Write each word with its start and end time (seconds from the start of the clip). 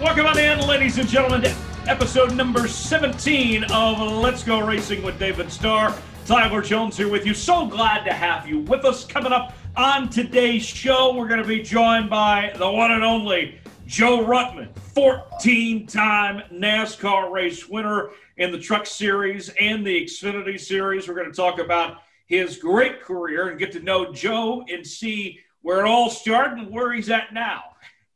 Welcome 0.00 0.24
on 0.24 0.38
in, 0.38 0.66
ladies 0.66 0.96
and 0.96 1.06
gentlemen, 1.06 1.42
to 1.42 1.54
episode 1.86 2.34
number 2.34 2.66
17 2.66 3.64
of 3.64 4.00
Let's 4.00 4.42
Go 4.42 4.66
Racing 4.66 5.02
with 5.02 5.18
David 5.18 5.52
Starr. 5.52 5.94
Tyler 6.24 6.62
Jones 6.62 6.96
here 6.96 7.10
with 7.10 7.26
you. 7.26 7.34
So 7.34 7.66
glad 7.66 8.04
to 8.04 8.12
have 8.14 8.48
you 8.48 8.60
with 8.60 8.86
us. 8.86 9.04
Coming 9.04 9.30
up 9.30 9.54
on 9.76 10.08
today's 10.08 10.64
show, 10.64 11.14
we're 11.14 11.28
going 11.28 11.42
to 11.42 11.46
be 11.46 11.60
joined 11.60 12.08
by 12.08 12.50
the 12.56 12.68
one 12.68 12.92
and 12.92 13.04
only 13.04 13.60
Joe 13.84 14.24
Ruttman, 14.24 14.74
14 14.94 15.86
time 15.86 16.44
NASCAR 16.50 17.30
race 17.30 17.68
winner 17.68 18.08
in 18.38 18.52
the 18.52 18.58
Truck 18.58 18.86
Series 18.86 19.50
and 19.60 19.86
the 19.86 20.02
Xfinity 20.02 20.58
Series. 20.58 21.08
We're 21.08 21.14
going 21.14 21.30
to 21.30 21.36
talk 21.36 21.58
about 21.58 21.98
his 22.24 22.56
great 22.56 23.02
career 23.02 23.50
and 23.50 23.58
get 23.58 23.70
to 23.72 23.80
know 23.80 24.14
Joe 24.14 24.64
and 24.66 24.84
see 24.84 25.40
where 25.60 25.80
it 25.80 25.86
all 25.86 26.08
started 26.08 26.58
and 26.58 26.70
where 26.70 26.90
he's 26.90 27.10
at 27.10 27.34
now. 27.34 27.64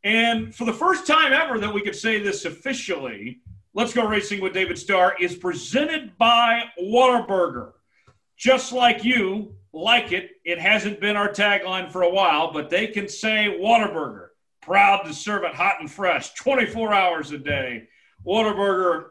And 0.04 0.54
for 0.54 0.66
the 0.66 0.72
first 0.72 1.06
time 1.06 1.32
ever 1.32 1.58
that 1.58 1.72
we 1.72 1.80
could 1.80 1.96
say 1.96 2.20
this 2.20 2.44
officially, 2.44 3.40
Let's 3.72 3.94
Go 3.94 4.06
Racing 4.06 4.42
with 4.42 4.52
David 4.52 4.78
Starr 4.78 5.16
is 5.18 5.34
presented 5.34 6.16
by 6.18 6.64
Whataburger. 6.78 7.72
Just 8.36 8.72
like 8.72 9.02
you 9.02 9.54
like 9.72 10.12
it, 10.12 10.32
it 10.44 10.60
hasn't 10.60 11.00
been 11.00 11.16
our 11.16 11.30
tagline 11.30 11.90
for 11.90 12.02
a 12.02 12.10
while, 12.10 12.52
but 12.52 12.68
they 12.68 12.86
can 12.86 13.08
say 13.08 13.58
Whataburger. 13.58 14.28
Proud 14.60 15.04
to 15.04 15.14
serve 15.14 15.42
it 15.44 15.54
hot 15.54 15.76
and 15.80 15.90
fresh, 15.90 16.34
24 16.34 16.92
hours 16.92 17.32
a 17.32 17.38
day. 17.38 17.88
Whataburger, 18.26 19.06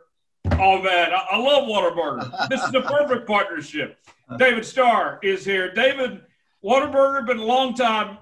oh 0.52 0.82
man, 0.82 1.12
I, 1.12 1.38
love 1.38 1.68
Whataburger. 1.68 2.50
This 2.50 2.64
is 2.64 2.74
a 2.76 2.82
perfect 2.82 3.28
partnership. 3.28 3.98
David 4.38 4.64
Starr 4.64 5.20
is 5.24 5.44
here. 5.44 5.74
David, 5.74 6.22
Whataburger, 6.64 7.26
been 7.26 7.40
a 7.40 7.46
long 7.46 7.74
time 7.74 8.20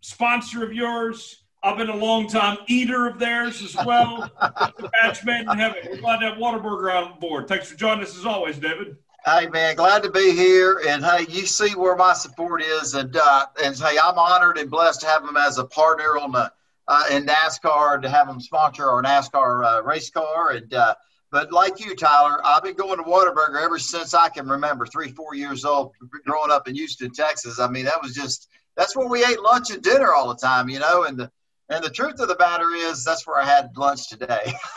sponsor 0.00 0.64
of 0.64 0.72
yours 0.72 1.43
I've 1.64 1.78
been 1.78 1.88
a 1.88 1.96
long 1.96 2.28
time 2.28 2.58
eater 2.66 3.06
of 3.06 3.18
theirs 3.18 3.62
as 3.62 3.74
well. 3.86 4.30
the 4.38 5.46
in 5.50 5.58
heaven. 5.58 5.78
We're 5.90 5.96
glad 5.96 6.18
to 6.18 6.28
have 6.28 6.38
Whataburger 6.38 6.94
on 6.94 7.18
board. 7.18 7.48
Thanks 7.48 7.70
for 7.70 7.74
joining 7.74 8.04
us 8.04 8.18
as 8.18 8.26
always, 8.26 8.58
David. 8.58 8.98
Hey 9.24 9.46
man, 9.46 9.74
glad 9.74 10.02
to 10.02 10.10
be 10.10 10.32
here. 10.32 10.82
And 10.86 11.02
hey, 11.02 11.24
you 11.30 11.46
see 11.46 11.70
where 11.70 11.96
my 11.96 12.12
support 12.12 12.60
is, 12.60 12.92
and 12.92 13.16
uh, 13.16 13.46
and 13.64 13.74
hey, 13.78 13.96
I'm 13.98 14.18
honored 14.18 14.58
and 14.58 14.70
blessed 14.70 15.00
to 15.00 15.06
have 15.06 15.24
them 15.24 15.38
as 15.38 15.56
a 15.56 15.64
partner 15.64 16.18
on 16.18 16.32
the 16.32 16.52
uh, 16.86 17.04
in 17.10 17.24
NASCAR 17.24 18.02
to 18.02 18.10
have 18.10 18.26
them 18.26 18.42
sponsor 18.42 18.84
our 18.84 19.02
NASCAR 19.02 19.64
uh, 19.64 19.82
race 19.84 20.10
car. 20.10 20.50
And 20.50 20.74
uh, 20.74 20.94
but 21.30 21.50
like 21.50 21.82
you, 21.82 21.96
Tyler, 21.96 22.42
I've 22.44 22.62
been 22.62 22.76
going 22.76 22.98
to 22.98 23.04
Whataburger 23.04 23.62
ever 23.62 23.78
since 23.78 24.12
I 24.12 24.28
can 24.28 24.46
remember, 24.46 24.84
three, 24.84 25.08
four 25.08 25.34
years 25.34 25.64
old, 25.64 25.92
growing 26.26 26.50
up 26.50 26.68
in 26.68 26.74
Houston, 26.74 27.10
Texas. 27.10 27.58
I 27.58 27.68
mean, 27.68 27.86
that 27.86 28.02
was 28.02 28.14
just 28.14 28.50
that's 28.76 28.94
where 28.94 29.08
we 29.08 29.24
ate 29.24 29.40
lunch 29.40 29.70
and 29.70 29.82
dinner 29.82 30.12
all 30.12 30.28
the 30.28 30.36
time, 30.36 30.68
you 30.68 30.80
know, 30.80 31.04
and 31.04 31.18
the 31.18 31.30
and 31.74 31.84
the 31.84 31.90
truth 31.90 32.20
of 32.20 32.28
the 32.28 32.36
matter 32.38 32.70
is, 32.72 33.04
that's 33.04 33.26
where 33.26 33.40
I 33.40 33.44
had 33.44 33.76
lunch 33.76 34.08
today. 34.08 34.54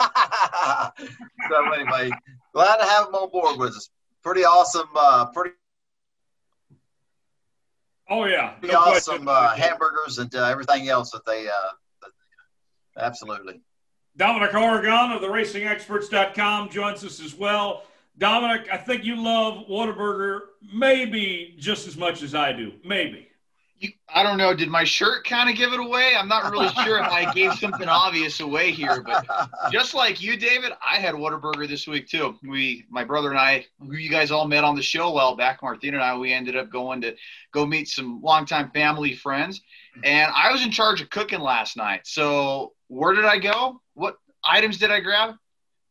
so 1.48 1.72
anyway, 1.72 2.10
glad 2.52 2.76
to 2.76 2.84
have 2.84 3.06
them 3.06 3.14
on 3.14 3.30
board 3.30 3.58
with 3.58 3.70
us. 3.70 3.88
Pretty 4.22 4.44
awesome. 4.44 4.88
Uh, 4.96 5.26
pretty. 5.26 5.54
Oh 8.10 8.24
yeah. 8.24 8.54
Pretty 8.58 8.74
no 8.74 8.80
awesome 8.80 9.28
uh, 9.28 9.54
hamburgers 9.54 10.18
and 10.18 10.34
uh, 10.34 10.44
everything 10.44 10.88
else 10.88 11.10
that 11.12 11.24
they. 11.24 11.46
Uh, 11.46 12.08
absolutely. 12.98 13.60
Dominic 14.16 14.52
Oregon 14.54 15.12
of 15.12 15.20
the 15.20 15.28
RacingExperts.com 15.28 16.70
joins 16.70 17.04
us 17.04 17.20
as 17.20 17.34
well. 17.36 17.84
Dominic, 18.18 18.68
I 18.72 18.76
think 18.76 19.04
you 19.04 19.22
love 19.22 19.68
Whataburger 19.68 20.40
maybe 20.74 21.54
just 21.56 21.86
as 21.86 21.96
much 21.96 22.24
as 22.24 22.34
I 22.34 22.52
do. 22.52 22.72
Maybe 22.84 23.28
you, 23.78 23.90
I 24.08 24.22
don't 24.22 24.38
know. 24.38 24.54
Did 24.54 24.68
my 24.68 24.84
shirt 24.84 25.24
kind 25.24 25.48
of 25.48 25.56
give 25.56 25.72
it 25.72 25.80
away? 25.80 26.14
I'm 26.16 26.28
not 26.28 26.50
really 26.50 26.68
sure 26.84 26.98
if 26.98 27.06
I 27.06 27.32
gave 27.32 27.54
something 27.54 27.88
obvious 27.88 28.40
away 28.40 28.72
here, 28.72 29.02
but 29.02 29.26
just 29.72 29.94
like 29.94 30.20
you, 30.20 30.36
David, 30.36 30.72
I 30.84 30.96
had 30.98 31.14
Whataburger 31.14 31.68
this 31.68 31.86
week 31.86 32.08
too. 32.08 32.36
We, 32.42 32.84
my 32.90 33.04
brother 33.04 33.30
and 33.30 33.38
I, 33.38 33.66
who 33.80 33.94
you 33.94 34.10
guys 34.10 34.30
all 34.30 34.48
met 34.48 34.64
on 34.64 34.74
the 34.74 34.82
show 34.82 35.12
well 35.12 35.36
back, 35.36 35.62
Martina 35.62 35.98
and 35.98 36.04
I, 36.04 36.16
we 36.16 36.32
ended 36.32 36.56
up 36.56 36.70
going 36.70 37.00
to 37.02 37.14
go 37.52 37.64
meet 37.64 37.88
some 37.88 38.20
longtime 38.20 38.70
family 38.72 39.14
friends, 39.14 39.60
and 40.02 40.32
I 40.34 40.50
was 40.50 40.62
in 40.64 40.70
charge 40.70 41.00
of 41.00 41.10
cooking 41.10 41.40
last 41.40 41.76
night. 41.76 42.00
So 42.04 42.72
where 42.88 43.14
did 43.14 43.24
I 43.24 43.38
go? 43.38 43.80
What 43.94 44.16
items 44.44 44.78
did 44.78 44.90
I 44.90 45.00
grab? 45.00 45.34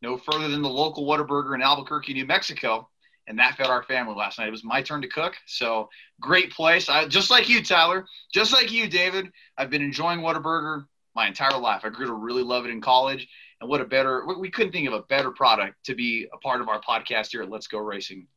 No 0.02 0.18
further 0.18 0.48
than 0.50 0.62
the 0.62 0.70
local 0.70 1.08
Whataburger 1.08 1.56
in 1.56 1.62
Albuquerque, 1.62 2.14
New 2.14 2.26
Mexico 2.26 2.90
and 3.28 3.38
that 3.40 3.56
fed 3.56 3.68
our 3.68 3.84
family 3.84 4.16
last 4.16 4.40
night. 4.40 4.48
It 4.48 4.52
was 4.52 4.64
my 4.64 4.82
turn 4.82 5.02
to 5.02 5.08
cook, 5.08 5.36
so 5.46 5.90
great 6.20 6.52
place. 6.52 6.90
I, 6.90 7.08
just 7.08 7.30
like 7.30 7.50
you, 7.50 7.62
Tyler, 7.62 8.06
just 8.34 8.54
like 8.54 8.72
you, 8.72 8.88
David. 8.88 9.32
I've 9.58 9.70
been 9.70 9.82
enjoying 9.82 10.20
Whataburger 10.20 10.86
my 11.16 11.28
entire 11.28 11.58
life. 11.58 11.82
I 11.84 11.90
grew 11.90 12.08
to 12.08 12.14
really 12.14 12.44
love 12.44 12.66
it 12.66 12.72
in 12.72 12.82
college, 12.82 13.28
and 13.62 13.70
what 13.70 13.82
a 13.82 13.86
better 13.86 14.26
we 14.40 14.50
couldn't 14.50 14.72
think 14.72 14.88
of 14.88 14.94
a 14.94 15.02
better 15.04 15.32
product 15.32 15.76
to 15.86 15.96
be 15.96 16.28
a 16.34 16.38
part 16.38 16.62
of 16.62 16.70
our 16.70 16.82
podcast 16.82 17.32
here 17.32 17.44
at 17.44 17.50
Let's 17.50 17.68
Go 17.68 17.80
Racing. 17.80 18.28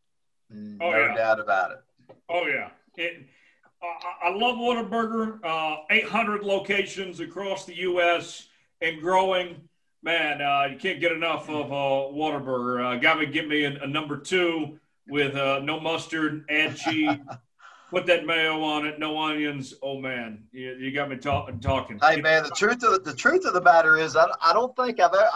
Mm, 0.53 0.79
oh, 0.81 0.91
no 0.91 0.99
yeah. 0.99 1.15
doubt 1.15 1.41
about 1.41 1.73
it. 1.73 1.79
Oh 2.29 2.47
yeah. 2.47 2.71
It, 2.97 3.27
uh, 3.83 4.29
I 4.29 4.31
love 4.31 4.57
Whataburger. 4.57 5.43
Uh, 5.45 5.83
800 5.91 6.43
locations 6.43 7.21
across 7.21 7.65
the 7.65 7.75
U.S. 7.77 8.49
and 8.83 9.01
growing 9.01 9.57
man, 10.03 10.41
uh, 10.41 10.67
you 10.71 10.79
can't 10.79 11.01
get 11.01 11.13
enough 11.13 11.49
of 11.49 11.67
uh, 11.67 12.13
Whataburger. 12.15 12.85
Uh, 12.85 12.99
got 12.99 13.15
to 13.15 13.27
give 13.27 13.47
me 13.47 13.65
a, 13.65 13.83
a, 13.83 13.87
number 13.87 14.17
two 14.17 14.79
with 15.09 15.35
uh, 15.37 15.61
no 15.61 15.81
mustard, 15.81 16.45
add 16.49 16.77
cheese, 16.77 17.17
put 17.91 18.07
that 18.07 18.25
mayo 18.25 18.63
on 18.63 18.87
it, 18.87 18.99
no 18.99 19.19
onions. 19.19 19.75
Oh 19.83 19.99
man, 19.99 20.45
you, 20.53 20.73
you 20.75 20.93
got 20.93 21.11
me 21.11 21.17
talk, 21.17 21.51
talking. 21.61 21.99
Hey 22.03 22.21
man, 22.21 22.45
the 22.45 22.51
truth 22.51 22.83
of 22.83 22.93
the, 22.93 23.11
the 23.11 23.17
truth 23.17 23.45
of 23.45 23.55
the 23.55 23.63
matter 23.63 23.97
is, 23.97 24.17
I, 24.17 24.27
I 24.43 24.53
don't 24.53 24.75
think 24.77 25.01
I've 25.01 25.13
ever 25.13 25.29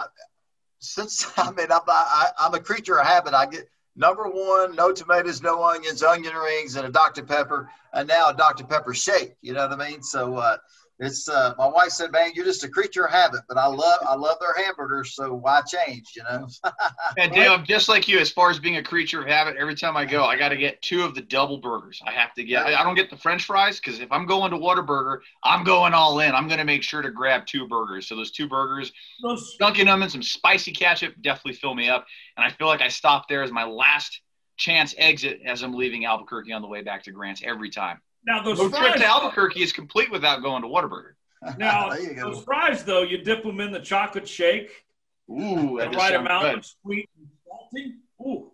since 0.79 1.31
I 1.37 1.51
mean 1.51 1.71
I'm 1.71 1.81
I, 1.87 2.27
I'm 2.39 2.53
a 2.53 2.59
creature 2.59 2.99
of 2.99 3.05
habit. 3.05 3.33
I 3.33 3.45
get 3.45 3.69
number 3.95 4.23
one, 4.23 4.75
no 4.75 4.91
tomatoes, 4.91 5.41
no 5.41 5.63
onions, 5.63 6.03
onion 6.03 6.35
rings, 6.35 6.75
and 6.75 6.87
a 6.87 6.91
Dr 6.91 7.23
Pepper, 7.23 7.69
and 7.93 8.07
now 8.07 8.29
a 8.29 8.33
Dr 8.33 8.63
Pepper 8.63 8.93
shake. 8.93 9.35
You 9.41 9.53
know 9.53 9.67
what 9.67 9.79
I 9.79 9.89
mean? 9.89 10.01
So. 10.01 10.37
Uh, 10.37 10.57
it's 10.99 11.27
uh, 11.27 11.53
my 11.57 11.67
wife 11.67 11.89
said, 11.89 12.11
"Man, 12.11 12.31
you're 12.35 12.45
just 12.45 12.63
a 12.63 12.69
creature 12.69 13.05
of 13.05 13.11
habit." 13.11 13.41
But 13.49 13.57
I 13.57 13.67
love 13.67 13.99
I 14.07 14.15
love 14.15 14.37
their 14.39 14.53
hamburgers, 14.65 15.13
so 15.13 15.33
why 15.33 15.61
change? 15.61 16.13
You 16.15 16.23
know. 16.23 16.47
and 17.17 17.33
Dale, 17.33 17.57
just 17.57 17.89
like 17.89 18.07
you, 18.07 18.17
as 18.19 18.31
far 18.31 18.49
as 18.49 18.59
being 18.59 18.77
a 18.77 18.83
creature 18.83 19.21
of 19.21 19.27
habit, 19.27 19.57
every 19.57 19.75
time 19.75 19.97
I 19.97 20.05
go, 20.05 20.23
I 20.23 20.37
got 20.37 20.49
to 20.49 20.57
get 20.57 20.81
two 20.81 21.03
of 21.03 21.13
the 21.13 21.21
double 21.21 21.57
burgers. 21.57 22.01
I 22.05 22.11
have 22.11 22.33
to 22.35 22.45
get. 22.45 22.65
I, 22.65 22.79
I 22.79 22.83
don't 22.83 22.95
get 22.95 23.09
the 23.09 23.17
French 23.17 23.43
fries 23.43 23.77
because 23.77 23.99
if 23.99 24.09
I'm 24.09 24.25
going 24.25 24.51
to 24.51 24.57
Whataburger, 24.57 25.19
I'm 25.43 25.65
going 25.65 25.93
all 25.93 26.19
in. 26.21 26.33
I'm 26.33 26.47
going 26.47 26.59
to 26.59 26.65
make 26.65 26.81
sure 26.81 27.01
to 27.01 27.11
grab 27.11 27.45
two 27.45 27.67
burgers. 27.67 28.07
So 28.07 28.15
those 28.15 28.31
two 28.31 28.47
burgers, 28.47 28.93
those 29.21 29.57
dunking 29.59 29.87
them 29.87 30.01
in 30.01 30.09
some 30.09 30.23
spicy 30.23 30.71
ketchup, 30.71 31.13
definitely 31.21 31.53
fill 31.53 31.75
me 31.75 31.89
up. 31.89 32.05
And 32.37 32.45
I 32.45 32.51
feel 32.51 32.67
like 32.67 32.81
I 32.81 32.87
stop 32.87 33.27
there 33.27 33.43
as 33.43 33.51
my 33.51 33.65
last 33.65 34.21
chance 34.55 34.95
exit 34.97 35.41
as 35.45 35.61
I'm 35.61 35.73
leaving 35.73 36.05
Albuquerque 36.05 36.53
on 36.53 36.61
the 36.61 36.69
way 36.69 36.81
back 36.81 37.03
to 37.03 37.11
Grants 37.11 37.41
every 37.43 37.69
time. 37.69 37.99
Now 38.25 38.41
those 38.41 38.57
no 38.57 38.69
fries, 38.69 38.81
trip 38.81 38.95
to 38.97 39.05
Albuquerque 39.05 39.61
is 39.61 39.71
complete 39.71 40.11
without 40.11 40.41
going 40.41 40.61
to 40.63 40.67
Whataburger. 40.67 41.13
Now 41.59 41.89
those 41.89 42.43
fries, 42.43 42.83
though, 42.83 43.03
you 43.03 43.19
dip 43.19 43.43
them 43.43 43.59
in 43.59 43.71
the 43.71 43.79
chocolate 43.79 44.27
shake. 44.27 44.85
Ooh, 45.29 45.77
the 45.79 45.89
right 45.89 46.15
amount 46.15 46.43
good. 46.45 46.57
of 46.57 46.65
sweet 46.65 47.09
and 47.17 47.27
salty. 47.47 47.95
Ooh, 48.21 48.51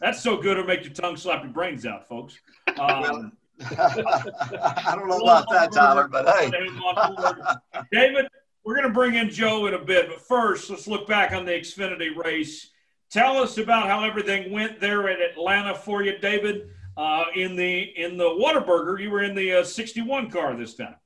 that's 0.00 0.22
so 0.22 0.38
good 0.38 0.52
it'll 0.52 0.64
make 0.64 0.84
your 0.84 0.92
tongue 0.94 1.16
slap 1.16 1.42
your 1.42 1.52
brains 1.52 1.84
out, 1.86 2.08
folks. 2.08 2.38
Um, 2.78 3.32
I 3.60 4.94
don't 4.96 5.08
know 5.08 5.18
about 5.18 5.46
that, 5.50 5.70
Tyler, 5.72 6.08
but 6.08 6.26
hey. 6.26 6.50
David, 7.92 8.28
we're 8.64 8.74
going 8.74 8.86
to 8.86 8.92
bring 8.92 9.16
in 9.16 9.28
Joe 9.28 9.66
in 9.66 9.74
a 9.74 9.78
bit, 9.78 10.08
but 10.08 10.20
first, 10.22 10.70
let's 10.70 10.86
look 10.86 11.06
back 11.06 11.32
on 11.32 11.44
the 11.44 11.50
Xfinity 11.50 12.16
race. 12.16 12.70
Tell 13.10 13.36
us 13.36 13.58
about 13.58 13.86
how 13.86 14.02
everything 14.02 14.50
went 14.50 14.80
there 14.80 15.08
in 15.08 15.20
Atlanta 15.20 15.74
for 15.74 16.02
you, 16.02 16.18
David. 16.18 16.70
Uh, 16.96 17.24
in 17.34 17.56
the 17.56 17.80
in 17.96 18.16
the 18.16 18.24
Whataburger, 18.24 19.00
you 19.00 19.10
were 19.10 19.22
in 19.22 19.34
the 19.34 19.60
uh, 19.60 19.64
61 19.64 20.30
car 20.30 20.54
this 20.56 20.74
time. 20.74 20.96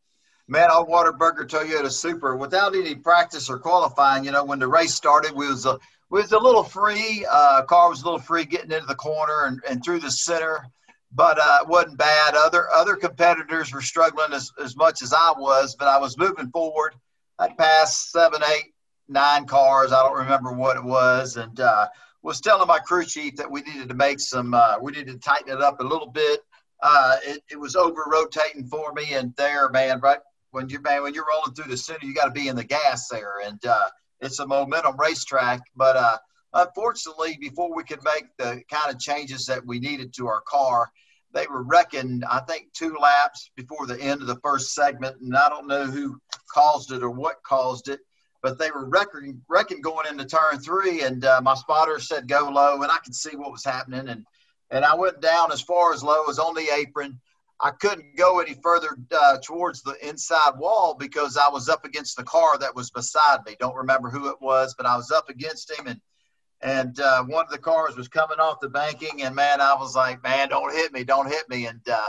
Man, 0.47 0.71
our 0.71 0.85
Whataburger 0.85 1.47
Toyota 1.47 1.91
Supra, 1.91 2.37
without 2.37 2.75
any 2.75 2.95
practice 2.95 3.49
or 3.49 3.59
qualifying, 3.59 4.25
you 4.25 4.31
know, 4.31 4.45
when 4.45 4.59
the 4.59 4.69
race 4.69 4.95
started, 4.95 5.33
we 5.33 5.47
was 5.47 5.67
a 5.67 5.79
we 6.11 6.21
was 6.21 6.33
a 6.33 6.39
little 6.39 6.65
free. 6.65 7.27
Uh, 7.31 7.63
car 7.63 7.89
was 7.89 8.03
a 8.03 8.05
little 8.05 8.21
free 8.21 8.45
getting 8.45 8.71
into 8.71 8.87
the 8.87 8.95
corner 8.95 9.47
and, 9.47 9.61
and 9.69 9.83
through 9.83 10.01
the 10.01 10.11
center, 10.11 10.67
but 11.13 11.39
uh, 11.39 11.61
it 11.63 11.69
wasn't 11.69 11.97
bad. 11.99 12.35
Other 12.35 12.71
other 12.71 12.97
competitors 12.97 13.73
were 13.73 13.81
struggling 13.81 14.33
as, 14.33 14.53
as 14.63 14.77
much 14.77 15.03
as 15.03 15.13
I 15.13 15.33
was, 15.37 15.77
but 15.77 15.89
I 15.89 15.99
was 15.99 16.19
moving 16.19 16.51
forward. 16.51 16.95
I 17.39 17.49
passed 17.49 18.13
seven, 18.13 18.43
eight, 18.55 18.75
nine 19.09 19.47
cars. 19.47 19.93
I 19.93 20.03
don't 20.03 20.19
remember 20.19 20.53
what 20.53 20.77
it 20.77 20.85
was, 20.85 21.37
and 21.37 21.59
uh, 21.59 21.89
was 22.25 22.41
telling 22.41 22.67
my 22.67 22.79
crew 22.79 23.05
chief 23.05 23.37
that 23.37 23.51
we 23.51 23.61
needed 23.61 23.89
to 23.91 23.95
make 23.95 24.19
some, 24.19 24.55
uh, 24.55 24.77
we 24.81 24.93
needed 24.93 25.09
to 25.13 25.19
tighten 25.19 25.53
it 25.53 25.61
up 25.61 25.79
a 25.81 25.85
little 25.85 26.09
bit. 26.09 26.41
Uh, 26.83 27.17
it, 27.23 27.43
it 27.51 27.61
was 27.61 27.77
over 27.77 28.05
rotating 28.11 28.65
for 28.65 28.93
me, 28.95 29.13
and 29.13 29.35
there, 29.37 29.69
man, 29.69 30.01
right 30.01 30.19
when 30.51 30.69
you're, 30.69 30.81
man 30.81 31.03
when 31.03 31.13
you're 31.13 31.27
rolling 31.31 31.55
through 31.55 31.71
the 31.71 31.77
center, 31.77 32.07
you 32.07 32.15
got 32.15 32.25
to 32.25 32.31
be 32.31 32.49
in 32.49 32.57
the 32.57 32.65
gas 32.65 33.09
there, 33.09 33.41
and 33.45 33.65
uh, 33.67 33.89
it's 34.21 34.39
a 34.39 34.47
momentum 34.47 34.97
racetrack. 34.99 35.61
But 35.77 35.97
uh, 35.97 36.17
unfortunately, 36.55 37.37
before 37.41 37.75
we 37.75 37.85
could 37.85 38.03
make 38.03 38.27
the 38.39 38.63
kind 38.71 38.93
of 38.93 38.99
changes 38.99 39.45
that 39.47 39.65
we 39.65 39.79
needed 39.79 40.15
to 40.15 40.27
our 40.27 40.41
car, 40.49 40.91
they 41.33 41.47
were 41.47 41.63
wrecking. 41.63 42.23
I 42.29 42.41
think 42.41 42.73
two 42.73 42.97
laps 43.01 43.51
before 43.55 43.87
the 43.87 44.01
end 44.01 44.23
of 44.23 44.29
the 44.29 44.41
first 44.43 44.73
segment, 44.73 45.21
and 45.21 45.37
I 45.37 45.51
don't 45.51 45.69
know 45.69 45.85
who 45.85 46.19
caused 46.53 46.91
it 46.91 47.03
or 47.03 47.11
what 47.11 47.43
caused 47.43 47.89
it 47.89 48.01
but 48.45 48.59
they 48.59 48.71
were 48.71 48.85
wrecking, 48.85 49.41
wrecking 49.49 49.81
going 49.81 50.07
into 50.07 50.27
turn 50.27 50.59
three, 50.59 51.01
and 51.01 51.25
uh, 51.25 51.41
my 51.43 51.55
spotter 51.55 51.99
said 51.99 52.29
go 52.29 52.51
low, 52.53 52.83
and 52.83 52.93
I 52.93 52.99
could 52.99 53.15
see 53.15 53.35
what 53.37 53.51
was 53.51 53.65
happening, 53.65 54.07
and 54.07 54.27
and 54.71 54.85
I 54.85 54.95
went 54.95 55.23
down 55.23 55.51
as 55.51 55.63
far 55.63 55.95
as 55.95 56.05
low 56.05 56.27
as 56.29 56.39
on 56.39 56.55
the 56.55 56.69
apron. 56.77 57.19
I 57.59 57.71
couldn't 57.71 58.17
go 58.17 58.41
any 58.41 58.55
further 58.63 58.99
uh, 59.17 59.39
towards 59.43 59.81
the 59.81 59.97
inside 60.07 60.59
wall 60.59 60.95
because 60.95 61.39
I 61.39 61.49
was 61.49 61.71
up 61.71 61.87
against 61.87 62.19
the 62.19 62.25
car 62.25 62.59
that 62.59 62.77
was 62.77 62.91
beside 62.91 63.39
me. 63.47 63.57
Don't 63.59 63.77
remember 63.77 64.11
who 64.11 64.29
it 64.29 64.37
was, 64.43 64.75
but 64.77 64.85
I 64.85 64.95
was 64.95 65.11
up 65.11 65.31
against 65.31 65.71
him, 65.71 65.87
and 65.87 66.01
and 66.61 67.01
uh, 67.01 67.25
one 67.25 67.47
of 67.47 67.51
the 67.51 67.57
cars 67.57 67.97
was 67.97 68.09
coming 68.09 68.41
off 68.41 68.61
the 68.61 68.69
banking, 68.69 69.23
and 69.23 69.35
man, 69.35 69.63
I 69.63 69.75
was 69.75 69.97
like, 69.97 70.23
man, 70.23 70.51
don't 70.51 70.75
hit 70.75 70.93
me, 70.93 71.03
don't 71.03 71.29
hit 71.31 71.49
me, 71.49 71.65
and 71.65 71.81
uh, 71.89 72.09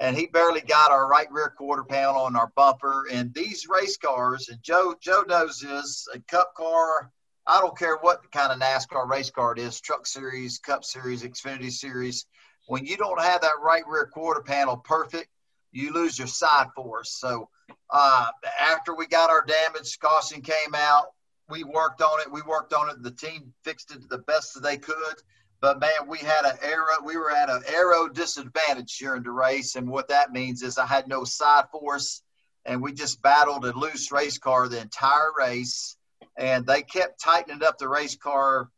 and 0.00 0.16
he 0.16 0.26
barely 0.26 0.62
got 0.62 0.90
our 0.90 1.06
right 1.06 1.30
rear 1.30 1.52
quarter 1.56 1.84
panel 1.84 2.16
on 2.16 2.34
our 2.34 2.50
bumper. 2.56 3.06
And 3.12 3.32
these 3.34 3.68
race 3.68 3.98
cars, 3.98 4.48
and 4.48 4.60
Joe 4.62 4.94
Joe 5.00 5.24
knows 5.28 5.60
this, 5.60 6.08
a 6.12 6.18
Cup 6.20 6.54
car. 6.56 7.12
I 7.46 7.60
don't 7.60 7.78
care 7.78 7.98
what 7.98 8.30
kind 8.32 8.52
of 8.52 8.58
NASCAR 8.58 9.08
race 9.08 9.30
car 9.30 9.52
it 9.52 9.58
is, 9.58 9.80
Truck 9.80 10.06
Series, 10.06 10.58
Cup 10.58 10.84
Series, 10.84 11.22
Xfinity 11.22 11.70
Series. 11.70 12.26
When 12.66 12.86
you 12.86 12.96
don't 12.96 13.20
have 13.20 13.40
that 13.42 13.60
right 13.62 13.82
rear 13.86 14.06
quarter 14.06 14.42
panel 14.42 14.76
perfect, 14.76 15.28
you 15.72 15.92
lose 15.92 16.18
your 16.18 16.28
side 16.28 16.68
force. 16.74 17.12
So 17.18 17.48
uh, 17.90 18.28
after 18.60 18.94
we 18.94 19.06
got 19.06 19.30
our 19.30 19.44
damage, 19.44 19.98
caution 19.98 20.40
came 20.40 20.74
out. 20.74 21.06
We 21.48 21.64
worked 21.64 22.00
on 22.00 22.20
it. 22.20 22.30
We 22.30 22.42
worked 22.42 22.72
on 22.72 22.90
it. 22.90 23.02
The 23.02 23.10
team 23.10 23.52
fixed 23.64 23.90
it 23.90 24.08
the 24.08 24.18
best 24.18 24.54
that 24.54 24.62
they 24.62 24.76
could. 24.76 25.16
But 25.60 25.78
man, 25.78 26.08
we 26.08 26.18
had 26.18 26.44
an 26.44 26.56
aero. 26.62 27.02
We 27.04 27.16
were 27.16 27.30
at 27.30 27.50
an 27.50 27.62
aero 27.68 28.08
disadvantage 28.08 28.96
during 28.98 29.22
the 29.22 29.30
race, 29.30 29.76
and 29.76 29.90
what 29.90 30.08
that 30.08 30.32
means 30.32 30.62
is 30.62 30.78
I 30.78 30.86
had 30.86 31.06
no 31.06 31.24
side 31.24 31.64
force, 31.70 32.22
and 32.64 32.82
we 32.82 32.92
just 32.92 33.20
battled 33.20 33.66
a 33.66 33.72
loose 33.72 34.10
race 34.10 34.38
car 34.38 34.68
the 34.68 34.80
entire 34.80 35.32
race. 35.36 35.96
And 36.36 36.66
they 36.66 36.82
kept 36.82 37.20
tightening 37.20 37.62
up 37.62 37.78
the 37.78 37.88
race 37.88 38.16
car 38.16 38.70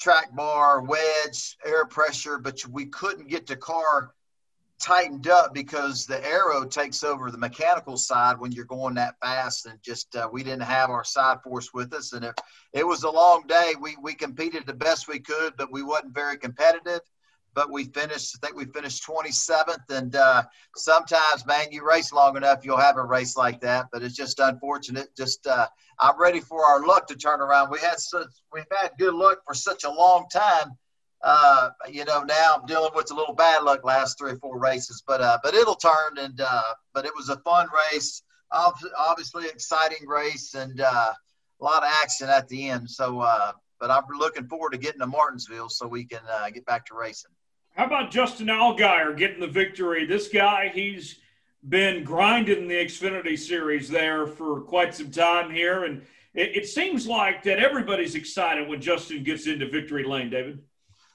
track 0.00 0.34
bar, 0.34 0.82
wedge, 0.82 1.56
air 1.64 1.84
pressure, 1.84 2.38
but 2.38 2.66
we 2.66 2.86
couldn't 2.86 3.28
get 3.28 3.46
the 3.46 3.56
car 3.56 4.12
tightened 4.82 5.28
up 5.28 5.54
because 5.54 6.06
the 6.06 6.22
aero 6.26 6.64
takes 6.66 7.04
over 7.04 7.30
the 7.30 7.38
mechanical 7.38 7.96
side 7.96 8.38
when 8.38 8.50
you're 8.50 8.64
going 8.64 8.94
that 8.94 9.14
fast 9.20 9.66
and 9.66 9.78
just 9.82 10.14
uh, 10.16 10.28
we 10.30 10.42
didn't 10.42 10.62
have 10.62 10.90
our 10.90 11.04
side 11.04 11.38
force 11.42 11.72
with 11.72 11.94
us. 11.94 12.12
And 12.12 12.24
it, 12.24 12.38
it 12.72 12.86
was 12.86 13.04
a 13.04 13.10
long 13.10 13.44
day. 13.46 13.74
We, 13.80 13.96
we 14.02 14.14
competed 14.14 14.66
the 14.66 14.74
best 14.74 15.08
we 15.08 15.20
could 15.20 15.54
but 15.56 15.72
we 15.72 15.82
wasn't 15.82 16.14
very 16.14 16.36
competitive. 16.36 17.00
But 17.54 17.70
we 17.70 17.84
finished 17.84 18.34
i 18.34 18.46
think 18.46 18.56
we 18.56 18.64
finished 18.64 19.06
27th 19.06 19.90
and 19.90 20.16
uh, 20.16 20.42
sometimes 20.74 21.46
man 21.46 21.66
you 21.70 21.86
race 21.86 22.10
long 22.10 22.36
enough 22.36 22.64
you'll 22.64 22.78
have 22.78 22.96
a 22.96 23.04
race 23.04 23.36
like 23.36 23.60
that. 23.60 23.86
But 23.92 24.02
it's 24.02 24.16
just 24.16 24.40
unfortunate. 24.40 25.14
Just 25.16 25.46
uh, 25.46 25.68
i'm 26.00 26.18
ready 26.18 26.40
for 26.40 26.64
our 26.64 26.84
luck 26.84 27.06
to 27.08 27.14
turn 27.14 27.40
around. 27.40 27.70
We 27.70 27.78
had 27.78 28.00
such 28.00 28.26
we've 28.52 28.64
had 28.80 28.92
good 28.98 29.14
luck 29.14 29.40
for 29.46 29.54
such 29.54 29.84
a 29.84 29.90
long 29.90 30.26
time 30.32 30.76
uh, 31.22 31.70
you 31.88 32.04
know, 32.04 32.22
now 32.22 32.56
I'm 32.56 32.66
dealing 32.66 32.90
with 32.94 33.10
a 33.12 33.14
little 33.14 33.34
bad 33.34 33.62
luck 33.62 33.84
last 33.84 34.18
three 34.18 34.32
or 34.32 34.36
four 34.36 34.58
races, 34.58 35.02
but 35.06 35.20
uh, 35.20 35.38
but 35.42 35.54
it'll 35.54 35.76
turn. 35.76 36.18
And 36.18 36.40
uh, 36.40 36.74
but 36.92 37.04
it 37.06 37.12
was 37.14 37.28
a 37.28 37.36
fun 37.38 37.68
race, 37.92 38.22
obviously 38.50 39.46
exciting 39.46 40.06
race, 40.06 40.54
and 40.54 40.80
uh, 40.80 41.12
a 41.60 41.64
lot 41.64 41.84
of 41.84 41.90
action 42.02 42.28
at 42.28 42.48
the 42.48 42.68
end. 42.68 42.90
So, 42.90 43.20
uh, 43.20 43.52
but 43.78 43.90
I'm 43.90 44.02
looking 44.18 44.48
forward 44.48 44.72
to 44.72 44.78
getting 44.78 45.00
to 45.00 45.06
Martinsville 45.06 45.68
so 45.68 45.86
we 45.86 46.04
can 46.04 46.20
uh, 46.30 46.50
get 46.50 46.66
back 46.66 46.86
to 46.86 46.94
racing. 46.94 47.30
How 47.76 47.86
about 47.86 48.10
Justin 48.10 48.48
Allgaier 48.48 49.16
getting 49.16 49.40
the 49.40 49.46
victory? 49.46 50.04
This 50.04 50.28
guy, 50.28 50.70
he's 50.74 51.20
been 51.68 52.02
grinding 52.02 52.66
the 52.66 52.74
Xfinity 52.74 53.38
Series 53.38 53.88
there 53.88 54.26
for 54.26 54.60
quite 54.62 54.94
some 54.94 55.10
time 55.10 55.50
here, 55.50 55.84
and 55.84 56.02
it, 56.34 56.56
it 56.56 56.66
seems 56.66 57.06
like 57.06 57.44
that 57.44 57.60
everybody's 57.60 58.16
excited 58.16 58.68
when 58.68 58.80
Justin 58.80 59.22
gets 59.22 59.46
into 59.46 59.68
victory 59.68 60.04
lane. 60.04 60.28
David. 60.28 60.58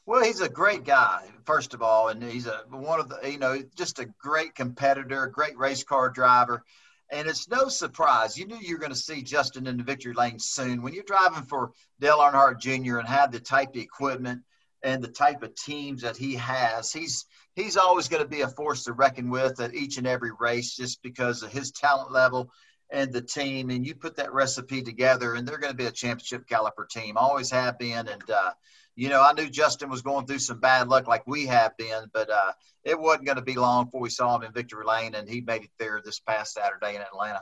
Well, 0.07 0.23
he's 0.23 0.39
a 0.39 0.47
great 0.47 0.85
guy, 0.85 1.27
first 1.43 1.73
of 1.73 1.81
all, 1.81 2.07
and 2.07 2.23
he's 2.23 2.47
a 2.47 2.63
one 2.69 3.01
of 3.01 3.09
the 3.09 3.29
you 3.29 3.37
know 3.37 3.61
just 3.75 3.99
a 3.99 4.05
great 4.17 4.55
competitor, 4.55 5.27
great 5.27 5.57
race 5.57 5.83
car 5.83 6.09
driver, 6.09 6.63
and 7.11 7.27
it's 7.27 7.49
no 7.49 7.67
surprise. 7.67 8.37
You 8.37 8.47
knew 8.47 8.57
you 8.57 8.75
were 8.75 8.79
going 8.79 8.93
to 8.93 8.97
see 8.97 9.21
Justin 9.21 9.67
in 9.67 9.75
the 9.75 9.83
victory 9.83 10.13
lane 10.13 10.39
soon. 10.39 10.81
When 10.81 10.93
you're 10.93 11.03
driving 11.03 11.43
for 11.43 11.71
Dale 11.99 12.19
Earnhardt 12.19 12.61
Jr. 12.61 12.99
and 12.99 13.07
have 13.09 13.33
the 13.33 13.41
type 13.41 13.71
of 13.71 13.81
equipment 13.81 14.43
and 14.81 15.03
the 15.03 15.09
type 15.09 15.43
of 15.43 15.53
teams 15.55 16.03
that 16.03 16.15
he 16.15 16.35
has, 16.35 16.93
he's 16.93 17.25
he's 17.57 17.75
always 17.75 18.07
going 18.07 18.23
to 18.23 18.29
be 18.29 18.41
a 18.43 18.47
force 18.47 18.85
to 18.85 18.93
reckon 18.93 19.29
with 19.29 19.59
at 19.59 19.75
each 19.75 19.97
and 19.97 20.07
every 20.07 20.31
race, 20.39 20.73
just 20.73 21.01
because 21.03 21.43
of 21.43 21.51
his 21.51 21.73
talent 21.73 22.13
level 22.13 22.49
and 22.89 23.11
the 23.11 23.21
team. 23.21 23.69
And 23.71 23.85
you 23.85 23.93
put 23.93 24.15
that 24.15 24.31
recipe 24.31 24.81
together, 24.83 25.33
and 25.33 25.45
they're 25.45 25.57
going 25.57 25.73
to 25.73 25.77
be 25.77 25.87
a 25.87 25.91
championship 25.91 26.47
caliber 26.47 26.87
team. 26.89 27.17
Always 27.17 27.51
have 27.51 27.77
been, 27.77 28.07
and 28.07 28.29
uh, 28.29 28.51
you 28.97 29.09
know, 29.09 29.21
I 29.21 29.31
knew 29.33 29.47
Justin 29.47 29.91
was 29.91 30.01
going 30.01 30.25
through 30.25 30.39
some 30.39 30.59
bad 30.59 30.89
luck 30.89 31.07
like 31.07 31.27
we 31.27 31.45
have 31.45 31.77
been, 31.77 32.09
but 32.11 32.31
uh, 32.31 32.51
it 32.83 32.99
wasn't 32.99 33.27
going 33.27 33.35
to 33.35 33.43
be 33.43 33.53
long 33.53 33.85
before 33.85 34.01
we 34.01 34.09
saw 34.09 34.35
him 34.35 34.41
in 34.41 34.51
victory 34.51 34.83
lane, 34.83 35.13
and 35.13 35.29
he 35.29 35.39
made 35.39 35.61
it 35.61 35.69
there 35.77 36.01
this 36.03 36.19
past 36.19 36.55
Saturday 36.55 36.95
in 36.95 37.01
Atlanta. 37.03 37.41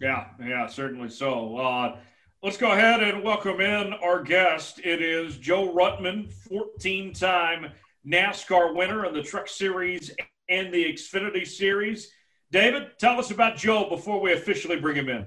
Yeah, 0.00 0.26
yeah, 0.44 0.66
certainly 0.66 1.08
so. 1.08 1.56
Uh, 1.58 1.96
let's 2.42 2.56
go 2.56 2.72
ahead 2.72 3.04
and 3.04 3.22
welcome 3.22 3.60
in 3.60 3.92
our 4.02 4.20
guest. 4.20 4.80
It 4.82 5.00
is 5.00 5.38
Joe 5.38 5.72
Ruttman, 5.72 6.32
14 6.32 7.14
time 7.14 7.70
NASCAR 8.04 8.74
winner 8.74 9.06
in 9.06 9.14
the 9.14 9.22
Truck 9.22 9.46
Series 9.46 10.10
and 10.48 10.74
the 10.74 10.92
Xfinity 10.92 11.46
Series. 11.46 12.10
David, 12.50 12.98
tell 12.98 13.20
us 13.20 13.30
about 13.30 13.56
Joe 13.56 13.88
before 13.88 14.20
we 14.20 14.32
officially 14.32 14.80
bring 14.80 14.96
him 14.96 15.08
in. 15.08 15.24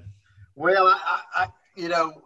Well, 0.55 0.87
I, 0.87 1.21
I 1.35 1.47
you 1.77 1.87
know, 1.87 2.21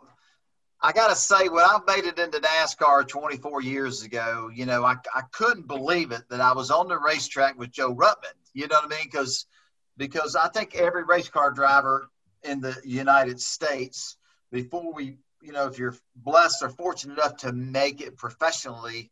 I 0.81 0.91
got 0.91 1.09
to 1.09 1.15
say, 1.15 1.49
when 1.49 1.63
I 1.63 1.79
made 1.87 2.05
it 2.05 2.19
into 2.19 2.39
NASCAR 2.39 3.07
24 3.07 3.61
years 3.61 4.03
ago, 4.03 4.49
you 4.53 4.65
know, 4.65 4.83
I, 4.83 4.95
I 5.13 5.21
couldn't 5.31 5.67
believe 5.67 6.11
it 6.11 6.21
that 6.29 6.39
I 6.39 6.53
was 6.53 6.69
on 6.69 6.87
the 6.87 6.97
racetrack 6.97 7.57
with 7.57 7.71
Joe 7.71 7.95
Ruttman. 7.95 8.35
You 8.53 8.67
know 8.67 8.75
what 8.75 8.85
I 8.85 8.95
mean? 8.95 9.05
Because 9.05 9.45
because 9.97 10.35
I 10.35 10.47
think 10.49 10.75
every 10.75 11.03
race 11.03 11.29
car 11.29 11.51
driver 11.51 12.09
in 12.43 12.61
the 12.61 12.75
United 12.85 13.41
States, 13.41 14.17
before 14.51 14.93
we, 14.93 15.17
you 15.41 15.51
know, 15.51 15.65
if 15.65 15.79
you're 15.79 15.95
blessed 16.15 16.61
or 16.61 16.69
fortunate 16.69 17.13
enough 17.13 17.37
to 17.37 17.51
make 17.51 18.01
it 18.01 18.15
professionally, 18.15 19.09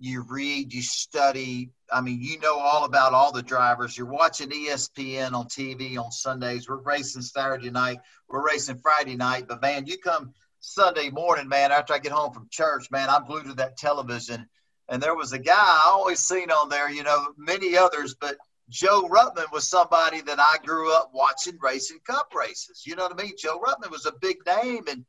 you 0.00 0.22
read, 0.22 0.72
you 0.72 0.82
study. 0.82 1.70
I 1.92 2.00
mean, 2.00 2.20
you 2.22 2.40
know 2.40 2.58
all 2.58 2.84
about 2.84 3.12
all 3.12 3.32
the 3.32 3.42
drivers. 3.42 3.96
You're 3.96 4.06
watching 4.06 4.48
ESPN 4.48 5.32
on 5.32 5.46
TV 5.46 5.96
on 5.96 6.10
Sundays. 6.10 6.68
We're 6.68 6.76
racing 6.76 7.22
Saturday 7.22 7.70
night. 7.70 7.98
We're 8.28 8.44
racing 8.44 8.78
Friday 8.78 9.16
night. 9.16 9.46
But 9.46 9.60
man, 9.60 9.86
you 9.86 9.98
come 9.98 10.32
Sunday 10.64 11.10
morning, 11.10 11.48
man, 11.48 11.72
after 11.72 11.92
I 11.92 11.98
get 11.98 12.12
home 12.12 12.32
from 12.32 12.46
church, 12.48 12.88
man, 12.92 13.10
I'm 13.10 13.26
glued 13.26 13.46
to 13.46 13.54
that 13.54 13.76
television. 13.76 14.48
And 14.88 15.02
there 15.02 15.16
was 15.16 15.32
a 15.32 15.38
guy 15.38 15.54
I 15.56 15.82
always 15.86 16.20
seen 16.20 16.52
on 16.52 16.68
there, 16.68 16.88
you 16.88 17.02
know, 17.02 17.34
many 17.36 17.76
others, 17.76 18.14
but 18.14 18.36
Joe 18.68 19.08
Ruttman 19.08 19.50
was 19.52 19.68
somebody 19.68 20.20
that 20.20 20.38
I 20.38 20.58
grew 20.64 20.94
up 20.94 21.10
watching 21.12 21.58
racing 21.60 21.98
cup 22.06 22.32
races. 22.32 22.84
You 22.86 22.94
know 22.94 23.02
what 23.02 23.20
I 23.20 23.22
mean? 23.22 23.32
Joe 23.36 23.58
Ruttman 23.58 23.90
was 23.90 24.06
a 24.06 24.12
big 24.12 24.36
name. 24.46 24.84
And 24.88 25.04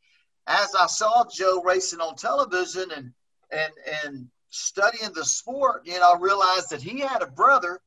as 0.48 0.74
I 0.74 0.88
saw 0.88 1.24
Joe 1.31 1.62
racing 1.62 2.01
on 2.01 2.15
television 2.15 2.91
and 2.91 3.13
and 3.51 3.74
and 4.03 4.27
studying 4.50 5.13
the 5.13 5.24
sport, 5.24 5.83
you 5.86 6.00
know, 6.00 6.13
I 6.13 6.17
realized 6.19 6.72
that 6.72 6.81
he 6.81 7.00
had 7.00 7.22
a 7.22 7.27
brother, 7.27 7.79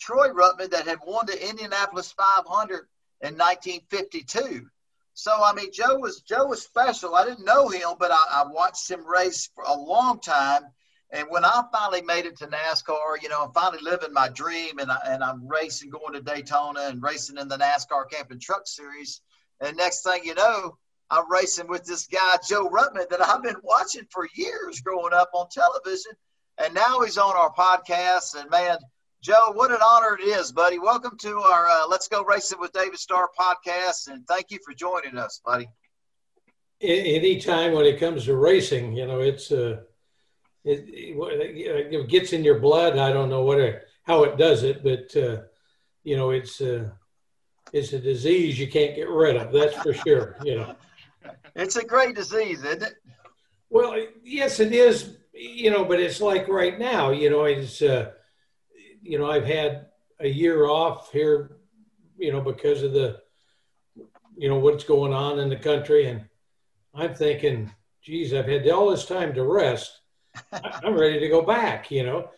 Troy 0.00 0.28
Ruttman, 0.28 0.70
that 0.70 0.86
had 0.86 1.00
won 1.04 1.26
the 1.26 1.48
Indianapolis 1.48 2.12
500 2.12 2.86
in 3.22 3.36
1952. 3.36 4.70
So 5.14 5.32
I 5.32 5.52
mean, 5.52 5.72
Joe 5.72 5.98
was 5.98 6.22
Joe 6.22 6.46
was 6.46 6.62
special. 6.62 7.14
I 7.14 7.24
didn't 7.24 7.44
know 7.44 7.68
him, 7.68 7.90
but 7.98 8.10
I, 8.10 8.42
I 8.42 8.44
watched 8.48 8.90
him 8.90 9.06
race 9.06 9.50
for 9.54 9.64
a 9.66 9.74
long 9.74 10.20
time. 10.20 10.62
And 11.12 11.26
when 11.28 11.44
I 11.44 11.64
finally 11.72 12.02
made 12.02 12.26
it 12.26 12.36
to 12.38 12.46
NASCAR, 12.46 13.20
you 13.20 13.28
know, 13.28 13.42
I'm 13.42 13.52
finally 13.52 13.82
living 13.82 14.12
my 14.12 14.28
dream, 14.28 14.78
and 14.78 14.92
I, 14.92 14.98
and 15.06 15.24
I'm 15.24 15.46
racing, 15.46 15.90
going 15.90 16.12
to 16.12 16.20
Daytona, 16.20 16.82
and 16.82 17.02
racing 17.02 17.36
in 17.36 17.48
the 17.48 17.58
NASCAR 17.58 18.08
Camping 18.08 18.38
Truck 18.38 18.66
Series. 18.66 19.20
And 19.60 19.76
next 19.76 20.04
thing 20.04 20.22
you 20.24 20.36
know, 20.36 20.76
I'm 21.10 21.30
racing 21.30 21.66
with 21.66 21.84
this 21.84 22.06
guy 22.06 22.36
Joe 22.48 22.68
Ruttman 22.68 23.08
that 23.08 23.20
I've 23.20 23.42
been 23.42 23.56
watching 23.62 24.06
for 24.10 24.28
years 24.34 24.80
growing 24.80 25.12
up 25.12 25.30
on 25.34 25.48
television, 25.50 26.12
and 26.58 26.74
now 26.74 27.00
he's 27.00 27.18
on 27.18 27.36
our 27.36 27.52
podcast. 27.52 28.40
And 28.40 28.48
man, 28.48 28.78
Joe, 29.22 29.52
what 29.52 29.70
an 29.70 29.80
honor 29.84 30.16
it 30.18 30.22
is, 30.22 30.50
buddy. 30.50 30.78
Welcome 30.78 31.18
to 31.18 31.40
our 31.40 31.66
uh, 31.66 31.86
Let's 31.86 32.08
Go 32.08 32.24
Racing 32.24 32.58
with 32.58 32.72
David 32.72 32.98
Starr 32.98 33.28
podcast, 33.38 34.08
and 34.08 34.26
thank 34.26 34.50
you 34.50 34.58
for 34.64 34.72
joining 34.72 35.18
us, 35.18 35.42
buddy. 35.44 35.68
Anytime 36.80 37.74
when 37.74 37.84
it 37.84 38.00
comes 38.00 38.24
to 38.24 38.36
racing, 38.36 38.94
you 38.94 39.06
know, 39.06 39.20
it's 39.20 39.52
uh, 39.52 39.82
it, 40.64 40.86
it, 40.88 41.94
it 41.94 42.08
gets 42.08 42.32
in 42.32 42.42
your 42.42 42.60
blood. 42.60 42.96
I 42.96 43.12
don't 43.12 43.28
know 43.28 43.42
what 43.42 43.60
it, 43.60 43.82
how 44.04 44.24
it 44.24 44.38
does 44.38 44.62
it, 44.62 44.82
but 44.82 45.14
uh, 45.14 45.42
you 46.02 46.16
know, 46.16 46.30
it's 46.30 46.62
uh, 46.62 46.88
it's 47.74 47.92
a 47.92 47.98
disease 47.98 48.58
you 48.58 48.68
can't 48.68 48.96
get 48.96 49.10
rid 49.10 49.36
of. 49.36 49.52
That's 49.52 49.76
for 49.82 49.92
sure. 49.92 50.38
You 50.42 50.56
know, 50.56 50.76
it's 51.54 51.76
a 51.76 51.84
great 51.84 52.14
disease, 52.14 52.64
isn't 52.64 52.84
it? 52.84 52.94
Well, 53.68 54.02
yes, 54.24 54.60
it 54.60 54.72
is. 54.72 55.18
You 55.34 55.70
know, 55.70 55.84
but 55.84 56.00
it's 56.00 56.22
like 56.22 56.48
right 56.48 56.78
now. 56.78 57.10
You 57.10 57.28
know, 57.28 57.44
it's. 57.44 57.82
Uh, 57.82 58.12
you 59.02 59.18
know, 59.18 59.30
I've 59.30 59.46
had 59.46 59.86
a 60.20 60.28
year 60.28 60.66
off 60.66 61.10
here, 61.12 61.56
you 62.18 62.32
know, 62.32 62.40
because 62.40 62.82
of 62.82 62.92
the, 62.92 63.20
you 64.36 64.48
know, 64.48 64.58
what's 64.58 64.84
going 64.84 65.12
on 65.12 65.38
in 65.38 65.48
the 65.48 65.56
country. 65.56 66.06
And, 66.06 66.24
I'm 66.94 67.14
thinking, 67.14 67.70
geez, 68.02 68.34
I've 68.34 68.48
had 68.48 68.68
all 68.68 68.90
this 68.90 69.06
time 69.06 69.32
to 69.34 69.44
rest. 69.44 70.00
I'm 70.52 70.94
ready 70.94 71.20
to 71.20 71.28
go 71.28 71.42
back, 71.42 71.90
you 71.90 72.04
know, 72.04 72.30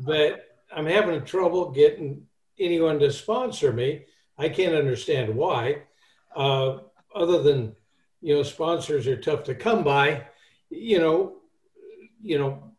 but 0.00 0.56
I'm 0.74 0.86
having 0.86 1.24
trouble 1.24 1.70
getting 1.70 2.26
anyone 2.58 2.98
to 3.00 3.12
sponsor 3.12 3.72
me. 3.72 4.04
I 4.38 4.48
can't 4.48 4.74
understand 4.74 5.34
why, 5.34 5.82
uh, 6.34 6.78
other 7.14 7.42
than 7.42 7.74
you 8.20 8.34
know 8.34 8.42
sponsors 8.42 9.06
are 9.06 9.16
tough 9.16 9.44
to 9.44 9.54
come 9.54 9.84
by. 9.84 10.26
You 10.70 10.98
know, 10.98 11.36
you 12.20 12.38
know, 12.38 12.72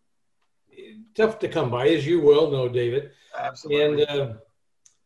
tough 1.16 1.40
to 1.40 1.48
come 1.48 1.72
by, 1.72 1.88
as 1.90 2.06
you 2.06 2.22
well 2.22 2.52
know, 2.52 2.70
David. 2.70 3.12
Absolutely. 3.38 4.04
And 4.04 4.10
uh, 4.10 4.34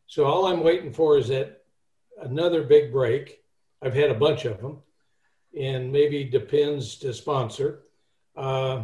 so 0.07 0.25
all 0.25 0.47
I'm 0.47 0.63
waiting 0.63 0.93
for 0.93 1.17
is 1.17 1.27
that 1.29 1.63
another 2.21 2.63
big 2.63 2.91
break. 2.91 3.39
I've 3.81 3.93
had 3.93 4.11
a 4.11 4.15
bunch 4.15 4.45
of 4.45 4.61
them, 4.61 4.79
and 5.59 5.91
maybe 5.91 6.23
depends 6.23 6.95
to 6.97 7.13
sponsor. 7.13 7.83
Uh, 8.35 8.83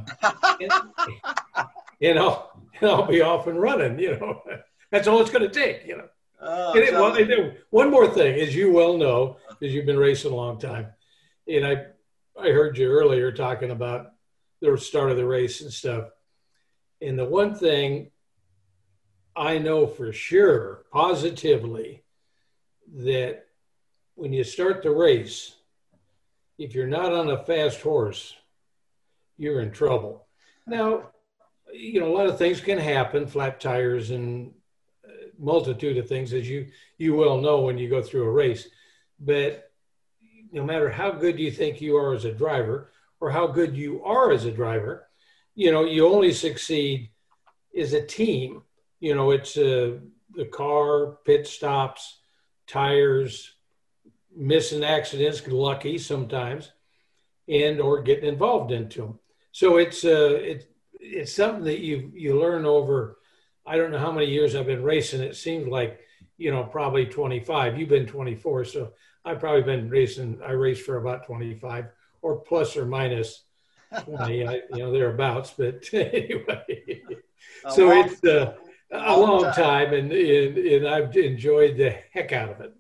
and, 0.60 0.72
and, 2.02 2.20
I'll 2.20 2.62
and 2.82 2.90
I'll 2.90 3.06
be 3.06 3.22
off 3.22 3.48
and 3.48 3.62
running. 3.62 4.00
You 4.00 4.18
know, 4.18 4.42
that's 4.92 5.08
all 5.08 5.22
it's 5.22 5.30
going 5.32 5.50
to 5.50 5.54
take. 5.54 5.86
You 5.88 5.98
know. 5.98 6.08
Oh, 6.40 6.74
And 6.74 6.84
it- 6.84 6.94
well, 6.94 7.16
and 7.16 7.58
one 7.72 7.90
more 7.92 8.08
thing, 8.08 8.40
as 8.40 8.56
you 8.56 8.72
well 8.72 8.98
know, 8.98 9.38
because 9.50 9.74
you've 9.74 9.86
been 9.86 9.98
racing 10.00 10.32
a 10.32 10.36
long 10.36 10.60
time, 10.60 10.88
and 11.48 11.66
I, 11.66 11.86
I 12.40 12.50
heard 12.50 12.78
you 12.78 12.90
earlier 12.90 13.32
talking 13.32 13.72
about 13.72 14.12
the 14.62 14.78
start 14.78 15.12
of 15.12 15.18
the 15.18 15.26
race 15.26 15.62
and 15.62 15.72
stuff. 15.72 16.10
And 17.02 17.18
the 17.18 17.26
one 17.26 17.54
thing 17.54 18.10
I 19.38 19.60
know 19.60 19.86
for 19.86 20.12
sure, 20.12 20.86
positively, 20.92 22.04
that 22.96 23.46
when 24.16 24.34
you 24.34 24.44
start 24.44 24.82
the 24.82 24.90
race, 24.90 25.56
if 26.58 26.74
you're 26.74 26.88
not 26.88 27.14
on 27.14 27.30
a 27.30 27.44
fast 27.44 27.82
horse, 27.82 28.36
you're 29.38 29.62
in 29.62 29.72
trouble. 29.72 30.26
Now, 30.66 31.12
you 31.72 32.00
know, 32.00 32.08
a 32.08 32.16
lot 32.18 32.26
of 32.26 32.40
things 32.40 32.60
can 32.60 32.80
happen, 32.80 33.28
flat 33.28 33.60
tires 33.60 34.10
and 34.10 34.52
uh, 35.06 35.28
multitude 35.38 35.98
of 35.98 36.08
things, 36.08 36.34
as 36.34 36.50
you 36.50 36.68
you 36.98 37.16
well 37.16 37.40
know 37.40 37.62
when 37.62 37.78
you 37.78 37.90
go 37.90 38.02
through 38.02 38.24
a 38.24 38.32
race. 38.32 38.68
But 39.20 39.72
no 40.52 40.64
matter 40.64 40.90
how 40.90 41.12
good 41.12 41.38
you 41.38 41.52
think 41.52 41.80
you 41.80 41.96
are 41.96 42.16
as 42.16 42.26
a 42.26 42.32
driver, 42.32 42.92
or 43.20 43.30
how 43.30 43.48
good 43.48 43.76
you 43.76 44.04
are 44.04 44.32
as 44.32 44.46
a 44.46 44.52
driver, 44.52 45.08
you 45.54 45.72
know, 45.72 45.86
you 45.86 46.08
only 46.08 46.34
succeed 46.34 47.10
as 47.78 47.94
a 47.94 48.06
team. 48.06 48.64
You 49.00 49.16
know, 49.16 49.32
it's 49.32 49.58
uh, 49.58 49.98
the 50.36 50.46
car, 50.46 51.18
pit 51.26 51.48
stops, 51.48 52.20
tires, 52.68 53.54
missing 54.36 54.84
accidents, 54.84 55.46
lucky 55.48 55.98
sometimes, 55.98 56.72
and 57.48 57.80
or 57.82 58.02
getting 58.02 58.30
involved 58.30 58.72
into 58.72 59.02
them. 59.02 59.20
So 59.52 59.78
it's 59.78 60.04
uh, 60.06 60.38
it's 60.40 60.66
it's 61.00 61.34
something 61.34 61.64
that 61.64 61.80
you 61.80 62.12
you 62.14 62.40
learn 62.40 62.66
over. 62.66 63.18
I 63.66 63.76
don't 63.76 63.92
know 63.92 64.00
how 64.00 64.12
many 64.12 64.28
years 64.28 64.56
I've 64.56 64.68
been 64.68 64.84
racing. 64.84 65.22
It 65.22 65.36
seems 65.36 65.68
like 65.68 66.00
you 66.38 66.52
know 66.52 66.64
probably 66.64 67.06
25. 67.06 67.80
You've 67.80 67.90
been 67.90 68.06
24, 68.06 68.66
so 68.66 68.94
I've 69.26 69.40
probably 69.40 69.64
been 69.64 69.90
racing. 69.90 70.40
I 70.46 70.52
raced 70.52 70.84
for 70.84 70.98
about 70.98 71.26
25 71.26 71.86
or 72.22 72.38
plus 72.38 72.78
or 72.78 72.86
minus 72.86 73.44
20. 74.04 74.48
I, 74.48 74.54
you 74.74 74.78
know 74.78 74.92
thereabouts. 74.92 75.54
But 75.58 75.86
anyway, 75.94 77.04
so 77.70 77.92
it's 77.92 78.24
uh, 78.24 78.54
a 78.92 79.18
long 79.18 79.44
time. 79.44 79.54
time, 79.54 79.94
and, 79.94 80.12
and 80.12 80.58
and 80.58 80.88
I've 80.88 81.16
enjoyed 81.16 81.78
the 81.78 81.96
heck 82.12 82.32
out 82.32 82.50
of 82.50 82.62
it. 82.62 82.74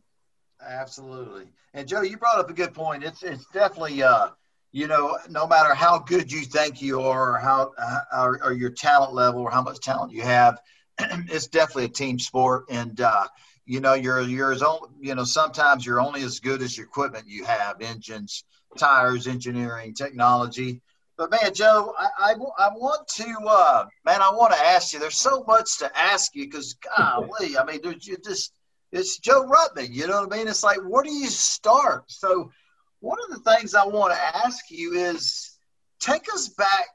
Absolutely. 0.65 1.45
And 1.73 1.87
Joe, 1.87 2.01
you 2.01 2.17
brought 2.17 2.39
up 2.39 2.49
a 2.49 2.53
good 2.53 2.73
point. 2.73 3.03
It's 3.03 3.23
it's 3.23 3.45
definitely 3.53 4.01
uh, 4.03 4.29
you 4.71 4.87
know, 4.87 5.17
no 5.29 5.47
matter 5.47 5.73
how 5.73 5.99
good 5.99 6.31
you 6.31 6.41
think 6.41 6.81
you 6.81 7.01
are, 7.01 7.35
or 7.35 7.37
how 7.39 7.71
uh, 7.77 7.99
or, 8.13 8.43
or 8.43 8.53
your 8.53 8.69
talent 8.69 9.13
level, 9.13 9.41
or 9.41 9.51
how 9.51 9.61
much 9.61 9.79
talent 9.79 10.11
you 10.11 10.21
have, 10.23 10.59
it's 10.99 11.47
definitely 11.47 11.85
a 11.85 11.89
team 11.89 12.19
sport. 12.19 12.65
And 12.69 12.99
uh, 12.99 13.27
you 13.65 13.79
know, 13.79 13.93
you're 13.93 14.21
you're 14.21 14.51
as 14.51 14.61
only, 14.61 14.89
you 14.99 15.15
know, 15.15 15.23
sometimes 15.23 15.85
you're 15.85 16.01
only 16.01 16.21
as 16.23 16.39
good 16.39 16.61
as 16.61 16.77
your 16.77 16.85
equipment 16.85 17.25
you 17.27 17.45
have, 17.45 17.81
engines, 17.81 18.43
tires, 18.77 19.27
engineering, 19.27 19.93
technology. 19.93 20.81
But 21.17 21.31
man, 21.31 21.53
Joe, 21.53 21.93
I, 21.97 22.07
I, 22.19 22.33
I 22.59 22.69
want 22.75 23.07
to, 23.15 23.35
uh, 23.47 23.85
man, 24.05 24.21
I 24.21 24.29
want 24.31 24.53
to 24.53 24.59
ask 24.59 24.93
you. 24.93 24.99
There's 24.99 25.17
so 25.17 25.43
much 25.47 25.79
to 25.79 25.97
ask 25.97 26.35
you 26.35 26.45
because, 26.45 26.75
golly, 26.95 27.57
I 27.57 27.65
mean, 27.65 27.79
you 27.83 28.17
just 28.23 28.53
it's 28.91 29.17
Joe 29.17 29.45
Ruttman. 29.47 29.93
You 29.93 30.07
know 30.07 30.21
what 30.21 30.33
I 30.33 30.37
mean? 30.37 30.47
It's 30.47 30.63
like, 30.63 30.77
where 30.77 31.03
do 31.03 31.11
you 31.11 31.27
start? 31.27 32.03
So, 32.07 32.51
one 32.99 33.17
of 33.27 33.35
the 33.35 33.51
things 33.51 33.75
I 33.75 33.85
want 33.85 34.13
to 34.13 34.19
ask 34.19 34.69
you 34.69 34.93
is 34.93 35.57
take 35.99 36.31
us 36.33 36.49
back 36.49 36.87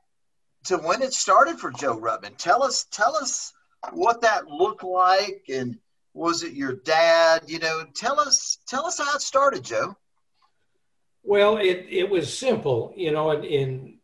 to 0.64 0.78
when 0.78 1.02
it 1.02 1.12
started 1.12 1.58
for 1.58 1.70
Joe 1.70 1.98
Ruttman. 1.98 2.36
Tell 2.36 2.62
us, 2.62 2.86
tell 2.90 3.16
us 3.16 3.52
what 3.92 4.22
that 4.22 4.46
looked 4.46 4.84
like, 4.84 5.44
and 5.52 5.76
was 6.14 6.42
it 6.42 6.52
your 6.52 6.74
dad? 6.74 7.44
You 7.46 7.58
know, 7.58 7.84
tell 7.94 8.20
us, 8.20 8.58
tell 8.66 8.86
us 8.86 8.98
how 8.98 9.14
it 9.14 9.22
started, 9.22 9.64
Joe. 9.64 9.96
Well, 11.24 11.58
it, 11.58 11.86
it 11.88 12.10
was 12.10 12.36
simple, 12.36 12.92
you 12.96 13.12
know, 13.12 13.30
and 13.30 13.44
in 13.44 13.98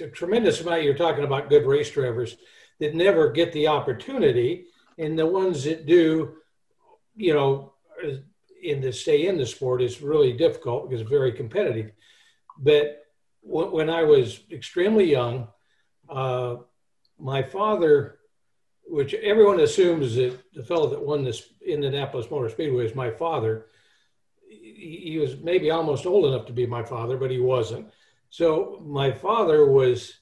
a 0.00 0.08
tremendous 0.08 0.60
amount, 0.60 0.82
you're 0.82 0.94
talking 0.94 1.24
about 1.24 1.50
good 1.50 1.66
race 1.66 1.90
drivers 1.90 2.36
that 2.78 2.94
never 2.94 3.30
get 3.30 3.52
the 3.52 3.68
opportunity, 3.68 4.66
and 4.98 5.18
the 5.18 5.26
ones 5.26 5.64
that 5.64 5.86
do, 5.86 6.36
you 7.14 7.34
know, 7.34 7.72
in 8.62 8.82
to 8.82 8.92
stay 8.92 9.26
in 9.26 9.38
the 9.38 9.46
sport 9.46 9.82
is 9.82 10.02
really 10.02 10.32
difficult 10.32 10.88
because 10.88 11.00
it's 11.00 11.10
very 11.10 11.32
competitive. 11.32 11.92
But 12.58 13.04
when, 13.42 13.90
I 13.90 14.02
was 14.02 14.40
extremely 14.50 15.04
young, 15.04 15.48
uh, 16.08 16.56
my 17.18 17.42
father, 17.42 18.18
which 18.84 19.14
everyone 19.14 19.60
assumes 19.60 20.16
that 20.16 20.38
the 20.54 20.64
fellow 20.64 20.88
that 20.90 21.04
won 21.04 21.24
this 21.24 21.48
Indianapolis 21.64 22.30
Motor 22.30 22.48
Speedway 22.48 22.86
is 22.86 22.94
my 22.94 23.10
father, 23.10 23.66
he 24.48 25.00
he 25.04 25.18
was 25.18 25.36
maybe 25.38 25.70
almost 25.70 26.06
old 26.06 26.26
enough 26.26 26.46
to 26.46 26.52
be 26.52 26.66
my 26.66 26.82
father, 26.82 27.16
but 27.16 27.30
he 27.30 27.38
wasn't. 27.38 27.90
So 28.30 28.82
my 28.84 29.12
father 29.12 29.66
was 29.66 30.14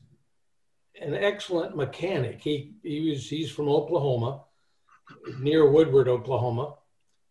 an 1.00 1.14
excellent 1.14 1.76
mechanic. 1.76 2.40
He 2.40 2.75
he 2.82 3.11
was 3.11 3.28
he's 3.28 3.50
from 3.50 3.68
Oklahoma, 3.68 4.44
near 5.40 5.68
Woodward, 5.68 6.08
Oklahoma, 6.08 6.76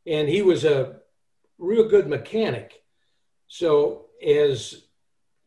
and 0.06 0.28
he 0.28 0.42
was 0.42 0.66
a 0.66 1.00
real 1.58 1.88
good 1.88 2.08
mechanic. 2.08 2.84
So 3.48 4.08
as 4.26 4.84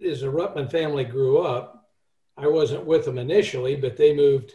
as 0.04 0.20
the 0.20 0.26
Ruttman 0.26 0.70
family 0.70 1.04
grew 1.04 1.38
up, 1.38 1.90
I 2.36 2.46
wasn't 2.48 2.84
with 2.84 3.04
them 3.04 3.18
initially, 3.18 3.76
but 3.76 3.96
they 3.96 4.14
moved 4.14 4.52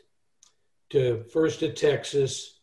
to 0.91 1.23
first 1.31 1.59
to 1.59 1.71
Texas, 1.71 2.59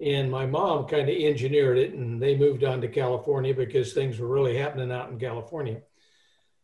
and 0.00 0.30
my 0.30 0.46
mom 0.46 0.86
kind 0.86 1.08
of 1.08 1.16
engineered 1.16 1.78
it, 1.78 1.94
and 1.94 2.22
they 2.22 2.36
moved 2.36 2.64
on 2.64 2.80
to 2.80 2.88
California 2.88 3.54
because 3.54 3.92
things 3.92 4.18
were 4.18 4.28
really 4.28 4.56
happening 4.56 4.92
out 4.92 5.10
in 5.10 5.18
California. 5.18 5.82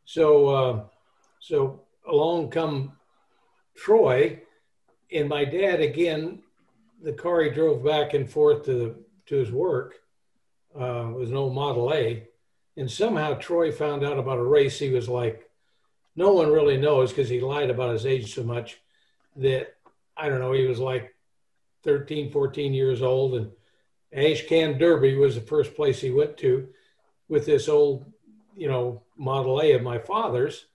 So, 0.06 0.48
uh, 0.48 0.84
so 1.40 1.82
along 2.08 2.50
come 2.50 2.92
Troy, 3.76 4.40
and 5.12 5.28
my 5.28 5.44
dad 5.44 5.80
again. 5.80 6.42
The 7.02 7.12
car 7.12 7.42
he 7.42 7.50
drove 7.50 7.84
back 7.84 8.14
and 8.14 8.28
forth 8.28 8.64
to 8.64 8.72
the, 8.72 8.94
to 9.26 9.36
his 9.36 9.52
work 9.52 9.96
uh, 10.74 11.10
was 11.14 11.30
an 11.30 11.36
old 11.36 11.54
Model 11.54 11.92
A, 11.92 12.26
and 12.76 12.90
somehow 12.90 13.34
Troy 13.34 13.70
found 13.70 14.02
out 14.02 14.18
about 14.18 14.38
a 14.38 14.42
race. 14.42 14.78
He 14.78 14.90
was 14.90 15.08
like, 15.08 15.48
no 16.16 16.32
one 16.32 16.50
really 16.50 16.78
knows 16.78 17.10
because 17.10 17.28
he 17.28 17.40
lied 17.40 17.68
about 17.68 17.92
his 17.92 18.06
age 18.06 18.34
so 18.34 18.42
much 18.42 18.78
that 19.36 19.74
I 20.16 20.28
don't 20.28 20.40
know. 20.40 20.52
He 20.52 20.66
was 20.66 20.78
like 20.78 21.14
13, 21.84 22.30
14 22.30 22.72
years 22.72 23.02
old, 23.02 23.34
and 23.34 23.50
Ashcan 24.16 24.78
Derby 24.78 25.16
was 25.16 25.34
the 25.34 25.42
first 25.42 25.74
place 25.74 26.00
he 26.00 26.10
went 26.10 26.38
to 26.38 26.68
with 27.28 27.44
this 27.44 27.68
old, 27.68 28.10
you 28.56 28.68
know, 28.68 29.02
Model 29.16 29.60
A 29.60 29.72
of 29.72 29.82
my 29.82 29.98
father's. 29.98 30.66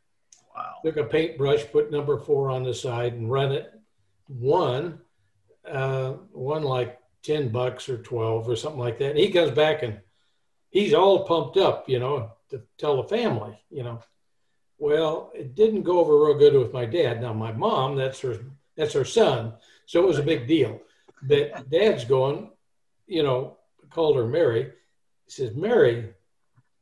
Wow. 0.56 0.76
Took 0.86 0.98
a 0.98 1.04
paintbrush, 1.04 1.64
put 1.72 1.92
number 1.92 2.18
four 2.18 2.50
on 2.50 2.64
the 2.64 2.74
side, 2.74 3.14
and 3.14 3.32
run 3.32 3.52
it. 3.52 3.72
Won, 4.28 5.00
uh, 5.70 6.14
won 6.32 6.64
like 6.64 7.00
ten 7.24 7.50
bucks 7.50 7.90
or 7.90 7.98
twelve 7.98 8.48
or 8.48 8.56
something 8.56 8.80
like 8.80 8.98
that. 9.00 9.12
And 9.12 9.20
he 9.20 9.32
comes 9.32 9.52
back 9.52 9.84
and 9.84 10.00
he's 10.70 10.94
all 10.94 11.26
pumped 11.26 11.58
up, 11.58 11.88
you 11.90 12.00
know, 12.00 12.32
to 12.50 12.62
tell 12.78 13.02
the 13.02 13.08
family, 13.08 13.58
you 13.70 13.84
know. 13.84 14.02
Well, 14.78 15.32
it 15.36 15.56
didn't 15.56 15.84
go 15.84 16.00
over 16.00 16.26
real 16.26 16.38
good 16.38 16.54
with 16.54 16.74
my 16.74 16.86
dad. 16.86 17.22
Now 17.22 17.34
my 17.34 17.52
mom, 17.52 17.96
that's 17.96 18.20
her, 18.22 18.40
that's 18.76 18.94
her 18.94 19.06
son, 19.06 19.54
so 19.86 20.02
it 20.04 20.08
was 20.08 20.20
a 20.20 20.24
big 20.24 20.48
deal. 20.48 20.82
But 21.22 21.70
dad's 21.70 22.04
going, 22.04 22.50
you 23.06 23.24
know, 23.24 23.58
called 23.90 24.16
her 24.16 24.26
Mary. 24.26 24.72
He 25.26 25.32
says, 25.32 25.54
Mary, 25.56 26.14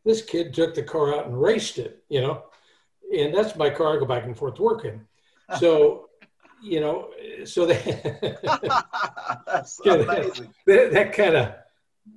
this 0.06 0.22
kid 0.24 0.54
took 0.54 0.76
the 0.76 0.84
car 0.84 1.16
out 1.16 1.28
and 1.28 1.40
raced 1.40 1.78
it, 1.78 2.04
you 2.10 2.22
know, 2.22 2.44
and 3.16 3.34
that's 3.34 3.56
my 3.56 3.70
car. 3.70 3.96
I 3.96 4.00
go 4.00 4.06
back 4.06 4.26
and 4.26 4.38
forth 4.38 4.60
working. 4.60 5.02
So, 5.58 6.10
you 6.62 6.80
know, 6.80 7.10
so 7.46 7.66
that 7.66 8.86
That's 9.46 9.82
Yeah, 9.86 9.94
amazing. 9.94 10.54
that, 10.68 10.92
that 10.92 11.14
kind 11.14 11.36
of, 11.36 11.54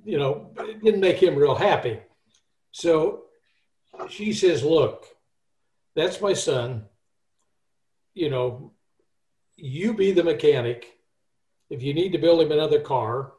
you 0.03 0.17
know, 0.17 0.51
it 0.59 0.83
didn't 0.83 1.01
make 1.01 1.21
him 1.21 1.35
real 1.35 1.55
happy. 1.55 1.99
So 2.71 3.23
she 4.09 4.33
says, 4.33 4.63
look, 4.63 5.05
that's 5.95 6.21
my 6.21 6.33
son. 6.33 6.85
You 8.13 8.29
know, 8.29 8.73
you 9.55 9.93
be 9.93 10.11
the 10.11 10.23
mechanic. 10.23 10.87
If 11.69 11.81
you 11.81 11.93
need 11.93 12.11
to 12.11 12.17
build 12.17 12.41
him 12.41 12.51
another 12.51 12.79
car. 12.79 13.33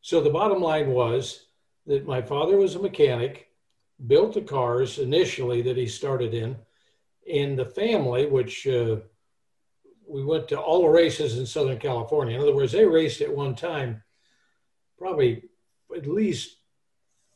So 0.00 0.20
the 0.20 0.30
bottom 0.30 0.62
line 0.62 0.90
was 0.90 1.46
that 1.86 2.06
my 2.06 2.22
father 2.22 2.56
was 2.56 2.74
a 2.74 2.78
mechanic, 2.82 3.47
built 4.06 4.34
the 4.34 4.40
cars 4.40 4.98
initially 4.98 5.62
that 5.62 5.76
he 5.76 5.86
started 5.86 6.34
in, 6.34 6.56
In 7.26 7.56
the 7.56 7.66
family, 7.66 8.26
which 8.26 8.66
uh, 8.66 8.96
we 10.06 10.24
went 10.24 10.48
to 10.48 10.58
all 10.58 10.82
the 10.82 10.88
races 10.88 11.38
in 11.38 11.46
Southern 11.46 11.78
California. 11.78 12.36
In 12.36 12.42
other 12.42 12.54
words, 12.54 12.72
they 12.72 12.86
raced 12.86 13.20
at 13.20 13.34
one 13.34 13.54
time, 13.54 14.02
probably 14.98 15.44
at 15.94 16.06
least 16.06 16.56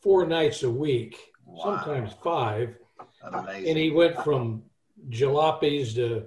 four 0.00 0.26
nights 0.26 0.62
a 0.62 0.70
week, 0.70 1.18
wow. 1.44 1.64
sometimes 1.64 2.12
five. 2.22 2.76
Amazing. 3.22 3.68
And 3.68 3.78
he 3.78 3.90
went 3.90 4.22
from 4.24 4.62
jalopies 5.10 5.94
to 5.94 6.26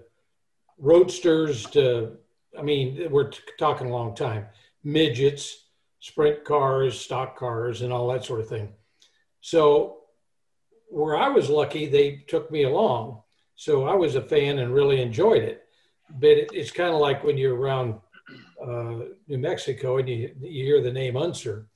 roadsters 0.77 1.65
to, 1.72 2.18
I 2.58 2.62
mean, 2.62 3.10
we're 3.10 3.30
t- 3.30 3.39
talking 3.58 3.88
a 3.88 3.94
long 3.94 4.15
time, 4.15 4.46
midgets, 4.84 5.65
sprint 6.00 6.44
cars, 6.46 7.00
stock 7.00 7.38
cars, 7.38 7.82
and 7.82 7.92
all 7.92 8.08
that 8.10 8.24
sort 8.24 8.39
of 8.39 8.48
thing. 8.48 8.74
So, 9.42 9.95
where 10.89 11.18
I 11.18 11.30
was 11.30 11.50
lucky, 11.50 11.88
they 11.88 12.24
took 12.27 12.51
me 12.51 12.63
along. 12.63 13.22
So 13.56 13.86
I 13.86 13.96
was 13.96 14.15
a 14.15 14.22
fan 14.22 14.60
and 14.60 14.74
really 14.74 15.01
enjoyed 15.01 15.44
it 15.44 15.65
but 16.10 16.30
it, 16.30 16.50
it's 16.54 16.72
kind 16.72 16.94
of 16.94 17.01
like 17.01 17.24
when 17.24 17.38
you're 17.38 17.56
around 17.56 17.96
uh, 18.62 19.06
New 19.27 19.38
Mexico 19.38 19.98
and 19.98 20.10
you, 20.10 20.34
you 20.42 20.65
hear 20.65 20.82
the 20.82 20.92
name 20.92 21.18
Unser. 21.18 21.68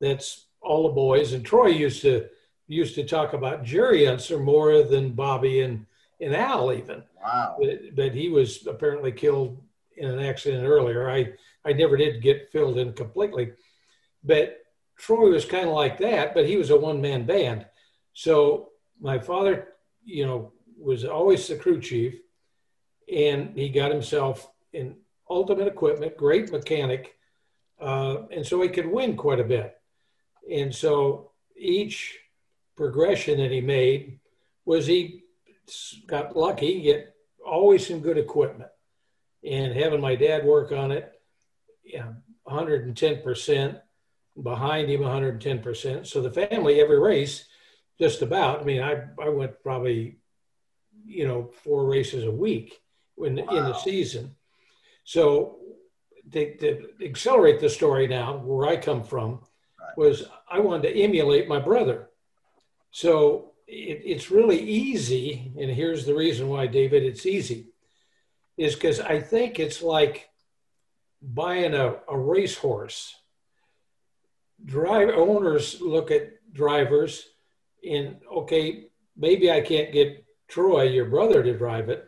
That's 0.00 0.46
all 0.60 0.88
the 0.88 0.94
boys. 0.94 1.32
And 1.32 1.44
Troy 1.44 1.68
used 1.68 2.02
to 2.02 2.28
used 2.68 2.96
to 2.96 3.04
talk 3.04 3.32
about 3.32 3.62
Jerry 3.62 4.08
Unser 4.08 4.38
more 4.38 4.82
than 4.82 5.12
Bobby 5.12 5.60
and, 5.60 5.86
and 6.20 6.34
Al 6.34 6.72
even. 6.72 7.02
Wow. 7.22 7.56
But, 7.60 7.94
but 7.94 8.12
he 8.12 8.28
was 8.28 8.66
apparently 8.66 9.12
killed 9.12 9.62
in 9.96 10.08
an 10.08 10.18
accident 10.18 10.66
earlier. 10.66 11.08
I, 11.08 11.32
I 11.64 11.72
never 11.72 11.96
did 11.96 12.22
get 12.22 12.50
filled 12.50 12.78
in 12.78 12.92
completely. 12.92 13.52
But 14.24 14.64
Troy 14.98 15.30
was 15.30 15.44
kind 15.44 15.68
of 15.68 15.74
like 15.74 15.98
that, 15.98 16.34
but 16.34 16.46
he 16.46 16.56
was 16.56 16.70
a 16.70 16.76
one 16.76 17.00
man 17.00 17.24
band. 17.24 17.66
So 18.16 18.70
my 18.98 19.18
father, 19.18 19.74
you 20.02 20.24
know, 20.24 20.52
was 20.78 21.04
always 21.04 21.46
the 21.46 21.56
crew 21.56 21.78
chief 21.78 22.18
and 23.14 23.54
he 23.54 23.68
got 23.68 23.92
himself 23.92 24.50
in 24.72 24.96
ultimate 25.28 25.68
equipment, 25.68 26.16
great 26.16 26.50
mechanic, 26.50 27.14
uh, 27.78 28.22
and 28.30 28.44
so 28.44 28.62
he 28.62 28.70
could 28.70 28.86
win 28.86 29.18
quite 29.18 29.38
a 29.38 29.44
bit. 29.44 29.76
And 30.50 30.74
so 30.74 31.32
each 31.58 32.18
progression 32.74 33.36
that 33.36 33.50
he 33.50 33.60
made 33.60 34.18
was 34.64 34.86
he 34.86 35.24
got 36.06 36.34
lucky, 36.34 36.80
get 36.80 37.14
always 37.46 37.86
some 37.86 38.00
good 38.00 38.16
equipment, 38.16 38.70
and 39.44 39.74
having 39.74 40.00
my 40.00 40.16
dad 40.16 40.42
work 40.42 40.72
on 40.72 40.90
it, 40.90 41.20
yeah, 41.84 42.12
110%, 42.48 43.80
behind 44.42 44.88
him 44.88 45.02
110%. 45.02 46.06
So 46.06 46.22
the 46.22 46.30
family, 46.30 46.80
every 46.80 46.98
race, 46.98 47.44
just 47.98 48.22
about. 48.22 48.60
I 48.60 48.64
mean, 48.64 48.82
I 48.82 49.04
I 49.20 49.28
went 49.28 49.62
probably, 49.62 50.18
you 51.04 51.26
know, 51.26 51.50
four 51.64 51.86
races 51.86 52.24
a 52.24 52.30
week 52.30 52.80
in, 53.18 53.36
wow. 53.36 53.56
in 53.56 53.64
the 53.64 53.78
season. 53.78 54.34
So 55.04 55.58
to, 56.32 56.56
to, 56.56 56.88
accelerate 57.04 57.60
the 57.60 57.70
story 57.70 58.08
now, 58.08 58.38
where 58.38 58.68
I 58.68 58.76
come 58.76 59.04
from, 59.04 59.40
right. 59.80 59.96
was 59.96 60.24
I 60.50 60.58
wanted 60.60 60.88
to 60.88 61.00
emulate 61.00 61.48
my 61.48 61.60
brother. 61.60 62.08
So 62.90 63.52
it, 63.66 64.02
it's 64.04 64.30
really 64.30 64.60
easy, 64.60 65.52
and 65.58 65.70
here's 65.70 66.04
the 66.04 66.14
reason 66.14 66.48
why, 66.48 66.66
David, 66.66 67.04
it's 67.04 67.26
easy, 67.26 67.68
is 68.56 68.74
because 68.74 69.00
I 69.00 69.20
think 69.20 69.58
it's 69.58 69.82
like 69.82 70.28
buying 71.22 71.74
a, 71.74 71.96
a 72.08 72.18
racehorse. 72.18 73.14
Drive 74.64 75.10
owners 75.10 75.80
look 75.80 76.10
at 76.10 76.32
drivers 76.52 77.28
and 77.86 78.16
okay, 78.30 78.86
maybe 79.16 79.50
I 79.50 79.60
can't 79.60 79.92
get 79.92 80.24
Troy, 80.48 80.84
your 80.84 81.06
brother, 81.06 81.42
to 81.42 81.56
drive 81.56 81.88
it, 81.88 82.06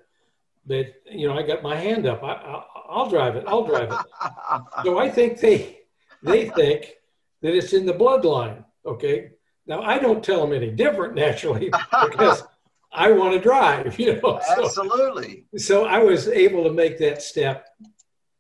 but 0.66 0.94
you 1.10 1.26
know, 1.26 1.36
I 1.36 1.42
got 1.42 1.62
my 1.62 1.74
hand 1.74 2.06
up. 2.06 2.22
I, 2.22 2.62
will 2.94 3.08
drive 3.08 3.36
it. 3.36 3.44
I'll 3.46 3.64
drive 3.64 3.90
it. 3.90 3.98
so 4.84 4.98
I 4.98 5.10
think 5.10 5.40
they 5.40 5.78
they 6.22 6.48
think 6.50 6.94
that 7.42 7.54
it's 7.54 7.72
in 7.72 7.86
the 7.86 7.94
bloodline. 7.94 8.64
Okay. 8.86 9.30
Now 9.66 9.82
I 9.82 9.98
don't 9.98 10.22
tell 10.22 10.40
them 10.40 10.54
any 10.54 10.70
different 10.70 11.14
naturally 11.26 11.70
because 12.06 12.44
I 12.92 13.12
want 13.12 13.34
to 13.34 13.40
drive. 13.40 13.98
You 13.98 14.20
know. 14.20 14.40
So, 14.54 14.64
Absolutely. 14.64 15.46
So 15.56 15.86
I 15.86 15.98
was 15.98 16.28
able 16.28 16.64
to 16.64 16.72
make 16.72 16.98
that 16.98 17.22
step 17.22 17.66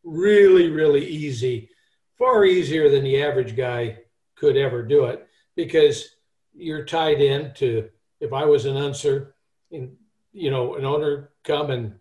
really, 0.04 0.70
really 0.70 1.06
easy, 1.06 1.68
far 2.16 2.44
easier 2.44 2.88
than 2.88 3.04
the 3.04 3.22
average 3.22 3.56
guy 3.56 3.98
could 4.36 4.56
ever 4.56 4.82
do 4.82 5.06
it 5.06 5.26
because 5.56 6.16
you're 6.58 6.84
tied 6.84 7.20
in 7.20 7.52
to 7.54 7.88
if 8.20 8.32
I 8.32 8.44
was 8.44 8.64
an 8.66 8.76
unser, 8.76 9.34
and 9.70 9.96
you 10.32 10.50
know, 10.50 10.74
an 10.74 10.84
owner 10.84 11.30
come 11.44 11.70
and 11.70 11.94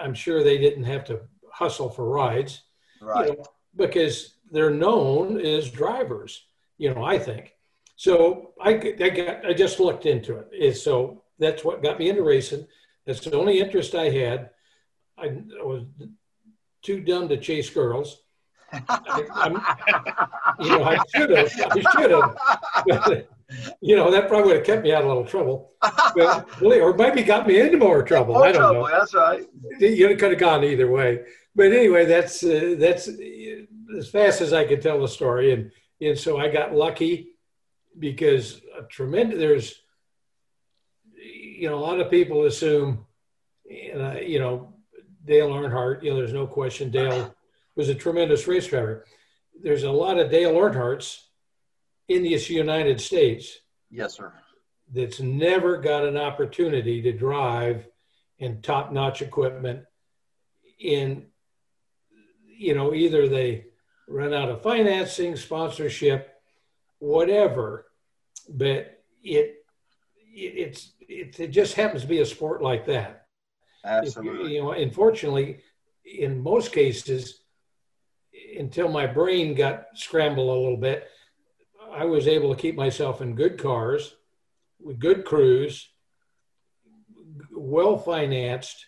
I'm 0.00 0.14
sure 0.14 0.42
they 0.42 0.58
didn't 0.58 0.84
have 0.84 1.04
to 1.06 1.20
hustle 1.52 1.90
for 1.90 2.08
rides, 2.08 2.62
right? 3.00 3.30
You 3.30 3.36
know, 3.36 3.44
because 3.76 4.36
they're 4.50 4.70
known 4.70 5.40
as 5.40 5.70
drivers. 5.70 6.44
You 6.78 6.94
know, 6.94 7.04
I 7.04 7.18
think. 7.18 7.52
So 7.96 8.52
I, 8.60 8.70
I 8.70 9.08
got 9.10 9.46
I 9.46 9.52
just 9.52 9.78
looked 9.80 10.06
into 10.06 10.38
it. 10.38 10.48
Is 10.52 10.82
so 10.82 11.22
that's 11.38 11.64
what 11.64 11.82
got 11.82 11.98
me 11.98 12.08
into 12.08 12.22
racing. 12.22 12.66
That's 13.06 13.20
the 13.20 13.36
only 13.36 13.60
interest 13.60 13.94
I 13.94 14.08
had. 14.08 14.50
I, 15.18 15.26
I 15.26 15.62
was 15.62 15.84
too 16.82 17.00
dumb 17.00 17.28
to 17.28 17.36
chase 17.36 17.70
girls. 17.70 18.22
I, 18.72 19.48
you 20.58 20.68
know, 20.70 20.84
I 20.84 20.98
should 21.14 21.30
have. 21.30 21.52
I 21.70 21.80
should 21.92 22.10
have 22.10 23.26
you 23.80 23.96
know, 23.96 24.10
that 24.10 24.28
probably 24.28 24.48
would 24.48 24.56
have 24.56 24.66
kept 24.66 24.82
me 24.82 24.92
out 24.92 25.02
of 25.02 25.06
a 25.06 25.08
little 25.08 25.24
trouble. 25.24 25.72
But, 25.80 26.48
or 26.62 26.94
maybe 26.94 27.22
got 27.22 27.46
me 27.46 27.60
into 27.60 27.78
more 27.78 28.02
trouble. 28.02 28.34
More 28.34 28.46
I 28.46 28.52
don't 28.52 28.60
trouble, 28.60 28.82
know. 28.82 28.90
That's 28.90 29.14
right. 29.14 29.44
You 29.80 30.16
could 30.16 30.30
have 30.30 30.40
gone 30.40 30.64
either 30.64 30.90
way. 30.90 31.24
But 31.54 31.72
anyway, 31.72 32.04
that's 32.04 32.42
uh, 32.42 32.76
that's 32.78 33.08
as 33.96 34.08
fast 34.08 34.40
as 34.40 34.52
I 34.52 34.64
could 34.64 34.82
tell 34.82 35.00
the 35.00 35.08
story, 35.08 35.52
and 35.52 35.70
and 36.00 36.18
so 36.18 36.38
I 36.38 36.48
got 36.48 36.74
lucky 36.74 37.34
because 37.98 38.60
a 38.76 38.82
tremendous 38.82 39.38
there's 39.38 39.74
you 41.16 41.68
know 41.68 41.76
a 41.76 41.84
lot 41.84 42.00
of 42.00 42.10
people 42.10 42.44
assume 42.44 43.06
uh, 43.70 44.14
you 44.14 44.40
know 44.40 44.74
Dale 45.24 45.50
Earnhardt. 45.50 46.02
You 46.02 46.10
know, 46.10 46.16
there's 46.16 46.32
no 46.32 46.46
question 46.46 46.90
Dale 46.90 47.34
was 47.76 47.88
a 47.88 47.94
tremendous 47.94 48.48
race 48.48 48.66
driver. 48.66 49.04
There's 49.62 49.84
a 49.84 49.90
lot 49.90 50.18
of 50.18 50.30
Dale 50.30 50.54
Earnhardts 50.54 51.20
in 52.08 52.22
the 52.22 52.36
United 52.48 53.00
States. 53.00 53.58
Yes, 53.90 54.14
sir. 54.14 54.32
That's 54.92 55.20
never 55.20 55.78
got 55.78 56.04
an 56.04 56.16
opportunity 56.16 57.00
to 57.02 57.12
drive 57.12 57.88
in 58.38 58.60
top 58.60 58.92
notch 58.92 59.22
equipment 59.22 59.84
in, 60.78 61.26
you 62.46 62.74
know, 62.74 62.92
either 62.92 63.28
they 63.28 63.66
run 64.08 64.34
out 64.34 64.50
of 64.50 64.62
financing, 64.62 65.36
sponsorship, 65.36 66.34
whatever, 66.98 67.86
but 68.48 69.02
it, 69.22 69.64
it 70.34 70.54
it's, 70.56 70.92
it, 71.00 71.40
it 71.40 71.48
just 71.48 71.74
happens 71.74 72.02
to 72.02 72.08
be 72.08 72.20
a 72.20 72.26
sport 72.26 72.62
like 72.62 72.84
that. 72.86 73.26
Absolutely. 73.84 74.46
If, 74.46 74.50
you 74.52 74.62
know, 74.62 74.72
unfortunately, 74.72 75.60
in 76.04 76.42
most 76.42 76.72
cases, 76.72 77.40
until 78.58 78.88
my 78.88 79.06
brain 79.06 79.54
got 79.54 79.86
scrambled 79.94 80.48
a 80.48 80.60
little 80.60 80.76
bit, 80.76 81.08
I 81.94 82.04
was 82.04 82.26
able 82.26 82.52
to 82.52 82.60
keep 82.60 82.74
myself 82.74 83.20
in 83.22 83.36
good 83.36 83.62
cars 83.62 84.16
with 84.82 84.98
good 84.98 85.24
crews, 85.24 85.88
well 87.52 87.96
financed. 87.96 88.86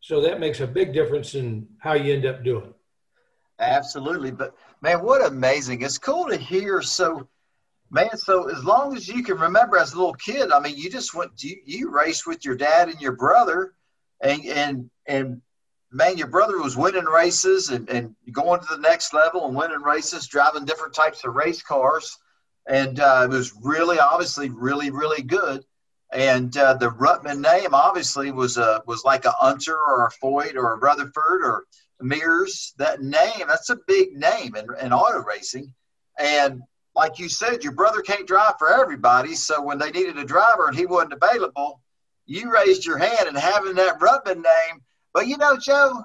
So 0.00 0.20
that 0.22 0.40
makes 0.40 0.60
a 0.60 0.66
big 0.66 0.92
difference 0.92 1.34
in 1.34 1.68
how 1.78 1.94
you 1.94 2.12
end 2.12 2.26
up 2.26 2.42
doing. 2.42 2.74
Absolutely. 3.60 4.32
But 4.32 4.54
man, 4.82 5.02
what 5.02 5.24
amazing. 5.24 5.82
It's 5.82 5.98
cool 5.98 6.28
to 6.28 6.36
hear. 6.36 6.82
So, 6.82 7.28
man, 7.90 8.16
so 8.16 8.48
as 8.48 8.64
long 8.64 8.96
as 8.96 9.08
you 9.08 9.22
can 9.22 9.38
remember 9.38 9.76
as 9.76 9.92
a 9.92 9.96
little 9.96 10.14
kid, 10.14 10.50
I 10.50 10.58
mean, 10.58 10.76
you 10.76 10.90
just 10.90 11.14
went, 11.14 11.30
you, 11.42 11.56
you 11.64 11.90
raced 11.90 12.26
with 12.26 12.44
your 12.44 12.56
dad 12.56 12.88
and 12.88 13.00
your 13.00 13.12
brother 13.12 13.74
and, 14.20 14.44
and, 14.46 14.90
and 15.06 15.42
man, 15.92 16.18
your 16.18 16.26
brother 16.26 16.60
was 16.60 16.76
winning 16.76 17.04
races 17.04 17.70
and, 17.70 17.88
and 17.88 18.16
going 18.32 18.60
to 18.60 18.66
the 18.70 18.82
next 18.82 19.14
level 19.14 19.46
and 19.46 19.56
winning 19.56 19.82
races, 19.82 20.26
driving 20.26 20.64
different 20.64 20.94
types 20.94 21.24
of 21.24 21.34
race 21.34 21.62
cars 21.62 22.18
and 22.68 23.00
uh, 23.00 23.22
it 23.24 23.30
was 23.30 23.54
really 23.62 23.98
obviously 23.98 24.50
really 24.50 24.90
really 24.90 25.22
good. 25.22 25.64
And 26.10 26.56
uh, 26.56 26.74
the 26.74 26.90
Ruttman 26.90 27.40
name 27.40 27.74
obviously 27.74 28.30
was 28.30 28.56
a 28.56 28.82
was 28.86 29.04
like 29.04 29.24
a 29.24 29.34
Unser 29.42 29.76
or 29.76 30.06
a 30.06 30.24
Foyt 30.24 30.54
or 30.54 30.74
a 30.74 30.78
Rutherford 30.78 31.42
or 31.42 31.64
Mears. 32.00 32.74
That 32.78 33.02
name 33.02 33.46
that's 33.46 33.70
a 33.70 33.78
big 33.86 34.12
name 34.12 34.54
in, 34.56 34.66
in 34.80 34.92
auto 34.92 35.22
racing. 35.24 35.72
And 36.18 36.62
like 36.94 37.18
you 37.18 37.28
said, 37.28 37.62
your 37.62 37.74
brother 37.74 38.00
can't 38.00 38.26
drive 38.26 38.54
for 38.58 38.72
everybody. 38.72 39.34
So 39.34 39.62
when 39.62 39.78
they 39.78 39.90
needed 39.90 40.18
a 40.18 40.24
driver 40.24 40.66
and 40.66 40.76
he 40.76 40.86
wasn't 40.86 41.12
available, 41.12 41.80
you 42.26 42.52
raised 42.52 42.84
your 42.84 42.98
hand 42.98 43.28
and 43.28 43.36
having 43.36 43.74
that 43.76 44.00
Ruttman 44.00 44.36
name. 44.36 44.82
But 45.14 45.26
you 45.26 45.36
know, 45.36 45.56
Joe, 45.56 46.04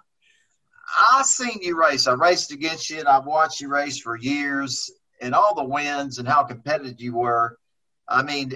I 1.11 1.23
seen 1.23 1.59
you 1.61 1.79
race. 1.79 2.07
I 2.07 2.13
raced 2.13 2.51
against 2.51 2.89
you, 2.89 2.99
and 2.99 3.07
I've 3.07 3.25
watched 3.25 3.61
you 3.61 3.69
race 3.69 3.99
for 3.99 4.17
years, 4.17 4.91
and 5.23 5.33
all 5.33 5.55
the 5.55 5.63
wins 5.63 6.19
and 6.19 6.27
how 6.27 6.43
competitive 6.43 6.99
you 6.99 7.15
were. 7.15 7.57
I 8.07 8.21
mean, 8.21 8.53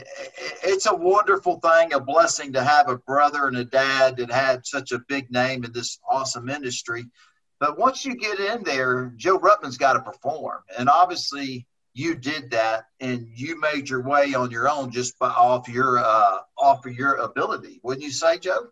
it's 0.63 0.85
a 0.85 0.95
wonderful 0.95 1.59
thing, 1.61 1.93
a 1.93 1.99
blessing 1.99 2.53
to 2.53 2.63
have 2.63 2.89
a 2.89 2.97
brother 2.97 3.47
and 3.47 3.57
a 3.57 3.63
dad 3.63 4.17
that 4.17 4.29
had 4.29 4.67
such 4.67 4.91
a 4.91 4.99
big 5.07 5.31
name 5.31 5.63
in 5.63 5.71
this 5.71 5.99
awesome 6.09 6.49
industry. 6.49 7.05
But 7.59 7.79
once 7.79 8.05
you 8.05 8.15
get 8.15 8.39
in 8.39 8.63
there, 8.63 9.13
Joe 9.15 9.39
Ruttman's 9.39 9.77
got 9.77 9.93
to 9.93 10.01
perform, 10.01 10.59
and 10.77 10.89
obviously 10.89 11.65
you 11.93 12.13
did 12.13 12.51
that, 12.51 12.85
and 12.99 13.27
you 13.33 13.59
made 13.59 13.89
your 13.89 14.03
way 14.03 14.35
on 14.35 14.51
your 14.51 14.69
own 14.69 14.91
just 14.91 15.17
by 15.17 15.29
off 15.29 15.67
your 15.67 15.97
uh, 15.97 16.39
off 16.59 16.85
of 16.85 16.93
your 16.93 17.15
ability. 17.15 17.79
Wouldn't 17.81 18.03
you 18.03 18.11
say, 18.11 18.37
Joe? 18.37 18.67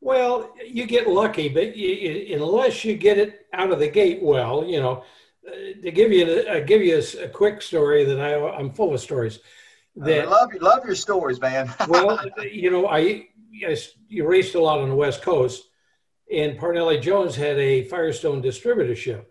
Well, 0.00 0.54
you 0.64 0.86
get 0.86 1.08
lucky, 1.08 1.48
but 1.48 1.74
you, 1.74 2.36
unless 2.36 2.84
you 2.84 2.96
get 2.96 3.16
it 3.16 3.46
out 3.54 3.72
of 3.72 3.78
the 3.78 3.88
gate 3.88 4.22
well, 4.22 4.64
you 4.64 4.80
know. 4.80 5.04
Uh, 5.48 5.80
to 5.82 5.90
give 5.90 6.12
you 6.12 6.24
uh, 6.48 6.60
give 6.60 6.82
you 6.82 6.96
a, 6.96 7.24
a, 7.24 7.28
quick 7.28 7.62
story 7.62 8.04
that 8.04 8.20
I 8.20 8.34
I'm 8.56 8.70
full 8.70 8.92
of 8.94 9.00
stories. 9.00 9.40
That, 9.96 10.26
I 10.26 10.30
love 10.30 10.50
love 10.60 10.84
your 10.84 10.94
stories, 10.94 11.40
man. 11.40 11.72
well, 11.88 12.18
you 12.42 12.70
know, 12.70 12.86
I, 12.86 13.28
I 13.66 13.76
you 14.08 14.26
raced 14.26 14.54
a 14.54 14.60
lot 14.60 14.80
on 14.80 14.88
the 14.88 14.94
West 14.94 15.22
Coast, 15.22 15.68
and 16.32 16.58
Parnelli 16.58 17.00
Jones 17.00 17.36
had 17.36 17.58
a 17.58 17.84
Firestone 17.84 18.42
distributorship, 18.42 19.24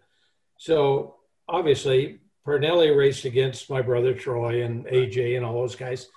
so 0.57 1.17
obviously 1.47 2.19
Parnelli 2.45 2.95
raced 2.95 3.25
against 3.25 3.69
my 3.69 3.81
brother 3.81 4.13
Troy 4.13 4.63
and 4.63 4.85
AJ 4.85 5.35
and 5.35 5.45
all 5.45 5.61
those 5.61 5.75
guys. 5.75 6.07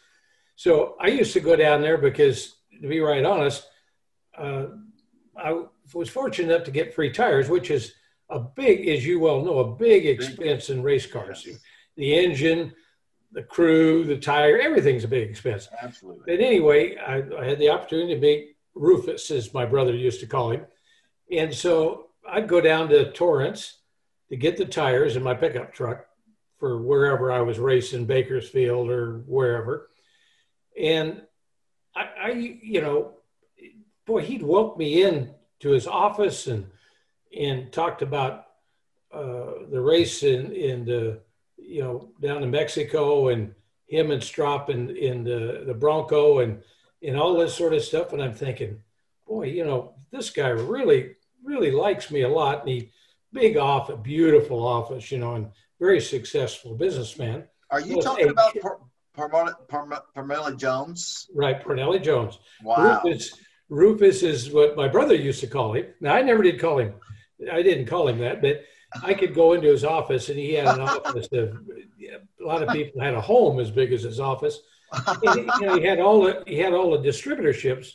So 0.56 0.96
I 1.00 1.08
used 1.08 1.32
to 1.32 1.40
go 1.40 1.56
down 1.56 1.80
there 1.80 1.98
because, 1.98 2.54
to 2.80 2.88
be 2.88 3.00
right 3.00 3.24
honest, 3.24 3.66
uh, 4.36 4.66
I 5.36 5.64
was 5.94 6.08
fortunate 6.08 6.52
enough 6.52 6.64
to 6.66 6.70
get 6.70 6.94
free 6.94 7.10
tires, 7.10 7.48
which 7.48 7.70
is 7.70 7.94
a 8.30 8.38
big, 8.38 8.88
as 8.88 9.04
you 9.04 9.20
well 9.20 9.42
know, 9.42 9.58
a 9.58 9.76
big 9.76 10.06
expense 10.06 10.70
in 10.70 10.82
race 10.82 11.06
cars. 11.06 11.44
Yes. 11.46 11.58
The 11.96 12.14
engine, 12.14 12.72
the 13.32 13.42
crew, 13.42 14.04
the 14.04 14.16
tire, 14.16 14.58
everything's 14.58 15.04
a 15.04 15.08
big 15.08 15.28
expense. 15.28 15.68
Absolutely. 15.82 16.22
But 16.26 16.44
anyway, 16.44 16.96
I, 16.96 17.22
I 17.38 17.44
had 17.44 17.58
the 17.58 17.70
opportunity 17.70 18.14
to 18.14 18.20
meet 18.20 18.56
Rufus, 18.74 19.30
as 19.30 19.52
my 19.52 19.66
brother 19.66 19.94
used 19.94 20.20
to 20.20 20.26
call 20.26 20.52
him. 20.52 20.66
And 21.30 21.54
so 21.54 22.06
I'd 22.28 22.48
go 22.48 22.60
down 22.60 22.88
to 22.90 23.12
Torrance 23.12 23.78
to 24.28 24.36
get 24.36 24.56
the 24.56 24.64
tires 24.64 25.16
in 25.16 25.22
my 25.22 25.34
pickup 25.34 25.72
truck 25.72 26.06
for 26.58 26.80
wherever 26.80 27.32
I 27.32 27.40
was 27.40 27.58
racing, 27.58 28.06
Bakersfield 28.06 28.90
or 28.90 29.18
wherever. 29.26 29.90
And 30.78 31.22
I, 31.94 32.08
I 32.22 32.30
you 32.30 32.80
know, 32.80 33.12
boy, 34.06 34.22
he'd 34.22 34.42
woke 34.42 34.78
me 34.78 35.02
in 35.02 35.34
to 35.60 35.70
his 35.70 35.86
office 35.86 36.46
and 36.46 36.66
and 37.38 37.72
talked 37.72 38.02
about 38.02 38.46
uh, 39.12 39.66
the 39.70 39.80
race 39.80 40.22
in 40.22 40.52
in 40.52 40.84
the 40.84 41.20
you 41.56 41.82
know 41.82 42.10
down 42.20 42.42
in 42.42 42.50
Mexico 42.50 43.28
and 43.28 43.54
him 43.86 44.10
and 44.10 44.22
Stroppe 44.22 44.70
in 44.70 44.96
in 44.96 45.24
the 45.24 45.64
the 45.66 45.74
Bronco 45.74 46.40
and 46.40 46.62
and 47.02 47.18
all 47.18 47.36
this 47.36 47.54
sort 47.54 47.74
of 47.74 47.82
stuff. 47.82 48.12
And 48.12 48.22
I'm 48.22 48.34
thinking, 48.34 48.80
boy, 49.26 49.46
you 49.46 49.64
know, 49.64 49.94
this 50.10 50.30
guy 50.30 50.48
really 50.48 51.16
really 51.42 51.70
likes 51.70 52.10
me 52.10 52.22
a 52.22 52.28
lot. 52.28 52.60
And 52.60 52.68
he 52.68 52.90
big 53.32 53.56
office, 53.56 53.98
beautiful 54.02 54.66
office, 54.66 55.10
you 55.10 55.18
know, 55.18 55.34
and 55.34 55.50
very 55.78 56.00
successful 56.00 56.74
businessman. 56.74 57.44
Are 57.70 57.80
you 57.80 58.02
talking 58.02 58.28
a, 58.28 58.30
about 58.30 58.54
Parnelli 59.16 60.56
Jones? 60.56 61.28
Right, 61.34 61.62
Parnelli 61.62 62.02
Jones. 62.02 62.38
Wow. 62.62 63.00
Rufus, 63.04 63.32
Rufus 63.68 64.22
is 64.22 64.50
what 64.50 64.76
my 64.76 64.88
brother 64.88 65.14
used 65.14 65.40
to 65.40 65.46
call 65.46 65.74
him. 65.74 65.86
Now, 66.00 66.14
I 66.14 66.22
never 66.22 66.42
did 66.42 66.60
call 66.60 66.78
him, 66.78 66.94
I 67.50 67.62
didn't 67.62 67.86
call 67.86 68.08
him 68.08 68.18
that, 68.18 68.42
but 68.42 68.64
I 69.02 69.14
could 69.14 69.34
go 69.34 69.52
into 69.52 69.68
his 69.68 69.84
office 69.84 70.28
and 70.28 70.38
he 70.38 70.54
had 70.54 70.66
an 70.66 70.80
office. 70.80 71.28
Of, 71.32 71.58
a 72.40 72.44
lot 72.44 72.62
of 72.62 72.68
people 72.70 73.00
had 73.00 73.14
a 73.14 73.20
home 73.20 73.60
as 73.60 73.70
big 73.70 73.92
as 73.92 74.02
his 74.02 74.20
office. 74.20 74.58
And, 75.06 75.50
you 75.60 75.66
know, 75.66 75.78
he 75.78 75.84
had 75.84 76.00
all 76.00 76.22
the 76.22 76.42
he 76.46 76.58
had 76.58 76.72
all 76.72 76.90
the 76.90 77.08
distributorships 77.08 77.92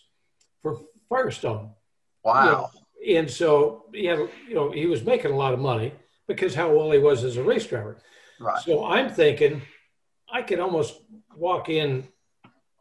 for 0.62 0.80
Firestone. 1.10 1.72
Wow. 2.24 2.44
You 2.46 2.52
know, 2.52 3.20
and 3.20 3.30
so 3.30 3.86
he 3.94 4.06
had, 4.06 4.20
you 4.48 4.56
know, 4.56 4.72
he 4.72 4.86
was 4.86 5.04
making 5.04 5.32
a 5.32 5.36
lot 5.36 5.54
of 5.54 5.60
money 5.60 5.94
because 6.28 6.56
how 6.56 6.72
well 6.72 6.92
he 6.92 7.00
was 7.00 7.24
as 7.24 7.38
a 7.38 7.44
race 7.44 7.68
driver. 7.68 7.98
Right. 8.40 8.62
So 8.64 8.86
I'm 8.86 9.10
thinking 9.10 9.62
I 10.32 10.42
could 10.42 10.60
almost 10.60 11.02
walk 11.36 11.70
in 11.70 12.08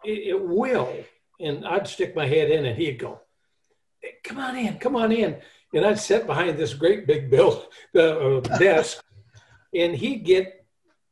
it, 0.05 0.29
it 0.29 0.41
will 0.41 0.95
and 1.41 1.67
I'd 1.67 1.89
stick 1.89 2.15
my 2.15 2.27
head 2.27 2.51
in 2.51 2.65
and 2.65 2.77
he'd 2.77 2.99
go, 2.99 3.21
come 4.23 4.39
on 4.39 4.57
in, 4.57 4.79
come 4.79 4.97
on 4.97 5.13
in. 5.13 5.37
And 5.75 5.85
I'd 5.85 5.99
sit 5.99 6.27
behind 6.27 6.57
this 6.57 6.73
great 6.73 7.07
big 7.07 7.31
bill 7.31 7.67
uh, 7.99 8.41
desk 8.59 9.05
and 9.75 9.95
he'd 9.95 10.25
get 10.25 10.65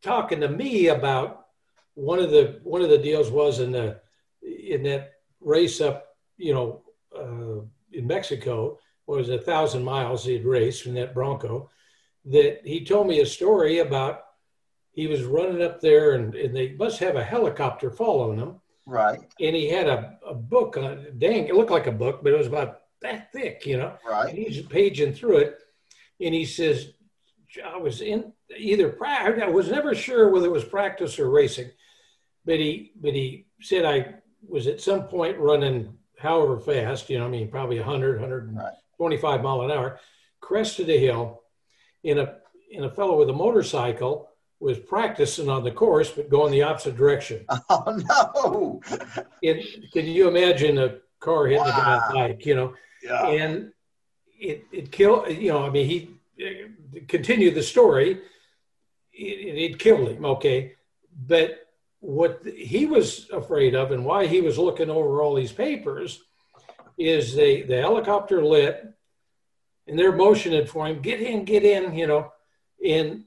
talking 0.03 0.41
to 0.41 0.49
me 0.49 0.89
about 0.89 1.47
one 1.95 2.21
of 2.21 2.31
the 2.31 2.61
one 2.63 2.81
of 2.81 2.89
the 2.89 2.99
deals 2.99 3.31
was 3.31 3.61
in 3.61 3.73
the 3.73 4.01
in 4.43 4.83
that 4.85 5.15
race 5.41 5.81
up, 5.81 6.17
you 6.37 6.55
know, 6.55 6.83
uh, 7.17 7.63
in 7.93 8.07
Mexico 8.07 8.79
was 9.07 9.29
a 9.29 9.39
thousand 9.39 9.83
miles 9.83 10.25
he'd 10.25 10.45
raced 10.45 10.87
in 10.87 10.95
that 10.95 11.13
Bronco. 11.13 11.69
That 12.25 12.61
he 12.65 12.85
told 12.85 13.09
me 13.09 13.21
a 13.21 13.27
story 13.27 13.81
about 13.81 14.23
he 14.93 15.07
was 15.07 15.25
running 15.25 15.63
up 15.63 15.81
there 15.81 16.13
and, 16.13 16.35
and 16.35 16.55
they 16.55 16.73
must 16.73 17.01
have 17.01 17.17
a 17.17 17.25
helicopter 17.25 17.91
following 17.91 18.39
him 18.39 18.61
Right. 18.87 19.21
And 19.41 19.55
he 19.55 19.69
had 19.69 19.89
a, 19.89 20.19
a 20.27 20.35
book 20.35 20.77
on 20.77 21.07
dang, 21.19 21.47
it 21.47 21.55
looked 21.55 21.71
like 21.71 21.87
a 21.87 21.93
book, 21.93 22.21
but 22.23 22.33
it 22.33 22.39
was 22.39 22.47
about 22.47 22.82
that 23.03 23.33
thick, 23.33 23.67
you 23.67 23.79
know. 23.79 23.97
Right. 24.07 24.29
And 24.29 24.39
he's 24.39 24.63
paging 24.63 25.15
through 25.15 25.39
it. 25.39 25.59
And 26.21 26.35
he 26.35 26.45
says, 26.45 26.93
I 27.65 27.77
was 27.77 28.01
in 28.01 28.33
either 28.57 28.89
practice. 28.89 29.43
I 29.43 29.49
was 29.49 29.71
never 29.71 29.95
sure 29.95 30.31
whether 30.31 30.47
it 30.47 30.53
was 30.53 30.65
practice 30.65 31.19
or 31.19 31.31
racing, 31.31 31.71
but 32.45 32.59
he 32.59 32.93
but 33.01 33.15
he 33.15 33.47
said 33.61 33.85
I 33.85 34.15
was 34.47 34.67
at 34.67 34.81
some 34.81 35.05
point 35.05 35.39
running 35.39 35.97
however 36.19 36.59
fast, 36.59 37.11
you 37.11 37.19
know, 37.19 37.27
I 37.27 37.29
mean 37.29 37.49
probably 37.49 37.79
100, 37.79 38.21
125 38.21 39.23
right. 39.23 39.43
mile 39.43 39.63
an 39.63 39.71
hour, 39.71 39.99
crested 40.41 40.89
a 40.89 40.99
hill 40.99 41.43
in 42.05 42.19
a 42.19 42.37
in 42.71 42.85
a 42.85 42.91
fellow 42.91 43.19
with 43.19 43.29
a 43.29 43.35
motorcycle 43.35 44.29
was 44.61 44.79
practicing 44.79 45.51
on 45.51 45.65
the 45.65 45.71
course, 45.71 46.11
but 46.11 46.31
going 46.31 46.53
the 46.53 46.63
opposite 46.63 46.97
direction. 46.97 47.45
Oh 47.69 48.81
no! 48.85 49.25
It, 49.43 49.91
can 49.93 50.07
you 50.07 50.29
imagine 50.29 50.79
a 50.79 50.99
car 51.21 51.47
hitting 51.47 51.65
wow. 51.65 52.05
the 52.09 52.15
bike? 52.15 52.47
You 52.47 52.55
know, 52.55 52.75
yeah. 53.03 53.27
and 53.27 53.73
it 54.39 54.65
it 54.73 54.93
killed. 54.93 55.29
You 55.29 55.53
know, 55.53 55.67
I 55.67 55.71
mean, 55.71 55.87
he 55.87 56.11
uh, 56.45 57.01
continued 57.09 57.55
the 57.55 57.63
story. 57.63 58.21
It, 59.13 59.73
it 59.73 59.79
killed 59.79 60.09
him. 60.09 60.25
Okay, 60.25 60.75
but 61.27 61.67
what 62.01 62.43
he 62.45 62.87
was 62.87 63.29
afraid 63.31 63.75
of, 63.75 63.93
and 63.93 64.05
why 64.05 64.27
he 64.27 64.41
was 64.41 64.59
looking 64.59 64.91
over 64.91 65.23
all 65.23 65.35
these 65.35 65.53
papers, 65.53 66.23
is 66.99 67.35
the 67.35 67.63
the 67.63 67.81
helicopter 67.81 68.45
lit, 68.45 68.85
and 69.87 69.99
they're 69.99 70.13
motioning 70.13 70.67
for 70.67 70.87
him, 70.87 71.01
get 71.01 71.21
in, 71.21 71.45
get 71.45 71.65
in. 71.65 71.95
You 71.95 72.07
know, 72.07 72.33
and 72.85 73.25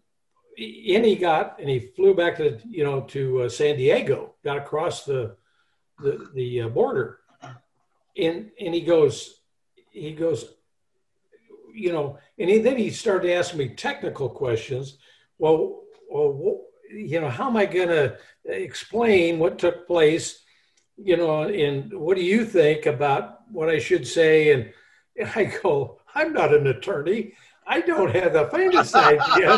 in 0.57 1.03
he 1.03 1.15
got, 1.15 1.59
and 1.59 1.69
he 1.69 1.79
flew 1.79 2.13
back 2.13 2.37
to 2.37 2.59
you 2.67 2.83
know 2.83 3.01
to 3.01 3.43
uh, 3.43 3.49
San 3.49 3.77
Diego, 3.77 4.35
got 4.43 4.57
across 4.57 5.05
the 5.05 5.35
the, 5.99 6.29
the 6.33 6.61
uh, 6.61 6.67
border, 6.69 7.19
and 8.17 8.51
and 8.59 8.73
he 8.73 8.81
goes, 8.81 9.41
he 9.95 10.11
goes, 10.11 10.53
you 11.73 11.91
know, 11.91 12.17
and 12.37 12.49
he, 12.49 12.59
then 12.59 12.77
he 12.77 12.89
started 12.89 13.33
asking 13.33 13.59
me 13.59 13.69
technical 13.69 14.29
questions. 14.29 14.97
Well, 15.37 15.81
well, 16.09 16.61
you 16.91 17.19
know, 17.19 17.29
how 17.29 17.47
am 17.49 17.57
I 17.57 17.65
going 17.65 17.89
to 17.89 18.17
explain 18.45 19.39
what 19.39 19.57
took 19.57 19.87
place? 19.87 20.43
You 20.97 21.17
know, 21.17 21.43
and 21.43 21.93
what 21.93 22.15
do 22.15 22.23
you 22.23 22.45
think 22.45 22.85
about 22.85 23.41
what 23.51 23.69
I 23.69 23.79
should 23.79 24.07
say? 24.07 24.53
And, 24.53 24.71
and 25.17 25.29
I 25.35 25.45
go, 25.63 25.99
I'm 26.13 26.33
not 26.33 26.53
an 26.53 26.67
attorney. 26.67 27.33
I 27.67 27.81
don't 27.81 28.15
have 28.15 28.33
the 28.33 28.47
faintest 28.47 28.95
idea 28.95 29.57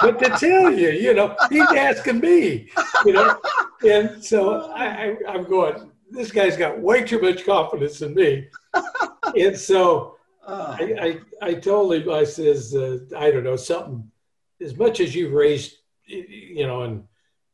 what 0.00 0.18
to 0.20 0.30
tell 0.30 0.72
you. 0.72 0.90
You 0.90 1.14
know, 1.14 1.36
he's 1.50 1.70
asking 1.72 2.20
me, 2.20 2.70
you 3.04 3.12
know. 3.12 3.38
And 3.86 4.24
so 4.24 4.72
I, 4.72 5.16
I, 5.28 5.34
am 5.34 5.44
going, 5.44 5.92
this 6.10 6.32
guy's 6.32 6.56
got 6.56 6.80
way 6.80 7.04
too 7.04 7.20
much 7.20 7.44
confidence 7.44 8.00
in 8.00 8.14
me. 8.14 8.48
And 9.36 9.56
so 9.56 10.16
I, 10.46 11.20
I, 11.42 11.48
I 11.48 11.54
told 11.54 11.94
him, 11.94 12.10
I 12.10 12.24
says, 12.24 12.74
uh, 12.74 12.98
I 13.16 13.30
don't 13.30 13.44
know, 13.44 13.56
something, 13.56 14.10
as 14.60 14.76
much 14.76 15.00
as 15.00 15.14
you've 15.14 15.32
raised, 15.32 15.76
you 16.06 16.66
know, 16.66 16.82
and 16.82 17.04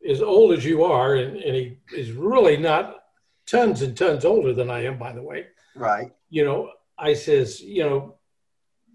as 0.09 0.21
old 0.23 0.53
as 0.53 0.65
you 0.65 0.85
are, 0.85 1.15
and, 1.15 1.37
and 1.37 1.55
he 1.55 1.79
is 1.97 2.13
really 2.13 2.57
not 2.57 3.05
tons 3.47 3.83
and 3.83 3.97
tons 3.97 4.25
older 4.25 4.53
than 4.53 4.71
I 4.71 4.85
am, 4.85 4.99
by 4.99 5.13
the 5.13 5.23
way. 5.23 5.47
Right. 5.75 6.13
You 6.29 6.45
know, 6.45 6.73
I 6.99 7.15
says, 7.15 7.61
you 7.61 7.85
know, 7.85 8.15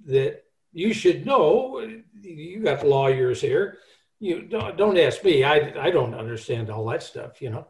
that 0.06 0.44
you 0.72 0.94
should 0.94 1.26
know. 1.26 1.88
You 2.22 2.60
got 2.60 2.86
lawyers 2.86 3.42
here. 3.42 3.78
You 4.20 4.44
don't, 4.44 4.78
don't 4.78 4.98
ask 4.98 5.24
me. 5.24 5.44
I, 5.44 5.74
I 5.80 5.92
don't 5.92 6.14
understand 6.14 6.70
all 6.70 6.86
that 6.88 7.04
stuff, 7.04 7.42
you 7.42 7.50
know. 7.50 7.68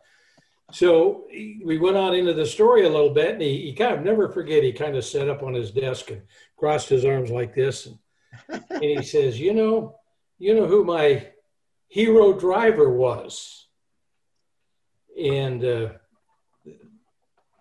So 0.72 1.26
we 1.32 1.78
went 1.78 1.96
on 1.96 2.16
into 2.16 2.34
the 2.34 2.46
story 2.46 2.86
a 2.86 2.90
little 2.90 3.12
bit, 3.12 3.34
and 3.34 3.42
he, 3.42 3.62
he 3.68 3.74
kind 3.74 3.94
of 3.96 4.04
never 4.04 4.30
forget. 4.30 4.64
He 4.64 4.72
kind 4.74 4.96
of 4.98 5.06
sat 5.06 5.30
up 5.30 5.44
on 5.44 5.54
his 5.54 5.72
desk 5.72 6.10
and 6.10 6.24
crossed 6.58 6.90
his 6.90 7.06
arms 7.06 7.30
like 7.30 7.54
this, 7.54 7.86
and, 7.86 7.98
and 8.70 8.84
he 8.84 9.04
says, 9.04 9.40
"You 9.40 9.54
know, 9.54 9.96
you 10.40 10.56
know 10.56 10.66
who 10.66 10.84
my 10.84 11.28
hero 11.88 12.34
driver 12.34 12.92
was." 12.92 13.68
And 15.22 15.64
uh, 15.64 15.90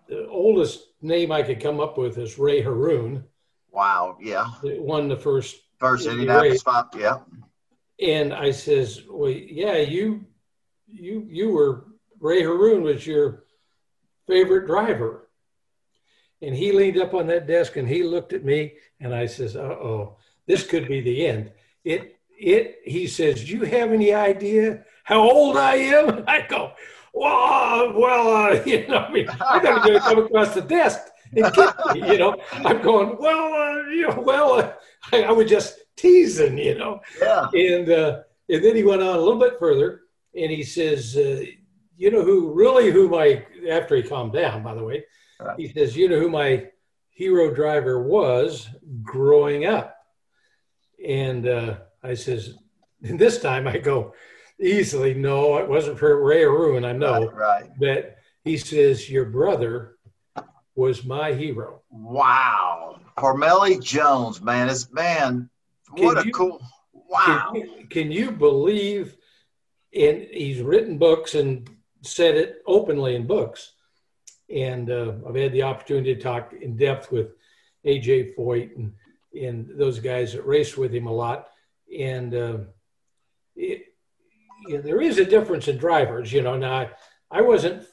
the 0.09 0.27
oldest 0.27 0.83
name 1.01 1.31
I 1.31 1.43
could 1.43 1.61
come 1.61 1.79
up 1.79 1.97
with 1.97 2.17
is 2.17 2.37
Ray 2.39 2.61
Harroun, 2.61 3.23
Wow. 3.71 4.17
Yeah. 4.21 4.47
that 4.63 4.81
won 4.81 5.07
the 5.09 5.17
first 5.17 5.57
First 5.79 6.07
Indianapolis 6.07 6.61
five. 6.63 6.85
Yeah. 6.97 7.19
and 8.01 8.33
I 8.33 8.51
says, 8.51 9.03
"Well, 9.09 9.29
yeah, 9.29 9.77
you, 9.77 10.25
you, 10.87 11.27
you 11.29 11.49
were 11.49 11.85
Ray 12.25 12.41
Harroun 12.41 12.81
was 12.83 13.05
your 13.05 13.43
favorite 14.27 14.65
driver." 14.65 15.29
And 16.41 16.53
he 16.55 16.71
leaned 16.71 16.99
up 16.99 17.13
on 17.13 17.27
that 17.27 17.47
desk 17.47 17.77
and 17.77 17.87
he 17.87 18.03
looked 18.03 18.33
at 18.33 18.43
me 18.43 18.73
and 18.99 19.13
I 19.13 19.25
says, 19.25 19.55
"Uh 19.55 19.77
oh, 19.89 20.17
this 20.47 20.65
could 20.65 20.87
be 20.87 21.01
the 21.01 21.25
end." 21.27 21.51
It, 21.83 22.15
it. 22.37 22.79
He 22.83 23.07
says, 23.07 23.43
"Do 23.45 23.51
you 23.57 23.63
have 23.63 23.91
any 23.93 24.13
idea 24.13 24.83
how 25.03 25.21
old 25.21 25.55
I 25.57 25.75
am?" 25.75 26.23
I 26.27 26.41
go, 26.41 26.71
"Well, 27.13 27.93
well, 27.93 28.27
uh, 28.27 28.63
you 28.65 28.87
know, 28.87 28.97
I 29.07 29.11
mean, 29.11 29.27
I'm 29.39 29.61
going 29.63 29.93
to 29.93 29.99
come 29.99 30.19
across 30.25 30.53
the 30.53 30.61
desk." 30.61 30.99
And 31.35 31.53
get 31.53 31.75
me, 31.93 31.99
you 32.11 32.17
know, 32.17 32.35
I'm 32.53 32.81
going, 32.81 33.17
well, 33.19 33.53
uh, 33.53 33.89
you 33.89 34.07
know, 34.07 34.21
well, 34.21 34.53
uh, 34.59 34.73
I, 35.11 35.23
I 35.23 35.31
was 35.31 35.49
just 35.49 35.79
teasing, 35.97 36.57
you 36.57 36.75
know 36.77 37.01
Yeah. 37.21 37.47
and 37.53 37.89
uh, 37.89 38.19
and 38.47 38.63
then 38.63 38.75
he 38.75 38.83
went 38.83 39.01
on 39.01 39.15
a 39.15 39.19
little 39.19 39.39
bit 39.39 39.55
further, 39.59 40.01
and 40.39 40.51
he 40.51 40.63
says, 40.63 41.17
uh, 41.17 41.43
"You 41.97 42.11
know 42.11 42.23
who 42.23 42.53
really 42.53 42.91
who 42.91 43.07
my 43.09 43.45
after 43.69 43.95
he 43.95 44.03
calmed 44.03 44.33
down, 44.33 44.63
by 44.63 44.73
the 44.73 44.83
way, 44.83 45.05
he 45.57 45.67
says, 45.69 45.95
you 45.95 46.07
know 46.09 46.19
who 46.19 46.29
my 46.29 46.67
hero 47.09 47.53
driver 47.53 48.03
was 48.03 48.69
growing 49.03 49.65
up." 49.65 49.95
And 51.05 51.47
uh, 51.47 51.77
I 52.03 52.13
says, 52.13 52.55
and 53.03 53.19
this 53.19 53.39
time 53.39 53.67
I 53.67 53.77
go 53.77 54.13
easily, 54.59 55.13
no, 55.13 55.57
it 55.57 55.67
wasn't 55.67 55.99
for 55.99 56.23
Ray 56.23 56.39
Harroun, 56.41 56.85
I 56.85 56.93
know, 56.93 57.29
Right. 57.31 57.61
right. 57.63 57.69
but 57.79 58.15
he 58.43 58.57
says 58.57 59.09
your 59.09 59.25
brother 59.25 59.97
was 60.75 61.03
my 61.05 61.33
hero. 61.33 61.81
Wow. 61.89 62.99
Parnelli 63.17 63.81
Jones, 63.83 64.41
man, 64.41 64.69
is 64.69 64.91
man, 64.91 65.49
what 65.91 66.15
Can 66.15 66.23
a 66.23 66.25
you- 66.27 66.31
cool 66.33 66.61
wow. 66.93 67.51
Can, 67.53 67.61
you- 67.61 67.87
can 67.89 68.11
you 68.11 68.31
believe? 68.31 69.15
And 69.93 70.23
he's 70.31 70.61
written 70.61 70.97
books 70.97 71.35
and 71.35 71.69
said 72.05 72.35
it 72.35 72.61
openly 72.65 73.15
in 73.15 73.27
books. 73.27 73.73
And 74.53 74.91
uh, 74.91 75.13
I've 75.27 75.35
had 75.35 75.53
the 75.53 75.63
opportunity 75.63 76.15
to 76.15 76.21
talk 76.21 76.53
in 76.53 76.77
depth 76.77 77.11
with 77.11 77.31
AJ 77.85 78.35
Foyt 78.35 78.75
and 78.75 78.93
and 79.35 79.69
those 79.75 79.99
guys 79.99 80.33
that 80.33 80.45
raced 80.45 80.77
with 80.77 80.93
him 80.93 81.07
a 81.07 81.11
lot. 81.11 81.49
And 81.97 82.33
uh, 82.33 82.57
it, 83.55 83.93
you 84.67 84.77
know, 84.77 84.81
there 84.81 85.01
is 85.01 85.17
a 85.17 85.25
difference 85.25 85.67
in 85.67 85.77
drivers. 85.77 86.31
You 86.31 86.41
know, 86.41 86.55
now 86.55 86.73
I, 86.73 86.89
I 87.29 87.41
wasn't 87.41 87.85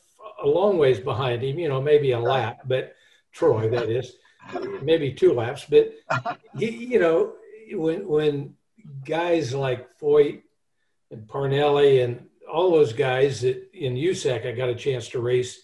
a 0.42 0.46
long 0.46 0.79
ways 0.79 1.01
behind 1.01 1.42
him. 1.42 1.59
You 1.59 1.68
know, 1.68 1.81
maybe 1.81 2.12
a 2.12 2.20
lap, 2.20 2.61
but 2.64 2.94
Troy, 3.33 3.68
that 3.70 3.88
is, 3.88 4.16
maybe 4.83 5.12
two 5.12 5.33
laps. 5.33 5.66
But 5.68 5.94
he, 6.57 6.70
you 6.70 6.98
know, 6.98 7.35
when 7.72 8.07
when 8.07 8.55
guys 9.05 9.55
like 9.55 9.98
Foyt 9.98 10.42
and 11.11 11.27
Parnelli 11.27 12.05
and 12.05 12.27
all 12.53 12.71
those 12.71 12.93
guys 12.93 13.41
that 13.41 13.71
in 13.73 13.95
USAC 13.95 14.47
I 14.47 14.53
got 14.53 14.69
a 14.69 14.75
chance 14.75 15.09
to 15.09 15.21
race 15.21 15.61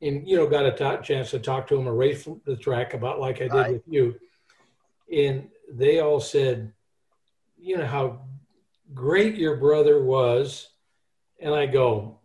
and 0.00 0.26
you 0.26 0.36
know 0.36 0.46
got 0.46 0.64
a 0.64 1.02
chance 1.02 1.30
to 1.32 1.40
talk 1.40 1.66
to 1.66 1.76
them 1.76 1.88
or 1.88 1.94
race 1.94 2.22
from 2.22 2.40
the 2.46 2.56
track 2.56 2.94
about 2.94 3.18
like 3.20 3.36
I 3.42 3.48
did 3.48 3.52
Right. 3.52 3.72
with 3.72 3.82
you 3.88 4.14
and 5.12 5.48
they 5.72 5.98
all 6.00 6.20
said 6.20 6.72
you 7.58 7.76
know 7.76 7.86
how 7.86 8.20
great 8.94 9.34
your 9.36 9.56
brother 9.56 10.02
was 10.02 10.68
and 11.40 11.52
I 11.52 11.66
go 11.66 12.18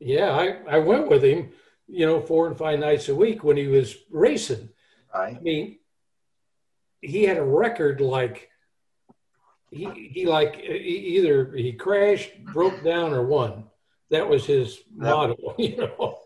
yeah 0.00 0.30
I, 0.32 0.76
I 0.76 0.78
went 0.78 1.08
with 1.08 1.22
him 1.22 1.50
you 1.86 2.04
know 2.04 2.20
four 2.20 2.48
and 2.48 2.58
five 2.58 2.80
nights 2.80 3.08
a 3.08 3.14
week 3.14 3.44
when 3.44 3.56
he 3.56 3.68
was 3.68 3.96
racing 4.10 4.68
Right. 5.14 5.36
I 5.36 5.40
mean, 5.40 5.78
he 7.00 7.22
had 7.24 7.38
a 7.38 7.42
record 7.42 8.02
like 8.02 8.50
he 9.76 10.08
he 10.12 10.26
like 10.26 10.58
e- 10.58 11.16
either 11.16 11.52
he 11.54 11.72
crashed, 11.72 12.32
broke 12.44 12.82
down, 12.82 13.12
or 13.12 13.22
won. 13.22 13.64
That 14.10 14.28
was 14.28 14.44
his 14.46 14.80
motto, 14.94 15.54
you 15.58 15.76
know. 15.76 16.18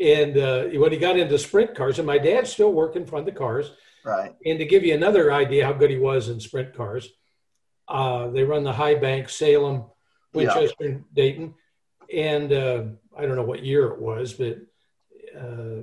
And 0.00 0.36
uh, 0.36 0.64
when 0.80 0.92
he 0.92 0.98
got 0.98 1.18
into 1.18 1.38
sprint 1.38 1.74
cars, 1.74 1.98
and 1.98 2.06
my 2.06 2.18
dad's 2.18 2.52
still 2.52 2.72
worked 2.72 2.94
working 2.94 3.06
for 3.06 3.22
the 3.22 3.32
cars. 3.32 3.70
Right. 4.04 4.34
And 4.44 4.58
to 4.58 4.66
give 4.66 4.84
you 4.84 4.92
another 4.94 5.32
idea 5.32 5.64
how 5.64 5.72
good 5.72 5.90
he 5.90 5.96
was 5.98 6.28
in 6.28 6.38
sprint 6.38 6.74
cars, 6.76 7.08
uh, 7.88 8.28
they 8.28 8.44
run 8.44 8.62
the 8.64 8.72
High 8.72 8.96
Bank, 8.96 9.28
Salem, 9.30 9.84
Yeah. 10.34 10.38
Winchester, 10.58 10.84
and 10.84 11.04
Dayton, 11.14 11.54
and 12.12 12.52
uh, 12.52 12.82
I 13.16 13.22
don't 13.24 13.36
know 13.36 13.44
what 13.44 13.64
year 13.64 13.86
it 13.86 14.00
was, 14.00 14.34
but 14.34 14.58
uh, 15.38 15.82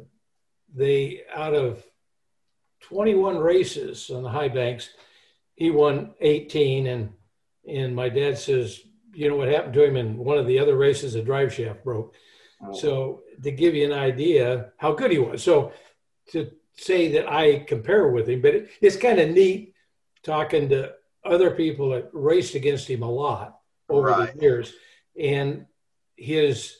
they 0.75 1.21
out 1.33 1.53
of 1.55 1.83
21 2.81 3.37
races 3.37 4.09
on 4.09 4.23
the 4.23 4.29
high 4.29 4.49
banks, 4.49 4.89
he 5.61 5.69
won 5.69 6.13
18. 6.21 6.87
And 6.87 7.13
and 7.67 7.95
my 7.95 8.09
dad 8.09 8.37
says, 8.39 8.81
you 9.13 9.29
know 9.29 9.35
what 9.35 9.47
happened 9.47 9.75
to 9.75 9.83
him 9.83 9.95
in 9.95 10.17
one 10.17 10.39
of 10.39 10.47
the 10.47 10.57
other 10.57 10.75
races, 10.75 11.13
a 11.13 11.21
drive 11.21 11.53
shaft 11.53 11.83
broke. 11.83 12.15
Oh. 12.65 12.73
So 12.73 13.21
to 13.43 13.51
give 13.51 13.75
you 13.75 13.85
an 13.85 13.97
idea 14.11 14.71
how 14.77 14.93
good 14.93 15.11
he 15.11 15.19
was. 15.19 15.43
So 15.43 15.71
to 16.31 16.49
say 16.77 17.11
that 17.13 17.31
I 17.31 17.59
compare 17.59 18.07
with 18.07 18.27
him, 18.27 18.41
but 18.41 18.55
it, 18.55 18.69
it's 18.81 18.95
kind 18.95 19.19
of 19.19 19.29
neat 19.29 19.75
talking 20.23 20.69
to 20.69 20.93
other 21.23 21.51
people 21.51 21.89
that 21.91 22.09
raced 22.13 22.55
against 22.55 22.89
him 22.89 23.03
a 23.03 23.11
lot 23.11 23.59
over 23.87 24.07
Right. 24.07 24.33
the 24.33 24.41
years. 24.41 24.73
And 25.19 25.67
his 26.15 26.75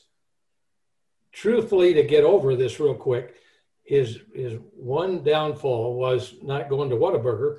truthfully 1.30 1.94
to 1.94 2.02
get 2.02 2.24
over 2.24 2.56
this 2.56 2.80
real 2.80 2.94
quick, 2.94 3.36
his 3.84 4.18
his 4.34 4.54
one 4.74 5.22
downfall 5.22 5.94
was 5.94 6.34
not 6.42 6.68
going 6.68 6.90
to 6.90 6.96
Whataburger. 6.96 7.58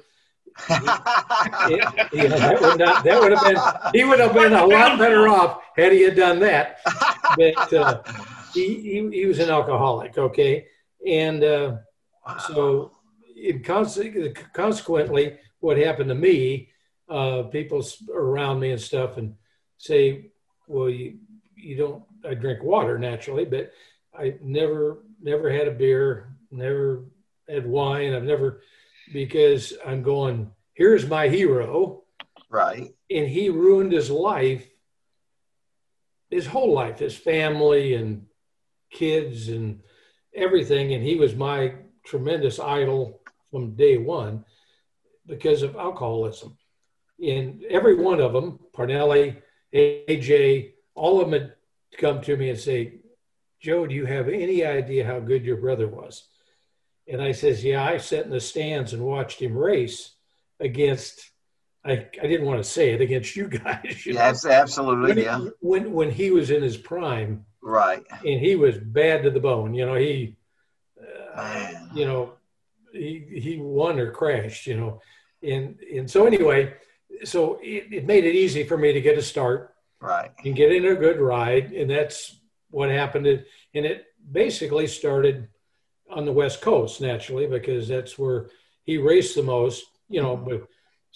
It- 0.69 2.13
know, 2.29 2.37
that 2.37 2.61
would 2.61 2.79
not 2.79 3.03
that 3.03 3.19
would 3.21 3.31
have 3.31 3.43
been 3.43 3.57
he 3.93 4.03
would 4.03 4.19
have 4.19 4.33
been 4.33 4.53
a 4.53 4.65
lot 4.65 4.97
better 4.97 5.27
off 5.27 5.61
had 5.75 5.91
he 5.91 6.01
had 6.01 6.15
done 6.15 6.39
that. 6.39 6.79
But 7.37 7.73
uh, 7.73 8.03
he, 8.53 8.75
he 8.81 9.09
he 9.11 9.25
was 9.25 9.39
an 9.39 9.49
alcoholic, 9.49 10.17
okay, 10.17 10.67
and 11.07 11.43
uh, 11.43 11.77
so 12.47 12.91
conse- 13.63 14.53
consequently, 14.53 15.37
what 15.59 15.77
happened 15.77 16.09
to 16.09 16.15
me, 16.15 16.69
uh, 17.09 17.43
people 17.43 17.85
around 18.13 18.59
me 18.59 18.71
and 18.71 18.81
stuff, 18.81 19.17
and 19.17 19.35
say, 19.77 20.31
well, 20.67 20.89
you 20.89 21.17
you 21.55 21.75
don't. 21.75 22.03
I 22.25 22.35
drink 22.35 22.63
water 22.63 22.97
naturally, 22.97 23.45
but 23.45 23.71
I 24.17 24.35
never 24.41 25.03
never 25.21 25.51
had 25.51 25.67
a 25.67 25.71
beer, 25.71 26.35
never 26.51 27.05
had 27.49 27.65
wine. 27.65 28.13
I've 28.13 28.23
never 28.23 28.61
because 29.11 29.73
I'm 29.85 30.03
going. 30.03 30.51
Here's 30.73 31.07
my 31.07 31.27
hero 31.27 32.03
right. 32.53 32.93
and 33.09 33.27
he 33.27 33.49
ruined 33.49 33.91
his 33.91 34.09
life, 34.09 34.65
his 36.29 36.45
whole 36.45 36.73
life, 36.73 36.99
his 36.99 37.17
family 37.17 37.95
and 37.95 38.25
kids 38.91 39.49
and 39.49 39.81
everything. 40.33 40.93
And 40.93 41.03
he 41.03 41.15
was 41.15 41.35
my 41.35 41.75
tremendous 42.05 42.59
idol 42.59 43.21
from 43.51 43.75
day 43.75 43.97
one 43.97 44.45
because 45.25 45.63
of 45.63 45.75
alcoholism. 45.75 46.57
And 47.21 47.63
every 47.69 47.95
one 47.95 48.19
of 48.19 48.33
them, 48.33 48.59
Parnelli, 48.75 49.41
AJ, 49.73 50.73
all 50.95 51.21
of 51.21 51.29
them 51.29 51.39
had 51.39 51.53
come 51.97 52.21
to 52.21 52.37
me 52.37 52.49
and 52.49 52.59
say, 52.59 52.99
Joe, 53.61 53.87
do 53.87 53.95
you 53.95 54.05
have 54.05 54.27
any 54.27 54.65
idea 54.65 55.05
how 55.05 55.19
good 55.19 55.45
your 55.45 55.57
brother 55.57 55.87
was? 55.87 56.27
And 57.07 57.21
I 57.21 57.31
says, 57.33 57.63
yeah, 57.63 57.83
I 57.83 57.97
sat 57.97 58.25
in 58.25 58.31
the 58.31 58.39
stands 58.39 58.93
and 58.93 59.03
watched 59.03 59.41
him 59.41 59.57
race 59.57 60.15
against 60.59 61.29
I, 61.85 62.07
I 62.21 62.27
didn't 62.27 62.45
want 62.45 62.63
to 62.63 62.69
say 62.69 62.91
it 62.93 63.01
against 63.01 63.35
you 63.35 63.47
guys. 63.65 64.05
You 64.05 64.13
know? 64.13 64.21
Yes, 64.21 64.45
absolutely. 64.45 65.09
when, 65.15 65.17
Yeah. 65.17 65.47
when 65.59 65.91
when 65.91 66.11
he 66.11 66.31
was 66.31 66.49
in 66.49 66.63
his 66.63 66.77
prime 66.77 67.45
Right. 67.61 68.03
and 68.25 68.39
he 68.39 68.55
was 68.55 68.77
bad 68.77 69.23
to 69.23 69.29
the 69.31 69.39
bone, 69.41 69.73
you 69.73 69.85
know, 69.85 69.95
he, 69.95 70.37
uh, 71.35 71.71
you 71.93 72.05
know, 72.05 72.33
he 72.93 73.25
he 73.35 73.57
won 73.57 73.99
or 73.99 74.11
crashed, 74.11 74.65
you 74.67 74.77
know, 74.77 75.01
and 75.41 75.77
and 75.93 76.09
so 76.09 76.25
anyway, 76.25 76.73
so 77.25 77.59
it, 77.61 77.91
it 77.91 78.05
made 78.05 78.23
it 78.23 78.35
easy 78.35 78.63
for 78.63 78.77
me 78.77 78.93
to 78.93 79.01
get 79.01 79.17
a 79.17 79.21
start 79.21 79.73
Right. 79.99 80.31
and 80.45 80.55
get 80.55 80.71
in 80.71 80.85
a 80.85 80.95
good 80.95 81.19
ride, 81.19 81.71
and 81.73 81.89
that's 81.89 82.39
what 82.69 82.89
happened. 82.89 83.25
And 83.27 83.85
it 83.85 84.05
basically 84.31 84.87
started 84.87 85.47
on 86.15 86.26
the 86.26 86.32
West 86.32 86.62
Coast 86.62 87.02
naturally 87.02 87.47
because 87.47 87.88
that's 87.88 88.17
where 88.17 88.49
he 88.84 88.97
raced 88.97 89.36
the 89.36 89.43
most, 89.43 89.86
you 90.10 90.21
know, 90.21 90.34
with 90.34 90.62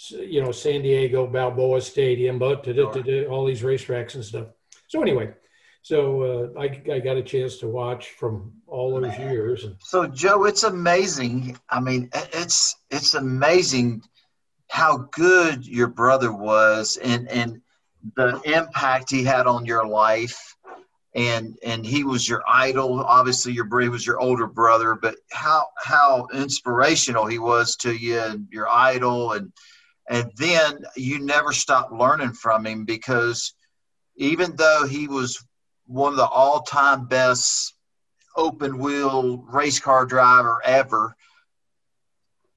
you 0.09 0.41
know 0.41 0.51
San 0.51 0.81
Diego 0.81 1.27
Balboa 1.27 1.81
Stadium, 1.81 2.37
but 2.39 2.67
all 2.67 3.45
these 3.45 3.61
racetracks 3.61 4.15
and 4.15 4.23
stuff. 4.23 4.47
So 4.87 5.01
anyway, 5.01 5.33
So 5.81 6.53
uh, 6.55 6.59
I, 6.59 6.81
I 6.91 6.99
got 6.99 7.17
a 7.17 7.23
chance 7.23 7.57
to 7.59 7.67
watch 7.67 8.09
from 8.09 8.53
all 8.67 8.91
those 8.99 9.17
Man. 9.17 9.31
years. 9.31 9.65
So 9.79 10.07
Joe, 10.07 10.45
it's 10.45 10.63
amazing. 10.63 11.57
I 11.69 11.79
mean, 11.79 12.09
it's 12.13 12.75
it's 12.91 13.13
amazing 13.13 14.03
how 14.69 15.07
good 15.11 15.65
your 15.65 15.87
brother 15.87 16.31
was 16.31 16.97
and 16.97 17.27
and 17.29 17.61
the 18.15 18.39
impact 18.45 19.11
he 19.11 19.23
had 19.23 19.47
on 19.47 19.65
your 19.65 19.85
life 19.87 20.55
and 21.15 21.57
and 21.63 21.85
he 21.85 22.03
was 22.03 22.27
your 22.27 22.43
idol. 22.47 23.01
Obviously 23.01 23.53
your 23.53 23.65
brother 23.65 23.91
was 23.91 24.05
your 24.05 24.19
older 24.19 24.47
brother 24.47 24.95
but 24.95 25.15
how 25.31 25.65
how 25.77 26.27
inspirational 26.33 27.25
he 27.25 27.39
was 27.39 27.75
to 27.77 27.93
you 27.93 28.19
and 28.19 28.47
your 28.51 28.67
idol. 28.67 29.33
And 29.33 29.51
and 30.09 30.31
then 30.37 30.79
you 30.95 31.19
never 31.19 31.51
stopped 31.51 31.91
learning 31.91 32.33
from 32.33 32.65
him 32.65 32.85
because 32.85 33.53
even 34.15 34.55
though 34.55 34.85
he 34.87 35.07
was 35.07 35.43
one 35.85 36.11
of 36.11 36.17
the 36.17 36.27
all-time 36.27 37.07
best 37.07 37.73
open 38.35 38.77
wheel 38.77 39.37
race 39.47 39.79
car 39.79 40.05
driver 40.05 40.61
ever 40.63 41.15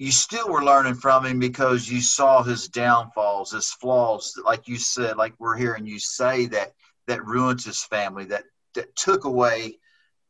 you 0.00 0.10
still 0.10 0.48
were 0.48 0.64
learning 0.64 0.94
from 0.94 1.26
him 1.26 1.38
because 1.38 1.86
you 1.86 2.00
saw 2.00 2.42
his 2.42 2.68
downfalls, 2.68 3.52
his 3.52 3.70
flaws, 3.70 4.32
like 4.46 4.66
you 4.66 4.78
said, 4.78 5.18
like 5.18 5.34
we're 5.38 5.58
hearing 5.58 5.84
you 5.84 5.98
say 5.98 6.46
that 6.46 6.72
that 7.10 7.26
ruined 7.26 7.60
his 7.60 7.82
family, 7.82 8.24
that 8.26 8.44
that 8.74 8.94
took 8.94 9.24
away 9.24 9.78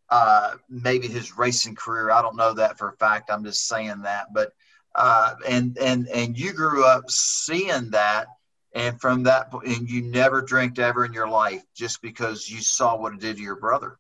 uh, 0.09 0.55
maybe 0.69 1.07
his 1.07 1.37
racing 1.37 1.75
career. 1.75 2.11
I 2.11 2.23
don't 2.23 2.37
know 2.37 2.55
that 2.55 2.79
for 2.79 2.89
a 2.89 2.97
fact. 2.97 3.31
I'm 3.31 3.45
just 3.45 3.69
saying 3.69 4.03
that, 4.03 4.29
but 4.33 4.53
uh, 4.95 5.35
and 5.49 5.77
and 5.79 6.09
and 6.09 6.39
you 6.39 6.53
grew 6.53 6.85
up 6.85 7.05
seeing 7.09 7.91
that, 7.91 8.29
and 8.75 8.99
from 9.01 9.25
that, 9.25 9.53
and 9.53 9.89
you 9.89 10.03
never 10.03 10.41
drank 10.43 10.79
ever 10.79 11.05
in 11.05 11.13
your 11.13 11.29
life 11.29 11.63
just 11.77 12.01
because 12.03 12.49
you 12.49 12.61
saw 12.61 12.97
what 12.97 13.13
it 13.13 13.21
did 13.21 13.37
to 13.37 13.43
your 13.43 13.61
brother. 13.61 13.99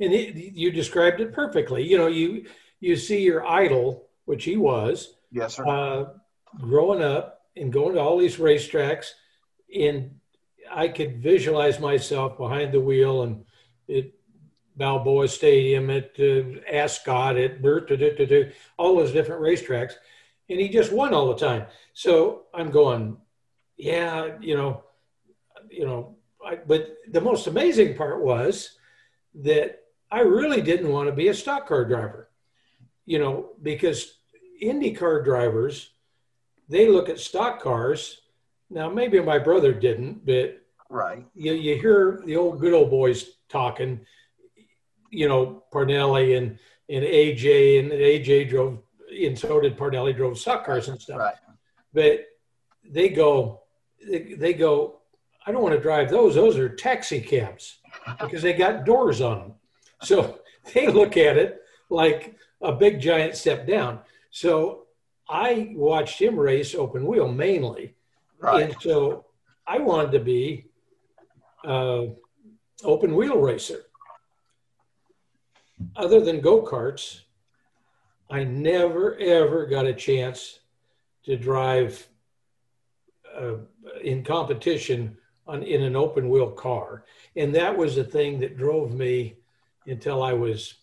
And 0.00 0.12
it, 0.12 0.34
you 0.34 0.72
described 0.72 1.20
it 1.20 1.32
perfectly. 1.32 1.84
You 1.84 1.96
know, 1.96 2.08
you 2.08 2.46
you 2.80 2.96
see 2.96 3.22
your 3.22 3.46
idol 3.46 4.08
which 4.24 4.44
he 4.44 4.56
was. 4.56 5.14
Yes, 5.30 5.54
sir. 5.54 5.66
Uh, 5.66 6.04
growing 6.58 7.02
up 7.02 7.42
and 7.56 7.72
going 7.72 7.94
to 7.94 8.00
all 8.00 8.18
these 8.18 8.36
racetracks, 8.36 9.10
and 9.72 10.16
I 10.70 10.88
could 10.88 11.22
visualize 11.22 11.80
myself 11.80 12.36
behind 12.36 12.72
the 12.72 12.80
wheel 12.80 13.22
and 13.22 13.44
at 13.88 14.06
Balboa 14.76 15.28
Stadium, 15.28 15.90
at 15.90 16.12
uh, 16.18 16.60
Ascot, 16.70 17.36
at 17.36 17.64
all 18.76 18.96
those 18.96 19.12
different 19.12 19.42
racetracks, 19.42 19.94
and 20.48 20.60
he 20.60 20.68
just 20.68 20.92
won 20.92 21.14
all 21.14 21.28
the 21.28 21.36
time. 21.36 21.66
So 21.92 22.44
I'm 22.52 22.70
going, 22.70 23.16
yeah, 23.76 24.30
you 24.40 24.56
know, 24.56 24.84
you 25.70 25.86
know. 25.86 26.16
I, 26.44 26.56
but 26.56 26.96
the 27.10 27.20
most 27.20 27.46
amazing 27.46 27.96
part 27.96 28.22
was 28.22 28.76
that 29.36 29.80
I 30.10 30.20
really 30.20 30.60
didn't 30.60 30.92
want 30.92 31.08
to 31.08 31.14
be 31.14 31.28
a 31.28 31.34
stock 31.34 31.66
car 31.66 31.84
driver 31.84 32.28
you 33.06 33.18
know, 33.18 33.50
because 33.62 34.18
IndyCar 34.62 35.24
drivers, 35.24 35.90
they 36.68 36.88
look 36.88 37.08
at 37.08 37.18
stock 37.18 37.60
cars. 37.60 38.20
Now, 38.74 38.90
maybe 38.90 39.20
my 39.20 39.38
brother 39.38 39.72
didn't, 39.72 40.26
but 40.26 40.60
right. 40.90 41.24
You, 41.36 41.52
you 41.52 41.76
hear 41.76 42.20
the 42.26 42.34
old 42.34 42.58
good 42.58 42.74
old 42.74 42.90
boys 42.90 43.36
talking, 43.48 44.04
you 45.10 45.28
know, 45.28 45.62
Parnelli 45.72 46.36
and, 46.36 46.58
and 46.90 47.04
AJ, 47.04 47.78
and 47.78 47.92
AJ 47.92 48.50
drove, 48.50 48.80
and 49.08 49.38
so 49.38 49.60
did 49.60 49.78
Parnelli, 49.78 50.14
drove 50.14 50.36
stock 50.36 50.66
cars 50.66 50.88
and 50.88 51.00
stuff. 51.00 51.20
Right. 51.20 51.36
But 51.92 52.26
they 52.84 53.10
go, 53.10 53.62
they, 54.04 54.34
they 54.34 54.52
go, 54.54 55.02
I 55.46 55.52
don't 55.52 55.62
want 55.62 55.76
to 55.76 55.80
drive 55.80 56.10
those. 56.10 56.34
Those 56.34 56.58
are 56.58 56.68
taxi 56.68 57.20
cabs 57.20 57.78
because 58.20 58.42
they 58.42 58.54
got 58.54 58.84
doors 58.84 59.20
on 59.20 59.38
them. 59.38 59.52
So 60.02 60.40
they 60.74 60.88
look 60.88 61.16
at 61.16 61.36
it 61.36 61.60
like 61.90 62.34
a 62.60 62.72
big 62.72 63.00
giant 63.00 63.36
step 63.36 63.68
down. 63.68 64.00
So 64.32 64.86
I 65.28 65.72
watched 65.76 66.20
him 66.20 66.36
race 66.36 66.74
open 66.74 67.06
wheel 67.06 67.30
mainly. 67.30 67.94
Right. 68.44 68.64
And 68.64 68.76
so 68.78 69.24
I 69.66 69.78
wanted 69.78 70.12
to 70.12 70.20
be 70.20 70.66
uh, 71.64 72.02
open 72.82 73.14
wheel 73.14 73.40
racer. 73.40 73.80
Other 75.96 76.20
than 76.20 76.42
go 76.42 76.62
karts, 76.62 77.20
I 78.30 78.44
never 78.44 79.16
ever 79.16 79.64
got 79.66 79.86
a 79.86 79.94
chance 79.94 80.58
to 81.24 81.36
drive 81.36 82.06
uh, 83.34 83.54
in 84.02 84.22
competition 84.22 85.16
on 85.46 85.62
in 85.62 85.82
an 85.82 85.96
open 85.96 86.28
wheel 86.28 86.50
car, 86.50 87.04
and 87.36 87.54
that 87.54 87.74
was 87.76 87.96
the 87.96 88.04
thing 88.04 88.40
that 88.40 88.58
drove 88.58 88.92
me 88.92 89.36
until 89.86 90.22
I 90.22 90.34
was, 90.34 90.74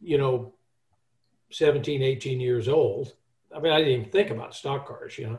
you 0.00 0.18
know, 0.18 0.52
17, 1.50 2.02
18 2.02 2.40
years 2.40 2.68
old. 2.68 3.14
I 3.54 3.60
mean, 3.60 3.72
I 3.72 3.78
didn't 3.78 4.00
even 4.00 4.10
think 4.10 4.30
about 4.30 4.54
stock 4.54 4.86
cars, 4.86 5.16
you 5.16 5.28
know. 5.28 5.38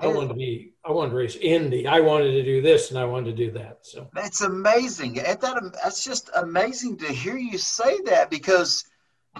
I 0.00 0.06
wanted 0.06 0.28
to 0.28 0.34
be, 0.34 0.72
I 0.84 0.92
wanted 0.92 1.10
to 1.10 1.16
race 1.16 1.36
Indy. 1.36 1.86
I 1.86 2.00
wanted 2.00 2.32
to 2.32 2.42
do 2.42 2.62
this 2.62 2.90
and 2.90 2.98
I 2.98 3.04
wanted 3.04 3.36
to 3.36 3.46
do 3.46 3.50
that. 3.52 3.78
So 3.82 4.08
that's 4.14 4.42
amazing. 4.42 5.18
And 5.18 5.40
that, 5.40 5.78
that's 5.82 6.04
just 6.04 6.30
amazing 6.36 6.98
to 6.98 7.06
hear 7.06 7.36
you 7.36 7.58
say 7.58 8.00
that 8.06 8.30
because, 8.30 8.84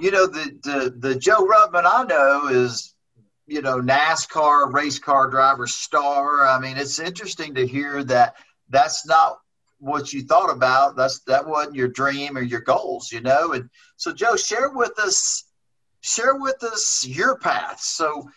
you 0.00 0.10
know, 0.10 0.26
the, 0.26 0.58
the, 0.62 0.94
the 0.98 1.14
Joe 1.14 1.46
Ruttman 1.46 1.84
I 1.86 2.04
know 2.04 2.48
is, 2.48 2.94
you 3.46 3.62
know, 3.62 3.80
NASCAR 3.80 4.72
race 4.72 4.98
car 4.98 5.30
driver 5.30 5.66
star. 5.66 6.46
I 6.46 6.58
mean, 6.58 6.76
it's 6.76 6.98
interesting 6.98 7.54
to 7.54 7.66
hear 7.66 8.02
that 8.04 8.34
that's 8.68 9.06
not 9.06 9.38
what 9.78 10.12
you 10.12 10.22
thought 10.22 10.50
about. 10.50 10.96
That's, 10.96 11.20
that 11.20 11.46
wasn't 11.46 11.76
your 11.76 11.88
dream 11.88 12.36
or 12.36 12.42
your 12.42 12.60
goals, 12.60 13.12
you 13.12 13.20
know? 13.20 13.52
And 13.52 13.70
so 13.96 14.12
Joe, 14.12 14.36
share 14.36 14.70
with 14.70 14.98
us, 14.98 15.44
share 16.00 16.34
with 16.34 16.62
us 16.64 17.06
your 17.06 17.38
path. 17.38 17.80
So 17.80 18.28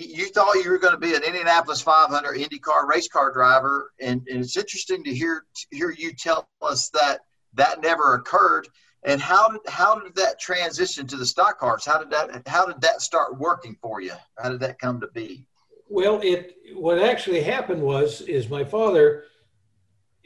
you 0.00 0.28
thought 0.28 0.54
you 0.56 0.70
were 0.70 0.78
going 0.78 0.94
to 0.94 1.00
be 1.00 1.14
an 1.14 1.22
Indianapolis 1.22 1.80
500 1.80 2.36
IndyCar 2.36 2.86
race 2.88 3.08
car 3.08 3.32
driver, 3.32 3.92
and, 4.00 4.26
and 4.28 4.40
it's 4.40 4.56
interesting 4.56 5.04
to 5.04 5.14
hear 5.14 5.44
to 5.54 5.76
hear 5.76 5.90
you 5.90 6.12
tell 6.12 6.48
us 6.62 6.90
that 6.90 7.20
that 7.54 7.80
never 7.80 8.14
occurred. 8.14 8.68
And 9.04 9.20
how 9.20 9.48
did 9.50 9.60
how 9.68 9.98
did 9.98 10.14
that 10.16 10.40
transition 10.40 11.06
to 11.06 11.16
the 11.16 11.26
stock 11.26 11.58
cars? 11.58 11.84
How 11.84 11.98
did 11.98 12.10
that 12.10 12.46
how 12.48 12.66
did 12.66 12.80
that 12.80 13.02
start 13.02 13.38
working 13.38 13.76
for 13.80 14.00
you? 14.00 14.14
How 14.38 14.48
did 14.48 14.60
that 14.60 14.78
come 14.78 15.00
to 15.00 15.08
be? 15.08 15.46
Well, 15.88 16.20
it 16.22 16.56
what 16.74 16.98
actually 16.98 17.42
happened 17.42 17.82
was 17.82 18.22
is 18.22 18.48
my 18.48 18.64
father 18.64 19.24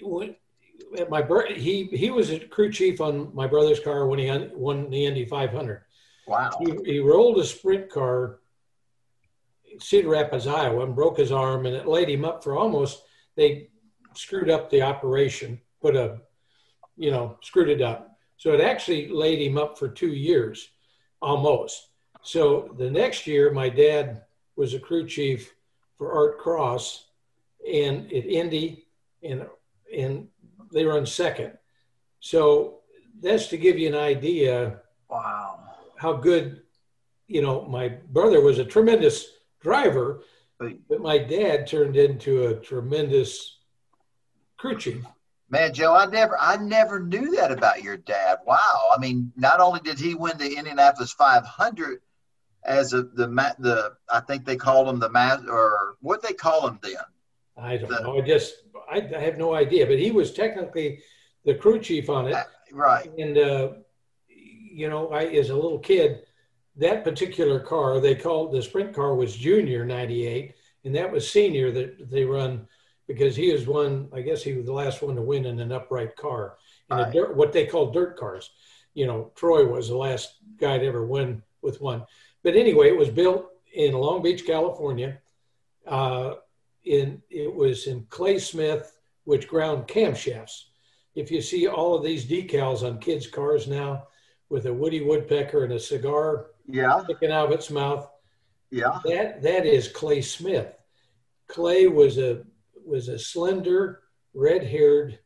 when 0.01 0.37
at 0.97 1.11
my 1.11 1.27
he 1.55 1.85
he 1.87 2.11
was 2.11 2.31
a 2.31 2.39
crew 2.39 2.73
chief 2.73 3.01
on 3.01 3.35
my 3.35 3.47
brother's 3.47 3.81
car 3.81 4.07
when 4.07 4.19
he 4.19 4.31
won 4.55 4.89
the 4.91 5.05
Indy 5.05 5.25
500 5.25 5.83
Wow. 6.29 6.51
He, 6.61 6.77
he 6.85 6.99
rolled 7.01 7.39
a 7.39 7.45
sprint 7.45 7.89
car, 7.89 8.41
Cedar 9.81 10.09
Rapids, 10.09 10.47
Iowa, 10.47 10.85
and 10.85 10.95
broke 10.95 11.19
his 11.19 11.33
arm, 11.33 11.67
and 11.67 11.75
it 11.75 11.87
laid 11.87 12.09
him 12.09 12.25
up 12.25 12.43
for 12.43 12.57
almost. 12.57 13.03
They 13.37 13.69
screwed 14.15 14.51
up 14.51 14.71
the 14.71 14.83
operation, 14.83 15.61
put 15.81 15.97
a, 15.97 16.19
you 16.97 17.11
know, 17.11 17.39
screwed 17.43 17.69
it 17.69 17.83
up. 17.83 18.17
So 18.37 18.53
it 18.53 18.61
actually 18.61 19.09
laid 19.09 19.41
him 19.41 19.59
up 19.59 19.79
for 19.79 19.89
two 19.89 20.13
years, 20.13 20.71
almost. 21.21 21.89
So 22.23 22.75
the 22.79 22.91
next 22.91 23.27
year, 23.27 23.53
my 23.53 23.69
dad 23.69 24.23
was 24.57 24.75
a 24.75 24.81
crew 24.81 25.07
chief 25.07 25.55
for 25.97 26.13
Art 26.13 26.39
Cross, 26.39 27.07
and 27.67 28.07
at 28.13 28.27
Indy, 28.27 28.87
and 29.23 29.47
and 29.97 30.29
they 30.73 30.85
run 30.85 31.07
second. 31.07 31.53
So 32.21 32.81
that's 33.21 33.47
to 33.49 33.57
give 33.57 33.79
you 33.79 33.89
an 33.89 33.95
idea. 33.95 34.81
Wow 35.09 35.49
how 35.99 36.13
good, 36.15 36.63
you 37.27 37.43
know, 37.43 37.63
my 37.63 37.89
brother 37.89 38.41
was 38.41 38.59
a 38.59 38.65
tremendous 38.65 39.27
driver, 39.61 40.23
but 40.59 41.01
my 41.01 41.19
dad 41.19 41.67
turned 41.67 41.97
into 41.97 42.47
a 42.47 42.55
tremendous 42.55 43.59
crew 44.57 44.77
chief. 44.77 45.05
Man, 45.51 45.73
Joe, 45.73 45.95
I 45.95 46.07
never, 46.07 46.37
I 46.39 46.57
never 46.57 47.01
knew 47.01 47.37
that 47.37 47.51
about 47.51 47.83
your 47.83 47.97
dad. 47.97 48.39
Wow. 48.47 48.91
I 48.95 48.99
mean, 48.99 49.33
not 49.37 49.61
only 49.61 49.81
did 49.81 49.99
he 49.99 50.15
win 50.15 50.37
the 50.37 50.57
Indianapolis 50.57 51.13
500 51.13 52.01
as 52.65 52.93
a, 52.93 53.03
the 53.03 53.29
the, 53.59 53.93
I 54.13 54.21
think 54.21 54.45
they 54.45 54.57
called 54.57 54.89
him 54.89 54.99
the 54.99 55.09
mass 55.09 55.41
or 55.49 55.97
what 56.01 56.23
they 56.23 56.35
call 56.35 56.67
him 56.69 56.79
then. 56.83 56.97
I 57.57 57.79
don't 57.79 57.89
the, 57.89 58.01
know. 58.01 58.19
I 58.19 58.21
just, 58.21 58.55
I, 58.91 58.97
I, 59.17 59.21
have 59.21 59.39
no 59.39 59.55
idea. 59.55 59.87
But 59.87 59.99
he 59.99 60.11
was 60.11 60.33
technically 60.33 61.01
the 61.45 61.55
crew 61.55 61.81
chief 61.81 62.11
on 62.11 62.29
it. 62.29 62.35
Uh, 62.35 62.45
right. 62.73 63.11
And 63.19 63.39
uh, 63.39 63.71
you 64.29 64.89
know, 64.89 65.09
I 65.09 65.25
as 65.25 65.51
a 65.51 65.57
little 65.57 65.79
kid, 65.79 66.23
that 66.79 67.05
particular 67.05 67.61
car 67.61 68.01
they 68.01 68.15
called 68.15 68.53
the 68.53 68.63
sprint 68.63 68.95
car 68.95 69.15
was 69.15 69.37
Junior 69.37 69.85
'98, 69.85 70.55
and 70.85 70.95
that 70.95 71.11
was 71.11 71.31
Senior 71.31 71.71
that 71.73 72.11
they 72.11 72.25
run 72.25 72.67
because 73.07 73.37
he 73.37 73.53
was 73.53 73.67
one. 73.67 74.09
I 74.13 74.23
guess 74.23 74.43
he 74.43 74.55
was 74.55 74.67
the 74.67 74.73
last 74.73 75.03
one 75.03 75.17
to 75.17 75.23
win 75.23 75.47
in 75.47 75.61
an 75.61 75.73
upright 75.73 76.17
car 76.17 76.57
in 76.91 76.97
right. 76.97 77.09
a 77.09 77.13
dirt, 77.13 77.37
what 77.37 77.53
they 77.53 77.67
call 77.67 77.91
dirt 77.91 78.19
cars. 78.19 78.51
You 78.95 79.07
know, 79.07 79.33
Troy 79.35 79.67
was 79.67 79.89
the 79.89 79.97
last 79.97 80.37
guy 80.59 80.79
to 80.79 80.87
ever 80.87 81.07
win 81.07 81.43
with 81.63 81.81
one. 81.81 82.05
But 82.43 82.57
anyway, 82.57 82.89
it 82.89 82.97
was 82.97 83.11
built 83.11 83.49
in 83.75 83.93
Long 83.93 84.23
Beach, 84.23 84.47
California. 84.47 85.19
Uh, 85.87 86.35
in 86.85 87.23
it 87.29 87.53
was 87.53 87.87
in 87.87 88.07
Clay 88.09 88.39
Smith, 88.39 88.99
which 89.25 89.49
ground 89.49 89.87
camshafts 89.89 90.65
if 91.19 91.33
you 91.33 91.43
see 91.43 91.67
all 91.67 91.97
of 91.97 92.05
these 92.05 92.25
decals 92.25 92.87
on 92.87 93.01
kids' 93.01 93.27
cars 93.27 93.67
now 93.67 94.07
with 94.51 94.67
a 94.67 94.73
Woody 94.73 95.01
Woodpecker 95.01 95.65
and 95.65 95.73
a 95.73 95.81
cigar 95.81 96.51
Yeah. 96.69 97.03
sticking 97.05 97.33
out 97.33 97.47
of 97.47 97.53
its 97.53 97.71
mouth, 97.71 98.09
Yeah. 98.71 99.01
that 99.05 99.43
that 99.43 99.67
is 99.67 99.89
Clay 99.89 100.21
Smith. 100.21 100.73
Clay 101.49 101.89
was 101.89 102.19
a 102.19 102.45
was 102.85 103.09
a 103.09 103.19
slender, 103.19 104.03
red-haired 104.35 105.19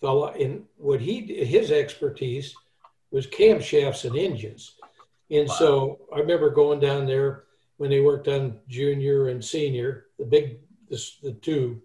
fellow. 0.00 0.28
and 0.28 0.66
what 0.76 1.00
he 1.00 1.44
his 1.44 1.70
expertise 1.72 2.54
was 3.10 3.26
camshafts 3.26 4.04
and 4.04 4.16
engines. 4.16 4.76
And 5.30 5.50
so 5.50 6.06
I 6.14 6.18
remember 6.18 6.50
going 6.50 6.80
down 6.80 7.06
there 7.06 7.44
when 7.78 7.90
they 7.90 8.00
worked 8.00 8.28
on 8.28 8.60
junior 8.68 9.28
and 9.28 9.42
senior, 9.44 10.06
the 10.18 10.26
big 10.26 10.60
the, 10.88 11.02
the 11.22 11.32
two, 11.32 11.80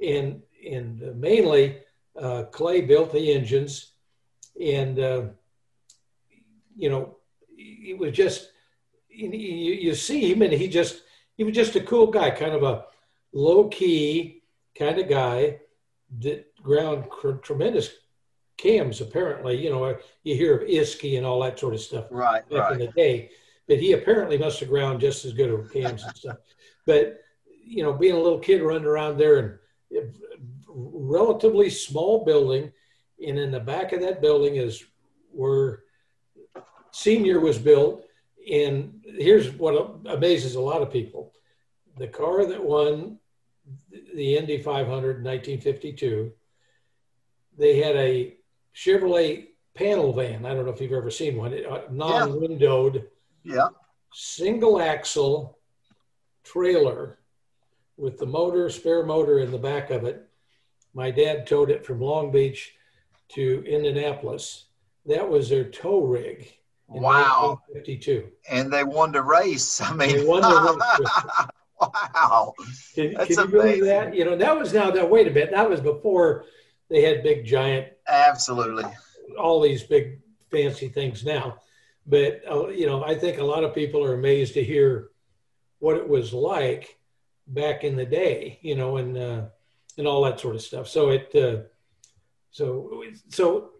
and 0.00 0.42
and 0.64 1.00
mainly 1.20 1.80
uh, 2.16 2.44
Clay 2.44 2.80
built 2.82 3.12
the 3.12 3.32
engines, 3.32 3.92
and 4.60 4.98
uh, 4.98 5.22
you 6.76 6.88
know 6.88 7.17
it 7.58 7.98
was 7.98 8.12
just 8.12 8.52
you, 9.08 9.28
you 9.28 9.94
see 9.94 10.32
him 10.32 10.42
and 10.42 10.52
he 10.52 10.68
just 10.68 11.02
he 11.36 11.44
was 11.44 11.54
just 11.54 11.76
a 11.76 11.80
cool 11.80 12.06
guy, 12.06 12.30
kind 12.30 12.52
of 12.52 12.62
a 12.62 12.84
low 13.32 13.68
key 13.68 14.42
kind 14.76 14.98
of 14.98 15.08
guy 15.08 15.58
that 16.20 16.46
ground 16.62 17.04
tremendous 17.42 17.90
cams. 18.56 19.00
Apparently, 19.00 19.56
you 19.56 19.70
know 19.70 19.96
you 20.22 20.34
hear 20.34 20.56
of 20.56 20.68
Isky 20.68 21.16
and 21.16 21.26
all 21.26 21.42
that 21.42 21.58
sort 21.58 21.74
of 21.74 21.80
stuff 21.80 22.06
Right. 22.10 22.48
back 22.48 22.72
in 22.72 22.78
the 22.78 22.88
day, 22.88 23.30
but 23.66 23.78
he 23.78 23.92
apparently 23.92 24.38
must 24.38 24.60
have 24.60 24.68
ground 24.68 25.00
just 25.00 25.24
as 25.24 25.32
good 25.32 25.50
of 25.50 25.72
cams 25.72 26.04
and 26.04 26.16
stuff. 26.16 26.36
But 26.86 27.20
you 27.44 27.82
know, 27.82 27.92
being 27.92 28.14
a 28.14 28.20
little 28.20 28.38
kid 28.38 28.62
running 28.62 28.86
around 28.86 29.18
there 29.18 29.60
and 29.90 30.14
relatively 30.66 31.68
small 31.68 32.24
building, 32.24 32.72
and 33.26 33.38
in 33.38 33.50
the 33.50 33.60
back 33.60 33.92
of 33.92 34.00
that 34.00 34.22
building 34.22 34.56
is 34.56 34.84
where 35.30 35.82
Senior 36.98 37.38
was 37.38 37.58
built. 37.58 38.04
And 38.52 39.00
here's 39.04 39.50
what 39.52 40.00
amazes 40.06 40.56
a 40.56 40.60
lot 40.60 40.82
of 40.82 40.92
people: 40.92 41.32
the 41.96 42.08
car 42.08 42.44
that 42.46 42.62
won 42.62 43.18
the 44.14 44.36
Indy 44.36 44.60
500 44.60 45.18
in 45.18 45.24
1952, 45.24 46.32
they 47.56 47.78
had 47.80 47.94
a 47.96 48.34
Chevrolet 48.74 49.48
panel 49.74 50.12
van. 50.12 50.44
I 50.44 50.54
don't 50.54 50.64
know 50.64 50.72
if 50.72 50.80
you've 50.80 50.92
ever 50.92 51.10
seen 51.10 51.36
one, 51.36 51.52
uh, 51.52 51.82
non-windowed 51.90 53.08
Yeah. 53.44 53.68
single 54.12 54.80
axle 54.80 55.58
trailer 56.42 57.18
with 57.96 58.18
the 58.18 58.26
motor, 58.26 58.70
spare 58.70 59.04
motor 59.04 59.38
in 59.40 59.50
the 59.50 59.58
back 59.58 59.90
of 59.90 60.04
it. 60.04 60.26
My 60.94 61.10
dad 61.10 61.46
towed 61.46 61.70
it 61.70 61.84
from 61.84 62.00
Long 62.00 62.32
Beach 62.32 62.74
to 63.34 63.62
Indianapolis. 63.66 64.64
That 65.06 65.28
was 65.28 65.48
their 65.48 65.68
tow 65.70 66.00
rig. 66.00 66.54
Wow. 66.88 67.60
52. 67.72 68.28
And 68.48 68.72
they 68.72 68.82
won 68.84 69.12
the 69.12 69.22
race. 69.22 69.80
I 69.80 69.92
mean, 69.92 70.16
the 70.16 70.24
wow. 71.80 72.54
Can, 72.94 73.14
That's 73.14 73.34
can 73.34 73.44
you 73.44 73.50
believe 73.50 73.82
amazing. 73.82 73.84
that? 73.86 74.14
You 74.14 74.24
know, 74.24 74.36
that 74.36 74.58
was 74.58 74.72
now 74.72 74.90
that 74.90 75.08
wait 75.08 75.28
a 75.28 75.30
bit, 75.30 75.50
that 75.50 75.68
was 75.68 75.80
before 75.80 76.44
they 76.88 77.02
had 77.02 77.22
big 77.22 77.44
giant 77.44 77.88
Absolutely. 78.08 78.84
all 79.38 79.60
these 79.60 79.82
big 79.82 80.20
fancy 80.50 80.88
things 80.88 81.24
now. 81.24 81.58
But 82.06 82.40
uh, 82.50 82.68
you 82.68 82.86
know, 82.86 83.04
I 83.04 83.14
think 83.14 83.38
a 83.38 83.44
lot 83.44 83.64
of 83.64 83.74
people 83.74 84.02
are 84.02 84.14
amazed 84.14 84.54
to 84.54 84.64
hear 84.64 85.10
what 85.78 85.96
it 85.96 86.08
was 86.08 86.32
like 86.32 86.98
back 87.46 87.84
in 87.84 87.96
the 87.96 88.06
day. 88.06 88.58
You 88.62 88.76
know, 88.76 88.96
and 88.96 89.16
uh, 89.18 89.42
and 89.98 90.06
all 90.06 90.24
that 90.24 90.40
sort 90.40 90.54
of 90.54 90.62
stuff. 90.62 90.88
So 90.88 91.10
it, 91.10 91.34
uh, 91.34 91.64
so 92.50 93.02
so 93.28 93.72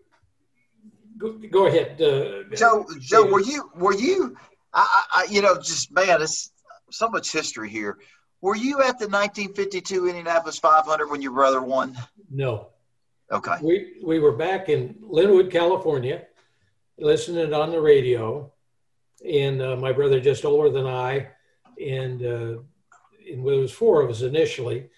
go, 1.19 1.39
go 1.51 1.66
ahead. 1.66 2.01
Uh, 2.01 2.55
Joe, 2.57 2.87
Joe, 3.01 3.27
were 3.27 3.41
you, 3.41 3.71
were 3.75 3.95
you, 3.95 4.37
I, 4.73 5.05
I, 5.14 5.27
you 5.31 5.43
know, 5.43 5.57
just 5.57 5.91
man, 5.93 6.23
it's 6.23 6.51
so 6.91 7.09
much 7.09 7.33
history 7.33 7.69
here. 7.69 7.99
Were 8.41 8.57
you 8.57 8.77
at 8.81 8.99
the 8.99 9.09
1952 9.09 10.07
Indianapolis 10.09 10.59
500 10.59 11.11
when 11.11 11.21
your 11.21 11.33
brother 11.33 11.61
won? 11.61 11.97
No, 12.31 12.69
Okay. 13.33 13.57
we 13.62 13.97
we 14.05 14.21
were 14.21 14.33
back 14.33 14.69
in 14.69 14.95
Lynwood, 15.03 15.51
California, 15.51 16.23
listening 16.99 17.53
on 17.53 17.71
the 17.73 17.81
radio, 17.81 18.51
and 19.29 19.61
uh, 19.61 19.77
my 19.77 19.93
brother 19.93 20.21
just 20.21 20.45
older 20.45 20.71
than 20.71 20.87
I, 20.87 21.29
and 21.85 22.23
uh, 22.25 22.59
and 23.31 23.43
well, 23.43 23.55
there 23.57 23.62
was 23.62 23.73
four 23.73 24.01
of 24.03 24.09
us 24.11 24.23
initially, 24.23 24.89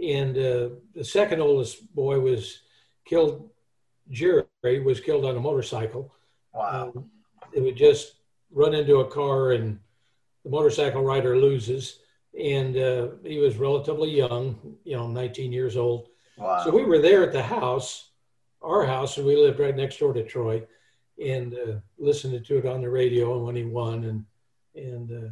and 0.00 0.36
uh, 0.36 0.68
the 0.94 1.04
second 1.04 1.40
oldest 1.40 1.92
boy 1.94 2.20
was 2.20 2.60
killed. 3.04 3.50
Jerry 4.10 4.44
was 4.80 5.00
killed 5.00 5.24
on 5.24 5.36
a 5.36 5.40
motorcycle. 5.40 6.12
Wow. 6.52 6.92
Um, 6.94 7.10
it 7.52 7.60
would 7.60 7.76
just 7.76 8.14
run 8.50 8.74
into 8.74 8.96
a 8.96 9.10
car 9.10 9.52
and 9.52 9.78
the 10.44 10.50
motorcycle 10.50 11.02
rider 11.02 11.36
loses. 11.36 12.00
And 12.38 12.76
uh, 12.76 13.08
he 13.24 13.38
was 13.38 13.56
relatively 13.56 14.10
young, 14.10 14.76
you 14.84 14.96
know, 14.96 15.06
19 15.06 15.52
years 15.52 15.76
old. 15.76 16.08
Wow. 16.36 16.64
So 16.64 16.70
we 16.70 16.84
were 16.84 16.98
there 16.98 17.22
at 17.22 17.32
the 17.32 17.42
house, 17.42 18.10
our 18.60 18.84
house, 18.84 19.16
and 19.16 19.26
we 19.26 19.36
lived 19.36 19.60
right 19.60 19.76
next 19.76 19.98
door 19.98 20.12
to 20.12 20.24
Troy, 20.24 20.62
and 21.24 21.54
uh, 21.54 21.74
listened 21.98 22.44
to 22.44 22.58
it 22.58 22.66
on 22.66 22.80
the 22.80 22.90
radio. 22.90 23.36
And 23.36 23.44
when 23.44 23.56
he 23.56 23.64
won, 23.64 24.04
and 24.04 24.24
and 24.74 25.10
uh, 25.12 25.30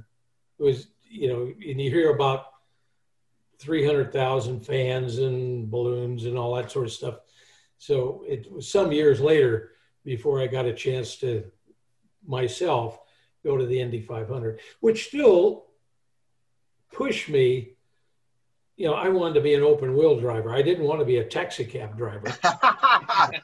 it 0.59 0.63
was 0.63 0.89
you 1.11 1.29
know, 1.29 1.43
and 1.43 1.81
you 1.81 1.91
hear 1.91 2.11
about 2.11 2.53
three 3.59 3.85
hundred 3.85 4.13
thousand 4.13 4.65
fans 4.65 5.19
and 5.19 5.71
balloons 5.71 6.25
and 6.25 6.39
all 6.39 6.55
that 6.55 6.71
sort 6.71 6.87
of 6.87 6.93
stuff. 6.93 7.17
So 7.83 8.23
it 8.29 8.47
was 8.49 8.71
some 8.71 8.93
years 8.93 9.21
later 9.21 9.73
before 10.05 10.41
I 10.41 10.47
got 10.47 10.67
a 10.67 10.73
chance 10.73 11.17
to 11.17 11.43
myself 12.25 13.01
go 13.43 13.57
to 13.57 13.67
the 13.67 13.81
Indy 13.81 14.01
500, 14.01 14.61
which 14.79 15.09
still 15.09 15.65
pushed 16.93 17.29
me 17.29 17.71
you 18.77 18.87
know, 18.87 18.95
I 18.95 19.09
wanted 19.09 19.35
to 19.35 19.41
be 19.41 19.55
an 19.55 19.63
open 19.63 19.97
wheel 19.97 20.17
driver. 20.19 20.55
I 20.55 20.63
didn't 20.63 20.85
want 20.85 21.01
to 21.01 21.05
be 21.05 21.17
a 21.19 21.25
taxi 21.25 21.65
cab 21.65 21.97
driver. 21.97 22.33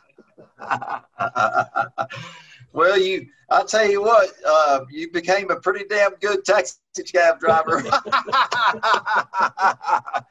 well, 2.72 2.99
you, 2.99 3.26
I'll 3.51 3.66
tell 3.66 3.91
you 3.91 4.03
what, 4.03 4.30
uh, 4.47 4.84
you 4.89 5.11
became 5.11 5.51
a 5.51 5.61
pretty 5.61 5.84
damn 5.84 6.12
good 6.20 6.45
taxi 6.45 6.78
cab 7.12 7.41
driver. 7.41 7.82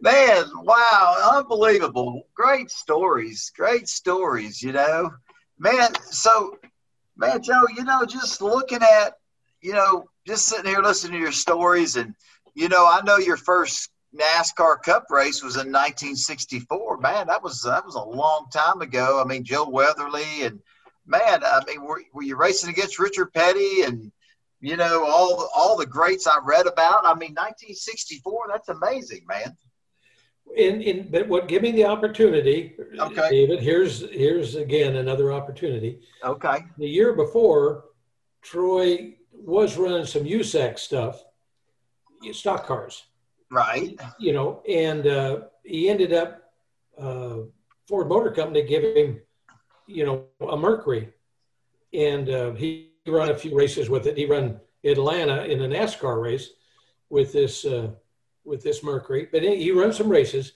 Man, 0.00 0.44
wow, 0.56 1.32
unbelievable. 1.34 2.22
Great 2.34 2.70
stories, 2.70 3.50
great 3.56 3.88
stories, 3.88 4.62
you 4.62 4.72
know. 4.72 5.10
Man, 5.58 5.94
so, 6.10 6.58
man, 7.16 7.42
Joe, 7.42 7.62
you 7.74 7.84
know, 7.84 8.04
just 8.04 8.42
looking 8.42 8.82
at, 8.82 9.14
you 9.62 9.72
know, 9.72 10.04
just 10.26 10.46
sitting 10.46 10.66
here 10.66 10.82
listening 10.82 11.12
to 11.12 11.18
your 11.18 11.32
stories, 11.32 11.96
and, 11.96 12.14
you 12.54 12.68
know, 12.68 12.84
I 12.86 13.00
know 13.04 13.16
your 13.16 13.36
first 13.36 13.90
NASCAR 14.14 14.82
Cup 14.82 15.06
race 15.10 15.42
was 15.42 15.56
in 15.56 15.72
1964. 15.72 16.98
Man, 16.98 17.26
that 17.26 17.42
was 17.42 17.62
that 17.62 17.84
was 17.84 17.94
a 17.96 18.02
long 18.02 18.46
time 18.52 18.80
ago. 18.80 19.20
I 19.20 19.26
mean, 19.26 19.44
Joe 19.44 19.68
Weatherly 19.68 20.42
and 20.42 20.60
man, 21.06 21.42
I 21.44 21.62
mean, 21.66 21.82
were, 21.82 22.02
were 22.12 22.22
you 22.22 22.36
racing 22.36 22.70
against 22.70 22.98
Richard 22.98 23.32
Petty 23.32 23.82
and 23.82 24.12
you 24.60 24.76
know 24.76 25.04
all 25.04 25.48
all 25.54 25.76
the 25.76 25.86
greats 25.86 26.26
I 26.26 26.38
read 26.44 26.66
about? 26.66 27.04
I 27.04 27.14
mean, 27.14 27.34
1964. 27.34 28.46
That's 28.48 28.68
amazing, 28.68 29.24
man. 29.26 29.56
And, 30.56 30.82
in 30.82 31.08
but 31.10 31.26
what 31.28 31.48
give 31.48 31.62
me 31.62 31.72
the 31.72 31.84
opportunity, 31.84 32.76
Okay. 32.98 33.28
David? 33.30 33.60
Here's 33.60 34.08
here's 34.10 34.54
again 34.54 34.96
another 34.96 35.32
opportunity. 35.32 36.00
Okay. 36.22 36.58
The 36.78 36.86
year 36.88 37.12
before, 37.12 37.86
Troy 38.42 39.14
was 39.32 39.76
running 39.76 40.06
some 40.06 40.22
USAC 40.24 40.78
stuff, 40.78 41.24
stock 42.32 42.66
cars, 42.66 43.04
Right. 43.50 43.98
you 44.18 44.32
know, 44.32 44.62
and 44.68 45.06
uh, 45.06 45.40
he 45.64 45.88
ended 45.88 46.12
up 46.12 46.42
uh, 46.96 47.38
Ford 47.88 48.08
Motor 48.08 48.30
Company 48.30 48.62
giving 48.62 48.96
him, 48.96 49.20
you 49.88 50.06
know, 50.06 50.26
a 50.48 50.56
Mercury, 50.56 51.08
and 51.92 52.28
uh, 52.30 52.52
he 52.52 52.92
ran 53.08 53.30
a 53.30 53.36
few 53.36 53.56
races 53.56 53.90
with 53.90 54.06
it. 54.06 54.16
He 54.16 54.24
ran 54.26 54.60
Atlanta 54.84 55.44
in 55.44 55.62
a 55.62 55.68
NASCAR 55.68 56.22
race 56.22 56.50
with 57.10 57.32
this 57.32 57.64
uh, 57.64 57.90
with 58.44 58.62
this 58.62 58.82
Mercury, 58.82 59.28
but 59.30 59.42
he 59.42 59.70
ran 59.72 59.92
some 59.92 60.08
races. 60.08 60.52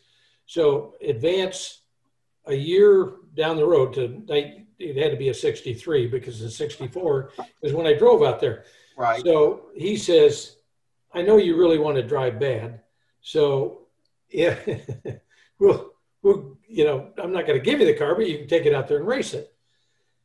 So 0.47 0.95
advance 1.01 1.83
a 2.47 2.55
year 2.55 3.13
down 3.35 3.57
the 3.57 3.67
road 3.67 3.95
to 3.95 4.23
it 4.79 4.97
had 4.97 5.11
to 5.11 5.17
be 5.17 5.29
a 5.29 5.35
63 5.35 6.07
because 6.07 6.41
the 6.41 6.51
64 6.51 7.33
is 7.63 7.73
when 7.73 7.87
I 7.87 7.95
drove 7.95 8.23
out 8.23 8.41
there. 8.41 8.65
Right. 8.97 9.23
So 9.25 9.67
he 9.75 9.97
says, 9.97 10.57
I 11.13 11.23
know 11.23 11.37
you 11.37 11.57
really 11.57 11.79
want 11.79 11.97
to 11.97 12.03
drive 12.03 12.39
bad. 12.39 12.81
So 13.21 13.89
yeah, 14.31 14.59
well, 15.59 15.93
well, 16.23 16.57
you 16.69 16.85
know, 16.85 17.11
I'm 17.23 17.33
not 17.33 17.47
going 17.47 17.59
to 17.59 17.65
give 17.65 17.81
you 17.81 17.87
the 17.87 17.95
car, 17.95 18.15
but 18.15 18.29
you 18.29 18.39
can 18.39 18.49
take 18.49 18.67
it 18.67 18.75
out 18.75 18.89
there 18.89 18.99
and 18.99 19.07
race 19.07 19.35
it. 19.35 19.53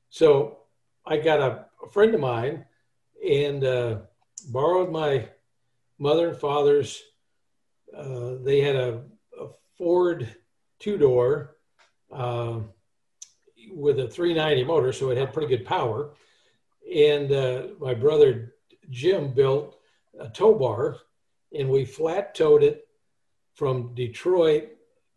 So 0.09 0.59
I 1.05 1.18
got 1.18 1.39
a, 1.39 1.66
a 1.84 1.89
friend 1.89 2.14
of 2.14 2.20
mine 2.20 2.66
and 3.28 3.64
uh, 3.64 3.97
borrowed 4.49 4.91
my 4.91 5.30
mother 5.97 6.30
and 6.30 6.38
father's. 6.38 7.01
Uh, 7.95 8.35
they 8.41 8.61
had 8.61 8.75
a, 8.75 9.01
a 9.39 9.47
Ford 9.77 10.35
two 10.79 10.97
door. 10.97 11.57
Uh, 12.11 12.59
with 13.71 13.99
a 13.99 14.07
390 14.07 14.63
motor, 14.63 14.93
so 14.93 15.09
it 15.09 15.17
had 15.17 15.33
pretty 15.33 15.47
good 15.47 15.65
power. 15.65 16.13
And 16.93 17.31
uh, 17.31 17.67
my 17.79 17.93
brother 17.93 18.55
Jim 18.89 19.33
built 19.33 19.77
a 20.19 20.29
tow 20.29 20.53
bar, 20.53 20.97
and 21.57 21.69
we 21.69 21.85
flat 21.85 22.35
towed 22.35 22.63
it 22.63 22.87
from 23.55 23.93
Detroit 23.93 24.69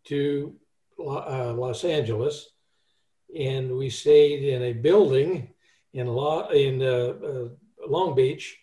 to 0.05 0.55
uh, 0.99 1.53
Los 1.53 1.83
Angeles, 1.83 2.49
and 3.37 3.75
we 3.75 3.89
stayed 3.89 4.43
in 4.43 4.63
a 4.63 4.73
building 4.73 5.49
in 5.93 6.07
La, 6.07 6.47
in 6.49 6.81
uh, 6.81 7.49
Long 7.87 8.15
Beach, 8.15 8.57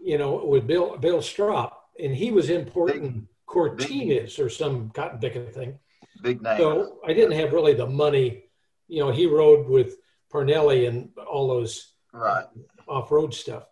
you 0.00 0.18
know, 0.18 0.44
with 0.44 0.66
Bill 0.66 0.96
Bill 0.96 1.18
Stroppe, 1.18 1.72
and 1.98 2.14
he 2.14 2.30
was 2.30 2.50
importing 2.50 3.28
Cortinas 3.46 4.38
or 4.38 4.48
some 4.48 4.90
cotton 4.90 5.18
picking 5.18 5.46
thing. 5.50 5.78
Big 6.22 6.42
name. 6.42 6.58
So 6.58 6.98
I 7.06 7.12
didn't 7.12 7.38
have 7.38 7.52
really 7.52 7.74
the 7.74 7.86
money. 7.86 8.44
You 8.88 9.00
know, 9.00 9.10
he 9.10 9.26
rode 9.26 9.68
with 9.68 9.96
Parnelli 10.32 10.88
and 10.88 11.10
all 11.30 11.48
those 11.48 11.92
right. 12.12 12.46
off 12.88 13.10
road 13.10 13.32
stuff, 13.34 13.64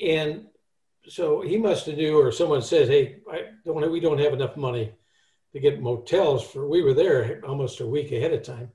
and 0.00 0.46
so 1.08 1.40
he 1.40 1.56
must 1.56 1.86
have 1.86 1.96
knew, 1.96 2.18
or 2.18 2.32
someone 2.32 2.62
says, 2.62 2.88
"Hey, 2.88 3.20
I 3.30 3.44
don't. 3.64 3.90
We 3.90 4.00
don't 4.00 4.18
have 4.18 4.32
enough 4.32 4.56
money 4.56 4.92
to 5.52 5.60
get 5.60 5.80
motels 5.80 6.44
for." 6.44 6.68
We 6.68 6.82
were 6.82 6.94
there 6.94 7.40
almost 7.46 7.80
a 7.80 7.86
week 7.86 8.12
ahead 8.12 8.32
of 8.32 8.42
time, 8.42 8.72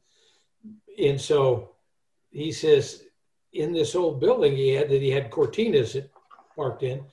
and 0.97 1.19
so 1.19 1.75
he 2.31 2.51
says, 2.51 3.03
in 3.53 3.73
this 3.73 3.95
old 3.95 4.19
building 4.19 4.55
he 4.55 4.69
had 4.69 4.89
that 4.89 5.01
he 5.01 5.11
had 5.11 5.29
Cortinas 5.29 6.01
parked 6.55 6.83
in, 6.83 7.03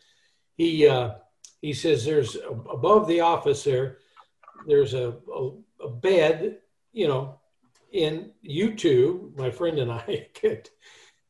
he 0.57 0.87
uh, 0.87 1.15
he 1.61 1.73
says 1.73 2.05
there's 2.05 2.37
above 2.37 3.09
the 3.09 3.21
office 3.21 3.65
there, 3.65 3.99
there's 4.67 4.95
a, 4.95 5.15
a, 5.35 5.51
a 5.85 5.91
bed, 5.91 6.59
you 6.93 7.09
know, 7.09 7.39
and 7.95 8.31
you 8.43 8.75
two, 8.75 9.33
my 9.37 9.51
friend 9.51 9.79
and 9.79 9.91
I, 9.91 10.29
could, 10.35 10.69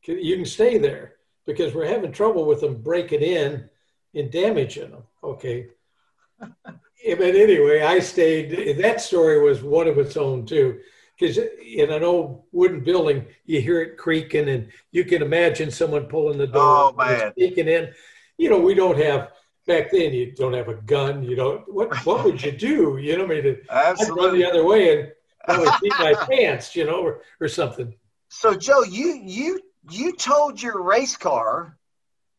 could, 0.03 0.23
you 0.23 0.35
can 0.35 0.45
stay 0.45 0.77
there 0.77 1.15
because 1.45 1.73
we're 1.73 1.87
having 1.87 2.11
trouble 2.11 2.45
with 2.45 2.61
them 2.61 2.81
breaking 2.81 3.21
in 3.21 3.69
and 4.13 4.31
damaging 4.31 4.91
them. 4.91 5.03
Okay. 5.23 5.67
but 6.39 6.75
anyway, 7.05 7.81
I 7.81 7.99
stayed. 7.99 8.77
That 8.77 9.01
story 9.01 9.41
was 9.41 9.63
one 9.63 9.87
of 9.87 9.97
its 9.97 10.15
own 10.15 10.45
too, 10.45 10.79
because 11.17 11.37
in 11.37 11.91
an 11.91 12.03
old 12.03 12.43
wooden 12.51 12.81
building, 12.81 13.25
you 13.45 13.61
hear 13.61 13.81
it 13.81 13.97
creaking, 13.97 14.49
and 14.49 14.69
you 14.91 15.05
can 15.05 15.21
imagine 15.21 15.71
someone 15.71 16.05
pulling 16.05 16.37
the 16.37 16.47
door, 16.47 16.63
oh, 16.63 16.95
man. 16.97 17.33
sneaking 17.33 17.67
in. 17.67 17.93
You 18.37 18.49
know, 18.49 18.59
we 18.59 18.73
don't 18.73 18.97
have 18.97 19.31
back 19.67 19.91
then. 19.91 20.13
You 20.13 20.31
don't 20.31 20.53
have 20.53 20.67
a 20.67 20.75
gun. 20.75 21.23
You 21.23 21.35
don't. 21.35 21.73
What 21.73 21.95
What 22.05 22.23
would 22.25 22.43
you 22.43 22.51
do? 22.51 22.97
You 22.97 23.17
know, 23.17 23.25
I 23.25 23.27
mean, 23.27 23.57
Absolutely. 23.69 24.21
I'd 24.21 24.25
run 24.25 24.39
the 24.39 24.49
other 24.49 24.65
way 24.65 24.99
and 24.99 25.11
probably 25.45 25.71
beat 25.81 25.93
my 25.99 26.13
pants, 26.13 26.75
you 26.75 26.85
know, 26.85 27.01
or, 27.01 27.21
or 27.39 27.47
something. 27.47 27.93
So, 28.29 28.55
Joe, 28.55 28.83
you 28.83 29.21
you 29.23 29.61
you 29.89 30.15
towed 30.15 30.61
your 30.61 30.81
race 30.83 31.17
car 31.17 31.77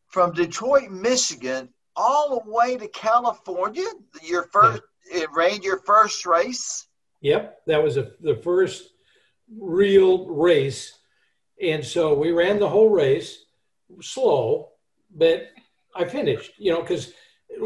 from 0.09 0.33
Detroit, 0.33 0.91
Michigan, 0.91 1.69
all 1.97 2.41
the 2.41 2.51
way 2.51 2.77
to 2.77 2.89
California. 2.89 3.87
Your 4.23 4.45
first, 4.53 4.83
yeah. 5.11 5.23
it 5.23 5.29
rained 5.35 5.65
your 5.65 5.79
first 5.81 6.27
race. 6.27 6.87
Yep, 7.23 7.59
that 7.67 7.83
was 7.83 7.97
a, 7.97 8.13
the 8.21 8.37
first 8.37 8.91
real 9.59 10.27
race, 10.27 10.99
and 11.61 11.85
so 11.85 12.15
we 12.15 12.31
ran 12.31 12.59
the 12.59 12.69
whole 12.69 12.89
race 12.89 13.45
slow, 14.01 14.71
but 15.15 15.49
I 15.95 16.05
finished. 16.05 16.53
You 16.59 16.73
know, 16.73 16.83
because 16.83 17.13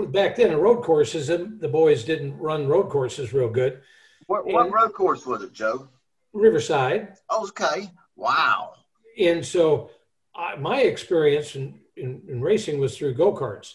back 0.08 0.36
then 0.36 0.50
in 0.50 0.58
road 0.58 0.82
courses, 0.82 1.28
the 1.28 1.68
boys 1.68 2.04
didn't 2.04 2.36
run 2.38 2.66
road 2.66 2.90
courses 2.90 3.32
real 3.32 3.48
good. 3.48 3.82
What, 4.26 4.46
what 4.46 4.72
road 4.72 4.92
course 4.92 5.26
was 5.26 5.42
it, 5.42 5.52
Joe? 5.52 5.88
Riverside. 6.32 7.14
Okay. 7.30 7.90
Wow. 8.16 8.72
And 9.18 9.44
so 9.44 9.90
I, 10.34 10.56
my 10.56 10.80
experience 10.80 11.56
in, 11.56 11.80
in, 11.96 12.22
in, 12.28 12.40
racing 12.40 12.80
was 12.80 12.96
through 12.96 13.14
go 13.14 13.34
karts. 13.34 13.74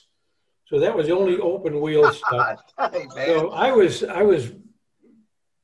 So 0.65 0.79
that 0.79 0.95
was 0.95 1.07
the 1.07 1.15
only 1.15 1.39
open 1.39 1.79
wheel 1.79 2.11
stuff. 2.13 2.61
hey, 2.91 3.07
so 3.15 3.51
I 3.51 3.71
was 3.71 4.03
I 4.03 4.23
was 4.23 4.51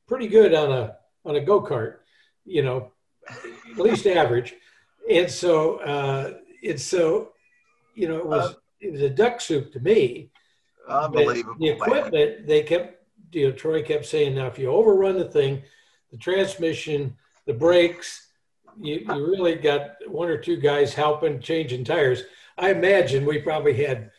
pretty 0.06 0.28
good 0.28 0.54
on 0.54 0.72
a 0.72 0.96
on 1.24 1.36
a 1.36 1.40
go 1.40 1.60
kart, 1.60 1.96
you 2.44 2.62
know, 2.62 2.92
at 3.28 3.78
least 3.78 4.06
average. 4.06 4.54
And 5.10 5.30
so 5.30 5.76
uh, 5.80 6.34
it's 6.62 6.84
so 6.84 7.32
you 7.94 8.08
know 8.08 8.16
it 8.16 8.26
was 8.26 8.52
uh, 8.52 8.54
it 8.80 8.92
was 8.92 9.02
a 9.02 9.10
duck 9.10 9.40
soup 9.40 9.72
to 9.72 9.80
me. 9.80 10.30
Unbelievable. 10.88 11.56
the 11.58 11.68
equipment 11.70 12.12
man. 12.38 12.46
they 12.46 12.62
kept 12.62 13.04
you 13.32 13.48
know 13.48 13.52
Troy 13.52 13.82
kept 13.82 14.06
saying 14.06 14.34
now 14.34 14.46
if 14.46 14.58
you 14.58 14.70
overrun 14.70 15.18
the 15.18 15.24
thing, 15.24 15.62
the 16.10 16.16
transmission, 16.16 17.16
the 17.46 17.54
brakes, 17.54 18.28
you, 18.80 19.04
you 19.06 19.26
really 19.26 19.56
got 19.56 19.96
one 20.06 20.28
or 20.28 20.38
two 20.38 20.56
guys 20.56 20.94
helping 20.94 21.40
changing 21.40 21.84
tires. 21.84 22.22
I 22.58 22.70
imagine 22.70 23.26
we 23.26 23.38
probably 23.38 23.74
had 23.74 24.10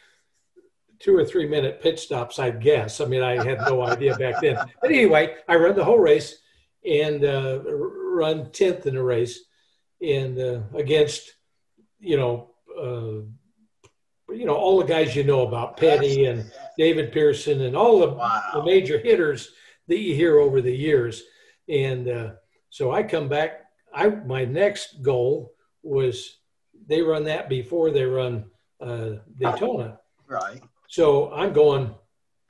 two 0.99 1.15
or 1.15 1.25
three 1.25 1.47
minute 1.47 1.81
pit 1.81 1.99
stops, 1.99 2.39
I 2.39 2.49
guess. 2.51 3.01
I 3.01 3.05
mean, 3.05 3.21
I 3.21 3.43
had 3.43 3.59
no 3.61 3.83
idea 3.83 4.15
back 4.17 4.41
then. 4.41 4.57
But 4.81 4.91
anyway, 4.91 5.35
I 5.47 5.55
run 5.55 5.75
the 5.75 5.83
whole 5.83 5.99
race 5.99 6.39
and 6.85 7.23
uh, 7.23 7.61
run 7.63 8.45
10th 8.45 8.85
in 8.85 8.95
the 8.95 9.03
race 9.03 9.39
and 10.01 10.39
uh, 10.39 10.61
against, 10.75 11.33
you 11.99 12.17
know, 12.17 12.51
uh, 12.79 13.25
you 14.37 14.45
know, 14.45 14.55
all 14.55 14.77
the 14.77 14.85
guys 14.85 15.15
you 15.15 15.23
know 15.23 15.47
about, 15.47 15.77
Petty 15.77 16.25
and 16.25 16.51
David 16.77 17.11
Pearson 17.11 17.61
and 17.61 17.75
all 17.75 17.99
the, 17.99 18.09
wow. 18.09 18.43
the 18.53 18.63
major 18.63 18.99
hitters 18.99 19.51
that 19.87 19.97
you 19.97 20.13
hear 20.13 20.39
over 20.39 20.61
the 20.61 20.75
years. 20.75 21.23
And 21.67 22.07
uh, 22.07 22.29
so 22.69 22.91
I 22.91 23.03
come 23.03 23.27
back. 23.27 23.65
I 23.93 24.09
my 24.09 24.45
next 24.45 25.01
goal 25.01 25.53
was 25.81 26.37
they 26.87 27.01
run 27.01 27.23
that 27.23 27.49
before 27.49 27.89
they 27.89 28.05
run 28.05 28.45
uh, 28.79 29.13
Daytona. 29.39 29.99
Right. 30.27 30.61
So 30.87 31.31
I'm 31.33 31.53
going. 31.53 31.93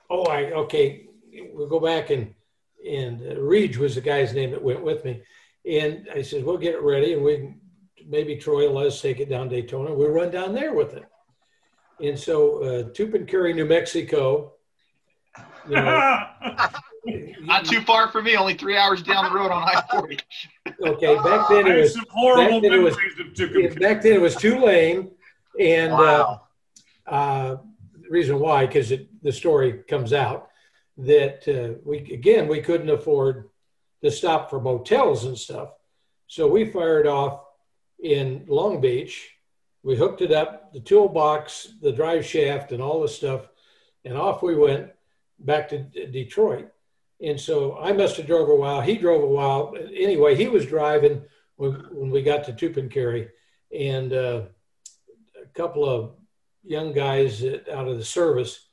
Oh, 0.09 0.23
I 0.23 0.51
okay. 0.51 1.07
We'll 1.53 1.69
go 1.69 1.79
back 1.79 2.09
and 2.09 2.33
and 2.87 3.21
uh, 3.21 3.39
Reed 3.39 3.77
was 3.77 3.95
the 3.95 4.01
guy's 4.01 4.33
name 4.33 4.51
that 4.51 4.61
went 4.61 4.83
with 4.83 5.05
me, 5.05 5.21
and 5.65 6.07
I 6.13 6.21
said 6.21 6.43
we'll 6.43 6.57
get 6.57 6.75
it 6.75 6.81
ready 6.81 7.13
and 7.13 7.23
we 7.23 7.55
maybe 8.05 8.35
Troy 8.35 8.67
will 8.67 8.75
let 8.75 8.87
us 8.87 9.01
take 9.01 9.19
it 9.19 9.29
down 9.29 9.49
Daytona. 9.49 9.93
We'll 9.93 10.09
run 10.09 10.31
down 10.31 10.53
there 10.53 10.73
with 10.73 10.93
it. 10.93 11.05
And 12.01 12.17
so 12.17 12.63
uh, 12.63 12.83
Tucumcari, 12.89 13.55
New 13.55 13.65
Mexico. 13.65 14.53
You 15.67 15.75
know, 15.75 16.27
Not 17.41 17.65
too 17.65 17.81
far 17.81 18.09
from 18.09 18.25
me, 18.25 18.35
only 18.35 18.53
three 18.53 18.77
hours 18.77 19.01
down 19.01 19.25
the 19.25 19.31
road 19.31 19.51
on 19.51 19.63
I 19.63 19.81
40. 19.91 20.19
Okay, 20.85 21.15
back 21.15 21.47
then 21.49 21.67
it 21.67 21.79
was, 21.79 21.95
back 21.95 22.61
then 22.61 22.73
it 22.73 22.81
was, 22.81 22.95
back 23.75 24.01
then 24.01 24.13
it 24.13 24.21
was 24.21 24.35
two 24.35 24.59
lane. 24.59 25.11
And 25.59 25.93
wow. 25.93 26.41
uh, 27.07 27.09
uh, 27.09 27.57
the 28.01 28.09
reason 28.09 28.39
why, 28.39 28.65
because 28.65 28.91
the 29.21 29.31
story 29.31 29.83
comes 29.87 30.13
out 30.13 30.49
that 30.97 31.47
uh, 31.47 31.79
we, 31.85 31.99
again, 32.11 32.47
we 32.47 32.61
couldn't 32.61 32.89
afford 32.89 33.49
to 34.03 34.11
stop 34.11 34.49
for 34.49 34.59
motels 34.59 35.25
and 35.25 35.37
stuff. 35.37 35.69
So 36.27 36.47
we 36.47 36.65
fired 36.65 37.07
off 37.07 37.41
in 38.03 38.45
Long 38.47 38.81
Beach 38.81 39.36
we 39.83 39.95
hooked 39.95 40.21
it 40.21 40.31
up, 40.31 40.73
the 40.73 40.79
toolbox, 40.79 41.73
the 41.81 41.91
drive 41.91 42.25
shaft, 42.25 42.71
and 42.71 42.81
all 42.81 43.01
the 43.01 43.07
stuff, 43.07 43.47
and 44.05 44.17
off 44.17 44.41
we 44.41 44.55
went 44.55 44.91
back 45.39 45.69
to 45.69 45.79
D- 45.79 46.05
Detroit. 46.07 46.69
And 47.21 47.39
so 47.39 47.77
I 47.79 47.93
must 47.93 48.17
have 48.17 48.27
drove 48.27 48.49
a 48.49 48.55
while. 48.55 48.81
He 48.81 48.97
drove 48.97 49.23
a 49.23 49.27
while. 49.27 49.75
Anyway, 49.93 50.35
he 50.35 50.47
was 50.47 50.65
driving 50.65 51.23
when, 51.55 51.71
when 51.91 52.11
we 52.11 52.21
got 52.21 52.43
to 52.45 52.53
Tucumcari, 52.53 53.29
and 53.77 54.13
uh, 54.13 54.41
a 55.41 55.47
couple 55.53 55.87
of 55.87 56.11
young 56.63 56.93
guys 56.93 57.43
out 57.43 57.87
of 57.87 57.97
the 57.97 58.05
service 58.05 58.67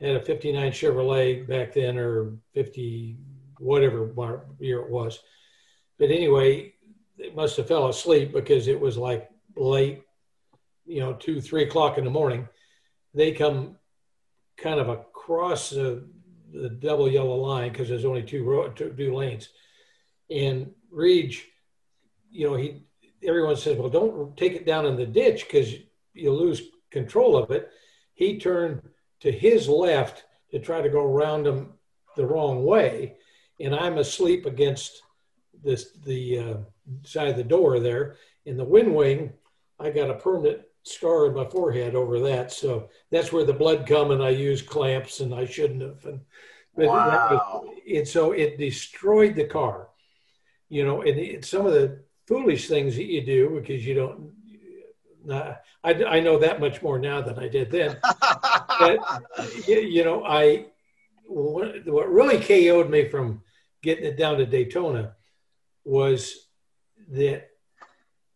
had 0.00 0.16
a 0.16 0.20
59 0.20 0.72
Chevrolet 0.72 1.46
back 1.46 1.74
then, 1.74 1.98
or 1.98 2.32
50, 2.54 3.16
whatever 3.58 4.10
year 4.60 4.80
it 4.80 4.90
was. 4.90 5.20
But 5.98 6.10
anyway, 6.10 6.74
they 7.18 7.30
must 7.30 7.56
have 7.56 7.68
fell 7.68 7.88
asleep 7.88 8.32
because 8.32 8.68
it 8.68 8.78
was 8.78 8.96
like 8.96 9.28
late 9.56 10.02
you 10.88 11.00
know, 11.00 11.12
two, 11.12 11.40
three 11.40 11.64
o'clock 11.64 11.98
in 11.98 12.04
the 12.04 12.10
morning, 12.10 12.48
they 13.14 13.32
come 13.32 13.76
kind 14.56 14.80
of 14.80 14.88
across 14.88 15.70
the, 15.70 16.08
the 16.52 16.70
double 16.70 17.08
yellow 17.08 17.36
line 17.36 17.70
because 17.70 17.88
there's 17.88 18.04
only 18.04 18.22
two, 18.22 18.42
row, 18.42 18.68
two, 18.70 18.94
two 18.96 19.14
lanes. 19.14 19.50
And 20.30 20.72
Reed, 20.90 21.36
you 22.30 22.48
know, 22.48 22.56
he 22.56 22.82
everyone 23.22 23.56
says, 23.56 23.76
well, 23.76 23.88
don't 23.88 24.36
take 24.36 24.52
it 24.52 24.66
down 24.66 24.86
in 24.86 24.96
the 24.96 25.06
ditch 25.06 25.46
because 25.46 25.74
you'll 26.14 26.38
lose 26.38 26.62
control 26.90 27.36
of 27.36 27.50
it. 27.50 27.70
He 28.14 28.38
turned 28.38 28.82
to 29.20 29.32
his 29.32 29.68
left 29.68 30.24
to 30.50 30.58
try 30.58 30.80
to 30.80 30.88
go 30.88 31.04
around 31.04 31.46
him 31.46 31.72
the 32.16 32.26
wrong 32.26 32.64
way, 32.64 33.16
and 33.60 33.74
I'm 33.74 33.98
asleep 33.98 34.46
against 34.46 35.02
this 35.62 35.92
the 36.04 36.38
uh, 36.38 36.56
side 37.04 37.28
of 37.28 37.36
the 37.36 37.44
door 37.44 37.80
there 37.80 38.16
in 38.46 38.56
the 38.56 38.64
wind 38.64 38.94
wing. 38.94 39.32
I 39.78 39.90
got 39.90 40.10
a 40.10 40.14
permanent 40.14 40.62
scar 40.88 41.26
on 41.26 41.34
my 41.34 41.44
forehead 41.44 41.94
over 41.94 42.20
that. 42.20 42.52
So 42.52 42.88
that's 43.10 43.32
where 43.32 43.44
the 43.44 43.52
blood 43.52 43.86
come, 43.86 44.10
and 44.10 44.22
I 44.22 44.30
used 44.30 44.66
clamps, 44.66 45.20
and 45.20 45.34
I 45.34 45.44
shouldn't 45.46 45.82
have. 45.82 46.04
And, 46.04 46.20
but 46.76 46.86
wow. 46.86 47.62
Was, 47.64 47.74
and 47.92 48.06
so 48.08 48.32
it 48.32 48.58
destroyed 48.58 49.34
the 49.34 49.44
car. 49.44 49.88
you 50.68 50.84
know, 50.84 51.02
and 51.02 51.18
it, 51.18 51.44
some 51.44 51.66
of 51.66 51.72
the 51.72 52.00
foolish 52.26 52.68
things 52.68 52.96
that 52.96 53.04
you 53.06 53.24
do 53.24 53.60
because 53.60 53.86
you 53.86 53.94
don't. 53.94 54.32
I, 55.84 55.92
I 56.04 56.20
know 56.20 56.38
that 56.38 56.60
much 56.60 56.82
more 56.82 56.98
now 56.98 57.20
than 57.20 57.38
I 57.38 57.48
did 57.48 57.70
then. 57.70 57.98
but 58.78 58.98
you 59.66 60.04
know, 60.04 60.24
I 60.24 60.66
what, 61.26 61.86
what 61.86 62.10
really 62.10 62.38
KO'd 62.38 62.90
me 62.90 63.08
from 63.08 63.42
getting 63.82 64.04
it 64.04 64.16
down 64.16 64.38
to 64.38 64.46
Daytona 64.46 65.14
was 65.84 66.48
that 67.10 67.48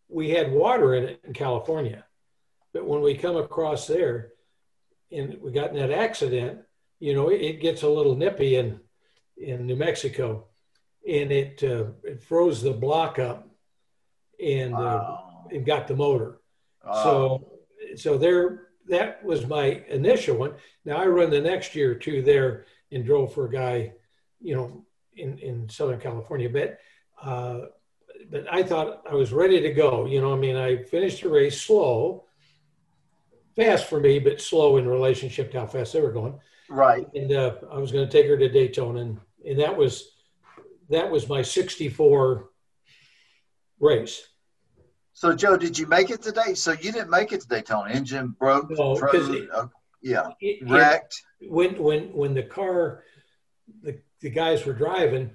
we 0.07 0.29
had 0.29 0.51
water 0.51 0.93
in 0.95 1.03
it 1.05 1.21
in 1.23 1.33
California, 1.33 2.05
but 2.73 2.85
when 2.85 3.01
we 3.01 3.15
come 3.15 3.37
across 3.37 3.87
there, 3.87 4.31
and 5.11 5.37
we 5.41 5.51
got 5.51 5.69
in 5.69 5.77
that 5.77 5.91
accident, 5.91 6.59
you 6.99 7.13
know, 7.13 7.29
it, 7.29 7.41
it 7.41 7.61
gets 7.61 7.83
a 7.83 7.89
little 7.89 8.15
nippy 8.15 8.55
in 8.55 8.79
in 9.37 9.65
New 9.65 9.75
Mexico, 9.75 10.47
and 11.07 11.31
it 11.31 11.63
uh, 11.63 11.85
it 12.03 12.23
froze 12.23 12.61
the 12.61 12.71
block 12.71 13.19
up, 13.19 13.47
and 14.43 14.73
wow. 14.73 15.45
uh, 15.45 15.47
it 15.49 15.65
got 15.65 15.87
the 15.87 15.95
motor. 15.95 16.39
Wow. 16.83 17.03
So 17.03 17.51
so 17.95 18.17
there 18.17 18.67
that 18.89 19.23
was 19.23 19.47
my 19.47 19.83
initial 19.87 20.37
one. 20.37 20.55
Now 20.83 20.97
I 20.97 21.05
run 21.05 21.29
the 21.29 21.41
next 21.41 21.75
year 21.75 21.91
or 21.91 21.95
two 21.95 22.21
there 22.21 22.65
and 22.91 23.05
drove 23.05 23.33
for 23.33 23.45
a 23.45 23.51
guy, 23.51 23.93
you 24.41 24.55
know, 24.55 24.85
in 25.15 25.37
in 25.37 25.69
Southern 25.69 25.99
California, 25.99 26.49
but. 26.49 26.79
Uh, 27.21 27.67
but 28.29 28.45
I 28.51 28.63
thought 28.63 29.03
I 29.09 29.15
was 29.15 29.33
ready 29.33 29.59
to 29.61 29.73
go. 29.73 30.05
You 30.05 30.21
know, 30.21 30.33
I 30.33 30.37
mean, 30.37 30.55
I 30.55 30.83
finished 30.83 31.23
the 31.23 31.29
race 31.29 31.61
slow, 31.61 32.25
fast 33.55 33.87
for 33.87 33.99
me, 33.99 34.19
but 34.19 34.41
slow 34.41 34.77
in 34.77 34.87
relationship 34.87 35.51
to 35.51 35.59
how 35.61 35.67
fast 35.67 35.93
they 35.93 36.01
were 36.01 36.11
going. 36.11 36.39
Right. 36.69 37.07
And 37.13 37.31
uh, 37.31 37.55
I 37.71 37.77
was 37.77 37.91
going 37.91 38.07
to 38.07 38.11
take 38.11 38.27
her 38.27 38.37
to 38.37 38.49
Daytona, 38.49 39.01
and, 39.01 39.19
and 39.45 39.59
that 39.59 39.75
was 39.75 40.09
that 40.89 41.09
was 41.09 41.29
my 41.29 41.41
64 41.41 42.49
race. 43.79 44.27
So, 45.13 45.33
Joe, 45.35 45.57
did 45.57 45.77
you 45.77 45.87
make 45.87 46.09
it 46.09 46.21
today? 46.21 46.53
So 46.55 46.71
you 46.71 46.91
didn't 46.91 47.09
make 47.09 47.31
it 47.31 47.41
to 47.41 47.47
Daytona. 47.47 47.91
Engine 47.93 48.35
broke. 48.39 48.69
No, 48.71 48.95
because 48.95 49.29
uh, 49.29 49.67
yeah, 50.01 50.29
it, 50.41 50.67
wrecked. 50.67 51.21
It, 51.39 51.51
when 51.51 51.81
when 51.81 52.13
when 52.13 52.33
the 52.33 52.43
car, 52.43 53.03
the 53.83 53.99
the 54.21 54.29
guys 54.29 54.65
were 54.65 54.73
driving, 54.73 55.31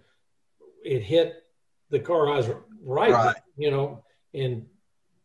it 0.85 1.03
hit 1.03 1.45
the 1.91 2.01
car 2.01 2.29
I 2.29 2.37
was 2.37 2.51
right, 2.83 3.13
right. 3.13 3.37
you 3.57 3.71
know, 3.71 4.05
and 4.35 4.67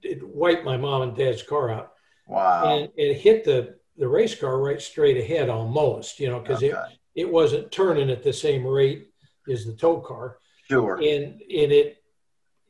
it 0.02 0.26
wiped 0.26 0.66
my 0.66 0.78
mom 0.78 1.02
and 1.02 1.16
dad's 1.16 1.42
car 1.42 1.72
out. 1.72 1.93
Wow! 2.28 2.78
And 2.78 2.90
it 2.96 3.16
hit 3.16 3.44
the 3.44 3.76
the 3.98 4.08
race 4.08 4.36
car 4.36 4.60
right 4.60 4.82
straight 4.82 5.18
ahead 5.18 5.50
almost, 5.50 6.20
you 6.20 6.30
know, 6.30 6.40
because 6.40 6.58
okay. 6.58 6.68
it 6.68 6.76
it 7.16 7.32
wasn't 7.32 7.72
turning 7.72 8.10
at 8.10 8.24
the 8.24 8.34
same 8.34 8.66
rate 8.66 9.10
as 9.50 9.66
the 9.66 9.74
tow 9.74 10.00
car. 10.00 10.38
Sure. 10.70 10.96
And 10.96 11.42
and 11.42 11.72
it 11.72 12.04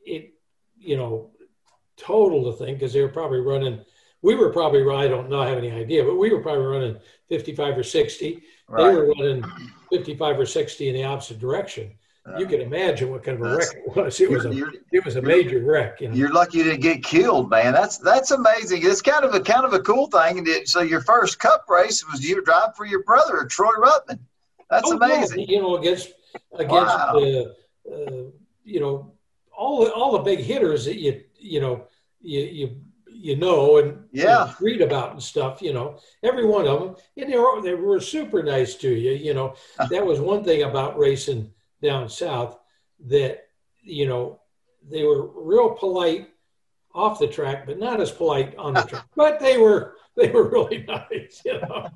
it 0.04 0.34
you 0.78 0.96
know 0.96 1.30
total 1.96 2.44
the 2.44 2.52
thing 2.52 2.74
because 2.74 2.92
they 2.92 3.00
were 3.00 3.08
probably 3.08 3.40
running. 3.40 3.80
We 4.22 4.34
were 4.34 4.52
probably 4.52 4.82
I 4.94 5.08
don't 5.08 5.28
know 5.28 5.40
I 5.40 5.48
have 5.48 5.58
any 5.58 5.70
idea, 5.70 6.04
but 6.04 6.16
we 6.16 6.32
were 6.32 6.42
probably 6.42 6.64
running 6.64 6.96
55 7.28 7.78
or 7.78 7.82
60. 7.82 8.42
Right. 8.68 8.90
They 8.90 8.96
were 8.96 9.06
running 9.08 9.44
55 9.90 10.40
or 10.40 10.46
60 10.46 10.88
in 10.88 10.94
the 10.94 11.04
opposite 11.04 11.38
direction. 11.38 11.92
Uh, 12.26 12.38
you 12.38 12.46
can 12.46 12.62
imagine 12.62 13.10
what 13.10 13.22
kind 13.22 13.38
of 13.38 13.46
a 13.46 13.56
wreck 13.56 13.68
it 13.74 13.96
was. 13.96 14.18
It 14.18 14.30
was 14.30 14.46
a 14.46 14.72
it 14.92 15.04
was 15.04 15.16
a 15.16 15.22
major 15.22 15.62
wreck. 15.62 16.00
You 16.00 16.08
know? 16.08 16.14
You're 16.14 16.32
lucky 16.32 16.58
you 16.58 16.64
didn't 16.64 16.80
get 16.80 17.04
killed, 17.04 17.50
man. 17.50 17.74
That's 17.74 17.98
that's 17.98 18.30
amazing. 18.30 18.80
It's 18.82 19.02
kind 19.02 19.24
of 19.24 19.34
a 19.34 19.40
kind 19.40 19.66
of 19.66 19.74
a 19.74 19.80
cool 19.80 20.06
thing. 20.06 20.38
And 20.38 20.48
it, 20.48 20.68
so 20.68 20.80
your 20.80 21.02
first 21.02 21.38
Cup 21.38 21.66
race 21.68 22.02
was 22.10 22.26
you 22.26 22.42
driving 22.42 22.72
for 22.74 22.86
your 22.86 23.02
brother, 23.02 23.44
Troy 23.44 23.72
Ruttman. 23.72 24.20
That's 24.70 24.90
oh, 24.90 24.96
amazing. 24.96 25.40
Yeah. 25.40 25.46
You 25.48 25.62
know, 25.62 25.76
against 25.76 26.14
against 26.54 26.72
wow. 26.72 27.12
the 27.12 27.54
uh, 27.92 28.30
you 28.64 28.80
know 28.80 29.12
all 29.54 29.84
the 29.84 29.92
all 29.92 30.12
the 30.12 30.20
big 30.20 30.38
hitters 30.38 30.86
that 30.86 30.96
you 30.96 31.22
you 31.38 31.60
know 31.60 31.86
you 32.22 32.40
you 32.40 32.76
you 33.06 33.36
know 33.36 33.76
and 33.76 34.02
yeah. 34.12 34.48
You 34.48 34.66
read 34.66 34.80
about 34.80 35.12
and 35.12 35.22
stuff. 35.22 35.60
You 35.60 35.74
know, 35.74 35.98
every 36.22 36.46
one 36.46 36.66
of 36.66 36.80
them, 36.80 36.96
and 37.18 37.30
they 37.30 37.36
were 37.36 37.60
they 37.60 37.74
were 37.74 38.00
super 38.00 38.42
nice 38.42 38.76
to 38.76 38.88
you. 38.88 39.12
You 39.12 39.34
know, 39.34 39.56
that 39.90 40.06
was 40.06 40.20
one 40.20 40.42
thing 40.42 40.62
about 40.62 40.98
racing 40.98 41.50
down 41.84 42.08
south 42.08 42.58
that 43.06 43.46
you 43.82 44.06
know 44.06 44.40
they 44.90 45.04
were 45.04 45.28
real 45.42 45.70
polite 45.70 46.28
off 46.94 47.18
the 47.18 47.26
track, 47.26 47.66
but 47.66 47.78
not 47.78 48.00
as 48.00 48.10
polite 48.10 48.56
on 48.56 48.74
the 48.74 48.82
track. 48.82 49.06
But 49.16 49.40
they 49.40 49.58
were 49.58 49.96
they 50.16 50.30
were 50.30 50.48
really 50.48 50.84
nice, 50.88 51.42
you 51.44 51.60
know. 51.60 51.88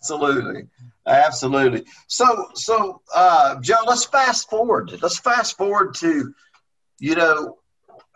Absolutely, 0.00 0.66
absolutely. 1.06 1.84
So, 2.08 2.48
so 2.54 3.02
uh, 3.14 3.60
Joe, 3.60 3.76
let's 3.86 4.04
fast 4.04 4.50
forward. 4.50 5.00
Let's 5.00 5.20
fast 5.20 5.56
forward 5.56 5.94
to, 5.96 6.34
you 6.98 7.14
know, 7.14 7.58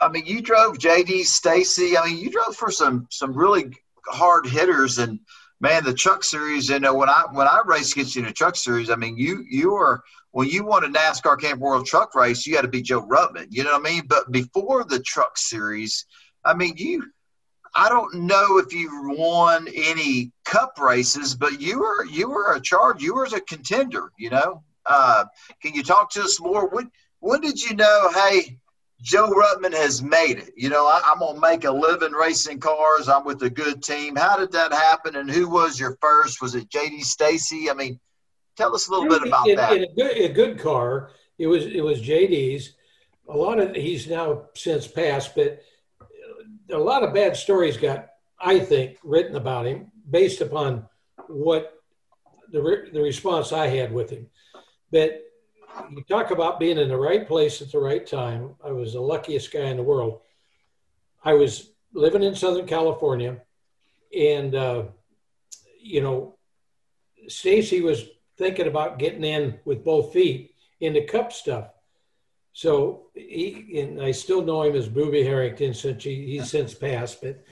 I 0.01 0.09
mean, 0.09 0.27
you 0.27 0.43
drove 0.43 0.79
JD 0.79 1.25
Stacy. 1.25 1.97
I 1.97 2.07
mean, 2.07 2.19
you 2.19 2.31
drove 2.31 2.57
for 2.57 2.73
some 2.73 3.07
some 3.11 3.33
really 3.33 3.73
hard 4.05 4.47
hitters, 4.47 4.99
and 4.99 5.21
man, 5.61 5.85
the 5.85 5.95
Truck 5.95 6.25
Series. 6.25 6.69
You 6.69 6.81
know, 6.81 6.95
when 6.95 7.09
I 7.09 7.25
when 7.33 7.47
I 7.47 7.63
race 7.65 7.93
against 7.93 8.15
you 8.15 8.23
in 8.23 8.27
the 8.27 8.33
Truck 8.33 8.57
Series, 8.57 8.91
I 8.91 8.97
mean, 8.97 9.17
you 9.17 9.45
you 9.49 9.75
are 9.75 10.03
when 10.33 10.49
you 10.49 10.65
won 10.65 10.85
a 10.85 10.89
NASCAR 10.89 11.41
Camp 11.41 11.61
World 11.61 11.87
Truck 11.87 12.15
Race, 12.15 12.47
you 12.47 12.55
got 12.55 12.63
to 12.63 12.69
be 12.69 12.83
Joe 12.83 13.03
Ruttman. 13.03 13.47
You 13.51 13.65
know 13.65 13.73
what 13.73 13.81
I 13.81 13.91
mean? 13.91 14.03
But 14.07 14.31
before 14.31 14.85
the 14.85 15.01
Truck 15.01 15.39
Series, 15.39 16.07
I 16.45 16.55
mean, 16.55 16.75
you. 16.77 17.05
I 17.75 17.91
don't 17.91 18.15
know 18.15 18.57
if 18.57 18.73
you 18.73 18.89
won 19.19 19.69
any 19.75 20.33
Cup 20.47 20.79
races, 20.79 21.35
but 21.35 21.61
you 21.61 21.81
were 21.81 22.05
you 22.07 22.31
were 22.31 22.55
a 22.55 22.61
charge. 22.61 23.03
You 23.03 23.15
were 23.15 23.25
a 23.25 23.41
contender. 23.41 24.11
You 24.19 24.31
know. 24.31 24.63
Uh, 24.89 25.25
can 25.61 25.75
you 25.75 25.83
talk 25.83 26.11
to 26.11 26.23
us 26.23 26.41
more? 26.41 26.69
When 26.69 26.91
when 27.21 27.41
did 27.41 27.61
you 27.61 27.75
know? 27.75 28.11
Hey, 28.15 28.59
Joe 29.03 29.31
Ruttman 29.31 29.75
has 29.75 30.03
made 30.03 30.39
it. 30.39 30.53
You 30.57 30.71
know, 30.71 30.87
I, 30.87 31.01
am 31.13 31.19
gonna 31.19 31.41
make 31.41 31.65
a 31.65 31.71
living 31.71 32.13
racing 32.13 32.61
cars. 32.61 33.09
I'm 33.09 33.25
with 33.25 33.43
a 33.43 33.51
good 33.51 33.83
team. 33.83 34.17
How 34.17 34.37
did 34.37 34.53
that 34.53 34.73
happen? 34.73 35.17
And 35.17 35.31
who 35.31 35.49
was 35.49 35.79
your 35.79 35.97
first? 36.01 36.41
Was 36.41 36.55
it 36.55 36.71
JD 36.71 37.03
Stacy? 37.03 37.71
I 37.71 37.75
mean, 37.75 38.01
Tell 38.57 38.75
us 38.75 38.89
a 38.89 38.91
little 38.91 39.09
bit 39.09 39.27
about 39.27 39.49
in, 39.49 39.57
that. 39.57 39.77
In 39.77 39.85
a 39.85 39.95
good, 39.95 40.17
a 40.17 40.33
good 40.33 40.59
car, 40.59 41.11
it 41.39 41.47
was 41.47 41.67
it 41.67 41.83
was 41.83 42.01
JD's. 42.01 42.73
A 43.29 43.37
lot 43.37 43.59
of 43.59 43.75
he's 43.75 44.09
now 44.09 44.45
since 44.55 44.87
passed, 44.87 45.35
but 45.35 45.61
a 46.71 46.79
lot 46.79 47.03
of 47.03 47.13
bad 47.13 47.37
stories 47.37 47.77
got, 47.77 48.09
I 48.41 48.59
think, 48.59 48.99
written 49.05 49.37
about 49.37 49.67
him 49.67 49.93
based 50.09 50.41
upon 50.41 50.87
what 51.29 51.75
the 52.51 52.63
re- 52.63 52.91
the 52.91 53.01
response 53.01 53.53
I 53.53 53.67
had 53.67 53.93
with 53.93 54.09
him. 54.09 54.27
But 54.91 55.21
you 55.91 56.03
talk 56.09 56.31
about 56.31 56.61
being 56.61 56.79
in 56.79 56.89
the 56.89 56.97
right 56.97 57.27
place 57.27 57.63
at 57.63 57.73
the 57.73 57.79
right 57.79 58.07
time. 58.07 58.55
I 58.65 58.73
was 58.73 58.93
the 58.93 59.01
luckiest 59.01 59.53
guy 59.53 59.67
in 59.67 59.77
the 59.77 59.83
world. 59.83 60.21
I 61.25 61.35
was 61.35 61.71
living 61.93 62.23
in 62.23 62.35
Southern 62.35 62.67
California, 62.67 63.41
and 64.17 64.55
uh, 64.55 64.85
you 65.81 66.01
know, 66.01 66.37
Stacy 67.29 67.81
was 67.81 68.05
thinking 68.37 68.67
about 68.67 68.99
getting 68.99 69.25
in 69.25 69.59
with 69.65 69.85
both 69.85 70.13
feet 70.13 70.55
into 70.81 71.05
cup 71.05 71.33
stuff. 71.33 71.69
So 72.53 73.09
he 73.15 73.81
and 73.81 74.01
I 74.01 74.13
still 74.13 74.43
know 74.43 74.63
him 74.63 74.77
as 74.77 74.89
Booby 74.89 75.23
Harrington 75.23 75.75
since 75.75 76.05
he, 76.05 76.27
he's 76.27 76.51
since 76.51 76.75
passed, 76.75 77.21
but 77.21 77.45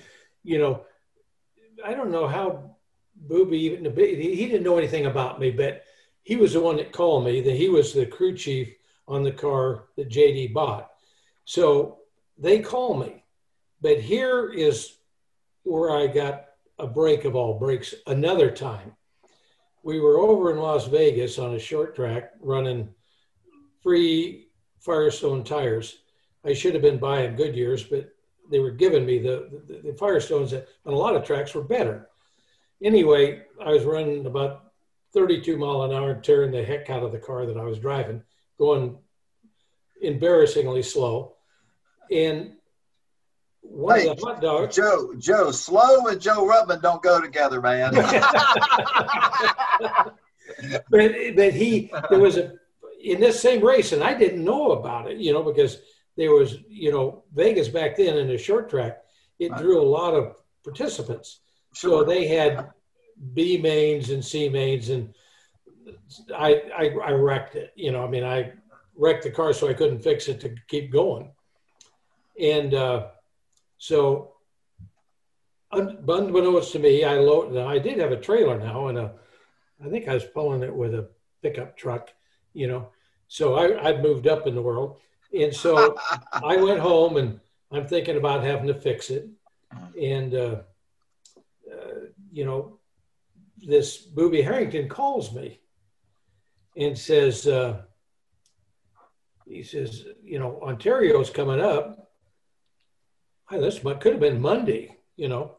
you 0.42 0.58
know, 0.58 0.84
I 1.84 1.94
don't 1.94 2.10
know 2.10 2.26
how 2.26 2.76
Booby 3.16 3.58
even 3.58 3.84
he 3.96 4.46
didn't 4.46 4.62
know 4.62 4.78
anything 4.78 5.06
about 5.06 5.40
me, 5.40 5.50
but 5.50 5.84
he 6.24 6.36
was 6.36 6.54
the 6.54 6.60
one 6.60 6.76
that 6.76 6.92
called 6.92 7.24
me. 7.24 7.40
That 7.40 7.56
he 7.56 7.68
was 7.68 7.92
the 7.92 8.06
crew 8.06 8.36
chief 8.36 8.74
on 9.06 9.22
the 9.22 9.32
car 9.32 9.84
that 9.96 10.10
JD 10.10 10.52
bought. 10.52 10.90
So 11.44 11.98
they 12.36 12.58
call 12.58 12.94
me, 12.96 13.22
but 13.80 14.00
here 14.00 14.50
is 14.52 14.96
where 15.62 15.96
I 15.96 16.08
got 16.08 16.46
a 16.78 16.86
break 16.86 17.24
of 17.24 17.36
all 17.36 17.58
breaks 17.58 17.94
another 18.06 18.50
time 18.50 18.96
we 19.84 20.00
were 20.00 20.18
over 20.18 20.50
in 20.50 20.58
Las 20.58 20.86
Vegas 20.86 21.38
on 21.38 21.54
a 21.54 21.58
short 21.58 21.94
track 21.94 22.32
running 22.40 22.88
free 23.82 24.48
Firestone 24.80 25.44
tires. 25.44 25.98
I 26.44 26.54
should 26.54 26.72
have 26.72 26.82
been 26.82 26.98
buying 26.98 27.36
Goodyears, 27.36 27.88
but 27.88 28.10
they 28.50 28.58
were 28.58 28.70
giving 28.70 29.04
me 29.04 29.18
the, 29.18 29.62
the, 29.66 29.74
the 29.74 29.92
Firestones 29.92 30.50
that 30.50 30.68
on 30.86 30.94
a 30.94 30.96
lot 30.96 31.14
of 31.14 31.24
tracks 31.24 31.54
were 31.54 31.62
better. 31.62 32.08
Anyway, 32.82 33.42
I 33.64 33.70
was 33.70 33.84
running 33.84 34.26
about 34.26 34.63
32 35.14 35.56
mile 35.56 35.82
an 35.82 35.92
hour, 35.92 36.14
tearing 36.14 36.50
the 36.50 36.64
heck 36.64 36.90
out 36.90 37.02
of 37.02 37.12
the 37.12 37.18
car 37.18 37.46
that 37.46 37.56
I 37.56 37.62
was 37.62 37.78
driving, 37.78 38.22
going 38.58 38.98
embarrassingly 40.02 40.82
slow. 40.82 41.36
And 42.10 42.54
one 43.62 44.00
hey, 44.00 44.08
of 44.08 44.18
the 44.18 44.26
hot 44.26 44.42
dogs. 44.42 44.76
Joe, 44.76 45.14
Joe, 45.16 45.50
slow 45.50 46.06
and 46.08 46.20
Joe 46.20 46.46
Ruttman 46.46 46.82
don't 46.82 47.02
go 47.02 47.20
together, 47.20 47.60
man. 47.62 47.94
but 50.90 51.12
but 51.34 51.54
he 51.54 51.90
there 52.10 52.18
was 52.18 52.36
a 52.36 52.54
in 53.02 53.20
this 53.20 53.40
same 53.40 53.64
race, 53.64 53.92
and 53.92 54.02
I 54.02 54.14
didn't 54.14 54.44
know 54.44 54.72
about 54.72 55.10
it, 55.10 55.18
you 55.18 55.32
know, 55.32 55.42
because 55.42 55.78
there 56.16 56.32
was 56.32 56.58
you 56.68 56.92
know 56.92 57.24
Vegas 57.34 57.68
back 57.68 57.96
then 57.96 58.18
in 58.18 58.28
the 58.28 58.36
short 58.36 58.68
track, 58.68 59.02
it 59.38 59.54
drew 59.56 59.80
a 59.80 59.82
lot 59.82 60.12
of 60.14 60.36
participants, 60.62 61.40
sure. 61.72 62.02
so 62.02 62.04
they 62.04 62.26
had 62.26 62.70
B 63.32 63.58
mains 63.58 64.10
and 64.10 64.24
C 64.24 64.48
mains, 64.48 64.88
and 64.90 65.14
I, 66.34 66.62
I 66.76 66.88
I 67.02 67.10
wrecked 67.12 67.54
it, 67.56 67.72
you 67.76 67.92
know. 67.92 68.04
I 68.04 68.08
mean, 68.08 68.24
I 68.24 68.52
wrecked 68.96 69.24
the 69.24 69.30
car 69.30 69.52
so 69.52 69.68
I 69.68 69.74
couldn't 69.74 70.00
fix 70.00 70.28
it 70.28 70.40
to 70.40 70.54
keep 70.68 70.92
going. 70.92 71.30
And 72.40 72.74
uh, 72.74 73.08
so, 73.78 74.34
unbeknownst 75.72 76.72
to 76.72 76.78
me, 76.78 77.04
I 77.04 77.18
loaded. 77.18 77.58
I 77.58 77.78
did 77.78 77.98
have 77.98 78.12
a 78.12 78.20
trailer 78.20 78.58
now, 78.58 78.88
and 78.88 78.98
a, 78.98 79.12
I 79.84 79.88
think 79.88 80.08
I 80.08 80.14
was 80.14 80.24
pulling 80.24 80.62
it 80.62 80.74
with 80.74 80.94
a 80.94 81.08
pickup 81.42 81.76
truck, 81.76 82.10
you 82.52 82.66
know. 82.66 82.88
So 83.28 83.54
I, 83.54 83.90
I 83.90 84.00
moved 84.00 84.26
up 84.26 84.46
in 84.46 84.54
the 84.54 84.62
world, 84.62 84.98
and 85.36 85.54
so 85.54 85.96
I 86.32 86.56
went 86.56 86.80
home, 86.80 87.16
and 87.16 87.40
I'm 87.70 87.86
thinking 87.86 88.16
about 88.16 88.42
having 88.42 88.66
to 88.66 88.74
fix 88.74 89.10
it, 89.10 89.28
and 90.00 90.34
uh, 90.34 90.56
uh, 91.70 92.06
you 92.32 92.44
know, 92.44 92.78
this 93.66 93.98
Booby 93.98 94.42
Harrington 94.42 94.88
calls 94.88 95.34
me 95.34 95.60
and 96.76 96.98
says, 96.98 97.46
uh, 97.46 97.82
he 99.46 99.62
says, 99.62 100.04
you 100.22 100.38
know, 100.38 100.58
Ontario's 100.62 101.30
coming 101.30 101.60
up. 101.60 102.10
Hi, 103.46 103.58
this 103.58 103.78
could 103.78 104.12
have 104.12 104.20
been 104.20 104.40
Monday, 104.40 104.96
you 105.16 105.28
know. 105.28 105.56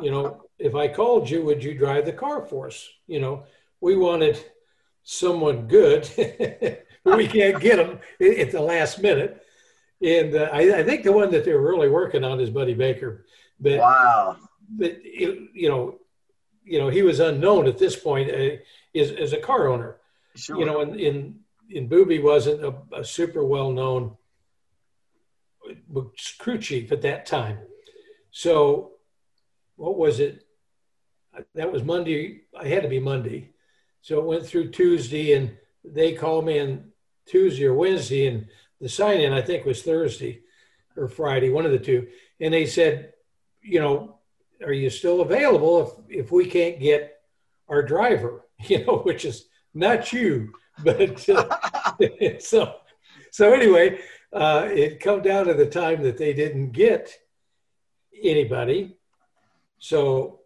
You 0.00 0.10
know, 0.10 0.44
if 0.58 0.74
I 0.74 0.88
called 0.88 1.28
you, 1.28 1.44
would 1.44 1.62
you 1.62 1.74
drive 1.74 2.06
the 2.06 2.12
car 2.12 2.46
for 2.46 2.66
us? 2.66 2.88
You 3.06 3.20
know, 3.20 3.44
we 3.80 3.96
wanted 3.96 4.42
someone 5.02 5.66
good, 5.66 6.08
but 7.04 7.16
we 7.16 7.26
can't 7.26 7.60
get 7.60 7.76
them 7.76 7.98
at 8.20 8.52
the 8.52 8.60
last 8.60 9.02
minute. 9.02 9.42
And 10.02 10.34
uh, 10.34 10.48
I, 10.52 10.78
I, 10.78 10.84
think 10.84 11.04
the 11.04 11.12
one 11.12 11.30
that 11.30 11.44
they're 11.44 11.60
really 11.60 11.88
working 11.88 12.24
on 12.24 12.40
is 12.40 12.50
Buddy 12.50 12.74
Baker. 12.74 13.24
But, 13.60 13.78
wow. 13.78 14.36
But, 14.68 14.96
it, 15.04 15.50
you 15.54 15.68
know, 15.68 15.98
you 16.64 16.78
know, 16.78 16.88
he 16.88 17.02
was 17.02 17.20
unknown 17.20 17.66
at 17.66 17.78
this 17.78 17.96
point 17.96 18.30
uh, 18.30 18.56
as, 18.94 19.10
as 19.12 19.32
a 19.32 19.38
car 19.38 19.68
owner. 19.68 19.96
Sure. 20.34 20.58
You 20.58 20.64
know, 20.64 20.80
in, 20.80 20.98
in, 20.98 21.40
in 21.68 21.88
Booby 21.88 22.18
wasn't 22.18 22.64
a, 22.64 22.74
a 22.92 23.04
super 23.04 23.44
well 23.44 23.72
known 23.72 24.16
crew 26.38 26.58
chief 26.58 26.92
at 26.92 27.02
that 27.02 27.26
time. 27.26 27.58
So, 28.30 28.92
what 29.76 29.96
was 29.96 30.20
it? 30.20 30.44
That 31.54 31.72
was 31.72 31.82
Monday. 31.82 32.42
I 32.58 32.68
had 32.68 32.82
to 32.82 32.88
be 32.88 33.00
Monday. 33.00 33.50
So 34.02 34.18
it 34.18 34.24
went 34.24 34.46
through 34.46 34.70
Tuesday, 34.70 35.34
and 35.34 35.56
they 35.84 36.12
called 36.12 36.44
me 36.44 36.58
on 36.60 36.92
Tuesday 37.26 37.66
or 37.66 37.74
Wednesday, 37.74 38.26
and 38.26 38.46
the 38.80 38.88
sign 38.88 39.20
in, 39.20 39.32
I 39.32 39.40
think, 39.40 39.64
was 39.64 39.82
Thursday 39.82 40.42
or 40.96 41.08
Friday, 41.08 41.50
one 41.50 41.64
of 41.64 41.72
the 41.72 41.78
two. 41.78 42.08
And 42.40 42.52
they 42.52 42.66
said, 42.66 43.12
you 43.62 43.80
know, 43.80 44.18
are 44.64 44.72
you 44.72 44.90
still 44.90 45.20
available 45.20 46.04
if, 46.08 46.24
if 46.26 46.32
we 46.32 46.46
can't 46.46 46.80
get 46.80 47.20
our 47.68 47.82
driver, 47.82 48.46
you 48.60 48.84
know, 48.84 48.98
which 48.98 49.24
is 49.24 49.46
not 49.74 50.12
you, 50.12 50.52
but 50.84 51.28
uh, 51.28 51.98
so, 52.38 52.74
so 53.30 53.52
anyway, 53.52 53.98
uh, 54.32 54.68
it 54.70 55.00
come 55.00 55.22
down 55.22 55.46
to 55.46 55.54
the 55.54 55.66
time 55.66 56.02
that 56.02 56.16
they 56.16 56.32
didn't 56.32 56.72
get 56.72 57.12
anybody. 58.22 58.96
So 59.78 60.40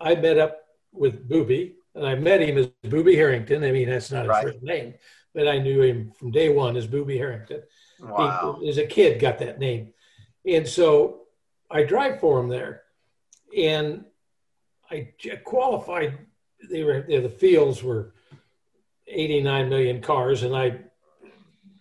I 0.00 0.14
met 0.14 0.38
up 0.38 0.58
with 0.92 1.28
Booby 1.28 1.76
and 1.94 2.06
I 2.06 2.14
met 2.14 2.40
him 2.40 2.58
as 2.58 2.66
Booby 2.84 3.16
Harrington. 3.16 3.64
I 3.64 3.72
mean, 3.72 3.88
that's 3.88 4.10
not 4.10 4.22
his 4.22 4.28
right. 4.28 4.44
real 4.46 4.60
name, 4.62 4.94
but 5.34 5.48
I 5.48 5.58
knew 5.58 5.82
him 5.82 6.12
from 6.12 6.30
day 6.30 6.48
one 6.50 6.76
as 6.76 6.86
Booby 6.86 7.18
Harrington. 7.18 7.62
Wow. 8.00 8.58
He, 8.60 8.68
as 8.68 8.78
a 8.78 8.86
kid, 8.86 9.20
got 9.20 9.38
that 9.38 9.58
name. 9.58 9.92
And 10.46 10.66
so 10.66 11.22
I 11.70 11.82
drive 11.82 12.20
for 12.20 12.40
him 12.40 12.48
there 12.48 12.82
and 13.56 14.04
I 14.90 15.12
qualified. 15.44 16.18
They 16.70 16.82
were 16.82 17.02
the 17.02 17.28
fields 17.28 17.82
were 17.82 18.14
89 19.06 19.68
million 19.68 20.00
cars, 20.00 20.42
and 20.42 20.54
I 20.54 20.80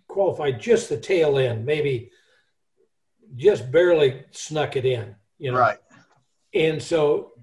qualified 0.07 0.59
just 0.59 0.89
the 0.89 0.97
tail 0.97 1.37
end, 1.37 1.65
maybe 1.65 2.11
just 3.35 3.71
barely 3.71 4.23
snuck 4.31 4.75
it 4.75 4.85
in. 4.85 5.15
You 5.37 5.51
know, 5.51 5.59
right? 5.59 5.77
And 6.53 6.81
so 6.81 7.33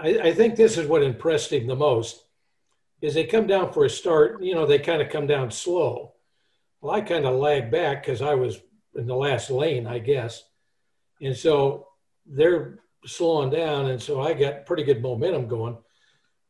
I, 0.00 0.18
I 0.18 0.34
think 0.34 0.56
this 0.56 0.78
is 0.78 0.86
what 0.86 1.02
impressed 1.02 1.52
him 1.52 1.66
the 1.66 1.76
most 1.76 2.24
is 3.00 3.14
they 3.14 3.24
come 3.24 3.46
down 3.46 3.72
for 3.72 3.84
a 3.84 3.90
start. 3.90 4.42
You 4.42 4.54
know, 4.54 4.66
they 4.66 4.78
kind 4.78 5.00
of 5.00 5.10
come 5.10 5.26
down 5.26 5.50
slow. 5.50 6.14
Well, 6.80 6.94
I 6.94 7.00
kind 7.00 7.26
of 7.26 7.36
lagged 7.36 7.70
back 7.70 8.02
because 8.02 8.22
I 8.22 8.34
was 8.34 8.60
in 8.94 9.06
the 9.06 9.14
last 9.14 9.50
lane, 9.50 9.86
I 9.86 9.98
guess, 9.98 10.42
and 11.20 11.36
so 11.36 11.88
they're 12.26 12.78
slowing 13.06 13.50
down, 13.50 13.86
and 13.86 14.00
so 14.02 14.20
I 14.20 14.34
got 14.34 14.66
pretty 14.66 14.84
good 14.84 15.02
momentum 15.02 15.48
going. 15.48 15.76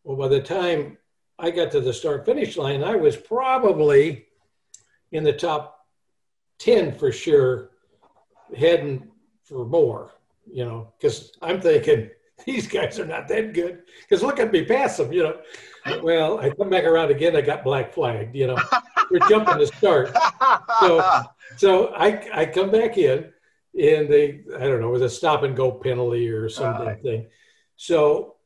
Well, 0.04 0.16
by 0.16 0.28
the 0.28 0.42
time 0.42 0.98
I 1.38 1.50
got 1.50 1.70
to 1.72 1.80
the 1.80 1.92
start 1.92 2.24
finish 2.24 2.56
line, 2.56 2.82
I 2.82 2.96
was 2.96 3.16
probably 3.16 4.26
in 5.12 5.24
the 5.24 5.32
top 5.32 5.86
10 6.58 6.92
for 6.92 7.12
sure, 7.12 7.70
heading 8.56 9.08
for 9.44 9.64
more, 9.64 10.12
you 10.50 10.64
know, 10.64 10.92
because 10.98 11.32
I'm 11.42 11.60
thinking 11.60 12.10
these 12.46 12.66
guys 12.66 12.98
are 12.98 13.06
not 13.06 13.28
that 13.28 13.52
good. 13.52 13.82
Because 14.00 14.22
look 14.22 14.38
at 14.38 14.52
me 14.52 14.64
pass 14.64 14.96
them, 14.96 15.12
you 15.12 15.22
know. 15.22 15.40
Well, 16.02 16.38
I 16.38 16.50
come 16.50 16.70
back 16.70 16.84
around 16.84 17.10
again, 17.10 17.36
I 17.36 17.40
got 17.40 17.64
black 17.64 17.92
flagged, 17.92 18.34
you 18.34 18.46
know. 18.46 18.58
We're 19.10 19.26
jumping 19.28 19.58
the 19.58 19.66
start. 19.66 20.10
So, 20.80 21.22
so 21.56 21.94
I, 21.94 22.28
I 22.34 22.46
come 22.46 22.70
back 22.70 22.98
in 22.98 23.32
and 23.74 24.08
they 24.08 24.42
I 24.56 24.60
don't 24.60 24.80
know, 24.80 24.88
it 24.88 24.92
was 24.92 25.02
a 25.02 25.10
stop 25.10 25.42
and 25.42 25.56
go 25.56 25.72
penalty 25.72 26.28
or 26.28 26.48
something 26.48 26.86
right. 26.86 27.02
thing. 27.02 27.26
So 27.76 28.36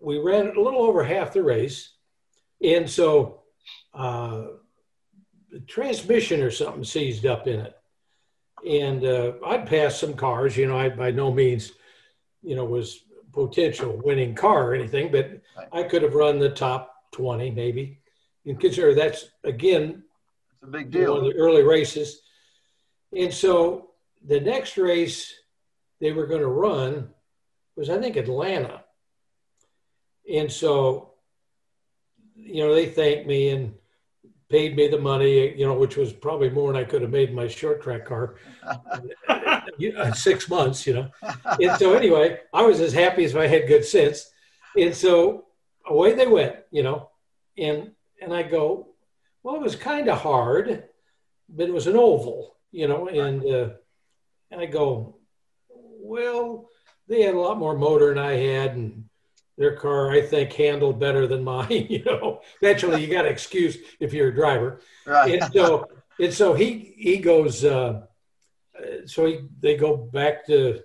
we 0.00 0.18
ran 0.18 0.56
a 0.56 0.60
little 0.60 0.82
over 0.82 1.02
half 1.02 1.32
the 1.32 1.42
race, 1.42 1.92
and 2.62 2.88
so 2.88 3.42
uh, 3.94 4.44
the 5.50 5.60
transmission 5.60 6.42
or 6.42 6.50
something 6.50 6.84
seized 6.84 7.26
up 7.26 7.46
in 7.46 7.60
it, 7.60 7.74
and 8.68 9.04
uh, 9.04 9.32
I'd 9.46 9.66
passed 9.66 10.00
some 10.00 10.14
cars. 10.14 10.56
You 10.56 10.66
know, 10.66 10.78
I 10.78 10.88
by 10.88 11.10
no 11.10 11.32
means, 11.32 11.72
you 12.42 12.54
know, 12.54 12.64
was 12.64 13.00
potential 13.32 14.00
winning 14.04 14.34
car 14.34 14.70
or 14.70 14.74
anything, 14.74 15.10
but 15.10 15.40
right. 15.56 15.68
I 15.72 15.82
could 15.84 16.02
have 16.02 16.14
run 16.14 16.38
the 16.38 16.50
top 16.50 16.94
twenty 17.12 17.50
maybe. 17.50 17.98
And 18.46 18.60
consider 18.60 18.94
that's 18.94 19.30
again, 19.42 20.04
it's 20.52 20.62
a 20.62 20.66
big 20.66 20.90
deal. 20.90 21.14
One 21.14 21.24
of 21.24 21.32
the 21.32 21.38
early 21.38 21.62
races, 21.62 22.20
and 23.16 23.32
so 23.32 23.93
the 24.26 24.40
next 24.40 24.76
race 24.76 25.34
they 26.00 26.12
were 26.12 26.26
going 26.26 26.40
to 26.40 26.48
run 26.48 27.10
was, 27.76 27.90
I 27.90 27.98
think, 27.98 28.16
Atlanta. 28.16 28.84
And 30.32 30.50
so, 30.50 31.12
you 32.34 32.64
know, 32.64 32.74
they 32.74 32.86
thanked 32.86 33.26
me 33.26 33.50
and 33.50 33.74
paid 34.48 34.76
me 34.76 34.88
the 34.88 34.98
money, 34.98 35.56
you 35.56 35.66
know, 35.66 35.74
which 35.74 35.96
was 35.96 36.12
probably 36.12 36.50
more 36.50 36.72
than 36.72 36.80
I 36.80 36.84
could 36.84 37.02
have 37.02 37.10
made 37.10 37.30
in 37.30 37.34
my 37.34 37.48
short 37.48 37.82
track 37.82 38.06
car. 38.06 38.36
six 40.14 40.48
months, 40.48 40.86
you 40.86 40.94
know. 40.94 41.10
And 41.60 41.76
so, 41.78 41.94
anyway, 41.94 42.40
I 42.52 42.62
was 42.62 42.80
as 42.80 42.92
happy 42.92 43.24
as 43.24 43.34
I 43.34 43.46
had 43.46 43.66
good 43.66 43.84
sense. 43.84 44.30
And 44.76 44.94
so 44.94 45.46
away 45.86 46.14
they 46.14 46.26
went, 46.26 46.56
you 46.70 46.82
know. 46.82 47.10
And 47.58 47.92
and 48.20 48.32
I 48.32 48.42
go, 48.42 48.88
well, 49.42 49.56
it 49.56 49.62
was 49.62 49.76
kind 49.76 50.08
of 50.08 50.20
hard, 50.20 50.84
but 51.48 51.68
it 51.68 51.72
was 51.72 51.86
an 51.86 51.96
oval, 51.96 52.56
you 52.72 52.88
know, 52.88 53.08
and 53.08 53.44
uh, 53.44 53.68
and 54.50 54.60
I 54.60 54.66
go, 54.66 55.16
well, 55.68 56.68
they 57.08 57.22
had 57.22 57.34
a 57.34 57.40
lot 57.40 57.58
more 57.58 57.76
motor 57.76 58.14
than 58.14 58.18
I 58.18 58.32
had, 58.32 58.76
and 58.76 59.04
their 59.56 59.76
car, 59.76 60.10
I 60.10 60.22
think, 60.22 60.52
handled 60.52 60.98
better 60.98 61.26
than 61.26 61.44
mine. 61.44 61.68
you 61.90 62.02
know, 62.04 62.40
eventually 62.60 63.04
you 63.04 63.12
got 63.12 63.26
an 63.26 63.32
excuse 63.32 63.78
if 64.00 64.12
you're 64.12 64.28
a 64.28 64.34
driver. 64.34 64.80
Right. 65.06 65.42
And 65.42 65.52
so, 65.52 65.88
and 66.20 66.32
so 66.32 66.54
he 66.54 66.94
he 66.96 67.18
goes. 67.18 67.64
Uh, 67.64 68.02
so 69.06 69.26
he, 69.26 69.40
they 69.60 69.76
go 69.76 69.96
back 69.96 70.46
to 70.46 70.80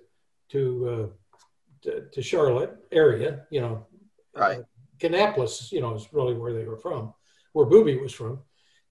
to, 0.50 0.88
uh, 0.88 1.40
to, 1.82 2.06
to 2.12 2.22
Charlotte 2.22 2.76
area. 2.92 3.46
You 3.50 3.60
know, 3.60 3.86
right. 4.34 4.60
Kannapolis, 4.98 5.72
you 5.72 5.80
know, 5.80 5.94
is 5.94 6.08
really 6.12 6.34
where 6.34 6.52
they 6.52 6.64
were 6.64 6.76
from, 6.76 7.14
where 7.52 7.66
Booby 7.66 7.96
was 7.96 8.12
from, 8.12 8.40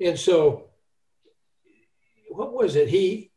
and 0.02 0.18
so 0.18 0.70
what 2.30 2.54
was 2.54 2.76
it? 2.76 2.90
He 2.90 3.32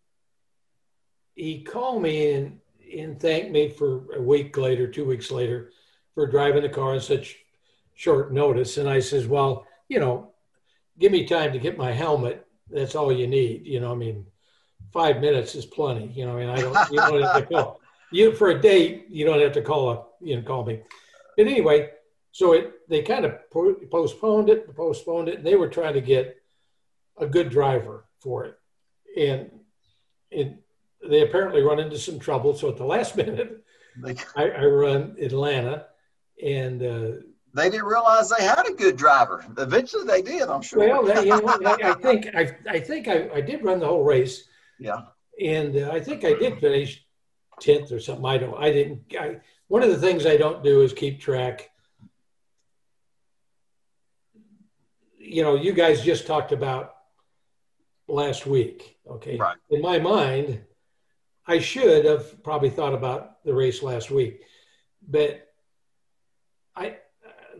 he 1.35 1.62
called 1.62 2.03
me 2.03 2.33
and, 2.33 2.59
and 2.97 3.20
thanked 3.20 3.51
me 3.51 3.68
for 3.68 4.14
a 4.14 4.20
week 4.20 4.57
later, 4.57 4.87
two 4.87 5.05
weeks 5.05 5.30
later, 5.30 5.72
for 6.14 6.26
driving 6.26 6.62
the 6.62 6.68
car 6.68 6.93
on 6.93 7.01
such 7.01 7.37
short 7.95 8.33
notice. 8.33 8.76
And 8.76 8.89
I 8.89 9.01
says, 9.01 9.26
well, 9.26 9.66
you 9.89 9.99
know, 9.99 10.33
give 10.99 11.12
me 11.12 11.26
time 11.26 11.53
to 11.53 11.59
get 11.59 11.78
my 11.78 11.93
helmet. 11.93 12.47
That's 12.70 12.95
all 12.95 13.12
you 13.12 13.26
need. 13.26 13.66
You 13.66 13.80
know, 13.80 13.93
I 13.93 13.95
mean, 13.95 14.26
five 14.93 15.20
minutes 15.20 15.55
is 15.55 15.66
plenty. 15.66 16.07
You 16.12 16.26
know, 16.26 16.37
I 16.37 16.41
mean, 16.41 16.49
I 16.49 16.61
don't, 16.61 16.91
you 16.91 16.97
don't 16.99 17.22
have 17.22 17.37
to 17.37 17.55
call 17.55 17.80
you 18.11 18.33
for 18.33 18.51
a 18.51 18.61
date. 18.61 19.07
You 19.09 19.24
don't 19.24 19.41
have 19.41 19.53
to 19.53 19.62
call 19.62 19.91
a, 19.91 20.05
you 20.20 20.37
know, 20.37 20.43
call 20.43 20.64
me. 20.64 20.80
But 21.37 21.47
anyway, 21.47 21.91
so 22.30 22.53
it, 22.53 22.72
they 22.89 23.03
kind 23.03 23.24
of 23.24 23.39
postponed 23.51 24.49
it, 24.51 24.74
postponed 24.74 25.28
it. 25.28 25.39
And 25.39 25.47
they 25.47 25.57
were 25.57 25.68
trying 25.68 25.95
to 25.95 26.01
get 26.01 26.37
a 27.18 27.26
good 27.26 27.51
driver 27.51 28.05
for 28.20 28.45
it. 28.45 28.59
And, 29.16 29.51
and 30.30 30.59
they 31.09 31.22
apparently 31.22 31.62
run 31.62 31.78
into 31.78 31.98
some 31.98 32.18
trouble. 32.18 32.55
So 32.55 32.68
at 32.68 32.76
the 32.76 32.84
last 32.84 33.16
minute, 33.16 33.64
I, 34.36 34.50
I 34.50 34.64
run 34.64 35.16
Atlanta, 35.20 35.86
and 36.42 36.82
uh, 36.82 37.11
they 37.55 37.68
didn't 37.68 37.86
realize 37.86 38.30
they 38.30 38.44
had 38.44 38.66
a 38.66 38.72
good 38.72 38.96
driver. 38.96 39.44
Eventually, 39.59 40.05
they 40.05 40.22
did. 40.22 40.42
I'm 40.48 40.62
sure. 40.62 40.80
Well, 40.80 41.05
that, 41.05 41.24
you 41.24 41.30
know, 41.30 41.46
I, 41.46 41.90
I 41.90 41.94
think 42.00 42.26
I, 42.34 42.57
I 42.68 42.80
think 42.80 43.09
I, 43.09 43.28
I 43.34 43.40
did 43.40 43.62
run 43.62 43.80
the 43.80 43.86
whole 43.86 44.05
race, 44.05 44.44
yeah. 44.78 45.03
and 45.42 45.76
uh, 45.76 45.90
I 45.92 46.00
think 46.00 46.24
I 46.24 46.34
did 46.34 46.59
finish 46.59 47.05
tenth 47.61 47.92
or 47.92 48.00
something. 48.00 48.24
I 48.24 48.38
don't. 48.38 48.59
I 48.59 48.72
didn't. 48.72 49.03
I, 49.18 49.36
one 49.68 49.82
of 49.82 49.90
the 49.90 49.98
things 49.98 50.26
I 50.26 50.36
don't 50.36 50.64
do 50.64 50.82
is 50.82 50.92
keep 50.92 51.20
track. 51.20 51.68
You 55.18 55.42
know, 55.42 55.55
you 55.55 55.72
guys 55.72 56.03
just 56.03 56.26
talked 56.26 56.53
about 56.53 56.94
last 58.09 58.46
week. 58.46 58.96
Okay. 59.09 59.36
Right. 59.36 59.57
In 59.70 59.80
my 59.80 59.98
mind, 59.98 60.62
I 61.47 61.59
should 61.59 62.05
have 62.05 62.43
probably 62.43 62.70
thought 62.70 62.95
about 62.95 63.43
the 63.45 63.55
race 63.55 63.82
last 63.82 64.11
week, 64.11 64.43
but 65.07 65.49
I 66.76 66.97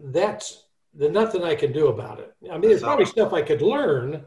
that's 0.05 0.65
there's 0.95 1.13
nothing 1.13 1.43
I 1.43 1.55
can 1.55 1.73
do 1.73 1.89
about 1.89 2.21
it. 2.21 2.35
I 2.51 2.59
mean, 2.59 2.71
there's 2.71 2.83
probably 2.83 3.07
stuff 3.07 3.33
I 3.33 3.43
could 3.43 3.63
learn, 3.63 4.25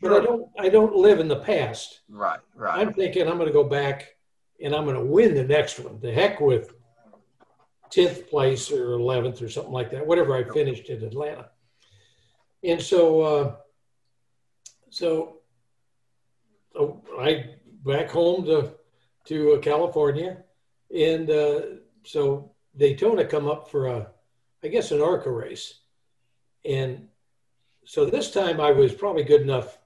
but 0.00 0.12
I 0.12 0.24
don't. 0.24 0.48
I 0.58 0.68
don't 0.68 0.94
live 0.94 1.20
in 1.20 1.28
the 1.28 1.40
past. 1.40 2.00
Right. 2.08 2.40
Right. 2.54 2.78
I'm 2.78 2.92
thinking 2.92 3.28
I'm 3.28 3.36
going 3.36 3.48
to 3.48 3.52
go 3.52 3.64
back 3.64 4.14
and 4.62 4.74
I'm 4.74 4.84
going 4.84 4.96
to 4.96 5.04
win 5.04 5.34
the 5.34 5.44
next 5.44 5.78
one. 5.80 6.00
The 6.00 6.12
heck 6.12 6.40
with 6.40 6.74
10th 7.90 8.28
place 8.28 8.70
or 8.70 8.98
11th 8.98 9.42
or 9.42 9.48
something 9.48 9.72
like 9.72 9.90
that, 9.90 10.06
whatever 10.06 10.34
I 10.34 10.44
finished 10.44 10.88
in 10.88 11.02
Atlanta. 11.02 11.50
And 12.62 12.80
so, 12.80 13.20
uh, 13.20 13.56
so, 14.90 15.40
so 16.72 17.02
I 17.18 17.56
back 17.84 18.10
home 18.10 18.46
to 18.46 18.72
to 19.24 19.54
uh, 19.54 19.58
California, 19.58 20.38
and 20.94 21.30
uh, 21.30 21.60
so 22.04 22.52
Daytona 22.76 23.24
come 23.24 23.48
up 23.48 23.70
for 23.70 23.86
a, 23.86 24.08
I 24.62 24.68
guess 24.68 24.90
an 24.90 25.00
ARCA 25.00 25.30
race, 25.30 25.80
and 26.64 27.08
so 27.84 28.06
this 28.06 28.30
time 28.30 28.60
I 28.60 28.70
was 28.70 28.92
probably 28.94 29.24
good 29.24 29.42
enough 29.42 29.78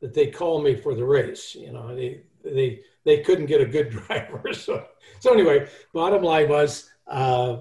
that 0.00 0.14
they 0.14 0.28
called 0.28 0.64
me 0.64 0.76
for 0.76 0.94
the 0.94 1.04
race. 1.04 1.54
You 1.54 1.72
know, 1.72 1.94
they 1.94 2.22
they 2.44 2.80
they 3.04 3.18
couldn't 3.18 3.46
get 3.46 3.60
a 3.60 3.66
good 3.66 3.90
driver. 4.06 4.52
So 4.52 4.86
so 5.20 5.32
anyway, 5.32 5.68
bottom 5.92 6.22
line 6.22 6.48
was, 6.48 6.90
uh, 7.06 7.58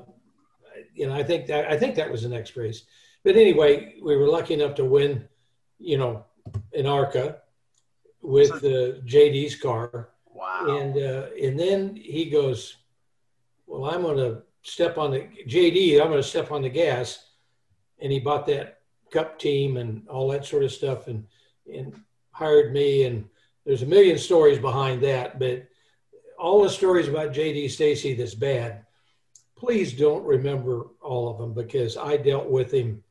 you 0.94 1.08
know, 1.08 1.14
I 1.14 1.24
think 1.24 1.48
that 1.48 1.72
I 1.72 1.78
think 1.78 1.96
that 1.96 2.12
was 2.12 2.24
the 2.24 2.30
next 2.30 2.56
race. 2.56 2.84
But 3.24 3.36
anyway, 3.36 3.96
we 4.02 4.16
were 4.16 4.28
lucky 4.28 4.54
enough 4.54 4.76
to 4.76 4.86
win, 4.86 5.28
you 5.80 5.98
know, 5.98 6.26
in 6.72 6.86
ARCA 6.86 7.38
with 8.22 8.52
uh, 8.52 9.02
JD's 9.06 9.56
car, 9.56 10.10
wow. 10.38 10.78
and 10.80 10.98
uh, 10.98 11.28
and 11.42 11.60
then 11.60 11.96
he 11.96 12.30
goes, 12.30 12.78
well, 13.66 13.86
I'm 13.86 14.02
going 14.02 14.18
to 14.18 14.44
step 14.64 14.98
on 14.98 15.12
the 15.12 15.28
JD. 15.48 16.00
I'm 16.00 16.10
going 16.10 16.22
to 16.22 16.28
step 16.28 16.52
on 16.52 16.62
the 16.62 16.70
gas, 16.70 17.26
and 18.00 18.12
he 18.12 18.20
bought 18.20 18.48
that 18.48 18.80
cup 19.12 19.40
team 19.40 19.78
and 19.78 20.08
all 20.08 20.30
that 20.30 20.46
sort 20.46 20.64
of 20.64 20.72
stuff, 20.72 21.08
and 21.08 21.26
and 21.72 22.00
hired 22.32 22.74
me. 22.74 23.04
And 23.04 23.26
there's 23.66 23.82
a 23.82 23.88
million 23.88 24.18
stories 24.18 24.60
behind 24.60 25.04
that, 25.04 25.40
but 25.40 25.68
all 26.38 26.64
the 26.64 26.70
stories 26.70 27.08
about 27.08 27.34
JD 27.34 27.72
Stacy 27.72 28.14
that's 28.14 28.36
bad, 28.36 28.86
please 29.56 29.94
don't 29.94 30.24
remember 30.24 30.88
all 31.02 31.30
of 31.30 31.40
them 31.40 31.54
because 31.54 31.98
I 31.98 32.18
dealt 32.18 32.50
with 32.50 32.72
him 32.72 33.04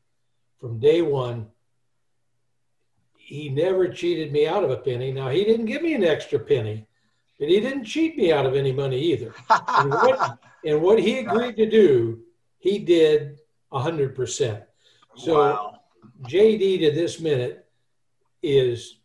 from 0.61 0.79
day 0.79 1.03
one. 1.03 1.49
He 3.17 3.49
never 3.49 3.89
cheated 3.89 4.31
me 4.33 4.47
out 4.47 4.63
of 4.63 4.71
a 4.71 4.77
penny. 4.77 5.13
Now 5.13 5.29
he 5.29 5.45
didn't 5.45 5.67
give 5.67 5.83
me 5.83 5.95
an 5.95 6.05
extra 6.05 6.39
penny, 6.39 6.87
but 7.39 7.49
he 7.49 7.61
didn't 7.61 7.85
cheat 7.85 8.17
me 8.17 8.33
out 8.33 8.47
of 8.47 8.55
any 8.55 8.73
money 8.73 9.01
either. 9.01 9.35
And 9.79 9.91
what, 9.91 10.39
and 10.65 10.83
what 10.83 10.99
he 10.99 11.19
agreed 11.19 11.57
to 11.57 11.69
do, 11.69 12.21
he 12.59 12.79
did 12.79 13.39
hundred 13.73 14.15
percent. 14.15 14.63
So 15.17 15.39
wow. 15.39 15.81
JD 16.29 16.81
to 16.81 16.91
this 16.93 17.21
minute 17.21 17.67
is 18.43 18.99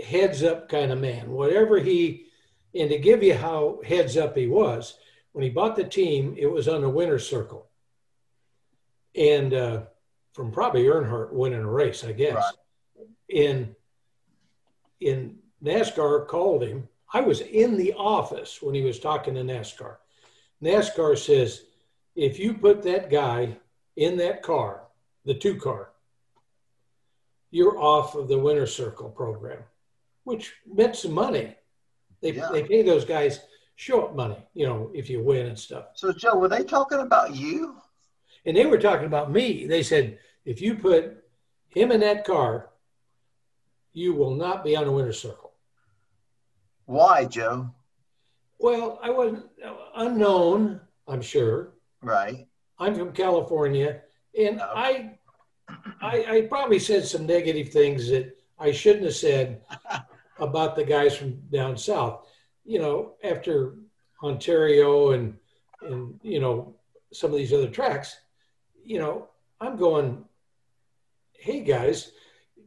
heads 0.00 0.42
up 0.42 0.68
kind 0.68 0.90
of 0.90 1.00
man. 1.00 1.30
Whatever 1.30 1.78
he, 1.78 2.26
and 2.74 2.90
to 2.90 2.98
give 2.98 3.22
you 3.22 3.34
how 3.34 3.80
heads 3.84 4.16
up 4.16 4.36
he 4.36 4.46
was, 4.46 4.96
when 5.32 5.44
he 5.44 5.50
bought 5.50 5.76
the 5.76 5.84
team, 5.84 6.34
it 6.38 6.46
was 6.46 6.68
on 6.68 6.80
the 6.80 6.88
winner's 6.88 7.28
circle. 7.28 7.68
And 9.14 9.52
uh, 9.52 9.82
from 10.32 10.50
probably 10.50 10.84
Earnhardt 10.84 11.32
winning 11.32 11.60
a 11.60 11.70
race, 11.70 12.04
I 12.04 12.12
guess. 12.12 12.36
Right. 12.36 13.06
In 13.28 13.76
in 15.00 15.36
NASCAR 15.62 16.26
called 16.26 16.62
him. 16.62 16.88
I 17.14 17.20
was 17.20 17.40
in 17.40 17.76
the 17.76 17.92
office 17.94 18.60
when 18.60 18.74
he 18.74 18.82
was 18.82 18.98
talking 18.98 19.34
to 19.34 19.40
NASCAR. 19.42 19.96
NASCAR 20.60 21.16
says, 21.16 21.62
if 22.16 22.40
you 22.40 22.54
put 22.54 22.82
that 22.82 23.08
guy 23.08 23.56
in 23.94 24.16
that 24.16 24.42
car, 24.42 24.82
the 25.24 25.34
two 25.34 25.54
car, 25.56 25.90
you're 27.52 27.78
off 27.78 28.16
of 28.16 28.26
the 28.26 28.36
winner 28.36 28.66
circle 28.66 29.08
program, 29.08 29.62
which 30.24 30.54
meant 30.66 30.96
some 30.96 31.12
money. 31.12 31.54
They, 32.20 32.32
Yeah. 32.32 32.48
they 32.50 32.64
pay 32.64 32.82
those 32.82 33.04
guys 33.04 33.38
show 33.76 34.02
up 34.06 34.16
money, 34.16 34.44
you 34.52 34.66
know, 34.66 34.90
if 34.92 35.08
you 35.08 35.22
win 35.22 35.46
and 35.46 35.58
stuff. 35.58 35.90
So, 35.94 36.12
Joe, 36.12 36.36
were 36.36 36.48
they 36.48 36.64
talking 36.64 36.98
about 36.98 37.36
you? 37.36 37.76
And 38.44 38.56
they 38.56 38.66
were 38.66 38.78
talking 38.78 39.06
about 39.06 39.30
me. 39.30 39.66
They 39.68 39.84
said, 39.84 40.18
if 40.44 40.60
you 40.60 40.74
put 40.74 41.24
him 41.68 41.92
in 41.92 42.00
that 42.00 42.24
car, 42.24 42.70
you 43.92 44.14
will 44.14 44.34
not 44.34 44.64
be 44.64 44.74
on 44.74 44.86
the 44.86 44.92
winner 44.92 45.12
circle. 45.12 45.43
Why, 46.86 47.24
Joe? 47.24 47.70
Well, 48.58 48.98
I 49.02 49.10
wasn't 49.10 49.46
unknown, 49.96 50.80
I'm 51.08 51.22
sure. 51.22 51.74
Right. 52.02 52.46
I'm 52.78 52.94
from 52.94 53.12
California, 53.12 54.02
and 54.38 54.56
No. 54.58 54.64
I, 54.74 55.18
I, 56.00 56.24
I 56.28 56.40
probably 56.48 56.78
said 56.78 57.04
some 57.04 57.26
negative 57.26 57.70
things 57.70 58.08
that 58.08 58.36
I 58.58 58.72
shouldn't 58.72 59.04
have 59.04 59.14
said 59.14 59.62
about 60.38 60.76
the 60.76 60.84
guys 60.84 61.16
from 61.16 61.40
down 61.50 61.76
south. 61.76 62.26
You 62.64 62.78
know, 62.78 63.14
after 63.22 63.74
Ontario 64.22 65.10
and 65.10 65.36
and 65.82 66.18
you 66.22 66.40
know 66.40 66.74
some 67.12 67.30
of 67.30 67.36
these 67.36 67.52
other 67.52 67.68
tracks, 67.68 68.16
you 68.82 68.98
know, 68.98 69.28
I'm 69.60 69.76
going, 69.76 70.24
hey 71.32 71.60
guys, 71.60 72.12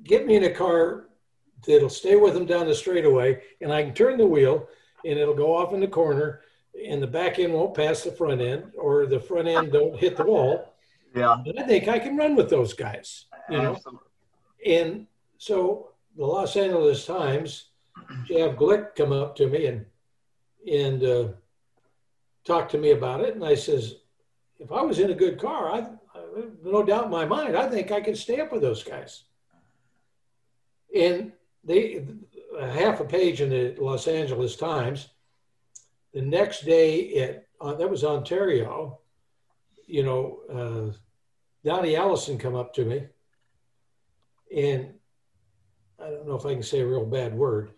get 0.03 0.25
me 0.25 0.35
in 0.35 0.43
a 0.43 0.51
car 0.51 1.06
that'll 1.65 1.89
stay 1.89 2.15
with 2.15 2.33
them 2.33 2.45
down 2.45 2.67
the 2.67 2.75
straightaway, 2.75 3.41
and 3.61 3.71
I 3.71 3.83
can 3.83 3.93
turn 3.93 4.17
the 4.17 4.25
wheel, 4.25 4.67
and 5.05 5.17
it'll 5.17 5.33
go 5.33 5.55
off 5.55 5.73
in 5.73 5.79
the 5.79 5.87
corner, 5.87 6.41
and 6.85 7.01
the 7.01 7.07
back 7.07 7.39
end 7.39 7.53
won't 7.53 7.73
pass 7.75 8.03
the 8.03 8.11
front 8.11 8.41
end, 8.41 8.73
or 8.77 9.05
the 9.05 9.19
front 9.19 9.47
end 9.47 9.71
don't 9.71 9.97
hit 9.97 10.17
the 10.17 10.25
wall. 10.25 10.75
Yeah. 11.15 11.37
And 11.45 11.59
I 11.59 11.63
think 11.63 11.87
I 11.87 11.99
can 11.99 12.17
run 12.17 12.35
with 12.35 12.49
those 12.49 12.73
guys, 12.73 13.25
you 13.49 13.57
know. 13.57 13.75
Absolutely. 13.75 14.07
And 14.65 15.07
so 15.37 15.91
the 16.15 16.25
Los 16.25 16.55
Angeles 16.55 17.05
Times, 17.05 17.69
Shav 18.29 18.55
Glick 18.55 18.95
come 18.95 19.11
up 19.11 19.35
to 19.37 19.47
me 19.47 19.65
and 19.65 19.85
and 20.71 21.03
uh, 21.03 21.27
talked 22.43 22.71
to 22.71 22.77
me 22.77 22.91
about 22.91 23.21
it, 23.21 23.35
and 23.35 23.43
I 23.43 23.55
says, 23.55 23.95
if 24.59 24.71
I 24.71 24.81
was 24.81 24.99
in 24.99 25.11
a 25.11 25.15
good 25.15 25.39
car, 25.39 25.71
I, 25.71 25.79
I 26.13 26.21
no 26.63 26.83
doubt 26.83 27.05
in 27.05 27.11
my 27.11 27.25
mind, 27.25 27.55
I 27.55 27.69
think 27.69 27.91
I 27.91 28.01
could 28.01 28.17
stay 28.17 28.39
up 28.39 28.51
with 28.51 28.61
those 28.61 28.83
guys. 28.83 29.23
And 30.95 31.31
they 31.67 32.05
a 32.57 32.71
half 32.71 32.99
a 33.01 33.05
page 33.05 33.41
in 33.41 33.49
the 33.49 33.75
Los 33.77 34.07
Angeles 34.07 34.55
Times. 34.55 35.09
The 36.13 36.21
next 36.21 36.65
day 36.65 37.13
at 37.15 37.47
uh, 37.61 37.73
that 37.73 37.89
was 37.89 38.03
Ontario, 38.03 38.99
you 39.85 40.03
know, 40.03 40.39
uh, 40.51 40.97
Donnie 41.63 41.95
Allison 41.95 42.37
come 42.37 42.55
up 42.55 42.73
to 42.75 42.85
me, 42.85 43.03
and 44.55 44.93
I 45.99 46.09
don't 46.09 46.27
know 46.27 46.35
if 46.35 46.45
I 46.45 46.53
can 46.53 46.63
say 46.63 46.79
a 46.79 46.87
real 46.87 47.05
bad 47.05 47.35
word, 47.35 47.71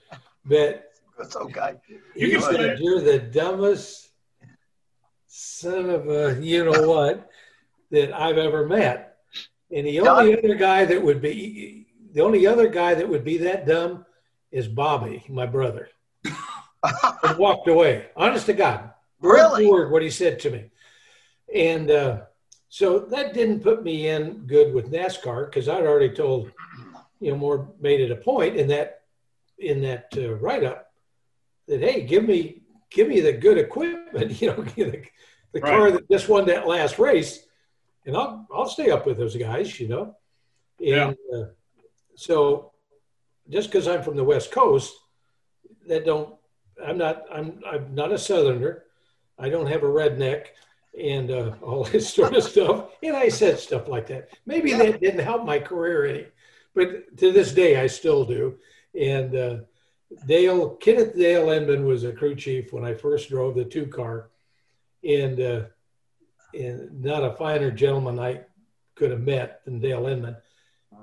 but 0.45 0.91
That's 1.17 1.35
okay. 1.35 1.75
You 2.15 2.27
he 2.27 2.31
can 2.33 2.41
say 2.41 2.51
said, 2.51 2.59
it. 2.61 2.79
You're 2.79 3.01
the 3.01 3.19
dumbest 3.19 4.11
son 5.27 5.89
of 5.89 6.09
a 6.09 6.39
you 6.41 6.63
know 6.63 6.87
what 6.87 7.29
that 7.91 8.13
I've 8.13 8.37
ever 8.37 8.67
met. 8.67 9.17
And 9.71 9.85
the 9.85 9.99
only 10.01 10.37
other 10.37 10.55
guy 10.55 10.85
that 10.85 11.01
would 11.01 11.21
be 11.21 11.88
the 12.11 12.21
only 12.21 12.47
other 12.47 12.67
guy 12.67 12.95
that 12.95 13.07
would 13.07 13.23
be 13.23 13.37
that 13.37 13.65
dumb 13.65 14.05
is 14.51 14.67
Bobby, 14.67 15.23
my 15.29 15.45
brother. 15.45 15.89
And 17.23 17.37
walked 17.37 17.67
away. 17.67 18.07
Honest 18.15 18.45
to 18.45 18.53
God. 18.53 18.91
Really? 19.19 19.67
word 19.67 19.91
what 19.91 20.01
he 20.01 20.09
said 20.09 20.39
to 20.39 20.49
me. 20.49 20.71
And 21.53 21.91
uh, 21.91 22.21
so 22.69 22.99
that 22.99 23.33
didn't 23.33 23.61
put 23.61 23.83
me 23.83 24.07
in 24.07 24.45
good 24.47 24.73
with 24.73 24.91
NASCAR 24.91 25.45
because 25.47 25.67
I'd 25.67 25.85
already 25.85 26.11
told, 26.11 26.51
you 27.19 27.31
know, 27.31 27.37
more 27.37 27.69
made 27.81 27.99
it 27.99 28.11
a 28.11 28.15
point 28.15 28.55
in 28.55 28.67
that 28.67 29.01
in 29.57 29.81
that 29.81 30.07
uh, 30.15 30.35
write 30.35 30.63
up 30.63 30.91
that 31.67 31.81
hey, 31.81 32.03
give 32.03 32.23
me 32.23 32.61
give 32.89 33.07
me 33.07 33.19
the 33.19 33.33
good 33.33 33.57
equipment, 33.57 34.41
you 34.41 34.47
know, 34.47 34.63
the, 34.63 35.03
the 35.51 35.61
car 35.61 35.91
that 35.91 36.09
just 36.09 36.29
won 36.29 36.45
that 36.45 36.67
last 36.67 36.99
race, 36.99 37.45
and 38.05 38.15
I'll 38.15 38.47
I'll 38.53 38.69
stay 38.69 38.91
up 38.91 39.05
with 39.05 39.17
those 39.17 39.35
guys, 39.35 39.79
you 39.79 39.87
know. 39.87 40.15
And 40.79 41.17
uh, 41.33 41.45
so, 42.19 42.73
just 43.49 43.71
because 43.71 43.87
I'm 43.87 44.03
from 44.03 44.17
the 44.17 44.25
West 44.25 44.51
Coast, 44.51 44.93
that 45.87 46.05
don't 46.05 46.35
I'm 46.85 46.97
not 46.97 47.23
I'm 47.31 47.61
I'm 47.65 47.95
not 47.95 48.11
a 48.11 48.17
Southerner. 48.17 48.83
I 49.37 49.47
don't 49.47 49.67
have 49.67 49.83
a 49.83 49.87
redneck, 49.87 50.47
and 51.01 51.31
uh, 51.31 51.53
all 51.61 51.85
this 51.85 52.13
sort 52.13 52.35
of 52.35 52.43
stuff. 52.43 52.89
And 53.01 53.15
I 53.15 53.29
said 53.29 53.57
stuff 53.57 53.87
like 53.87 54.07
that. 54.07 54.31
Maybe 54.45 54.73
that 54.73 54.99
didn't 54.99 55.23
help 55.23 55.45
my 55.45 55.59
career 55.59 56.07
any, 56.07 56.25
but 56.75 57.17
to 57.19 57.31
this 57.31 57.53
day 57.53 57.79
I 57.79 57.87
still 57.87 58.25
do. 58.25 58.57
And 58.99 59.33
uh, 59.33 59.57
Dale 60.27 60.71
Kenneth 60.71 61.15
Dale 61.15 61.51
Inman 61.51 61.85
was 61.85 62.03
a 62.03 62.11
crew 62.11 62.35
chief 62.35 62.73
when 62.73 62.83
I 62.83 62.95
first 62.95 63.29
drove 63.29 63.55
the 63.55 63.63
two 63.63 63.87
car, 63.87 64.29
and 65.05 65.39
uh, 65.39 65.61
and 66.53 67.01
not 67.01 67.23
a 67.23 67.37
finer 67.37 67.71
gentleman 67.71 68.19
I 68.19 68.41
could 68.95 69.11
have 69.11 69.21
met 69.21 69.63
than 69.63 69.79
Dale 69.79 70.07
Inman. 70.07 70.35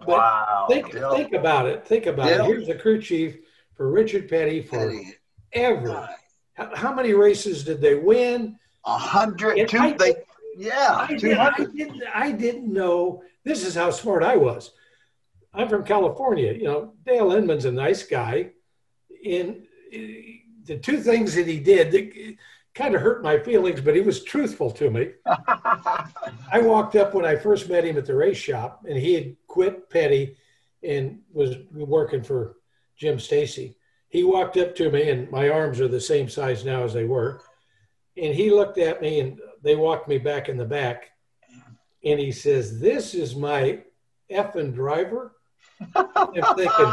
Wow. 0.06 0.66
Think 0.68 0.92
think 0.92 1.32
about 1.32 1.66
it. 1.66 1.86
Think 1.86 2.06
about 2.06 2.28
it. 2.28 2.44
Here's 2.44 2.68
a 2.68 2.74
crew 2.74 3.00
chief 3.00 3.36
for 3.76 3.90
Richard 3.90 4.28
Petty 4.28 4.62
Petty. 4.62 5.14
forever. 5.52 6.08
How, 6.54 6.74
how 6.74 6.94
many 6.94 7.12
races 7.12 7.64
did 7.64 7.80
they 7.80 7.94
win? 7.94 8.58
A 8.84 8.96
hundred, 8.98 9.68
two, 9.68 9.78
I- 9.78 9.92
they, 9.92 10.14
yeah, 10.56 11.06
I, 11.08 11.14
did, 11.16 11.36
I, 11.36 11.50
didn't, 11.56 12.02
I 12.14 12.32
didn't 12.32 12.72
know. 12.72 13.22
This 13.44 13.64
is 13.66 13.74
how 13.74 13.90
smart 13.90 14.22
I 14.22 14.36
was. 14.36 14.72
I'm 15.52 15.68
from 15.68 15.84
California. 15.84 16.52
You 16.52 16.64
know, 16.64 16.92
Dale 17.04 17.32
Inman's 17.32 17.64
a 17.64 17.72
nice 17.72 18.04
guy, 18.04 18.50
and 19.28 19.64
uh, 19.92 19.98
the 20.64 20.78
two 20.80 20.98
things 21.00 21.34
that 21.34 21.46
he 21.46 21.58
did 21.58 21.90
kind 22.76 22.94
of 22.94 23.00
hurt 23.00 23.22
my 23.22 23.38
feelings, 23.38 23.80
but 23.80 23.94
he 23.94 24.02
was 24.02 24.22
truthful 24.22 24.70
to 24.70 24.90
me. 24.90 25.10
I 25.26 26.60
walked 26.60 26.94
up 26.94 27.14
when 27.14 27.24
I 27.24 27.34
first 27.34 27.70
met 27.70 27.84
him 27.84 27.96
at 27.96 28.04
the 28.04 28.14
race 28.14 28.36
shop, 28.36 28.84
and 28.86 28.98
he 28.98 29.14
had 29.14 29.34
quit 29.46 29.88
Petty 29.88 30.36
and 30.82 31.20
was 31.32 31.56
working 31.72 32.22
for 32.22 32.56
Jim 32.96 33.18
Stacy. 33.18 33.76
He 34.10 34.24
walked 34.24 34.58
up 34.58 34.76
to 34.76 34.90
me, 34.90 35.08
and 35.10 35.30
my 35.30 35.48
arms 35.48 35.80
are 35.80 35.88
the 35.88 36.00
same 36.00 36.28
size 36.28 36.64
now 36.64 36.84
as 36.84 36.92
they 36.92 37.04
were. 37.04 37.40
And 38.16 38.34
he 38.34 38.50
looked 38.50 38.78
at 38.78 39.00
me, 39.00 39.20
and 39.20 39.40
they 39.62 39.74
walked 39.74 40.06
me 40.06 40.18
back 40.18 40.50
in 40.50 40.58
the 40.58 40.64
back, 40.64 41.10
and 42.04 42.20
he 42.20 42.30
says, 42.30 42.78
"This 42.78 43.14
is 43.14 43.34
my 43.34 43.80
effing 44.30 44.74
driver." 44.74 45.36
I'm 45.94 46.56
thinking, 46.56 46.92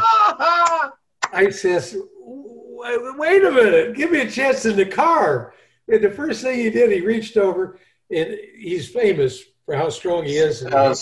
I 1.32 1.50
says, 1.50 1.96
"Wait 2.18 3.18
wait 3.18 3.44
a 3.44 3.50
minute, 3.50 3.94
give 3.94 4.10
me 4.10 4.20
a 4.20 4.30
chance 4.30 4.64
in 4.64 4.76
the 4.76 4.86
car." 4.86 5.54
And 5.88 6.02
the 6.02 6.10
first 6.10 6.42
thing 6.42 6.58
he 6.58 6.70
did, 6.70 6.90
he 6.90 7.00
reached 7.00 7.36
over, 7.36 7.78
and 8.10 8.38
he's 8.58 8.88
famous 8.88 9.42
for 9.66 9.76
how 9.76 9.88
strong 9.90 10.24
he 10.24 10.36
is. 10.36 10.62
And 10.62 10.74
Uh, 10.74 10.94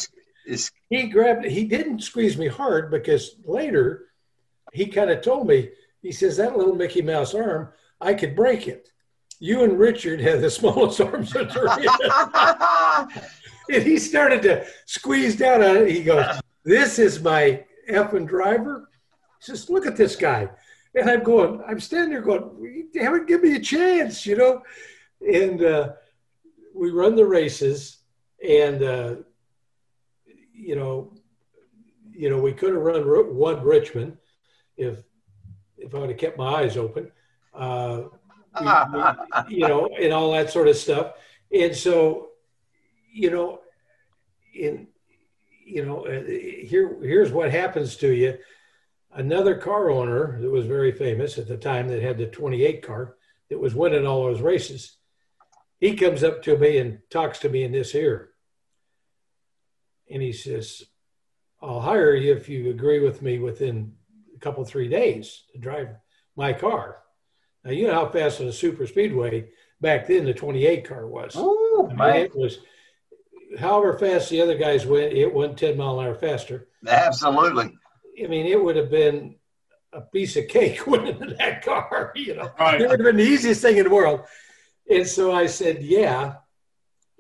he 0.89 1.09
grabbed 1.09 1.45
he 1.45 1.64
didn't 1.64 2.01
squeeze 2.01 2.37
me 2.37 2.49
hard 2.49 2.91
because 2.91 3.37
later 3.45 4.07
he 4.72 4.87
kind 4.87 5.11
of 5.11 5.22
told 5.22 5.47
me 5.47 5.70
he 6.03 6.12
says 6.12 6.37
that 6.37 6.57
little 6.57 6.74
mickey 6.74 7.03
mouse 7.03 7.35
arm 7.35 7.68
i 8.01 8.12
could 8.12 8.35
break 8.35 8.66
it. 8.68 8.89
You 9.39 9.62
and 9.64 9.78
richard 9.78 10.20
had 10.20 10.41
the 10.41 10.51
smallest 10.59 11.01
arms 11.01 11.35
in 11.35 11.47
the 11.49 13.22
and 13.72 13.83
he 13.83 13.99
started 13.99 14.43
to 14.43 14.66
squeeze 14.87 15.37
down 15.37 15.62
on 15.62 15.76
it. 15.76 15.91
He 15.91 16.03
goes 16.03 16.26
this 16.64 16.99
is 16.99 17.22
my 17.22 17.64
effing 17.91 18.26
driver. 18.26 18.89
He 19.41 19.47
says 19.47 19.70
look 19.70 19.87
at 19.87 19.97
this 19.97 20.16
guy 20.16 20.51
and 20.95 21.09
i'm 21.11 21.22
going 21.22 21.62
i'm 21.66 21.80
standing 21.80 22.11
there 22.11 22.20
going 22.22 22.88
"Haven't 22.95 23.26
give 23.28 23.43
me 23.43 23.57
a 23.57 23.61
chance 23.61 24.26
you 24.26 24.36
know 24.36 24.62
and 25.26 25.62
uh, 25.62 25.93
we 26.74 26.90
run 26.90 27.14
the 27.16 27.24
races 27.26 27.99
and 28.47 28.82
uh, 28.82 29.14
you 30.53 30.74
know, 30.76 31.12
you 32.12 32.28
know, 32.30 32.38
we 32.38 32.53
could 32.53 32.72
have 32.74 32.82
run 32.82 33.03
one 33.36 33.62
Richmond 33.62 34.16
if 34.76 34.99
if 35.78 35.95
I 35.95 35.99
would 35.99 36.11
have 36.11 36.18
kept 36.18 36.38
my 36.38 36.55
eyes 36.62 36.76
open, 36.76 37.11
uh, 37.55 38.03
we- 38.61 38.66
we- 38.66 38.68
you 39.57 39.66
know, 39.68 39.88
and 40.01 40.12
all 40.12 40.32
that 40.32 40.51
sort 40.51 40.68
of 40.68 40.76
stuff. 40.76 41.14
And 41.53 41.74
so, 41.74 42.30
you 43.12 43.30
know, 43.30 43.61
in 44.55 44.86
you 45.64 45.84
know, 45.84 46.05
uh, 46.07 46.22
here 46.24 46.97
here's 47.03 47.30
what 47.32 47.51
happens 47.51 47.97
to 47.99 48.12
you. 48.12 48.38
Another 49.15 49.55
car 49.57 49.91
owner 49.91 50.41
that 50.41 50.51
was 50.51 50.67
very 50.67 50.93
famous 50.93 51.39
at 51.39 51.49
the 51.49 51.57
time 51.57 51.89
that 51.89 52.03
had 52.03 52.19
the 52.19 52.27
28 52.27 52.83
car 52.83 53.17
that 53.51 53.59
was 53.59 53.75
winning 53.75 54.07
all 54.07 54.25
those 54.25 54.41
races. 54.41 54.97
He 55.79 55.95
comes 55.95 56.25
up 56.25 56.43
to 56.45 56.57
me 56.57 56.79
and 56.79 57.01
talks 57.11 57.39
to 57.41 57.49
me 57.49 57.65
in 57.65 57.73
this 57.73 57.95
ear 57.95 58.33
and 60.13 60.23
he 60.23 60.33
says, 60.33 60.83
I'll 61.61 61.81
hire 61.81 62.15
you 62.15 62.33
if 62.33 62.49
you 62.49 62.71
agree 62.71 63.01
with 63.01 63.23
me 63.23 63.39
within 63.39 63.93
a 64.37 64.39
couple, 64.39 64.65
three 64.65 64.89
days 64.89 65.45
to 65.53 65.59
drive 65.59 65.89
my 66.37 66.53
car. 66.53 66.99
Now, 67.65 67.71
you 67.71 67.87
know 67.87 67.95
how 67.95 68.09
fast 68.09 68.41
on 68.41 68.49
a 68.49 68.53
super 68.53 68.87
speedway 68.87 69.49
back 69.81 70.07
then 70.07 70.25
the 70.25 70.35
28 70.35 70.85
car 70.85 71.07
was. 71.07 71.37
Ooh, 71.37 71.87
I 71.87 71.89
mean, 71.89 71.97
man. 71.97 72.17
it 72.17 72.37
was 72.37 72.59
however 73.59 73.97
fast 73.99 74.31
the 74.31 74.43
other 74.43 74.57
guys 74.57 74.87
went, 74.87 75.13
it 75.13 75.33
went 75.33 75.59
10 75.59 75.77
mile 75.77 76.01
an 76.01 76.07
hour 76.07 76.15
faster. 76.15 76.69
Absolutely. 76.87 77.73
I 78.23 78.27
mean, 78.27 78.47
it 78.47 78.62
would 78.62 78.77
have 78.77 78.91
been 78.91 79.37
a 79.93 80.01
piece 80.01 80.37
of 80.37 80.49
cake 80.49 80.87
winning 80.87 81.20
in 81.20 81.37
that 81.37 81.64
car, 81.64 82.12
you 82.16 82.35
know. 82.35 82.51
Right. 82.59 82.81
It 82.81 82.89
would 82.89 83.01
have 83.01 83.07
been 83.07 83.16
the 83.16 83.31
easiest 83.31 83.62
thing 83.62 83.79
in 83.79 83.85
the 83.85 83.95
world. 83.95 84.23
And 84.91 85.07
so 85.07 85.33
I 85.33 85.47
said, 85.47 85.83
yeah. 85.83 86.35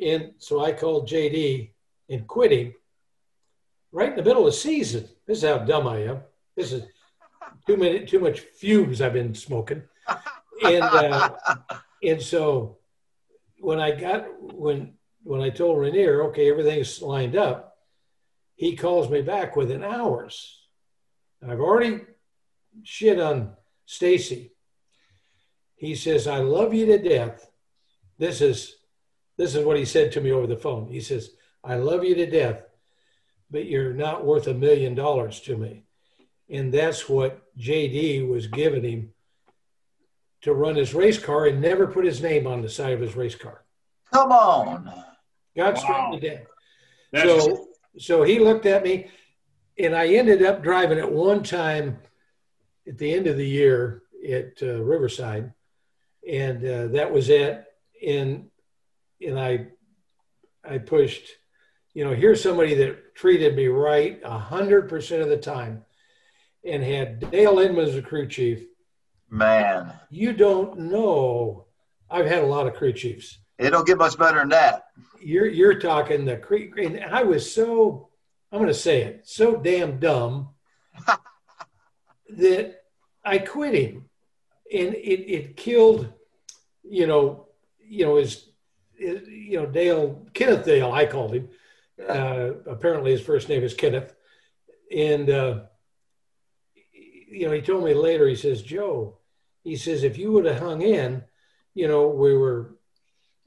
And 0.00 0.32
so 0.38 0.64
I 0.64 0.72
called 0.72 1.08
JD 1.08 1.70
and 2.08 2.26
quit 2.26 2.52
him 2.52 2.74
right 3.92 4.10
in 4.10 4.16
the 4.16 4.22
middle 4.22 4.46
of 4.46 4.52
the 4.52 4.58
season. 4.58 5.08
This 5.26 5.38
is 5.38 5.48
how 5.48 5.58
dumb 5.58 5.86
I 5.86 6.04
am. 6.04 6.20
This 6.56 6.72
is 6.72 6.84
too 7.66 7.76
many, 7.76 8.04
too 8.04 8.18
much 8.18 8.40
fumes 8.40 9.00
I've 9.00 9.12
been 9.12 9.34
smoking. 9.34 9.82
And, 10.64 10.82
uh, 10.82 11.30
and 12.02 12.20
so 12.20 12.78
when 13.60 13.80
I 13.80 13.92
got, 13.92 14.26
when, 14.40 14.94
when 15.22 15.40
I 15.40 15.50
told 15.50 15.78
Ranier, 15.78 16.22
okay, 16.28 16.50
everything's 16.50 17.00
lined 17.00 17.36
up, 17.36 17.76
he 18.56 18.76
calls 18.76 19.08
me 19.08 19.22
back 19.22 19.56
within 19.56 19.84
hours. 19.84 20.61
I've 21.48 21.60
already 21.60 22.00
shit 22.82 23.20
on 23.20 23.52
Stacy. 23.86 24.52
He 25.76 25.94
says, 25.94 26.26
I 26.26 26.38
love 26.38 26.72
you 26.72 26.86
to 26.86 26.98
death. 26.98 27.50
This 28.18 28.40
is 28.40 28.76
this 29.36 29.54
is 29.54 29.64
what 29.64 29.76
he 29.78 29.84
said 29.84 30.12
to 30.12 30.20
me 30.20 30.30
over 30.30 30.46
the 30.46 30.56
phone. 30.56 30.88
He 30.88 31.00
says, 31.00 31.30
I 31.64 31.76
love 31.76 32.04
you 32.04 32.14
to 32.14 32.30
death, 32.30 32.62
but 33.50 33.64
you're 33.66 33.94
not 33.94 34.24
worth 34.24 34.46
a 34.46 34.54
million 34.54 34.94
dollars 34.94 35.40
to 35.40 35.56
me. 35.56 35.84
And 36.50 36.72
that's 36.72 37.08
what 37.08 37.42
JD 37.58 38.28
was 38.28 38.46
giving 38.46 38.84
him 38.84 39.12
to 40.42 40.52
run 40.52 40.76
his 40.76 40.92
race 40.94 41.18
car 41.18 41.46
and 41.46 41.60
never 41.60 41.86
put 41.86 42.04
his 42.04 42.20
name 42.22 42.46
on 42.46 42.60
the 42.62 42.68
side 42.68 42.92
of 42.92 43.00
his 43.00 43.16
race 43.16 43.34
car. 43.34 43.64
Come 44.12 44.30
on. 44.32 44.92
Got 45.56 45.74
Wow. 45.76 45.80
straight 45.80 46.20
to 46.20 46.28
death. 46.28 46.46
That's 47.12 47.28
So, 47.44 47.68
so 47.98 48.22
he 48.22 48.38
looked 48.38 48.66
at 48.66 48.84
me, 48.84 49.10
and 49.78 49.94
I 49.94 50.08
ended 50.08 50.42
up 50.42 50.62
driving 50.62 50.98
it 50.98 51.10
one 51.10 51.42
time 51.42 51.98
at 52.86 52.98
the 52.98 53.12
end 53.14 53.26
of 53.26 53.36
the 53.36 53.46
year 53.48 54.02
at 54.28 54.62
uh, 54.62 54.82
Riverside, 54.82 55.52
and 56.28 56.64
uh, 56.64 56.86
that 56.88 57.12
was 57.12 57.28
it. 57.28 57.64
And 58.06 58.50
and 59.24 59.38
I 59.38 59.68
I 60.64 60.78
pushed, 60.78 61.24
you 61.94 62.04
know, 62.04 62.14
here's 62.14 62.42
somebody 62.42 62.74
that 62.74 63.14
treated 63.14 63.56
me 63.56 63.66
right 63.68 64.20
a 64.24 64.38
hundred 64.38 64.88
percent 64.88 65.22
of 65.22 65.28
the 65.28 65.36
time, 65.36 65.84
and 66.64 66.82
had 66.82 67.30
Dale 67.30 67.58
Inman 67.58 67.86
as 67.86 67.96
a 67.96 68.02
crew 68.02 68.26
chief. 68.26 68.64
Man. 69.30 69.92
You 70.10 70.32
don't 70.34 70.78
know. 70.78 71.66
I've 72.10 72.26
had 72.26 72.42
a 72.42 72.46
lot 72.46 72.66
of 72.66 72.74
crew 72.74 72.92
chiefs 72.92 73.38
It 73.58 73.70
don't 73.70 73.86
get 73.86 73.96
much 73.96 74.18
better 74.18 74.40
than 74.40 74.50
that. 74.50 74.88
you're 75.22 75.46
you're 75.46 75.78
talking 75.80 76.26
the 76.26 76.36
crew, 76.36 76.70
and 76.76 77.02
i 77.04 77.22
was 77.22 77.50
so 77.54 78.10
i'm 78.52 78.58
going 78.58 78.66
to 78.66 78.74
say 78.74 79.02
it 79.02 79.22
so 79.24 79.56
damn 79.56 79.98
dumb 79.98 80.50
that 82.28 82.82
i 83.24 83.38
quit 83.38 83.74
him. 83.74 84.04
And 84.72 84.94
it, 84.94 85.30
it 85.30 85.56
killed 85.56 86.12
you 86.82 87.06
know 87.06 87.46
you 87.84 88.04
know 88.04 88.16
his, 88.16 88.48
his 88.94 89.26
you 89.28 89.58
know 89.58 89.66
dale 89.66 90.26
kenneth 90.34 90.64
dale 90.64 90.92
i 90.92 91.06
called 91.06 91.34
him 91.34 91.48
uh, 92.08 92.50
apparently 92.66 93.12
his 93.12 93.22
first 93.22 93.48
name 93.48 93.62
is 93.62 93.74
kenneth. 93.74 94.14
And 94.94 95.30
uh, 95.30 95.60
you 96.92 97.46
know 97.46 97.52
he 97.52 97.62
told 97.62 97.84
me 97.84 97.94
later 97.94 98.28
he 98.28 98.36
says 98.36 98.62
joe 98.62 99.18
he 99.64 99.76
says 99.76 100.04
if 100.04 100.18
you 100.18 100.32
would 100.32 100.44
have 100.44 100.58
hung 100.58 100.82
in 100.82 101.24
you 101.74 101.88
know 101.88 102.08
we 102.08 102.36
were 102.36 102.76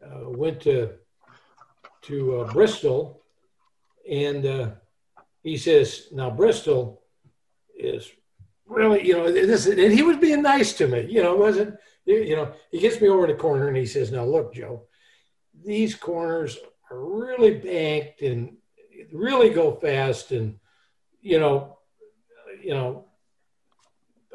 uh, 0.05 0.29
went 0.29 0.61
to 0.61 0.91
to 2.01 2.39
uh, 2.39 2.53
Bristol, 2.53 3.21
and 4.09 4.45
uh, 4.45 4.69
he 5.45 5.57
says, 5.57 6.07
"Now 6.11 6.31
Bristol 6.31 7.03
is 7.77 8.11
really, 8.65 9.05
you 9.07 9.13
know, 9.13 9.31
this." 9.31 9.67
And 9.67 9.93
he 9.93 10.01
was 10.01 10.17
being 10.17 10.41
nice 10.41 10.73
to 10.73 10.87
me, 10.87 11.05
you 11.07 11.21
know, 11.21 11.33
it 11.33 11.39
wasn't 11.39 11.77
you 12.05 12.35
know. 12.35 12.51
He 12.71 12.79
gets 12.79 12.99
me 12.99 13.09
over 13.09 13.27
the 13.27 13.35
corner 13.35 13.67
and 13.67 13.77
he 13.77 13.85
says, 13.85 14.11
"Now 14.11 14.25
look, 14.25 14.55
Joe, 14.55 14.87
these 15.63 15.93
corners 15.95 16.57
are 16.89 16.99
really 16.99 17.59
banked 17.59 18.21
and 18.23 18.57
really 19.11 19.51
go 19.51 19.75
fast, 19.75 20.31
and 20.31 20.59
you 21.21 21.39
know, 21.39 21.77
you 22.63 22.73
know, 22.73 23.05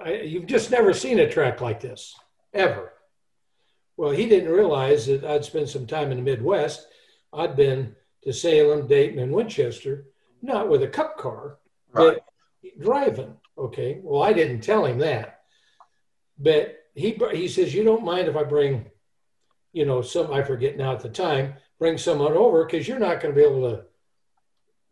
I, 0.03 0.15
you've 0.15 0.47
just 0.47 0.71
never 0.71 0.93
seen 0.93 1.19
a 1.19 1.31
track 1.31 1.61
like 1.61 1.81
this 1.81 2.15
ever." 2.55 2.93
Well, 3.97 4.11
he 4.11 4.29
didn't 4.29 4.53
realize 4.53 5.07
that 5.07 5.25
I'd 5.25 5.45
spent 5.45 5.69
some 5.69 5.87
time 5.87 6.13
in 6.13 6.19
the 6.19 6.23
Midwest. 6.23 6.87
I'd 7.33 7.57
been 7.57 7.97
to 8.23 8.33
Salem, 8.33 8.87
Dayton, 8.87 9.19
and 9.19 9.33
Winchester, 9.33 10.07
not 10.43 10.69
with 10.69 10.83
a 10.83 10.89
cup 10.89 11.17
car, 11.19 11.59
Right. 11.93 12.19
but 12.63 12.79
driving. 12.83 13.37
Okay. 13.59 14.01
Well, 14.03 14.23
I 14.23 14.33
didn't 14.33 14.61
tell 14.61 14.85
him 14.87 14.99
that, 14.99 15.41
but 16.39 16.77
he 16.95 17.19
he 17.33 17.49
says 17.49 17.75
you 17.75 17.85
don't 17.85 18.05
mind 18.05 18.29
if 18.29 18.37
I 18.37 18.45
bring, 18.45 18.87
you 19.73 19.85
know, 19.87 20.03
some 20.03 20.33
I 20.33 20.43
forget 20.43 20.77
now 20.77 20.93
at 20.93 21.01
the 21.01 21.09
time, 21.09 21.55
bring 21.79 21.99
someone 21.99 22.33
over 22.33 22.65
because 22.65 22.87
you're 22.89 22.99
not 22.99 23.21
going 23.21 23.35
to 23.35 23.41
be 23.41 23.47
able 23.47 23.71
to, 23.71 23.85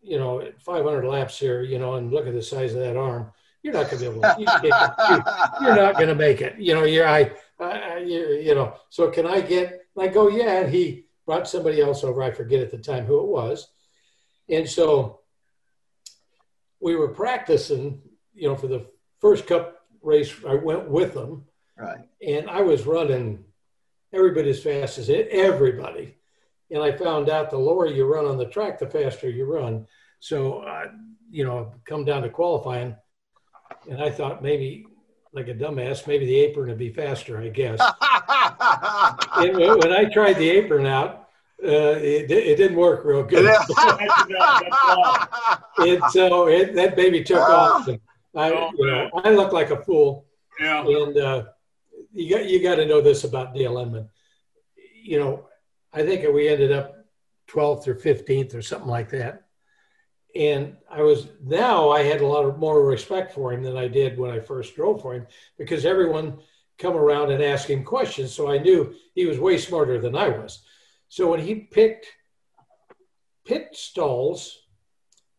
you 0.02 0.18
know, 0.18 0.50
500 0.60 1.04
laps 1.04 1.38
here, 1.38 1.62
you 1.62 1.78
know, 1.78 1.94
and 1.94 2.12
look 2.12 2.26
at 2.26 2.34
the 2.34 2.42
size 2.42 2.74
of 2.74 2.80
that 2.80 2.96
arm. 2.96 3.32
You're 3.62 3.74
not 3.74 3.90
going 3.90 4.02
to 4.02 4.10
be 4.10 4.16
able 4.16 4.22
to. 4.22 4.36
You 4.38 5.66
you're 5.66 5.76
not 5.76 5.94
going 5.96 6.08
to 6.08 6.14
make 6.14 6.40
it. 6.40 6.58
You 6.58 6.74
know, 6.74 6.84
you're 6.84 7.08
I, 7.08 7.32
I 7.58 7.98
you, 7.98 8.34
you 8.34 8.54
know. 8.54 8.74
So 8.88 9.10
can 9.10 9.26
I 9.26 9.40
get? 9.40 9.80
I 9.98 10.06
go, 10.06 10.28
yeah. 10.28 10.60
And 10.60 10.72
he 10.72 11.06
brought 11.26 11.48
somebody 11.48 11.80
else 11.80 12.04
over. 12.04 12.22
I 12.22 12.30
forget 12.30 12.60
at 12.62 12.70
the 12.70 12.78
time 12.78 13.04
who 13.04 13.18
it 13.20 13.26
was, 13.26 13.68
and 14.48 14.68
so 14.68 15.17
we 16.80 16.96
were 16.96 17.08
practicing. 17.08 18.02
You 18.34 18.48
know, 18.48 18.56
for 18.56 18.68
the 18.68 18.86
first 19.20 19.46
cup 19.46 19.80
race, 20.02 20.32
I 20.46 20.54
went 20.54 20.88
with 20.88 21.14
them, 21.14 21.44
right. 21.76 21.98
and 22.26 22.48
I 22.48 22.60
was 22.60 22.86
running 22.86 23.44
everybody 24.12 24.50
as 24.50 24.62
fast 24.62 24.98
as 24.98 25.08
it, 25.08 25.28
everybody. 25.28 26.16
And 26.70 26.82
I 26.82 26.92
found 26.92 27.30
out 27.30 27.50
the 27.50 27.58
lower 27.58 27.86
you 27.86 28.04
run 28.04 28.26
on 28.26 28.38
the 28.38 28.46
track, 28.46 28.78
the 28.78 28.86
faster 28.86 29.28
you 29.28 29.44
run. 29.44 29.86
So, 30.20 30.60
uh, 30.60 30.86
you 31.30 31.44
know, 31.44 31.72
come 31.84 32.04
down 32.04 32.22
to 32.22 32.28
qualifying, 32.28 32.94
and 33.90 34.02
I 34.02 34.10
thought 34.10 34.42
maybe, 34.42 34.86
like 35.32 35.48
a 35.48 35.54
dumbass, 35.54 36.06
maybe 36.06 36.26
the 36.26 36.38
apron 36.40 36.68
would 36.68 36.78
be 36.78 36.92
faster, 36.92 37.38
I 37.38 37.48
guess. 37.48 37.80
and 39.36 39.56
when 39.56 39.78
when 39.78 39.92
I 39.92 40.06
tried 40.06 40.34
the 40.34 40.48
apron 40.50 40.86
out, 40.86 41.27
uh, 41.64 41.98
it, 42.00 42.30
it 42.30 42.56
didn't 42.56 42.76
work 42.76 43.04
real 43.04 43.22
good. 43.24 43.44
That's 43.46 43.70
about- 43.70 43.98
that's 43.98 44.28
why. 44.28 45.58
and 45.78 46.02
so 46.10 46.48
it, 46.48 46.74
that 46.74 46.94
baby 46.96 47.24
took 47.24 47.38
off. 47.40 47.88
And 47.88 48.00
I, 48.34 48.52
Oh, 48.52 48.70
you 48.76 48.86
know, 48.86 49.10
I 49.24 49.30
looked 49.30 49.52
like 49.52 49.70
a 49.70 49.82
fool. 49.82 50.26
Yeah. 50.60 50.86
And 50.86 51.16
uh, 51.16 51.44
you 52.12 52.30
got 52.36 52.46
you 52.46 52.62
got 52.62 52.76
to 52.76 52.86
know 52.86 53.00
this 53.00 53.24
about 53.24 53.54
Dale 53.54 53.78
Inman. 53.78 54.08
You 55.02 55.18
know, 55.20 55.48
I 55.92 56.04
think 56.04 56.24
we 56.32 56.48
ended 56.48 56.70
up 56.72 56.96
12th 57.50 57.88
or 57.88 57.94
15th 57.94 58.54
or 58.54 58.62
something 58.62 58.88
like 58.88 59.10
that. 59.10 59.44
And 60.36 60.76
I 60.90 61.02
was 61.02 61.28
now 61.44 61.90
I 61.90 62.02
had 62.02 62.20
a 62.20 62.26
lot 62.26 62.44
of 62.44 62.58
more 62.58 62.84
respect 62.86 63.32
for 63.34 63.52
him 63.52 63.62
than 63.62 63.76
I 63.76 63.88
did 63.88 64.18
when 64.18 64.30
I 64.30 64.40
first 64.40 64.76
drove 64.76 65.00
for 65.02 65.14
him 65.14 65.26
because 65.56 65.84
everyone 65.84 66.38
come 66.78 66.96
around 66.96 67.32
and 67.32 67.42
ask 67.42 67.68
him 67.68 67.82
questions. 67.82 68.32
So 68.32 68.48
I 68.50 68.58
knew 68.58 68.94
he 69.14 69.26
was 69.26 69.38
way 69.40 69.58
smarter 69.58 69.98
than 70.00 70.14
I 70.14 70.28
was. 70.28 70.62
So 71.08 71.30
when 71.30 71.40
he 71.40 71.54
picked 71.54 72.06
pit 73.46 73.70
stalls, 73.72 74.58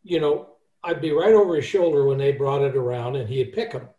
you 0.04 0.20
know, 0.20 0.50
I'd 0.84 1.02
be 1.02 1.12
right 1.12 1.34
over 1.34 1.56
his 1.56 1.66
shoulder 1.66 2.06
when 2.06 2.18
they 2.18 2.32
brought 2.32 2.62
it 2.62 2.76
around 2.76 3.16
and 3.16 3.30
he'd 3.30 3.54
pick 3.54 3.72
them. 3.72 3.90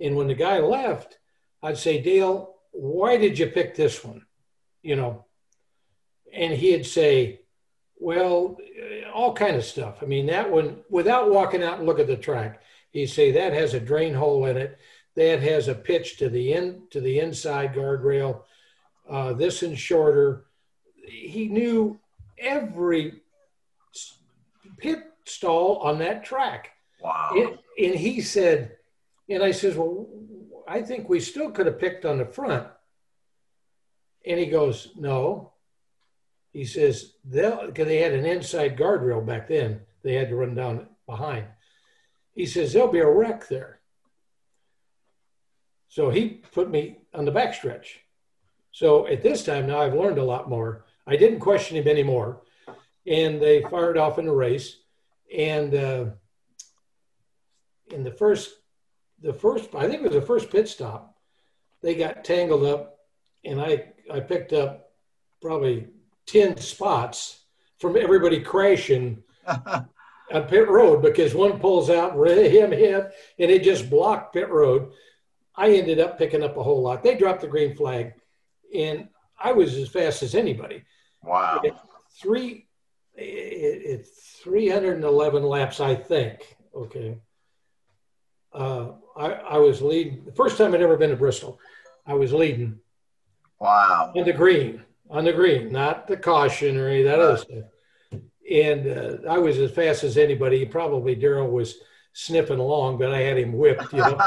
And 0.00 0.16
when 0.16 0.26
the 0.26 0.34
guy 0.34 0.58
left, 0.58 1.18
I'd 1.62 1.78
say, 1.78 2.00
Dale, 2.00 2.54
why 2.72 3.16
did 3.16 3.38
you 3.38 3.46
pick 3.46 3.74
this 3.74 4.02
one? 4.02 4.26
You 4.82 4.96
know, 4.96 5.24
and 6.32 6.52
he'd 6.52 6.84
say, 6.84 7.40
well, 7.96 8.58
all 9.14 9.32
kind 9.32 9.56
of 9.56 9.64
stuff. 9.64 9.98
I 10.02 10.06
mean, 10.06 10.26
that 10.26 10.50
one, 10.50 10.78
without 10.90 11.30
walking 11.30 11.62
out 11.62 11.78
and 11.78 11.86
look 11.86 12.00
at 12.00 12.06
the 12.06 12.16
track, 12.16 12.62
he'd 12.90 13.06
say 13.06 13.30
that 13.32 13.52
has 13.52 13.74
a 13.74 13.80
drain 13.80 14.14
hole 14.14 14.44
in 14.46 14.56
it. 14.56 14.78
That 15.14 15.40
has 15.42 15.68
a 15.68 15.74
pitch 15.74 16.18
to 16.18 16.28
the 16.28 16.52
end 16.52 16.90
to 16.90 17.00
the 17.00 17.20
inside 17.20 17.74
guardrail. 17.74 18.42
Uh, 19.08 19.32
this 19.32 19.62
one's 19.62 19.78
shorter. 19.78 20.46
He 21.06 21.48
knew 21.48 21.98
every 22.38 23.20
pit 24.78 25.04
stall 25.24 25.76
on 25.78 25.98
that 25.98 26.24
track. 26.24 26.70
wow. 27.00 27.30
And, 27.34 27.58
and 27.78 27.94
he 27.94 28.20
said, 28.20 28.76
and 29.28 29.42
I 29.42 29.52
says, 29.52 29.76
well, 29.76 30.06
I 30.68 30.82
think 30.82 31.08
we 31.08 31.20
still 31.20 31.50
could 31.50 31.66
have 31.66 31.78
picked 31.78 32.04
on 32.04 32.18
the 32.18 32.26
front. 32.26 32.66
And 34.26 34.38
he 34.38 34.46
goes, 34.46 34.88
no. 34.96 35.52
He 36.52 36.64
says, 36.64 37.14
they'll, 37.24 37.66
because 37.66 37.86
they 37.86 37.98
had 37.98 38.12
an 38.12 38.24
inside 38.24 38.76
guardrail 38.76 39.24
back 39.24 39.48
then, 39.48 39.80
they 40.02 40.14
had 40.14 40.28
to 40.28 40.36
run 40.36 40.54
down 40.54 40.86
behind. 41.06 41.46
He 42.34 42.46
says, 42.46 42.72
there'll 42.72 42.88
be 42.88 43.00
a 43.00 43.10
wreck 43.10 43.48
there. 43.48 43.80
So 45.88 46.10
he 46.10 46.42
put 46.52 46.70
me 46.70 46.98
on 47.12 47.24
the 47.24 47.32
backstretch. 47.32 47.86
So 48.72 49.06
at 49.06 49.22
this 49.22 49.44
time 49.44 49.66
now, 49.66 49.80
I've 49.80 49.94
learned 49.94 50.18
a 50.18 50.24
lot 50.24 50.48
more. 50.48 50.84
I 51.06 51.16
didn't 51.16 51.40
question 51.40 51.76
him 51.76 51.88
anymore. 51.88 52.42
And 53.06 53.40
they 53.40 53.62
fired 53.62 53.98
off 53.98 54.18
in 54.18 54.26
the 54.26 54.32
race. 54.32 54.78
And 55.36 55.74
uh, 55.74 56.06
in 57.92 58.04
the 58.04 58.12
first, 58.12 58.50
the 59.20 59.32
first, 59.32 59.74
I 59.74 59.88
think 59.88 60.02
it 60.02 60.02
was 60.02 60.12
the 60.12 60.22
first 60.22 60.50
pit 60.50 60.68
stop, 60.68 61.14
they 61.82 61.94
got 61.94 62.24
tangled 62.24 62.64
up, 62.64 62.98
and 63.44 63.60
I 63.60 63.92
I 64.10 64.20
picked 64.20 64.52
up 64.52 64.90
probably 65.42 65.88
ten 66.26 66.56
spots 66.56 67.44
from 67.78 67.96
everybody 67.96 68.40
crashing 68.40 69.22
on 69.46 69.88
pit 70.48 70.68
road 70.68 71.02
because 71.02 71.34
one 71.34 71.60
pulls 71.60 71.90
out 71.90 72.14
and 72.16 72.52
him 72.52 72.72
hit, 72.72 73.12
and 73.38 73.50
it 73.50 73.62
just 73.62 73.90
blocked 73.90 74.32
pit 74.32 74.48
road. 74.48 74.92
I 75.56 75.72
ended 75.72 76.00
up 76.00 76.18
picking 76.18 76.42
up 76.42 76.56
a 76.56 76.62
whole 76.62 76.82
lot. 76.82 77.02
They 77.02 77.16
dropped 77.16 77.42
the 77.42 77.48
green 77.48 77.76
flag, 77.76 78.14
and 78.74 79.08
I 79.38 79.52
was 79.52 79.74
as 79.74 79.88
fast 79.88 80.22
as 80.22 80.34
anybody 80.34 80.84
wow. 81.24 81.62
three 82.20 82.66
it, 83.16 84.00
it 84.00 84.06
311 84.42 85.42
laps 85.42 85.80
i 85.80 85.94
think. 85.94 86.56
Okay. 86.74 87.16
Uh, 88.52 88.92
I, 89.16 89.32
I 89.32 89.58
was 89.58 89.82
leading 89.82 90.24
the 90.24 90.32
first 90.32 90.58
time 90.58 90.74
i'd 90.74 90.82
ever 90.82 90.96
been 90.96 91.10
to 91.10 91.16
bristol 91.16 91.58
i 92.06 92.14
was 92.14 92.32
leading. 92.32 92.78
Wow. 93.60 94.12
on 94.16 94.24
the 94.24 94.32
green 94.32 94.82
on 95.10 95.24
the 95.24 95.32
green 95.32 95.72
not 95.72 96.06
the 96.06 96.16
caution 96.16 96.76
or 96.76 96.88
any 96.88 97.00
of 97.00 97.06
that 97.06 97.20
other 97.20 97.36
stuff. 97.38 97.64
And 98.50 98.86
uh, 98.88 99.30
i 99.30 99.38
was 99.38 99.58
as 99.58 99.70
fast 99.70 100.04
as 100.04 100.18
anybody. 100.18 100.66
Probably 100.66 101.14
darrell 101.14 101.48
was 101.48 101.76
sniffing 102.12 102.58
along 102.58 102.98
but 102.98 103.12
i 103.12 103.20
had 103.20 103.38
him 103.38 103.52
whipped 103.52 103.92
you 103.92 103.98
know. 103.98 104.18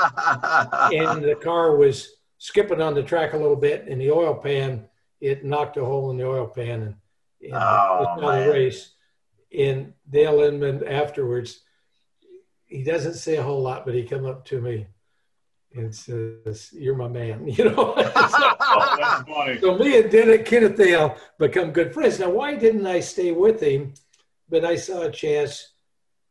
And 0.91 1.23
the 1.23 1.37
car 1.41 1.75
was 1.75 2.17
skipping 2.37 2.81
on 2.81 2.93
the 2.93 3.03
track 3.03 3.33
a 3.33 3.37
little 3.37 3.55
bit 3.55 3.87
and 3.87 3.99
the 3.99 4.11
oil 4.11 4.35
pan 4.35 4.87
it 5.21 5.43
knocked 5.43 5.77
a 5.77 5.85
hole 5.85 6.11
in 6.11 6.17
the 6.17 6.25
oil 6.27 6.47
pan 6.47 6.81
and, 6.81 6.95
and 7.41 7.53
Oh, 7.53 7.57
it 7.57 7.99
was 8.01 8.21
not 8.21 8.47
a 8.47 8.51
race 8.51 8.93
and 9.57 9.93
dale 10.09 10.41
inman 10.41 10.85
afterwards 10.87 11.61
he 12.65 12.83
doesn't 12.83 13.13
say 13.13 13.37
a 13.37 13.43
whole 13.43 13.61
lot 13.61 13.85
but 13.85 13.95
he 13.95 14.03
come 14.03 14.25
up 14.25 14.45
to 14.45 14.59
me 14.61 14.87
and 15.75 15.93
says 15.93 16.69
you're 16.73 16.95
my 16.95 17.07
man 17.07 17.47
you 17.57 17.65
know 17.65 17.93
Oh, 18.69 18.95
that's 18.99 19.29
funny. 19.29 19.59
so 19.59 19.77
me 19.77 19.99
and 19.99 20.11
Dennis 20.11 20.47
Kenneth 20.47 20.75
Dale 20.75 21.15
become 21.39 21.71
good 21.71 21.93
friends. 21.93 22.19
Now, 22.19 22.29
why 22.29 22.55
didn't 22.55 22.85
I 22.85 22.99
stay 22.99 23.31
with 23.31 23.61
him? 23.61 23.93
But 24.49 24.65
I 24.65 24.75
saw 24.75 25.01
a 25.03 25.11
chance 25.11 25.73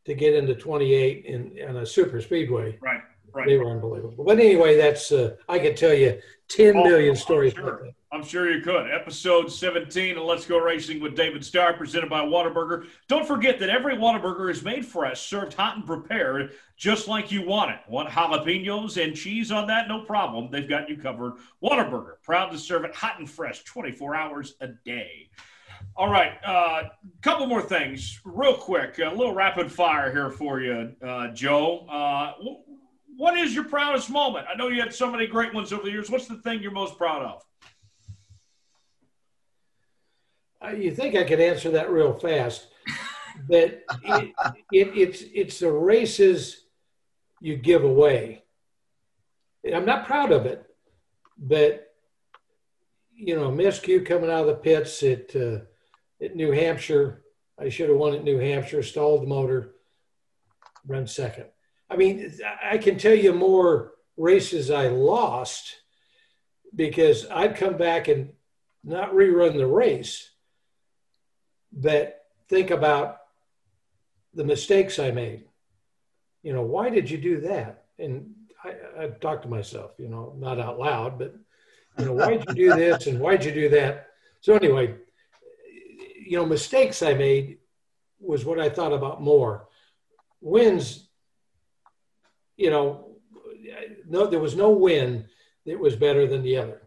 to 0.05 0.13
get 0.13 0.35
into 0.35 0.53
28 0.55 1.25
in, 1.25 1.57
in 1.57 1.77
a 1.77 1.85
super 1.85 2.21
speedway. 2.21 2.77
Right. 2.79 3.01
right. 3.33 3.47
They 3.47 3.57
were 3.57 3.69
unbelievable. 3.71 4.23
But 4.23 4.39
anyway, 4.39 4.77
that's 4.77 5.11
uh, 5.11 5.35
I 5.49 5.57
could 5.59 5.75
tell 5.77 5.93
you 5.93 6.19
10 6.49 6.75
Oh, 6.77 6.83
million 6.83 7.09
I'm 7.11 7.15
stories 7.15 7.53
sure. 7.53 7.87
I'm 8.09 8.23
sure 8.23 8.49
you 8.49 8.61
could. 8.61 8.89
Episode 8.89 9.51
17 9.51 10.17
of 10.17 10.23
Let's 10.23 10.45
Go 10.45 10.59
Racing 10.59 11.01
with 11.01 11.13
David 11.13 11.43
Starr, 11.43 11.73
presented 11.73 12.09
by 12.09 12.21
Whataburger. 12.21 12.87
Don't 13.09 13.27
forget 13.27 13.59
that 13.59 13.69
every 13.69 13.97
Whataburger 13.97 14.49
is 14.49 14.63
made 14.63 14.85
fresh, 14.85 15.27
served 15.27 15.53
hot 15.53 15.75
and 15.75 15.85
prepared, 15.85 16.53
just 16.77 17.09
like 17.09 17.33
you 17.33 17.45
want 17.45 17.71
it. 17.71 17.79
Want 17.89 18.07
jalapenos 18.07 19.03
and 19.03 19.13
cheese 19.13 19.51
on 19.51 19.67
that? 19.67 19.89
No 19.89 20.03
problem. 20.05 20.49
They've 20.49 20.69
got 20.69 20.89
you 20.89 20.95
covered. 20.95 21.33
Whataburger, 21.61 22.13
proud 22.23 22.49
to 22.51 22.57
serve 22.57 22.85
it 22.85 22.95
hot 22.95 23.19
and 23.19 23.29
fresh 23.29 23.65
24 23.65 24.15
hours 24.15 24.55
a 24.61 24.69
day. 24.85 25.29
All 25.97 26.09
right, 26.09 26.33
a 26.45 26.49
uh, 26.49 26.89
couple 27.21 27.45
more 27.45 27.61
things, 27.61 28.21
real 28.23 28.53
quick. 28.53 28.99
A 28.99 29.09
little 29.09 29.33
rapid 29.33 29.69
fire 29.69 30.13
here 30.13 30.29
for 30.29 30.61
you, 30.61 30.93
uh, 31.05 31.27
Joe. 31.29 31.85
Uh, 31.89 32.33
what 33.17 33.37
is 33.37 33.53
your 33.53 33.65
proudest 33.65 34.09
moment? 34.09 34.47
I 34.49 34.55
know 34.55 34.69
you 34.69 34.79
had 34.79 34.93
so 34.93 35.11
many 35.11 35.27
great 35.27 35.53
ones 35.53 35.73
over 35.73 35.83
the 35.83 35.91
years. 35.91 36.09
What's 36.09 36.27
the 36.27 36.37
thing 36.37 36.61
you're 36.61 36.71
most 36.71 36.97
proud 36.97 37.21
of? 37.21 37.43
Uh, 37.43 37.43
you 40.75 40.91
think 40.91 41.15
I 41.15 41.23
could 41.23 41.39
answer 41.39 41.71
that 41.71 41.91
real 41.91 42.13
fast, 42.13 42.67
but 43.47 43.83
it, 44.03 44.33
it, 44.71 44.97
it's 44.97 45.23
it's 45.33 45.59
the 45.59 45.71
races 45.71 46.65
you 47.39 47.55
give 47.55 47.83
away. 47.83 48.43
I'm 49.73 49.85
not 49.85 50.05
proud 50.05 50.31
of 50.31 50.45
it, 50.45 50.65
but 51.37 51.93
you 53.15 53.35
know, 53.35 53.51
miscue 53.51 54.05
coming 54.05 54.29
out 54.29 54.41
of 54.41 54.47
the 54.47 54.55
pits 54.55 55.01
at 55.03 55.35
uh, 55.35 55.59
at 56.21 56.35
New 56.35 56.51
Hampshire. 56.51 57.23
I 57.59 57.69
should 57.69 57.89
have 57.89 57.97
won 57.97 58.13
at 58.13 58.23
New 58.23 58.37
Hampshire. 58.37 58.83
Stalled 58.83 59.23
the 59.23 59.27
motor, 59.27 59.75
run 60.85 61.07
second. 61.07 61.45
I 61.89 61.95
mean, 61.95 62.33
I 62.63 62.77
can 62.77 62.97
tell 62.97 63.15
you 63.15 63.33
more 63.33 63.93
races 64.17 64.69
I 64.69 64.87
lost 64.87 65.75
because 66.75 67.27
I'd 67.29 67.55
come 67.55 67.77
back 67.77 68.07
and 68.07 68.33
not 68.83 69.13
rerun 69.13 69.57
the 69.57 69.67
race, 69.67 70.29
but 71.77 72.25
think 72.49 72.71
about 72.71 73.19
the 74.33 74.43
mistakes 74.43 74.99
I 74.99 75.11
made. 75.11 75.45
You 76.43 76.53
know, 76.53 76.63
why 76.63 76.89
did 76.89 77.09
you 77.09 77.17
do 77.17 77.41
that? 77.41 77.85
And 77.99 78.33
I, 78.63 78.73
I 78.99 79.07
talked 79.07 79.43
to 79.43 79.49
myself, 79.49 79.91
you 79.97 80.09
know, 80.09 80.33
not 80.37 80.59
out 80.59 80.79
loud, 80.79 81.19
but 81.19 81.35
you 81.97 82.05
know, 82.05 82.13
why'd 82.13 82.45
you 82.47 82.53
do 82.53 82.75
this 82.75 83.07
and 83.07 83.19
why'd 83.19 83.45
you 83.45 83.51
do 83.51 83.69
that? 83.69 84.07
So 84.41 84.55
anyway, 84.55 84.95
you 86.25 86.37
know, 86.37 86.45
mistakes 86.45 87.01
I 87.01 87.13
made 87.13 87.57
was 88.19 88.45
what 88.45 88.59
I 88.59 88.69
thought 88.69 88.93
about 88.93 89.21
more. 89.21 89.67
Wins, 90.41 91.07
you 92.55 92.69
know, 92.69 93.07
no, 94.07 94.27
there 94.27 94.39
was 94.39 94.55
no 94.55 94.69
win 94.71 95.25
that 95.65 95.79
was 95.79 95.95
better 95.95 96.27
than 96.27 96.41
the 96.41 96.57
other. 96.57 96.81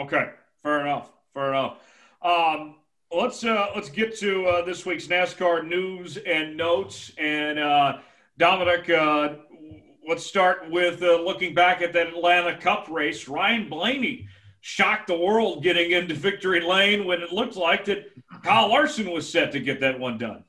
Okay, 0.00 0.30
fair 0.62 0.80
enough. 0.80 1.10
Fair 1.34 1.50
enough. 1.50 1.76
Um, 2.24 2.76
let's 3.10 3.44
uh, 3.44 3.68
let's 3.74 3.88
get 3.88 4.16
to 4.18 4.46
uh, 4.46 4.64
this 4.64 4.86
week's 4.86 5.06
NASCAR 5.06 5.66
news 5.66 6.16
and 6.18 6.56
notes. 6.56 7.12
And 7.18 7.58
uh, 7.58 7.98
Dominic, 8.38 8.88
uh, 8.90 9.34
let's 10.08 10.24
start 10.24 10.70
with 10.70 11.02
uh, 11.02 11.20
looking 11.20 11.54
back 11.54 11.82
at 11.82 11.92
that 11.94 12.08
Atlanta 12.08 12.56
Cup 12.58 12.88
race. 12.88 13.28
Ryan 13.28 13.68
Blaney 13.68 14.28
shocked 14.60 15.08
the 15.08 15.16
world 15.16 15.62
getting 15.62 15.90
into 15.90 16.14
victory 16.14 16.60
lane 16.60 17.04
when 17.04 17.20
it 17.20 17.32
looked 17.32 17.56
like 17.56 17.84
that 17.86 18.06
Kyle 18.42 18.68
Larson 18.68 19.10
was 19.10 19.30
set 19.30 19.52
to 19.52 19.60
get 19.60 19.80
that 19.80 19.98
one 19.98 20.18
done. 20.18 20.44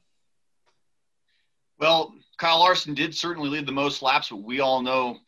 Well, 1.80 2.14
Kyle 2.38 2.60
Larson 2.60 2.94
did 2.94 3.16
certainly 3.16 3.50
lead 3.50 3.66
the 3.66 3.72
most 3.72 4.02
laps, 4.02 4.30
but 4.30 4.38
we 4.44 4.60
all 4.60 4.82
know 4.82 5.20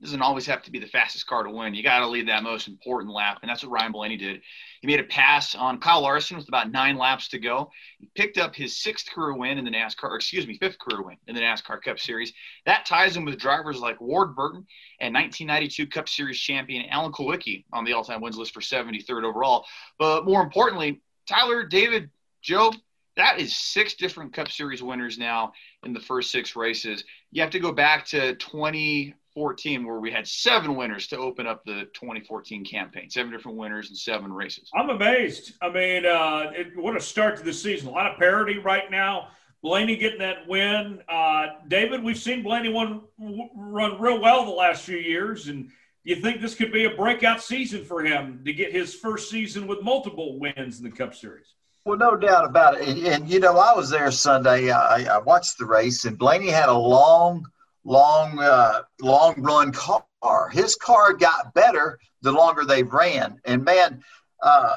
doesn't 0.00 0.22
always 0.22 0.46
have 0.46 0.62
to 0.62 0.70
be 0.70 0.78
the 0.78 0.86
fastest 0.86 1.26
car 1.26 1.42
to 1.42 1.50
win. 1.50 1.74
You 1.74 1.82
got 1.82 2.00
to 2.00 2.08
lead 2.08 2.28
that 2.28 2.42
most 2.42 2.68
important 2.68 3.12
lap, 3.12 3.38
and 3.42 3.48
that's 3.48 3.62
what 3.62 3.72
Ryan 3.72 3.92
Blaney 3.92 4.16
did. 4.16 4.40
He 4.80 4.86
made 4.86 5.00
a 5.00 5.04
pass 5.04 5.54
on 5.54 5.78
Kyle 5.78 6.00
Larson 6.00 6.36
with 6.36 6.48
about 6.48 6.70
nine 6.70 6.96
laps 6.96 7.28
to 7.28 7.38
go. 7.38 7.70
He 7.98 8.08
picked 8.14 8.38
up 8.38 8.54
his 8.54 8.82
sixth 8.82 9.10
career 9.10 9.34
win 9.34 9.58
in 9.58 9.64
the 9.64 9.70
NASCAR, 9.70 10.16
excuse 10.16 10.46
me, 10.46 10.56
fifth 10.58 10.78
career 10.78 11.02
win 11.02 11.16
in 11.26 11.34
the 11.34 11.40
NASCAR 11.40 11.82
Cup 11.82 11.98
Series. 11.98 12.32
That 12.64 12.86
ties 12.86 13.16
him 13.16 13.24
with 13.24 13.38
drivers 13.38 13.78
like 13.78 14.00
Ward 14.00 14.34
Burton 14.34 14.66
and 15.00 15.14
1992 15.14 15.86
Cup 15.88 16.08
Series 16.08 16.38
champion 16.38 16.86
Alan 16.88 17.12
Kulwicki 17.12 17.64
on 17.72 17.84
the 17.84 17.92
all-time 17.92 18.20
wins 18.22 18.38
list 18.38 18.54
for 18.54 18.60
73rd 18.60 19.24
overall. 19.24 19.66
But 19.98 20.24
more 20.24 20.42
importantly, 20.42 21.02
Tyler, 21.28 21.64
David, 21.64 22.10
Joe, 22.42 22.72
that 23.16 23.38
is 23.38 23.54
six 23.54 23.94
different 23.94 24.32
Cup 24.32 24.50
Series 24.50 24.82
winners 24.82 25.18
now 25.18 25.52
in 25.84 25.92
the 25.92 26.00
first 26.00 26.30
six 26.30 26.56
races. 26.56 27.04
You 27.32 27.42
have 27.42 27.50
to 27.50 27.60
go 27.60 27.70
back 27.70 28.06
to 28.06 28.34
20 28.36 29.14
14 29.34 29.86
where 29.86 30.00
we 30.00 30.10
had 30.10 30.26
seven 30.26 30.76
winners 30.76 31.06
to 31.08 31.18
open 31.18 31.46
up 31.46 31.64
the 31.64 31.84
2014 31.94 32.64
campaign. 32.64 33.08
Seven 33.10 33.30
different 33.32 33.58
winners 33.58 33.88
and 33.88 33.96
seven 33.96 34.32
races. 34.32 34.70
I'm 34.74 34.90
amazed. 34.90 35.54
I 35.62 35.70
mean 35.70 36.06
uh, 36.06 36.52
it, 36.54 36.76
what 36.76 36.96
a 36.96 37.00
start 37.00 37.36
to 37.38 37.42
the 37.42 37.52
season. 37.52 37.88
A 37.88 37.92
lot 37.92 38.10
of 38.10 38.18
parity 38.18 38.58
right 38.58 38.90
now. 38.90 39.28
Blaney 39.62 39.96
getting 39.96 40.20
that 40.20 40.48
win. 40.48 41.00
Uh, 41.08 41.46
david 41.68 42.02
we've 42.02 42.18
seen 42.18 42.42
blaney 42.42 42.70
one, 42.70 43.02
run 43.18 44.00
real 44.00 44.20
well 44.20 44.44
the 44.44 44.50
last 44.50 44.84
few 44.84 44.98
years 44.98 45.48
and 45.48 45.68
do 46.04 46.14
you 46.14 46.16
think 46.16 46.40
this 46.40 46.54
could 46.54 46.72
be 46.72 46.86
a 46.86 46.96
breakout 46.96 47.42
season 47.42 47.84
for 47.84 48.02
him 48.02 48.40
to 48.46 48.54
get 48.54 48.72
his 48.72 48.94
first 48.94 49.28
season 49.28 49.66
with 49.66 49.82
multiple 49.82 50.38
wins 50.38 50.78
in 50.78 50.84
the 50.84 50.90
cup 50.90 51.14
series? 51.14 51.54
Well, 51.84 51.98
no 51.98 52.16
doubt 52.16 52.46
about 52.46 52.80
it. 52.80 52.88
And, 52.88 53.06
and 53.06 53.28
you 53.28 53.38
know, 53.38 53.58
I 53.58 53.74
was 53.74 53.90
there 53.90 54.10
Sunday. 54.10 54.70
I, 54.70 55.16
I 55.16 55.18
watched 55.18 55.58
the 55.58 55.66
race, 55.66 56.06
and 56.06 56.16
Blaney 56.16 56.48
had 56.48 56.70
a 56.70 56.74
long– 56.74 57.46
long 57.84 58.38
uh, 58.38 58.82
long 59.00 59.40
run 59.40 59.72
car. 59.72 60.48
His 60.50 60.76
car 60.76 61.14
got 61.14 61.54
better 61.54 61.98
the 62.22 62.32
longer 62.32 62.64
they 62.64 62.82
ran. 62.82 63.40
And 63.44 63.64
man, 63.64 64.02
uh, 64.42 64.76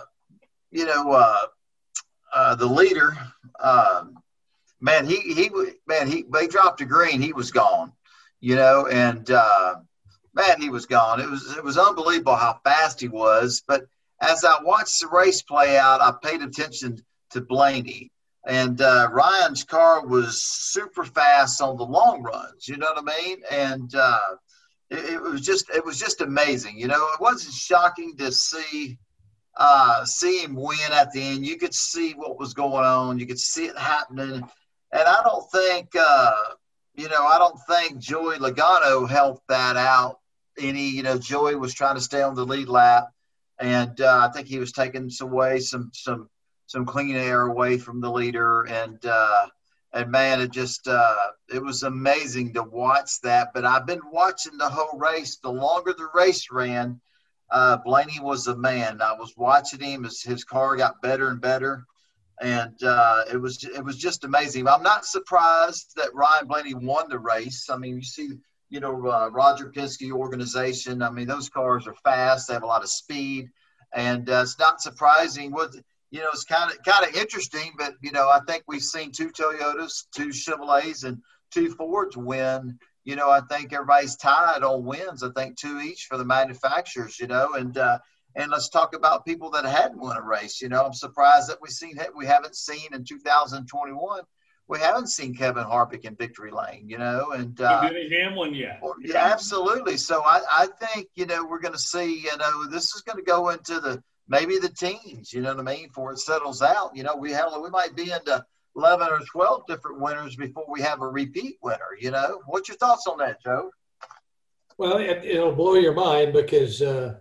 you 0.71 0.85
know, 0.85 1.11
uh, 1.11 1.45
uh, 2.33 2.55
the 2.55 2.65
leader, 2.65 3.17
um, 3.59 4.17
man, 4.81 5.05
he 5.05 5.17
he 5.17 5.49
man 5.87 6.07
he 6.07 6.25
they 6.31 6.47
dropped 6.47 6.81
a 6.81 6.85
green, 6.85 7.21
he 7.21 7.33
was 7.33 7.51
gone. 7.51 7.91
You 8.39 8.55
know, 8.55 8.87
and 8.87 9.29
uh, 9.31 9.75
man, 10.33 10.59
he 10.61 10.69
was 10.69 10.85
gone. 10.85 11.19
It 11.19 11.29
was 11.29 11.55
it 11.55 11.63
was 11.63 11.77
unbelievable 11.77 12.35
how 12.35 12.59
fast 12.63 12.99
he 12.99 13.07
was. 13.07 13.63
But 13.67 13.85
as 14.19 14.43
I 14.43 14.61
watched 14.61 14.99
the 15.01 15.07
race 15.07 15.41
play 15.41 15.77
out, 15.77 16.01
I 16.01 16.13
paid 16.21 16.41
attention 16.41 17.03
to 17.31 17.41
Blaney 17.41 18.11
and 18.45 18.81
uh, 18.81 19.09
Ryan's 19.11 19.63
car 19.63 20.05
was 20.05 20.41
super 20.43 21.05
fast 21.05 21.61
on 21.61 21.77
the 21.77 21.85
long 21.85 22.23
runs. 22.23 22.67
You 22.67 22.77
know 22.77 22.91
what 22.93 23.03
I 23.07 23.23
mean? 23.23 23.37
And 23.49 23.95
uh, 23.95 24.19
it, 24.89 25.13
it, 25.13 25.21
was 25.21 25.41
just 25.41 25.69
it 25.69 25.85
was 25.85 25.97
just 25.97 26.21
amazing. 26.21 26.77
You 26.77 26.87
know, 26.87 27.07
it 27.13 27.21
wasn't 27.21 27.53
shocking 27.53 28.17
to 28.17 28.31
see 28.31 28.97
uh, 29.55 30.03
see 30.03 30.43
him 30.43 30.55
win 30.55 30.91
at 30.91 31.11
the 31.11 31.21
end. 31.21 31.45
You 31.45 31.57
could 31.57 31.73
see 31.73 32.13
what 32.13 32.39
was 32.39 32.53
going 32.53 32.85
on. 32.85 33.19
You 33.19 33.27
could 33.27 33.39
see 33.39 33.65
it 33.65 33.77
happening. 33.77 34.43
And 34.91 35.07
I 35.07 35.21
don't 35.23 35.49
think 35.51 35.89
uh, 35.97 36.33
you 36.95 37.07
know 37.07 37.25
I 37.25 37.37
don't 37.37 37.59
think 37.67 37.97
Joey 37.99 38.37
Logano 38.37 39.09
helped 39.09 39.47
that 39.47 39.77
out 39.77 40.19
any. 40.59 40.89
You 40.89 41.03
know, 41.03 41.17
Joey 41.17 41.55
was 41.55 41.73
trying 41.73 41.95
to 41.95 42.01
stay 42.01 42.21
on 42.21 42.35
the 42.35 42.45
lead 42.45 42.67
lap, 42.67 43.07
and 43.57 43.99
uh, 44.01 44.27
I 44.27 44.33
think 44.33 44.47
he 44.47 44.59
was 44.59 44.73
taking 44.73 45.09
some 45.09 45.31
away 45.31 45.59
some 45.59 45.91
some 45.93 46.29
some 46.73 46.85
clean 46.87 47.15
air 47.15 47.43
away 47.43 47.77
from 47.77 48.01
the 48.01 48.11
leader. 48.11 48.63
And 48.63 48.99
uh, 49.05 49.45
and 49.93 50.09
man 50.11 50.41
it 50.41 50.51
just 50.51 50.87
uh, 50.87 51.27
it 51.53 51.63
was 51.63 51.83
amazing 51.83 52.53
to 52.53 52.63
watch 52.63 53.21
that. 53.21 53.49
But 53.53 53.63
i've 53.63 53.85
been 53.85 54.01
watching 54.11 54.57
the 54.57 54.69
whole 54.69 54.97
race. 54.99 55.37
The 55.37 55.51
longer 55.51 55.93
the 55.93 56.09
race 56.13 56.47
ran 56.51 56.99
uh, 57.51 57.77
blaney 57.77 58.19
was 58.19 58.47
a 58.47 58.55
man. 58.55 59.01
I 59.01 59.13
was 59.13 59.37
watching 59.37 59.81
him 59.81 60.03
as 60.03 60.21
his 60.21 60.43
car 60.43 60.75
got 60.75 61.01
better 61.03 61.29
and 61.29 61.39
better. 61.39 61.85
And 62.41 62.81
uh, 62.83 63.25
it 63.31 63.37
was 63.37 63.63
it 63.63 63.85
was 63.85 63.97
just 63.97 64.23
amazing. 64.23 64.67
I'm 64.67 64.81
not 64.81 65.05
surprised 65.05 65.93
that 65.95 66.15
ryan 66.15 66.47
blaney 66.47 66.73
won 66.73 67.07
the 67.07 67.19
race. 67.19 67.69
I 67.69 67.77
mean 67.77 67.97
you 67.97 68.03
see 68.03 68.29
you 68.69 68.79
know 68.79 68.95
uh, 69.07 69.29
roger 69.31 69.69
penske 69.69 70.11
organization. 70.11 71.03
I 71.03 71.11
mean 71.11 71.27
those 71.27 71.49
cars 71.49 71.85
are 71.85 71.95
fast. 72.03 72.47
They 72.47 72.55
have 72.55 72.63
a 72.63 72.73
lot 72.75 72.81
of 72.81 72.89
speed. 72.89 73.49
And 73.95 74.27
uh, 74.27 74.41
it's 74.41 74.57
not 74.57 74.81
surprising 74.81 75.51
what 75.51 75.75
you 76.13 76.19
know, 76.19 76.29
it's 76.31 76.43
kind 76.43 76.71
of 76.71 76.83
kind 76.83 77.07
of 77.07 77.15
interesting. 77.15 77.73
But 77.75 77.95
you 77.99 78.11
know, 78.11 78.29
I 78.29 78.39
think 78.47 78.63
we've 78.67 78.83
seen 78.83 79.11
two 79.11 79.29
Toyotas, 79.29 80.03
two 80.15 80.27
Chevrolets, 80.27 81.03
and 81.05 81.17
two 81.51 81.71
Fords 81.71 82.15
win. 82.15 82.77
You 83.03 83.15
know, 83.15 83.31
I 83.31 83.41
think 83.49 83.73
everybody's 83.73 84.15
tied 84.15 84.61
on 84.61 84.85
wins. 84.85 85.23
I 85.23 85.29
think 85.35 85.57
two 85.57 85.79
each 85.79 86.05
for 86.07 86.19
the 86.19 86.23
manufacturers. 86.23 87.19
You 87.19 87.25
know, 87.25 87.55
and 87.55 87.75
uh, 87.75 87.97
and 88.35 88.51
let's 88.51 88.69
talk 88.69 88.95
about 88.95 89.25
people 89.25 89.49
that 89.51 89.65
hadn't 89.65 89.99
won 89.99 90.15
a 90.15 90.21
race. 90.21 90.61
You 90.61 90.69
know, 90.69 90.85
I'm 90.85 90.93
surprised 90.93 91.49
that 91.49 91.57
we've 91.63 91.71
seen 91.71 91.97
we 92.15 92.27
haven't 92.27 92.55
seen 92.55 92.93
in 92.93 93.05
2021. 93.05 94.21
We 94.67 94.79
haven't 94.79 95.07
seen 95.07 95.33
Kevin 95.33 95.63
Harvick 95.63 96.05
in 96.05 96.15
victory 96.15 96.51
lane, 96.51 96.87
you 96.87 96.99
know, 96.99 97.31
and 97.31 97.59
uh, 97.59 97.89
Hamlin 98.11 98.53
yet. 98.53 98.81
yeah, 99.01 99.17
absolutely. 99.17 99.97
So 99.97 100.21
I, 100.23 100.41
I 100.47 100.67
think 100.79 101.07
you 101.15 101.25
know 101.25 101.43
we're 101.43 101.59
going 101.59 101.73
to 101.73 101.79
see. 101.79 102.19
You 102.19 102.37
know, 102.37 102.67
this 102.69 102.93
is 102.93 103.01
going 103.01 103.17
to 103.17 103.23
go 103.23 103.49
into 103.49 103.79
the 103.79 104.03
maybe 104.27 104.57
the 104.57 104.69
teens, 104.69 105.33
you 105.33 105.41
know 105.41 105.55
what 105.55 105.67
I 105.67 105.75
mean, 105.75 105.87
before 105.87 106.11
it 106.13 106.19
settles 106.19 106.61
out. 106.61 106.95
You 106.95 107.03
know, 107.03 107.15
we 107.15 107.31
have 107.31 107.51
we 107.61 107.69
might 107.69 107.95
be 107.95 108.11
into 108.11 108.43
eleven 108.75 109.07
or 109.09 109.19
twelve 109.31 109.65
different 109.67 109.99
winners 109.99 110.35
before 110.35 110.65
we 110.67 110.81
have 110.81 111.01
a 111.01 111.07
repeat 111.07 111.57
winner. 111.61 111.97
You 111.99 112.11
know, 112.11 112.41
what's 112.45 112.69
your 112.69 112.77
thoughts 112.77 113.07
on 113.07 113.17
that, 113.19 113.41
Joe? 113.43 113.71
Well, 114.77 114.97
it, 114.97 115.23
will 115.39 115.53
blow 115.53 115.75
your 115.75 115.93
mind 115.93 116.33
because 116.33 116.81
uh, 116.81 117.15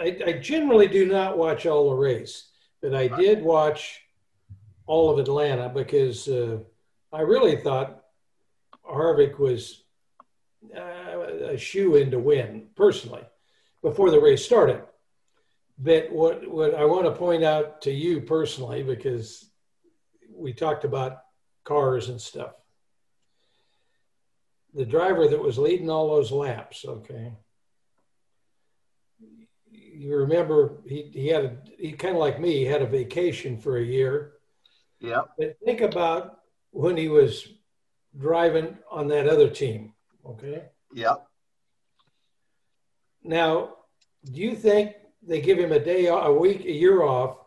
I, 0.00 0.18
I, 0.26 0.32
generally 0.40 0.88
do 0.88 1.06
not 1.06 1.36
watch 1.36 1.66
all 1.66 1.90
the 1.90 1.96
race, 1.96 2.48
but 2.80 2.94
I 2.94 3.08
did 3.08 3.42
watch 3.42 4.00
all 4.86 5.10
of 5.10 5.18
Atlanta 5.18 5.68
because 5.68 6.26
uh, 6.28 6.58
I 7.12 7.20
really 7.20 7.56
thought 7.56 8.02
Harvick 8.84 9.38
was 9.38 9.84
uh, 10.74 11.50
a 11.50 11.58
shoe 11.58 11.96
in 11.96 12.10
to 12.10 12.18
win 12.18 12.68
personally 12.76 13.24
before 13.82 14.10
the 14.10 14.20
race 14.20 14.44
started. 14.44 14.82
But 15.82 16.12
what, 16.12 16.48
what 16.48 16.74
I 16.76 16.84
want 16.84 17.06
to 17.06 17.10
point 17.10 17.42
out 17.42 17.82
to 17.82 17.90
you 17.90 18.20
personally, 18.20 18.84
because 18.84 19.50
we 20.32 20.52
talked 20.52 20.84
about 20.84 21.18
cars 21.64 22.08
and 22.08 22.20
stuff. 22.20 22.52
The 24.74 24.86
driver 24.86 25.26
that 25.26 25.42
was 25.42 25.58
leading 25.58 25.90
all 25.90 26.08
those 26.08 26.30
laps, 26.30 26.84
okay. 26.86 27.32
You 29.72 30.16
remember 30.18 30.78
he, 30.86 31.10
he 31.12 31.26
had 31.26 31.44
a, 31.44 31.56
he 31.76 31.92
kind 31.92 32.14
of 32.14 32.20
like 32.20 32.40
me, 32.40 32.58
he 32.58 32.64
had 32.64 32.82
a 32.82 32.86
vacation 32.86 33.58
for 33.58 33.76
a 33.76 33.84
year. 33.84 34.34
Yeah. 35.00 35.22
But 35.36 35.56
think 35.64 35.80
about 35.80 36.38
when 36.70 36.96
he 36.96 37.08
was 37.08 37.48
driving 38.16 38.78
on 38.88 39.08
that 39.08 39.28
other 39.28 39.50
team, 39.50 39.94
okay? 40.24 40.66
Yeah. 40.94 41.16
Now, 43.24 43.74
do 44.24 44.40
you 44.40 44.54
think 44.54 44.94
they 45.26 45.40
give 45.40 45.58
him 45.58 45.72
a 45.72 45.78
day, 45.78 46.06
a 46.06 46.32
week, 46.32 46.64
a 46.64 46.72
year 46.72 47.02
off, 47.02 47.38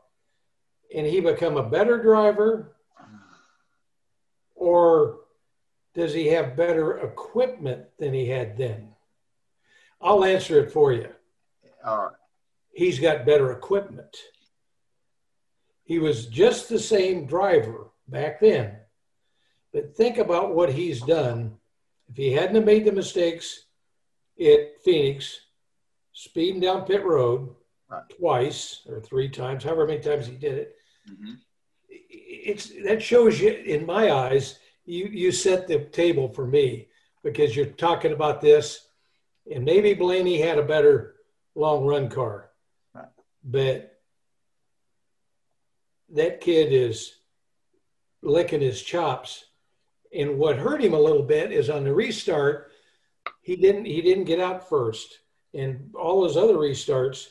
and 0.96 1.06
he 1.06 1.20
become 1.20 1.58
a 1.58 1.70
better 1.70 2.02
driver, 2.02 2.76
or 4.56 5.20
does 5.94 6.14
he 6.14 6.28
have 6.28 6.56
better 6.56 7.00
equipment 7.00 7.86
than 8.00 8.14
he 8.14 8.28
had 8.28 8.58
then? 8.58 8.90
I'll 10.02 10.24
answer 10.24 10.60
it 10.60 10.72
for 10.72 10.94
you. 10.94 11.10
All 11.86 11.98
right. 12.06 12.16
he's 12.74 13.00
got 13.00 13.26
better 13.26 13.52
equipment. 13.52 14.18
He 15.84 16.00
was 16.00 16.26
just 16.26 16.68
the 16.68 16.80
same 16.80 17.28
driver 17.28 17.92
back 18.08 18.40
then. 18.40 18.78
But 19.72 19.96
think 19.96 20.18
about 20.18 20.56
what 20.56 20.72
he's 20.72 21.02
done. 21.02 21.58
If 22.10 22.18
he 22.18 22.32
hadn't 22.32 22.56
have 22.56 22.66
made 22.66 22.86
the 22.86 22.92
mistakes 22.92 23.66
at 24.40 24.82
Phoenix, 24.84 25.42
speeding 26.14 26.62
down 26.62 26.86
pit 26.86 27.04
road 27.04 27.56
right. 27.90 28.04
twice 28.18 28.82
or 28.88 29.00
three 29.00 29.30
times, 29.30 29.64
however 29.64 29.88
many 29.88 30.02
times 30.02 30.28
he 30.28 30.36
did 30.36 30.58
it, 30.58 30.76
mm-hmm. 31.10 31.34
it's 31.90 32.72
that 32.84 33.02
shows 33.02 33.40
you, 33.40 33.52
in 33.52 33.86
my 33.86 34.12
eyes, 34.12 34.60
you 34.86 35.06
you 35.06 35.32
set 35.32 35.68
the 35.68 35.80
table 35.86 36.30
for 36.30 36.46
me 36.46 36.88
because 37.24 37.56
you're 37.56 37.66
talking 37.66 38.12
about 38.12 38.42
this, 38.42 38.88
and 39.52 39.66
maybe 39.66 39.94
Blaney 39.94 40.40
had 40.40 40.58
a 40.58 40.64
better 40.64 41.16
long 41.56 41.86
run 41.86 42.10
car, 42.10 42.52
right. 42.94 43.06
but 43.44 44.00
that 46.10 46.42
kid 46.42 46.72
is 46.72 47.20
licking 48.22 48.62
his 48.62 48.82
chops. 48.82 49.46
And 50.14 50.38
what 50.38 50.58
hurt 50.58 50.82
him 50.82 50.94
a 50.94 51.00
little 51.00 51.24
bit 51.24 51.52
is 51.52 51.70
on 51.70 51.84
the 51.84 51.94
restart, 51.94 52.72
he 53.42 53.56
didn't 53.56 53.86
he 53.86 54.02
didn't 54.02 54.26
get 54.26 54.40
out 54.40 54.70
first, 54.70 55.20
and 55.54 55.94
all 55.96 56.24
his 56.24 56.38
other 56.38 56.56
restarts, 56.56 57.28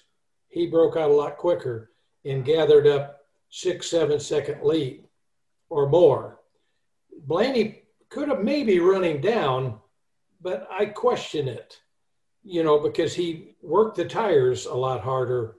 he 0.55 0.69
broke 0.69 0.97
out 0.97 1.11
a 1.11 1.13
lot 1.13 1.37
quicker 1.37 1.91
and 2.25 2.45
gathered 2.45 2.87
up 2.87 3.23
six 3.51 3.91
seven 3.91 4.21
second 4.21 4.63
lead 4.63 5.03
or 5.69 5.89
more. 5.89 6.39
Blaney 7.27 7.83
could 8.09 8.29
have 8.29 8.45
maybe 8.45 8.79
running 8.79 9.21
down, 9.21 9.81
but 10.41 10.69
I 10.71 10.87
question 10.87 11.49
it, 11.49 11.81
you 12.45 12.63
know, 12.63 12.79
because 12.79 13.13
he 13.13 13.57
worked 13.63 13.97
the 13.97 14.05
tires 14.05 14.67
a 14.67 14.75
lot 14.75 15.01
harder, 15.01 15.57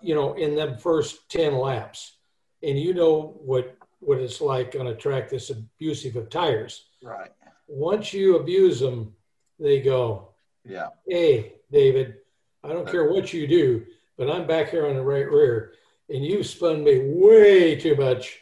you 0.00 0.14
know, 0.14 0.32
in 0.32 0.54
them 0.54 0.78
first 0.78 1.28
10 1.28 1.54
laps. 1.58 2.16
And 2.62 2.78
you 2.78 2.94
know 2.94 3.38
what 3.44 3.76
what 3.98 4.18
it's 4.18 4.40
like 4.40 4.74
on 4.80 4.86
a 4.86 4.94
track 4.94 5.28
that's 5.28 5.50
abusive 5.50 6.16
of 6.16 6.30
tires. 6.30 6.86
Right. 7.02 7.30
Once 7.68 8.14
you 8.14 8.36
abuse 8.36 8.80
them, 8.80 9.14
they 9.58 9.80
go, 9.80 10.30
Yeah. 10.64 10.88
Hey, 11.06 11.56
David, 11.70 12.19
I 12.62 12.68
don't 12.68 12.88
care 12.90 13.10
what 13.10 13.32
you 13.32 13.46
do, 13.46 13.86
but 14.18 14.30
I'm 14.30 14.46
back 14.46 14.70
here 14.70 14.86
on 14.86 14.94
the 14.94 15.02
right 15.02 15.30
rear, 15.30 15.72
and 16.08 16.24
you 16.24 16.42
spun 16.42 16.84
me 16.84 17.00
way 17.04 17.76
too 17.76 17.96
much, 17.96 18.38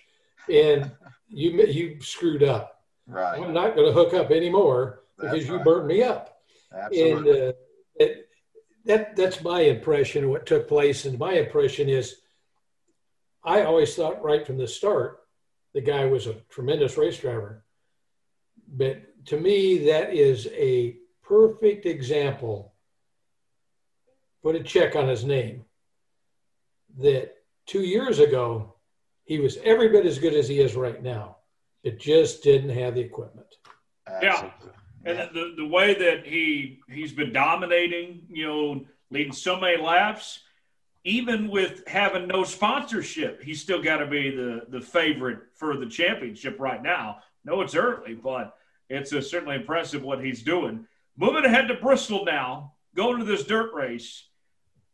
and 0.51 0.91
you 1.29 1.51
you 1.67 2.01
screwed 2.01 2.43
up. 2.43 2.83
Right. 3.07 3.41
I'm 3.41 3.55
not 3.55 3.75
going 3.75 3.87
to 3.87 3.93
hook 3.93 4.13
up 4.15 4.31
anymore 4.31 5.01
because 5.19 5.47
you 5.49 5.59
burned 5.61 5.87
me 5.87 6.03
up. 6.03 6.41
Absolutely. 6.73 7.31
And 7.31 7.49
uh, 7.49 7.53
it, 7.97 8.29
that 8.85 9.17
that's 9.17 9.43
my 9.43 9.63
impression 9.63 10.25
of 10.25 10.31
what 10.31 10.47
took 10.47 10.69
place. 10.69 11.05
And 11.05 11.19
my 11.19 11.35
impression 11.35 11.89
is, 11.89 12.17
I 13.45 13.63
always 13.63 13.95
thought 13.95 14.23
right 14.23 14.47
from 14.47 14.59
the 14.59 14.69
start, 14.69 15.21
the 15.75 15.81
guy 15.81 16.05
was 16.07 16.27
a 16.27 16.35
tremendous 16.51 16.97
race 16.97 17.19
driver. 17.19 17.65
But 18.71 19.27
to 19.27 19.39
me, 19.39 19.87
that 19.87 20.13
is 20.13 20.49
a 20.49 20.97
perfect 21.23 21.87
example. 21.87 22.75
Put 24.43 24.57
a 24.57 24.63
check 24.63 24.97
on 24.97 25.09
his 25.09 25.25
name. 25.25 25.65
That 26.99 27.35
two 27.67 27.83
years 27.83 28.19
ago, 28.19 28.75
he 29.25 29.39
was 29.39 29.59
every 29.65 29.89
bit 29.89 30.07
as 30.07 30.19
good 30.19 30.35
as 30.35 30.49
he 30.49 30.61
is 30.61 30.75
right 30.75 31.03
now. 31.03 31.37
It 31.83 32.01
just 32.01 32.43
didn't 32.43 32.71
have 32.71 32.95
the 32.95 33.01
equipment. 33.01 33.47
Yeah. 34.23 34.51
And 35.05 35.19
the, 35.35 35.55
the 35.57 35.67
way 35.67 35.95
that 35.95 36.27
he 36.27 36.81
he's 36.89 37.13
been 37.13 37.33
dominating, 37.33 38.23
you 38.29 38.47
know, 38.47 38.85
leading 39.11 39.33
so 39.33 39.59
many 39.59 39.81
laps, 39.81 40.41
even 41.05 41.49
with 41.49 41.87
having 41.87 42.27
no 42.27 42.45
sponsorship, 42.45 43.43
he's 43.43 43.61
still 43.61 43.83
got 43.83 43.99
to 43.99 44.07
be 44.07 44.31
the 44.31 44.63
the 44.69 44.81
favorite 44.81 45.41
for 45.55 45.77
the 45.77 45.87
championship 45.87 46.57
right 46.59 46.83
now. 46.83 47.19
No, 47.45 47.61
it's 47.61 47.75
early, 47.75 48.15
but 48.15 48.55
it's 48.91 49.13
uh, 49.13 49.21
certainly 49.21 49.57
impressive 49.57 50.03
what 50.03 50.25
he's 50.25 50.43
doing. 50.43 50.87
Moving 51.17 51.45
ahead 51.45 51.69
to 51.69 51.75
Bristol 51.75 52.25
now, 52.25 52.75
going 52.95 53.19
to 53.19 53.25
this 53.25 53.45
dirt 53.45 53.73
race. 53.75 54.28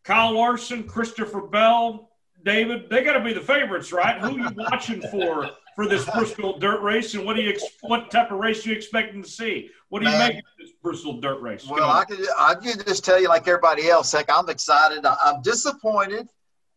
Kyle 0.04 0.34
Larson, 0.34 0.84
Christopher 0.84 1.42
Bell, 1.42 2.10
David, 2.44 2.90
they 2.90 3.02
got 3.02 3.14
to 3.14 3.20
be 3.20 3.32
the 3.32 3.40
favorites, 3.40 3.90
right? 3.90 4.20
Who 4.20 4.36
are 4.36 4.50
you 4.50 4.50
watching 4.56 5.00
for 5.02 5.50
for 5.74 5.88
this 5.88 6.08
Bristol 6.10 6.58
dirt 6.58 6.82
race, 6.82 7.14
and 7.14 7.24
what 7.24 7.36
do 7.36 7.42
you 7.42 7.58
what 7.82 8.10
type 8.10 8.30
of 8.30 8.38
race 8.38 8.64
are 8.64 8.70
you 8.70 8.76
expecting 8.76 9.22
to 9.22 9.28
see? 9.28 9.70
What 9.88 10.02
do 10.02 10.10
you 10.10 10.18
make 10.18 10.36
of 10.36 10.44
this 10.58 10.70
Bristol 10.82 11.20
dirt 11.20 11.40
race? 11.40 11.66
Well, 11.68 11.90
I 11.90 12.04
could 12.04 12.20
I 12.38 12.54
could 12.54 12.86
just 12.86 13.04
tell 13.04 13.20
you 13.20 13.28
like 13.28 13.48
everybody 13.48 13.88
else, 13.88 14.12
heck, 14.12 14.30
I'm 14.30 14.48
excited. 14.48 15.04
I'm 15.04 15.42
disappointed 15.42 16.28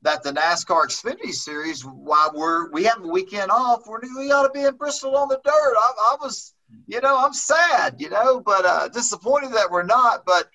that 0.03 0.23
the 0.23 0.31
NASCAR 0.31 0.85
Xfinity 0.85 1.33
Series, 1.33 1.83
while 1.83 2.31
we're 2.33 2.71
we 2.71 2.85
have 2.85 3.03
a 3.03 3.07
weekend 3.07 3.51
off, 3.51 3.87
we're 3.87 3.99
we 4.17 4.31
ought 4.31 4.43
to 4.43 4.53
be 4.53 4.65
in 4.65 4.75
Bristol 4.75 5.17
on 5.17 5.27
the 5.27 5.39
dirt. 5.43 5.75
I, 5.77 5.91
I 6.11 6.17
was, 6.21 6.53
you 6.87 7.01
know, 7.01 7.17
I'm 7.17 7.33
sad, 7.33 7.95
you 7.99 8.09
know, 8.09 8.39
but 8.39 8.65
uh, 8.65 8.87
disappointed 8.87 9.51
that 9.53 9.69
we're 9.69 9.83
not. 9.83 10.25
But 10.25 10.49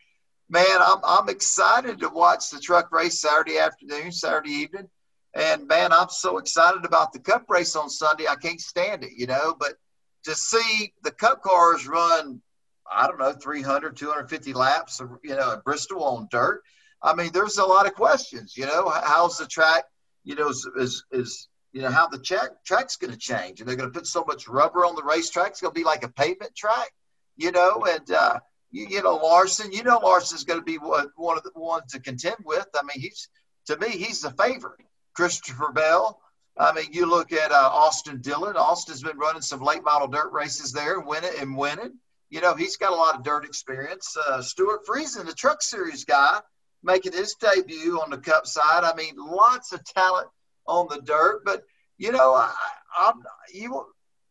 man, 0.52 0.66
I'm 0.80 0.98
I'm 1.02 1.28
excited 1.30 2.00
to 2.00 2.10
watch 2.10 2.50
the 2.50 2.60
truck 2.60 2.92
race 2.92 3.20
Saturday 3.20 3.58
afternoon, 3.58 4.12
Saturday 4.12 4.50
evening. 4.50 4.88
And 5.34 5.66
man, 5.66 5.94
I'm 5.94 6.10
so 6.10 6.36
excited 6.36 6.84
about 6.84 7.14
the 7.14 7.18
cup 7.18 7.46
race 7.48 7.74
on 7.74 7.88
Sunday. 7.88 8.26
I 8.28 8.36
can't 8.36 8.60
stand 8.60 9.02
it, 9.02 9.12
you 9.16 9.26
know. 9.26 9.56
But 9.58 9.76
to 10.24 10.34
see 10.34 10.92
the 11.02 11.10
cup 11.10 11.42
cars 11.42 11.86
run, 11.88 12.42
I 12.90 13.06
don't 13.06 13.18
know, 13.18 13.32
300, 13.32 13.96
250 13.96 14.52
laps, 14.52 15.00
you 15.24 15.34
know, 15.34 15.52
at 15.52 15.64
Bristol 15.64 16.04
on 16.04 16.28
dirt. 16.30 16.62
I 17.02 17.14
mean, 17.14 17.32
there's 17.32 17.56
a 17.56 17.64
lot 17.64 17.86
of 17.86 17.94
questions, 17.94 18.54
you 18.56 18.66
know. 18.66 18.90
How's 18.90 19.38
the 19.38 19.46
track, 19.46 19.84
you 20.22 20.34
know, 20.34 20.50
is, 20.50 20.68
is, 20.76 21.04
is 21.10 21.48
you 21.72 21.80
know, 21.80 21.90
how 21.90 22.08
the 22.08 22.18
track, 22.18 22.50
track's 22.64 22.96
going 22.96 23.10
to 23.10 23.18
change. 23.18 23.60
And 23.60 23.68
they're 23.68 23.76
going 23.76 23.90
to 23.90 23.98
put 23.98 24.06
so 24.06 24.22
much 24.24 24.46
rubber 24.46 24.84
on 24.84 24.96
the 24.96 25.02
racetrack. 25.02 25.48
It's 25.48 25.62
going 25.62 25.72
to 25.72 25.80
be 25.80 25.84
like 25.84 26.04
a 26.04 26.08
pavement 26.08 26.54
track, 26.54 26.92
you 27.38 27.52
know. 27.52 27.86
And, 27.88 28.10
uh, 28.10 28.40
you, 28.72 28.86
you 28.88 29.02
know, 29.02 29.16
Larson, 29.16 29.70
you 29.72 29.84
know, 29.84 30.00
Larson's 30.02 30.44
going 30.44 30.58
to 30.58 30.64
be 30.64 30.78
one, 30.78 31.08
one 31.16 31.36
of 31.36 31.44
the 31.44 31.52
ones 31.54 31.92
to 31.92 32.00
contend 32.00 32.36
with. 32.44 32.66
I 32.74 32.82
mean, 32.82 33.00
he's, 33.00 33.28
to 33.66 33.78
me, 33.78 33.90
he's 33.90 34.22
the 34.22 34.30
favorite. 34.30 34.80
Christopher 35.14 35.72
Bell. 35.72 36.18
I 36.58 36.72
mean, 36.72 36.86
you 36.92 37.06
look 37.06 37.32
at 37.32 37.52
uh, 37.52 37.70
Austin 37.72 38.20
Dillon. 38.20 38.56
Austin's 38.56 39.02
been 39.02 39.18
running 39.18 39.42
some 39.42 39.62
late 39.62 39.84
model 39.84 40.08
dirt 40.08 40.32
races 40.32 40.72
there, 40.72 41.00
winning 41.00 41.32
and 41.38 41.56
winning. 41.56 41.98
You 42.30 42.40
know, 42.40 42.54
he's 42.54 42.76
got 42.78 42.92
a 42.92 42.96
lot 42.96 43.14
of 43.14 43.24
dirt 43.24 43.44
experience. 43.44 44.16
Uh, 44.16 44.40
Stewart 44.40 44.86
Friesen, 44.86 45.26
the 45.26 45.34
Truck 45.34 45.62
Series 45.62 46.04
guy, 46.04 46.40
making 46.82 47.12
his 47.12 47.34
debut 47.34 48.00
on 48.00 48.10
the 48.10 48.18
Cup 48.18 48.46
side. 48.46 48.84
I 48.84 48.94
mean, 48.94 49.14
lots 49.16 49.72
of 49.72 49.84
talent 49.84 50.28
on 50.66 50.88
the 50.88 51.00
dirt. 51.02 51.42
But 51.44 51.62
you 51.98 52.10
know, 52.10 52.34
I, 52.34 52.52
I'm 52.98 53.22
you. 53.52 53.86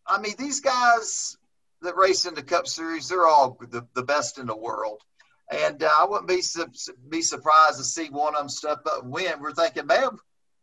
I 0.07 0.19
mean, 0.19 0.34
these 0.38 0.61
guys 0.61 1.38
that 1.81 1.95
race 1.95 2.25
in 2.25 2.33
the 2.33 2.43
Cup 2.43 2.67
Series, 2.67 3.07
they're 3.07 3.27
all 3.27 3.57
the, 3.59 3.85
the 3.93 4.03
best 4.03 4.37
in 4.37 4.47
the 4.47 4.55
world. 4.55 5.01
And 5.51 5.83
uh, 5.83 5.89
I 5.99 6.05
wouldn't 6.05 6.29
be 6.29 6.41
be 7.09 7.21
surprised 7.21 7.77
to 7.77 7.83
see 7.83 8.09
one 8.09 8.35
of 8.35 8.41
them 8.41 8.49
step 8.49 8.79
up 8.85 9.03
and 9.03 9.11
win. 9.11 9.41
We're 9.41 9.53
thinking, 9.53 9.85
man, 9.85 10.09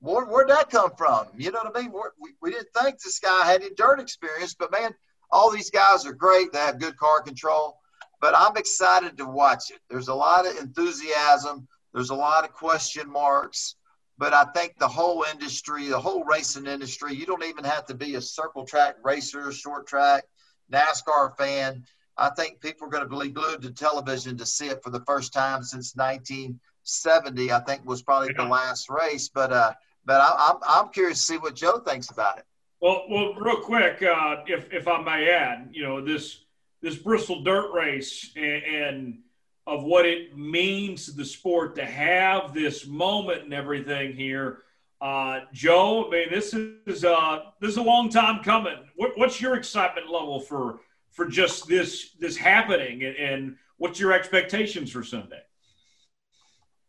where, 0.01 0.25
where'd 0.25 0.49
that 0.49 0.71
come 0.71 0.93
from? 0.97 1.27
You 1.37 1.51
know 1.51 1.61
what 1.63 1.77
I 1.77 1.83
mean? 1.83 1.93
we 2.21 2.31
we, 2.41 2.51
didn't 2.51 2.69
think 2.75 3.01
this 3.01 3.19
guy 3.19 3.45
had 3.45 3.63
any 3.63 3.75
dirt 3.75 4.01
experience, 4.01 4.55
but 4.55 4.73
man, 4.73 4.95
all 5.31 5.51
these 5.51 5.71
guys 5.71 6.07
are 6.07 6.15
great. 6.15 6.53
They 6.53 6.59
have 6.59 6.79
good 6.79 6.97
car 6.97 7.21
control. 7.21 7.79
But 8.21 8.35
I'm 8.37 8.57
excited 8.57 9.19
to 9.19 9.27
watch 9.27 9.71
it. 9.71 9.81
There's 9.91 10.09
a 10.09 10.15
lot 10.15 10.47
of 10.47 10.57
enthusiasm. 10.57 11.69
There's 11.93 12.11
a 12.11 12.15
lot 12.15 12.45
of 12.45 12.53
question 12.53 13.11
marks. 13.11 13.77
But 14.17 14.35
I 14.35 14.45
think 14.47 14.79
the 14.79 14.89
whole 14.89 15.25
industry, 15.31 15.89
the 15.89 16.01
whole 16.01 16.25
racing 16.25 16.67
industry, 16.67 17.15
you 17.15 17.27
don't 17.27 17.45
even 17.45 17.65
have 17.65 17.87
to 17.87 17.95
be 17.95 18.17
a 18.17 18.21
circle 18.21 18.65
track 18.65 18.97
racer, 19.05 19.53
short 19.53 19.87
track, 19.87 20.25
NASCAR 20.73 21.37
fan. 21.37 21.85
I 22.17 22.31
think 22.31 22.61
people 22.61 22.89
are 22.89 22.91
going 22.91 23.09
to 23.09 23.17
be 23.19 23.31
glued 23.31 23.63
to 23.63 23.71
television 23.71 24.37
to 24.39 24.47
see 24.47 24.67
it 24.67 24.83
for 24.83 24.91
the 24.91 25.01
first 25.01 25.33
time 25.33 25.63
since 25.63 25.95
1970. 25.95 27.53
I 27.53 27.61
think 27.61 27.87
was 27.87 28.03
probably 28.03 28.33
the 28.33 28.45
last 28.45 28.91
race. 28.91 29.29
But 29.29 29.53
uh, 29.53 29.73
but 30.05 30.21
I, 30.21 30.51
am 30.51 30.57
I'm, 30.67 30.85
I'm 30.87 30.93
curious 30.93 31.19
to 31.19 31.25
see 31.25 31.39
what 31.39 31.55
Joe 31.55 31.79
thinks 31.79 32.11
about 32.11 32.39
it. 32.39 32.45
Well, 32.81 33.05
well, 33.09 33.35
real 33.35 33.61
quick, 33.61 34.03
uh, 34.03 34.37
if 34.47 34.73
if 34.73 34.89
I 34.89 35.01
may 35.03 35.31
add, 35.31 35.71
you 35.73 35.83
know 35.83 36.05
this 36.05 36.41
this 36.81 36.97
Bristol 36.97 37.43
Dirt 37.43 37.73
Race 37.73 38.31
and, 38.37 38.63
and 38.65 39.19
of 39.67 39.85
what 39.85 40.07
it 40.07 40.37
means 40.37 41.05
to 41.05 41.13
the 41.13 41.25
sport 41.25 41.77
to 41.77 41.85
have 41.85 42.55
this 42.55 42.87
moment 42.87 43.43
and 43.43 43.53
everything 43.53 44.15
here. 44.15 44.63
Uh, 45.01 45.41
Joe, 45.53 46.09
I 46.09 46.11
mean, 46.11 46.31
this 46.31 46.55
is 46.55 47.05
uh, 47.05 47.41
this 47.61 47.71
is 47.71 47.77
a 47.77 47.83
long 47.83 48.09
time 48.09 48.43
coming. 48.43 48.79
What, 48.97 49.13
what's 49.17 49.41
your 49.41 49.55
excitement 49.55 50.11
level 50.11 50.41
for 50.41 50.81
for 51.11 51.27
just 51.27 51.69
this 51.69 52.11
this 52.19 52.37
happening, 52.37 53.05
and, 53.05 53.17
and 53.17 53.57
what's 53.77 54.01
your 54.01 54.13
expectations 54.13 54.91
for 54.91 55.05
Sunday? 55.05 55.41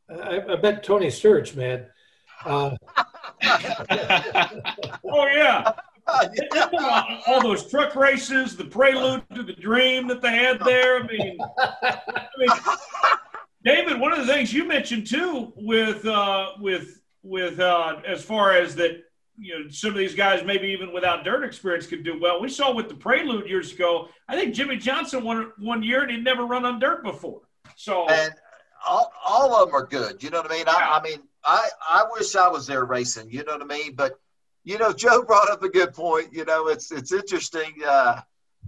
I, 0.09 0.41
I 0.49 0.55
bet 0.55 0.83
Tony 0.83 1.11
Sturge, 1.11 1.55
man. 1.55 1.85
Uh, 2.43 2.75
oh 5.03 5.27
yeah. 5.27 5.71
all 7.27 7.41
those 7.41 7.69
truck 7.69 7.95
races, 7.95 8.57
the 8.57 8.65
prelude 8.65 9.23
to 9.35 9.43
the 9.43 9.53
dream 9.53 10.07
that 10.07 10.21
they 10.21 10.35
had 10.35 10.59
there. 10.61 11.03
I 11.03 11.07
mean, 11.07 11.37
I 11.59 12.27
mean 12.37 12.49
David, 13.63 13.99
one 13.99 14.11
of 14.13 14.25
the 14.25 14.33
things 14.33 14.51
you 14.51 14.65
mentioned 14.65 15.05
too, 15.05 15.53
with 15.55 16.05
uh, 16.07 16.53
with 16.59 16.99
with 17.23 17.59
uh, 17.59 17.97
as 18.07 18.23
far 18.23 18.53
as 18.53 18.75
that, 18.75 19.03
you 19.37 19.57
know, 19.57 19.69
some 19.69 19.91
of 19.91 19.97
these 19.97 20.15
guys 20.15 20.43
maybe 20.45 20.67
even 20.67 20.91
without 20.91 21.23
dirt 21.23 21.43
experience 21.43 21.87
could 21.87 22.03
do 22.03 22.19
well. 22.19 22.41
We 22.41 22.49
saw 22.49 22.73
with 22.73 22.89
the 22.89 22.95
Prelude 22.95 23.47
years 23.47 23.73
ago. 23.73 24.09
I 24.27 24.35
think 24.35 24.53
Jimmie 24.53 24.77
Johnson 24.77 25.23
won 25.23 25.51
one 25.57 25.81
year 25.83 26.01
and 26.03 26.11
he'd 26.11 26.23
never 26.23 26.45
run 26.45 26.65
on 26.65 26.79
dirt 26.79 27.03
before. 27.03 27.41
So 27.75 28.07
and 28.09 28.33
all, 28.85 29.11
all 29.25 29.55
of 29.55 29.67
them 29.67 29.75
are 29.75 29.85
good. 29.85 30.21
You 30.23 30.29
know 30.29 30.41
what 30.41 30.51
I 30.51 30.55
mean? 30.55 30.65
Yeah. 30.67 30.73
I, 30.73 30.99
I 30.99 31.01
mean, 31.03 31.19
I 31.43 31.69
I 31.89 32.05
wish 32.11 32.35
I 32.35 32.49
was 32.49 32.67
there 32.67 32.85
racing. 32.85 33.31
You 33.31 33.43
know 33.43 33.53
what 33.53 33.61
I 33.61 33.65
mean? 33.65 33.95
But 33.95 34.19
you 34.63 34.77
know, 34.77 34.93
Joe 34.93 35.23
brought 35.23 35.49
up 35.49 35.63
a 35.63 35.69
good 35.69 35.93
point. 35.93 36.33
You 36.33 36.45
know, 36.45 36.67
it's 36.67 36.91
it's 36.91 37.11
interesting. 37.11 37.73
Uh, 37.85 38.21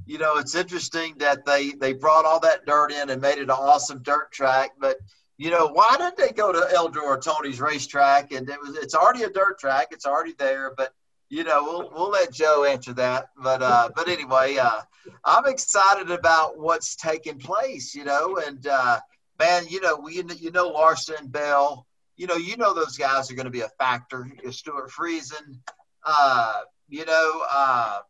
you 0.06 0.18
know, 0.18 0.38
it's 0.38 0.56
interesting 0.56 1.16
that 1.20 1.46
they 1.46 1.72
they 1.72 1.94
brought 1.94 2.26
all 2.26 2.40
that 2.42 2.66
dirt 2.66 2.92
in 2.92 3.10
and 3.10 3.22
made 3.22 3.38
it 3.38 3.44
an 3.44 3.52
awesome 3.52 4.02
dirt 4.02 4.32
track. 4.32 4.72
But 4.80 4.98
you 5.42 5.50
know, 5.50 5.70
why 5.70 5.96
didn't 5.98 6.18
they 6.18 6.32
go 6.32 6.52
to 6.52 6.60
Eldora 6.72 7.02
or 7.02 7.20
Tony's 7.20 7.60
racetrack? 7.60 8.32
And 8.32 8.48
it 8.48 8.62
was 8.62 8.78
it's 8.78 8.94
already 8.94 9.24
a 9.24 9.30
dirt 9.32 9.58
track, 9.58 9.88
it's 9.90 10.06
already 10.06 10.34
there. 10.38 10.72
But 10.78 10.94
you 11.30 11.44
know, 11.44 11.64
we'll 11.64 11.90
we'll 11.92 12.12
let 12.12 12.32
Joe 12.32 12.64
answer 12.64 12.94
that. 12.94 13.30
But 13.36 13.64
uh, 13.64 13.90
but 13.96 14.08
anyway, 14.08 14.58
uh, 14.58 14.82
I'm 15.26 15.48
excited 15.48 16.12
about 16.12 16.60
what's 16.60 16.96
taking 16.96 17.40
place. 17.40 17.96
You 17.96 18.04
know, 18.04 18.38
and 18.38 18.68
uh, 18.68 19.00
man, 19.40 19.64
you 19.68 19.82
know, 19.82 19.96
we 19.96 20.22
you 20.38 20.52
know 20.52 20.68
Larson 20.68 21.30
Bell. 21.30 21.88
You 22.18 22.28
know, 22.28 22.36
you 22.36 22.56
know 22.56 22.76
those 22.76 22.98
guys 22.98 23.32
are 23.32 23.36
going 23.36 23.46
to 23.46 23.50
be 23.50 23.62
a 23.62 23.70
factor. 23.80 24.28
Stewart 24.52 24.92
Friesen, 24.92 25.58
uh, 26.06 26.60
you 26.88 27.04
know, 27.04 27.44
uh, 27.52 28.02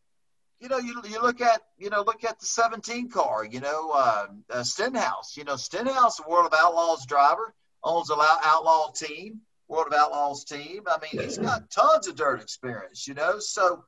you 0.62 0.70
know, 0.70 0.78
you, 0.78 1.02
you 1.10 1.20
look 1.22 1.42
at, 1.42 1.62
you 1.80 1.90
know, 1.90 2.04
look 2.04 2.24
at 2.24 2.40
the 2.40 2.46
17 2.46 3.10
car, 3.10 3.44
you 3.44 3.60
know, 3.60 3.92
uh, 3.94 4.28
uh, 4.52 4.64
Stenhouse, 4.64 5.36
you 5.36 5.44
know, 5.44 5.56
Stenhouse, 5.56 6.20
a 6.20 6.30
World 6.30 6.46
of 6.46 6.54
Outlaws 6.58 7.06
driver, 7.08 7.54
owns 7.84 8.12
a 8.12 8.16
outlaw 8.44 8.92
team, 8.92 9.42
World 9.68 9.88
of 9.88 9.94
Outlaws 9.94 10.46
team. 10.46 10.84
I 10.88 11.00
mean, 11.02 11.24
he's 11.24 11.40
got 11.40 11.72
tons 11.72 12.08
of 12.08 12.16
dirt 12.16 12.42
experience, 12.42 13.08
you 13.08 13.16
know, 13.16 13.40
so 13.40 13.84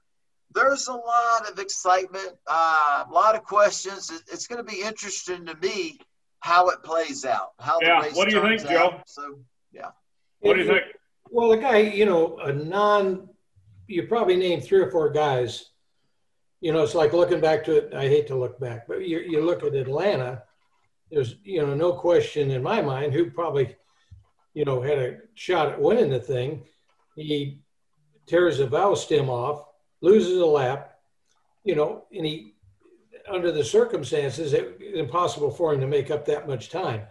there's 0.56 0.88
a 0.88 0.94
lot 0.94 1.50
of 1.50 1.60
excitement, 1.60 2.32
uh, 2.48 3.06
a 3.08 3.14
lot 3.14 3.36
of 3.36 3.44
questions. 3.44 4.12
It's 4.32 4.48
going 4.48 4.64
to 4.64 4.70
be 4.70 4.82
interesting 4.82 5.46
to 5.46 5.56
me 5.56 6.00
how 6.40 6.70
it 6.70 6.82
plays 6.84 7.24
out. 7.24 7.52
How 7.60 7.80
yeah. 7.82 8.02
what 8.14 8.30
do 8.30 8.36
you 8.36 8.42
think, 8.42 8.68
Joe? 8.68 9.00
So, 9.06 9.40
yeah. 9.72 9.92
What 10.40 10.56
do 10.56 10.62
you 10.62 10.68
think? 10.68 10.84
Well, 11.30 11.50
the 11.50 11.58
guy, 11.58 11.78
you 11.78 12.06
know, 12.06 12.38
a 12.40 12.52
non, 12.52 13.30
you 13.88 14.04
probably 14.08 14.36
named 14.36 14.64
three 14.64 14.80
or 14.80 14.92
four 14.92 15.10
guys 15.12 15.70
you 16.64 16.72
know, 16.72 16.82
it's 16.82 16.96
like 16.96 17.12
looking 17.12 17.42
back 17.42 17.66
to 17.66 17.76
it. 17.76 17.94
I 17.94 18.08
hate 18.08 18.26
to 18.28 18.38
look 18.38 18.58
back, 18.58 18.88
but 18.88 19.06
you, 19.06 19.20
you 19.20 19.42
look 19.42 19.64
at 19.64 19.76
Atlanta, 19.76 20.44
there's, 21.12 21.36
you 21.44 21.62
know, 21.62 21.76
no 21.76 21.92
question 21.92 22.52
in 22.52 22.64
my 22.64 22.82
mind 22.82 23.12
who 23.12 23.30
probably, 23.30 23.76
you 24.54 24.64
know, 24.64 24.82
had 24.82 24.98
a 24.98 25.18
shot 25.34 25.74
at 25.74 25.82
winning 25.82 26.10
the 26.10 26.22
thing. 26.22 26.64
He 27.18 27.60
tears 28.28 28.60
the 28.60 28.66
valve 28.66 28.98
stem 28.98 29.30
off, 29.30 29.66
loses 30.00 30.38
a 30.38 30.46
lap, 30.46 31.00
you 31.66 31.76
know, 31.76 32.06
and 32.14 32.26
he, 32.26 32.54
under 33.30 33.52
the 33.52 33.66
circumstances, 33.66 34.54
it, 34.54 34.78
it's 34.80 34.98
impossible 34.98 35.52
for 35.52 35.74
him 35.74 35.82
to 35.82 35.88
make 35.88 36.12
up 36.12 36.24
that 36.28 36.48
much 36.48 36.70
time. 36.70 37.02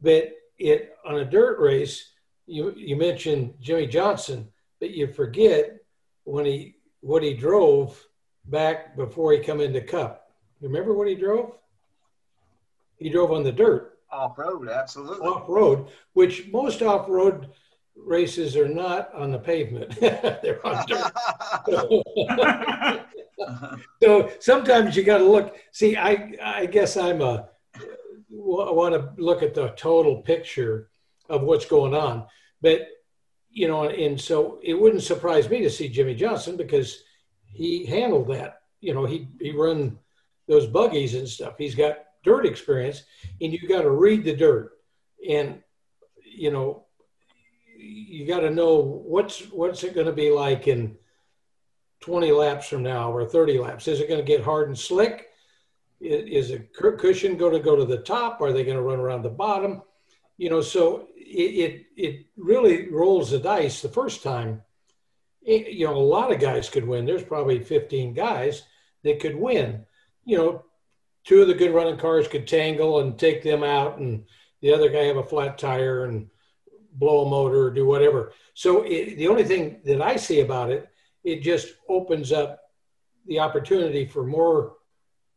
But 0.00 0.30
it 0.58 0.94
on 1.04 1.16
a 1.16 1.24
dirt 1.24 1.58
race, 1.58 2.12
you 2.46 2.72
you 2.76 2.94
mentioned 2.94 3.54
Jimmie 3.60 3.88
Johnson, 3.88 4.46
but 4.78 4.90
you 4.90 5.08
forget 5.08 5.76
when 6.22 6.44
he 6.44 6.76
what 7.00 7.24
he 7.24 7.34
drove 7.34 8.00
back 8.48 8.96
before 8.96 9.32
he 9.32 9.38
come 9.38 9.60
into 9.60 9.80
Cup. 9.80 10.30
Remember 10.60 10.94
what 10.94 11.08
he 11.08 11.14
drove? 11.14 11.52
He 12.98 13.10
drove 13.10 13.32
on 13.32 13.42
the 13.42 13.52
dirt. 13.52 13.98
Off 14.10 14.38
road, 14.38 14.68
absolutely. 14.68 15.26
Off 15.26 15.48
road, 15.48 15.88
which 16.14 16.48
most 16.48 16.80
off 16.80 17.08
road 17.08 17.48
races 17.96 18.56
are 18.56 18.68
not 18.68 19.12
on 19.14 19.30
the 19.32 19.38
pavement; 19.38 19.98
they're 20.00 20.64
on 20.64 20.86
dirt. 20.86 21.12
so 24.02 24.30
sometimes 24.38 24.96
you 24.96 25.02
got 25.02 25.18
to 25.18 25.24
look. 25.24 25.56
See, 25.72 25.96
I 25.96 26.34
I 26.42 26.66
guess 26.66 26.96
I'm 26.96 27.20
a 27.20 27.48
want 28.30 28.94
to 28.94 29.22
look 29.22 29.42
at 29.42 29.54
the 29.54 29.68
total 29.76 30.22
picture 30.22 30.90
of 31.28 31.42
what's 31.42 31.66
going 31.66 31.94
on, 31.94 32.26
but 32.62 32.86
you 33.50 33.66
know, 33.66 33.88
and 33.88 34.20
so 34.20 34.60
it 34.62 34.74
wouldn't 34.74 35.02
surprise 35.02 35.48
me 35.48 35.62
to 35.62 35.70
see 35.70 35.88
Jimmie 35.88 36.14
Johnson 36.14 36.56
because 36.56 37.02
he 37.56 37.86
handled 37.86 38.28
that. 38.28 38.62
You 38.80 38.94
know, 38.94 39.06
he 39.06 39.28
he 39.40 39.52
run 39.52 39.98
those 40.46 40.66
buggies 40.66 41.14
and 41.14 41.28
stuff. 41.28 41.54
He's 41.58 41.74
got 41.74 41.98
dirt 42.22 42.46
experience, 42.46 43.02
and 43.40 43.52
you 43.52 43.68
got 43.68 43.82
to 43.82 43.90
read 43.90 44.24
the 44.24 44.36
dirt, 44.36 44.72
and 45.28 45.62
you 46.22 46.50
know, 46.50 46.84
you 47.76 48.26
got 48.26 48.40
to 48.40 48.50
know 48.50 48.76
what's 48.76 49.40
what's 49.50 49.84
it 49.84 49.94
going 49.94 50.06
to 50.06 50.12
be 50.12 50.30
like 50.30 50.68
in 50.68 50.96
20 52.00 52.30
laps 52.32 52.68
from 52.68 52.82
now 52.82 53.10
or 53.10 53.24
30 53.26 53.58
laps. 53.58 53.88
Is 53.88 54.00
it 54.00 54.08
going 54.08 54.20
to 54.20 54.26
get 54.26 54.44
hard 54.44 54.68
and 54.68 54.78
slick? 54.78 55.28
Is 56.00 56.50
a 56.50 56.58
cushion 56.58 57.38
going 57.38 57.54
to 57.54 57.58
go 57.58 57.74
to 57.74 57.86
the 57.86 57.98
top? 57.98 58.40
Are 58.42 58.52
they 58.52 58.64
going 58.64 58.76
to 58.76 58.82
run 58.82 59.00
around 59.00 59.22
the 59.22 59.30
bottom? 59.30 59.82
You 60.36 60.50
know, 60.50 60.60
so 60.60 61.08
it, 61.16 61.16
it, 61.16 61.86
it 61.96 62.26
really 62.36 62.90
rolls 62.90 63.30
the 63.30 63.38
dice 63.38 63.80
the 63.80 63.88
first 63.88 64.22
time 64.22 64.62
Eh, 65.46 65.68
you 65.68 65.86
know, 65.86 65.96
a 65.96 65.98
lot 65.98 66.32
of 66.32 66.40
guys 66.40 66.68
could 66.68 66.86
win. 66.86 67.06
There's 67.06 67.22
probably 67.22 67.60
15 67.60 68.14
guys 68.14 68.62
that 69.04 69.20
could 69.20 69.36
win. 69.36 69.84
You 70.24 70.38
know, 70.38 70.64
two 71.24 71.42
of 71.42 71.48
the 71.48 71.54
good 71.54 71.72
running 71.72 71.98
cars 71.98 72.26
could 72.26 72.46
tangle 72.46 73.00
and 73.00 73.18
take 73.18 73.42
them 73.42 73.62
out, 73.62 73.98
and 73.98 74.24
the 74.60 74.74
other 74.74 74.88
guy 74.88 75.04
have 75.04 75.16
a 75.16 75.22
flat 75.22 75.56
tire 75.56 76.04
and 76.04 76.28
blow 76.92 77.24
a 77.24 77.28
motor 77.28 77.66
or 77.66 77.70
do 77.70 77.86
whatever. 77.86 78.32
So 78.54 78.82
it, 78.82 79.16
the 79.16 79.28
only 79.28 79.44
thing 79.44 79.80
that 79.84 80.02
I 80.02 80.16
see 80.16 80.40
about 80.40 80.70
it, 80.70 80.88
it 81.22 81.42
just 81.42 81.74
opens 81.88 82.32
up 82.32 82.60
the 83.26 83.38
opportunity 83.38 84.06
for 84.06 84.24
more 84.24 84.76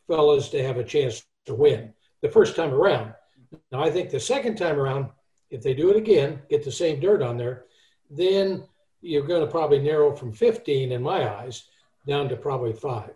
fellas 0.07 0.49
to 0.49 0.63
have 0.63 0.77
a 0.77 0.83
chance 0.83 1.23
to 1.45 1.53
win 1.53 1.93
the 2.21 2.29
first 2.29 2.55
time 2.55 2.73
around. 2.73 3.13
Now, 3.71 3.83
I 3.83 3.91
think 3.91 4.09
the 4.09 4.19
second 4.19 4.57
time 4.57 4.79
around, 4.79 5.09
if 5.49 5.61
they 5.61 5.73
do 5.73 5.89
it 5.89 5.97
again, 5.97 6.41
get 6.49 6.63
the 6.63 6.71
same 6.71 6.99
dirt 6.99 7.21
on 7.21 7.37
there, 7.37 7.65
then– 8.09 8.63
you're 9.01 9.25
going 9.25 9.41
to 9.41 9.47
probably 9.47 9.79
narrow 9.79 10.15
from 10.15 10.31
15 10.31 10.91
in 10.91 11.01
my 11.01 11.29
eyes 11.29 11.63
down 12.07 12.29
to 12.29 12.35
probably 12.35 12.73
five. 12.73 13.15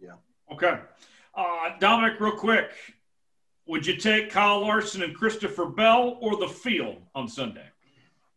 Yeah. 0.00 0.14
Okay. 0.52 0.78
Uh, 1.34 1.70
Dominic, 1.80 2.20
real 2.20 2.36
quick, 2.36 2.70
would 3.66 3.86
you 3.86 3.96
take 3.96 4.30
Kyle 4.30 4.60
Larson 4.60 5.02
and 5.02 5.14
Christopher 5.14 5.66
Bell 5.66 6.18
or 6.20 6.36
the 6.36 6.48
field 6.48 7.02
on 7.14 7.28
Sunday? 7.28 7.66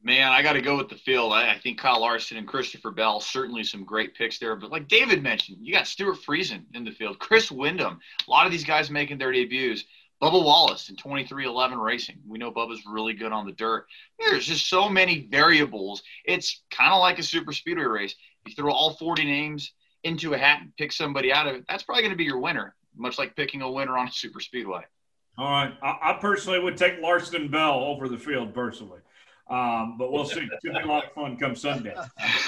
Man, 0.02 0.32
I 0.32 0.44
got 0.44 0.54
to 0.54 0.62
go 0.62 0.78
with 0.78 0.90
the 0.90 0.96
field. 0.96 1.34
I, 1.34 1.52
I, 1.52 1.58
think 1.58 1.80
Kyle 1.80 2.00
Larson 2.00 2.38
and 2.38 2.48
Christopher 2.48 2.92
Bell 2.92 3.20
certainly 3.20 3.64
some 3.64 3.84
great 3.84 4.14
picks 4.14 4.38
there. 4.38 4.56
But 4.56 4.70
like 4.70 4.88
David 4.88 5.24
mentioned, 5.24 5.58
you 5.62 5.74
got 5.74 5.88
Stewart 5.88 6.18
Friesen 6.18 6.64
in 6.76 6.84
the 6.84 6.92
field, 6.92 7.18
Chris 7.18 7.52
Windom, 7.52 8.00
a 8.28 8.32
lot 8.32 8.46
of 8.46 8.52
these 8.52 8.64
guys 8.64 8.92
making 8.92 9.18
their 9.18 9.32
debuts. 9.32 9.84
Bubba 10.22 10.44
Wallace 10.44 10.90
in 10.90 10.96
23XI 10.96 11.82
Racing. 11.82 12.20
We 12.28 12.38
know 12.38 12.52
Bubba's 12.52 12.84
really 12.86 13.14
good 13.14 13.32
on 13.32 13.46
the 13.46 13.52
dirt. 13.52 13.86
There's 14.20 14.46
just 14.46 14.70
so 14.70 14.90
many 14.90 15.28
variables. 15.30 16.04
It's 16.24 16.64
kind 16.72 16.94
of 16.94 17.00
like 17.00 17.20
a 17.20 17.24
super 17.24 17.52
speedway 17.52 17.84
race. 17.84 18.16
You 18.46 18.54
throw 18.54 18.72
all 18.72 18.94
40 18.96 19.26
names 19.26 19.74
into 20.04 20.34
a 20.34 20.38
hat 20.38 20.62
and 20.62 20.76
pick 20.78 20.92
somebody 20.92 21.34
out 21.34 21.48
of 21.48 21.56
it, 21.56 21.66
that's 21.68 21.84
probably 21.84 22.04
going 22.04 22.14
to 22.14 22.18
be 22.18 22.24
your 22.24 22.40
winner, 22.40 22.76
much 22.96 23.18
like 23.18 23.36
picking 23.36 23.62
a 23.62 23.70
winner 23.70 23.98
on 23.98 24.08
a 24.08 24.12
super 24.12 24.40
speedway. 24.40 24.82
All 25.38 25.50
right. 25.50 25.74
I, 25.84 26.12
I 26.12 26.18
personally 26.22 26.60
would 26.60 26.78
take 26.78 27.02
Larson 27.02 27.50
Bell 27.50 27.84
over 27.84 28.08
the 28.08 28.18
field 28.18 28.54
personally. 28.54 29.00
Um, 29.50 29.98
but 29.98 30.12
we'll 30.12 30.26
see. 30.26 30.42
It's 30.42 30.64
going 30.64 30.76
to 30.76 30.82
be 30.82 30.88
a 30.88 30.92
lot 30.92 31.06
of 31.06 31.12
fun 31.12 31.38
come 31.38 31.56
Sunday. 31.56 31.96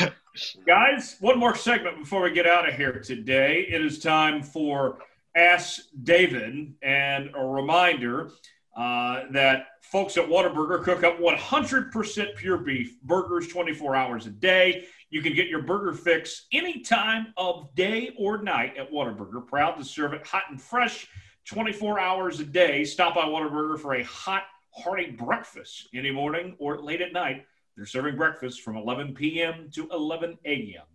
Guys, 0.67 1.17
one 1.19 1.37
more 1.37 1.55
segment 1.55 1.97
before 1.99 2.21
we 2.21 2.31
get 2.31 2.47
out 2.47 2.67
of 2.67 2.75
here 2.75 2.99
today. 2.99 3.67
It 3.69 3.83
is 3.83 3.99
time 3.99 4.41
for 4.41 4.99
Ask 5.37 5.81
David, 6.03 6.73
and 6.81 7.29
a 7.35 7.45
reminder 7.45 8.31
uh, 8.75 9.25
that 9.31 9.67
folks 9.83 10.17
at 10.17 10.27
Whataburger 10.27 10.83
cook 10.83 11.03
up 11.03 11.19
100% 11.19 12.35
pure 12.35 12.57
beef 12.57 12.99
burgers 13.03 13.47
24 13.47 13.95
hours 13.95 14.25
a 14.25 14.31
day. 14.31 14.85
You 15.11 15.21
can 15.21 15.35
get 15.35 15.47
your 15.47 15.61
burger 15.61 15.93
fix 15.93 16.47
any 16.51 16.81
time 16.81 17.33
of 17.37 17.73
day 17.75 18.15
or 18.17 18.41
night 18.41 18.77
at 18.77 18.91
Whataburger. 18.91 19.45
Proud 19.45 19.77
to 19.77 19.83
serve 19.83 20.13
it 20.13 20.25
hot 20.25 20.45
and 20.49 20.59
fresh 20.59 21.07
24 21.45 21.99
hours 21.99 22.39
a 22.39 22.43
day. 22.43 22.83
Stop 22.83 23.13
by 23.13 23.25
Whataburger 23.25 23.79
for 23.79 23.93
a 23.93 24.03
hot, 24.03 24.43
hearty 24.71 25.11
breakfast 25.11 25.87
any 25.93 26.09
morning 26.09 26.55
or 26.57 26.81
late 26.81 27.01
at 27.01 27.13
night. 27.13 27.45
They're 27.75 27.85
serving 27.85 28.17
breakfast 28.17 28.61
from 28.61 28.75
11 28.75 29.13
p.m. 29.13 29.69
to 29.75 29.87
11 29.91 30.39
a.m. 30.45 30.85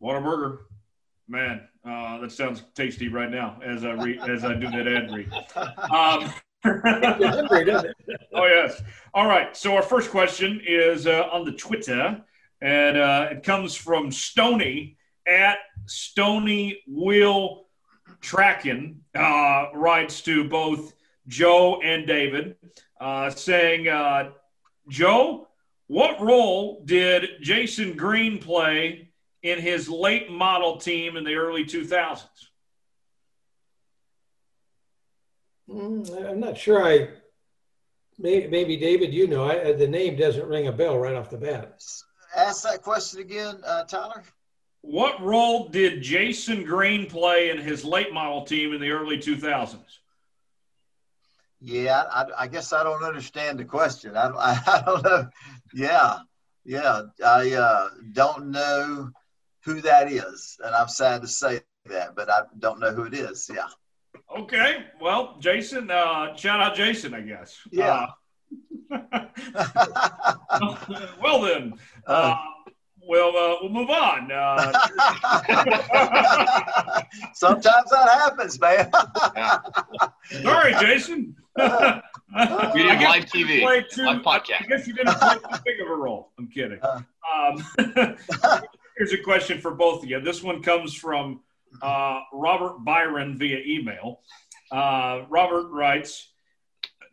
Whataburger, 0.00 0.58
Man, 1.30 1.60
uh, 1.86 2.18
that 2.18 2.32
sounds 2.32 2.64
tasty 2.74 3.06
right 3.06 3.30
now 3.30 3.60
as 3.64 3.84
I 3.84 3.92
read 3.92 4.18
as 4.28 4.42
I 4.42 4.54
do 4.54 4.68
that 4.68 4.88
ad 4.88 5.12
read. 5.12 5.32
Um, 5.54 6.34
oh 8.34 8.46
yes. 8.46 8.82
All 9.14 9.26
right. 9.26 9.56
So 9.56 9.76
our 9.76 9.82
first 9.82 10.10
question 10.10 10.60
is 10.66 11.06
uh, 11.06 11.28
on 11.32 11.44
the 11.44 11.52
Twitter, 11.52 12.20
and 12.60 12.96
uh, 12.96 13.28
it 13.30 13.44
comes 13.44 13.76
from 13.76 14.10
Stony 14.10 14.96
at 15.24 15.58
Stony 15.86 16.82
Wheel 16.88 17.66
Tracking. 18.20 19.02
Uh, 19.14 19.66
writes 19.72 20.22
to 20.22 20.48
both 20.48 20.94
Joe 21.28 21.80
and 21.80 22.08
David, 22.08 22.56
uh, 23.00 23.30
saying, 23.30 23.86
uh, 23.86 24.32
Joe, 24.88 25.46
what 25.86 26.20
role 26.20 26.82
did 26.84 27.28
Jason 27.40 27.96
Green 27.96 28.38
play 28.38 29.09
in 29.42 29.58
his 29.58 29.88
late 29.88 30.30
model 30.30 30.76
team 30.76 31.16
in 31.16 31.24
the 31.24 31.34
early 31.34 31.64
2000s? 31.64 32.26
Mm, 35.68 36.30
I'm 36.30 36.40
not 36.40 36.58
sure. 36.58 36.84
I 36.84 37.08
maybe, 38.18 38.48
maybe 38.48 38.76
David, 38.76 39.14
you 39.14 39.28
know, 39.28 39.48
I, 39.48 39.72
the 39.72 39.86
name 39.86 40.16
doesn't 40.16 40.46
ring 40.46 40.66
a 40.66 40.72
bell 40.72 40.98
right 40.98 41.14
off 41.14 41.30
the 41.30 41.38
bat. 41.38 41.80
Ask 42.34 42.64
that 42.64 42.82
question 42.82 43.20
again, 43.20 43.60
uh, 43.64 43.84
Tyler. 43.84 44.24
What 44.82 45.20
role 45.20 45.68
did 45.68 46.02
Jason 46.02 46.64
Green 46.64 47.06
play 47.06 47.50
in 47.50 47.58
his 47.58 47.84
late 47.84 48.12
model 48.12 48.44
team 48.44 48.72
in 48.72 48.80
the 48.80 48.90
early 48.90 49.18
2000s? 49.18 49.78
Yeah, 51.60 52.04
I, 52.10 52.26
I 52.38 52.46
guess 52.46 52.72
I 52.72 52.82
don't 52.82 53.04
understand 53.04 53.58
the 53.58 53.64
question. 53.64 54.16
I, 54.16 54.28
I, 54.28 54.60
I 54.66 54.82
don't 54.84 55.04
know. 55.04 55.28
Yeah, 55.74 56.18
yeah, 56.64 57.02
I 57.24 57.52
uh, 57.52 57.88
don't 58.12 58.50
know 58.50 59.10
who 59.64 59.80
that 59.82 60.10
is, 60.10 60.58
and 60.64 60.74
I'm 60.74 60.88
sad 60.88 61.22
to 61.22 61.28
say 61.28 61.60
that, 61.86 62.14
but 62.14 62.30
I 62.30 62.42
don't 62.58 62.80
know 62.80 62.92
who 62.92 63.04
it 63.04 63.14
is. 63.14 63.50
Yeah. 63.52 63.66
Okay, 64.36 64.84
well, 65.00 65.36
Jason, 65.40 65.90
uh, 65.90 66.34
shout 66.36 66.60
out 66.60 66.74
Jason, 66.74 67.14
I 67.14 67.20
guess. 67.20 67.56
Yeah. 67.70 68.06
Uh, 68.90 68.90
well 71.22 71.40
then, 71.42 71.74
uh, 72.06 72.36
we'll 73.02 73.36
uh, 73.36 73.56
we'll 73.60 73.70
move 73.70 73.90
on. 73.90 74.30
Uh, 74.32 74.72
Sometimes 77.34 77.90
that 77.90 78.08
happens, 78.12 78.58
man. 78.60 78.90
sorry, 80.42 80.74
Jason. 80.80 81.36
We 81.56 82.82
did 82.82 82.90
I 82.90 83.10
live 83.10 83.24
TV, 83.26 83.60
played 83.62 83.86
too- 83.92 84.04
live 84.04 84.22
podcast. 84.22 84.62
I 84.62 84.66
guess 84.68 84.86
you 84.86 84.94
didn't 84.94 85.14
play 85.14 85.34
too 85.34 85.58
big 85.64 85.80
of 85.80 85.88
a 85.88 85.94
role. 85.94 86.30
I'm 86.38 86.48
kidding. 86.48 86.78
Uh. 86.82 87.00
Um, 87.32 87.64
here's 89.00 89.14
a 89.14 89.22
question 89.22 89.58
for 89.58 89.70
both 89.70 90.02
of 90.02 90.10
you. 90.10 90.20
This 90.20 90.42
one 90.42 90.62
comes 90.62 90.92
from 90.92 91.40
uh, 91.80 92.20
Robert 92.34 92.84
Byron 92.84 93.38
via 93.38 93.58
email. 93.64 94.20
Uh, 94.70 95.22
Robert 95.30 95.70
writes 95.70 96.28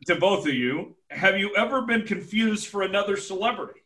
to 0.05 0.15
both 0.18 0.45
of 0.45 0.53
you 0.53 0.97
Have 1.11 1.38
you 1.39 1.55
ever 1.55 1.84
been 1.84 2.03
confused 2.03 2.68
for 2.68 2.81
another 2.81 3.15
celebrity? 3.15 3.80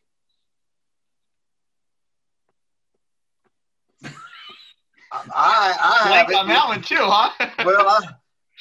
I, 5.12 5.20
I 5.32 6.08
Blank 6.08 6.30
haven't. 6.30 6.36
on 6.36 6.48
that 6.48 6.68
one 6.68 6.82
too, 6.82 6.96
huh? 6.98 7.30
well, 7.64 7.88
I, 7.88 8.00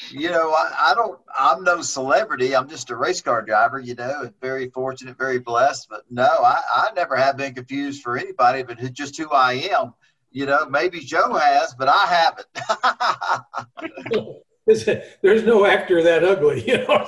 you 0.09 0.29
know, 0.29 0.51
I, 0.51 0.91
I 0.91 0.93
don't. 0.95 1.19
I'm 1.37 1.63
no 1.63 1.81
celebrity. 1.81 2.55
I'm 2.55 2.69
just 2.69 2.89
a 2.89 2.95
race 2.95 3.21
car 3.21 3.41
driver. 3.41 3.79
You 3.79 3.95
know, 3.95 4.31
very 4.41 4.69
fortunate, 4.69 5.17
very 5.17 5.39
blessed. 5.39 5.87
But 5.89 6.03
no, 6.09 6.23
I, 6.23 6.61
I 6.73 6.89
never 6.95 7.15
have 7.15 7.37
been 7.37 7.53
confused 7.53 8.01
for 8.01 8.17
anybody, 8.17 8.63
but 8.63 8.79
just 8.93 9.17
who 9.17 9.29
I 9.29 9.53
am. 9.71 9.93
You 10.31 10.45
know, 10.45 10.65
maybe 10.65 10.99
Joe 10.99 11.33
has, 11.33 11.75
but 11.75 11.89
I 11.89 12.05
haven't. 12.05 12.47
There's 15.21 15.43
no 15.43 15.65
actor 15.65 16.01
that 16.03 16.23
ugly, 16.23 16.63
you 16.65 16.77
know. 16.77 17.07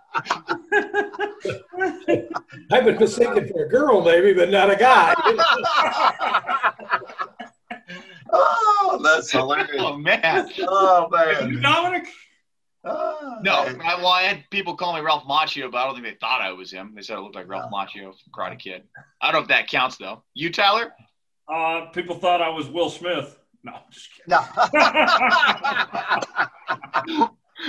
I've 2.70 2.84
been 2.84 2.98
mistaken 2.98 3.48
for 3.48 3.64
a 3.64 3.68
girl, 3.68 4.02
maybe, 4.02 4.32
but 4.32 4.50
not 4.50 4.70
a 4.70 4.76
guy. 4.76 5.14
oh, 8.32 9.00
that's 9.02 9.32
hilarious. 9.32 9.76
Oh 9.78 9.96
man. 9.96 10.48
Oh 10.68 11.08
You, 11.42 11.54
man. 11.54 11.62
Dominic? 11.62 12.08
Oh, 12.84 13.38
No, 13.42 13.64
man. 13.64 13.80
I, 13.82 13.96
well, 13.96 14.06
I 14.08 14.22
had 14.22 14.44
people 14.50 14.76
call 14.76 14.94
me 14.94 15.00
Ralph 15.00 15.24
Macchio, 15.24 15.70
but 15.72 15.78
I 15.78 15.86
don't 15.86 15.94
think 15.94 16.06
they 16.06 16.14
thought 16.20 16.40
I 16.40 16.52
was 16.52 16.70
him. 16.70 16.92
They 16.94 17.02
said 17.02 17.16
I 17.16 17.20
looked 17.20 17.34
like 17.34 17.48
Ralph 17.48 17.72
Macchio 17.72 18.12
from 18.14 18.32
Karate 18.32 18.58
Kid. 18.60 18.84
I 19.20 19.32
don't 19.32 19.40
know 19.40 19.42
if 19.42 19.48
that 19.48 19.66
counts 19.68 19.96
though. 19.96 20.22
You, 20.34 20.52
Tyler? 20.52 20.92
Uh, 21.52 21.86
people 21.92 22.14
thought 22.16 22.40
I 22.40 22.48
was 22.48 22.68
Will 22.68 22.90
Smith. 22.90 23.36
No, 23.64 23.72
I'm 23.72 23.80
just 23.90 24.08
kidding. 24.14 24.28
No. 24.28 24.44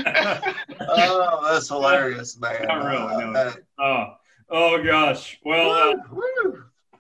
oh, 0.89 1.49
that's 1.51 1.67
hilarious, 1.69 2.39
man. 2.39 2.65
Not 2.67 2.85
really, 2.85 3.25
no. 3.25 3.31
Uh, 3.39 3.53
Uh, 3.81 4.05
oh, 4.49 4.83
gosh. 4.83 5.39
Well, 5.45 5.71
uh. 5.71 5.93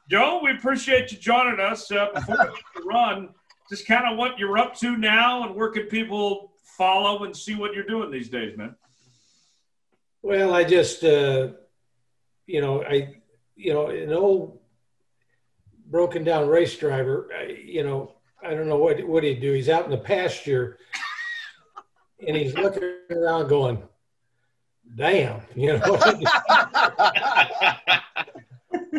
Joe, 0.09 0.39
we 0.43 0.51
appreciate 0.51 1.11
you 1.11 1.17
joining 1.17 1.59
us. 1.59 1.91
Uh, 1.91 2.07
before 2.13 2.53
we 2.75 2.81
run, 2.85 3.29
just 3.69 3.87
kind 3.87 4.05
of 4.11 4.17
what 4.17 4.39
you're 4.39 4.57
up 4.57 4.75
to 4.77 4.97
now 4.97 5.43
and 5.43 5.55
where 5.55 5.69
can 5.69 5.83
people 5.83 6.53
follow 6.63 7.23
and 7.23 7.35
see 7.35 7.55
what 7.55 7.73
you're 7.73 7.85
doing 7.85 8.11
these 8.11 8.29
days, 8.29 8.57
man? 8.57 8.75
Well, 10.21 10.53
I 10.53 10.63
just, 10.63 11.03
uh, 11.03 11.49
you 12.45 12.61
know, 12.61 12.83
I, 12.83 13.15
you 13.55 13.73
know, 13.73 13.87
an 13.87 14.13
old 14.13 14.59
broken 15.89 16.23
down 16.23 16.47
race 16.47 16.77
driver, 16.77 17.29
I, 17.37 17.57
you 17.63 17.83
know, 17.83 18.17
I 18.43 18.53
don't 18.53 18.67
know 18.67 18.77
what 18.77 19.05
what 19.07 19.23
he'd 19.23 19.41
do. 19.41 19.51
He's 19.53 19.69
out 19.69 19.85
in 19.85 19.91
the 19.91 19.97
pasture, 19.97 20.77
and 22.25 22.37
he's 22.37 22.53
looking 22.53 22.83
around, 23.09 23.47
going, 23.47 23.81
"Damn," 24.95 25.41
you 25.55 25.77
know. 25.77 25.99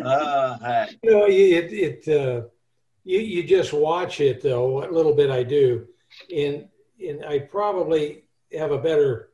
Uh, 0.03 0.87
you 1.03 1.11
know, 1.11 1.25
it 1.27 1.73
it 1.73 2.07
uh, 2.07 2.41
you 3.09 3.19
you 3.21 3.43
just 3.43 3.73
watch 3.73 4.21
it 4.21 4.39
though. 4.41 4.67
What 4.67 4.93
little 4.93 5.15
bit 5.15 5.31
I 5.31 5.41
do, 5.41 5.87
and 6.35 6.67
and 7.03 7.25
I 7.25 7.39
probably 7.39 8.25
have 8.55 8.71
a 8.71 8.77
better 8.77 9.31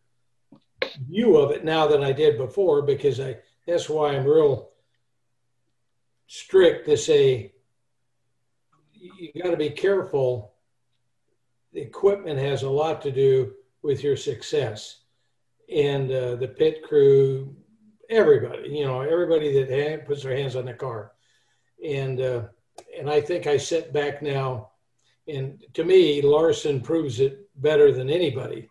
view 1.10 1.36
of 1.36 1.52
it 1.52 1.66
now 1.66 1.86
than 1.86 2.02
I 2.02 2.14
did 2.14 2.38
before 2.38 2.84
because 2.84 3.20
I 3.20 3.36
that's 3.68 3.90
why 3.90 4.16
I'm 4.16 4.26
real 4.26 4.70
strict 6.28 6.86
to 6.86 6.96
say 6.96 7.52
you 8.94 9.44
got 9.44 9.52
to 9.52 9.58
be 9.58 9.70
careful. 9.70 10.54
The 11.74 11.82
equipment 11.82 12.40
has 12.40 12.64
a 12.64 12.70
lot 12.70 13.02
to 13.02 13.12
do 13.12 13.56
with 13.84 14.04
your 14.04 14.16
success, 14.16 15.02
and 15.70 16.10
uh, 16.10 16.36
the 16.38 16.48
pit 16.48 16.82
crew, 16.82 17.54
everybody, 18.10 18.70
you 18.70 18.86
know, 18.86 19.02
everybody 19.02 19.52
that 19.60 19.70
ha- 19.70 20.06
puts 20.06 20.24
their 20.24 20.38
hands 20.38 20.56
on 20.56 20.64
the 20.64 20.74
car, 20.74 21.12
and 21.86 22.22
uh, 22.22 22.42
and 22.98 23.10
I 23.10 23.22
think 23.22 23.48
I 23.48 23.58
sit 23.58 23.94
back 23.94 24.22
now, 24.22 24.72
and 25.28 25.64
to 25.74 25.84
me, 25.84 26.22
Larson 26.22 26.82
proves 26.82 27.20
it 27.20 27.50
better 27.62 27.92
than 27.92 28.10
anybody. 28.10 28.70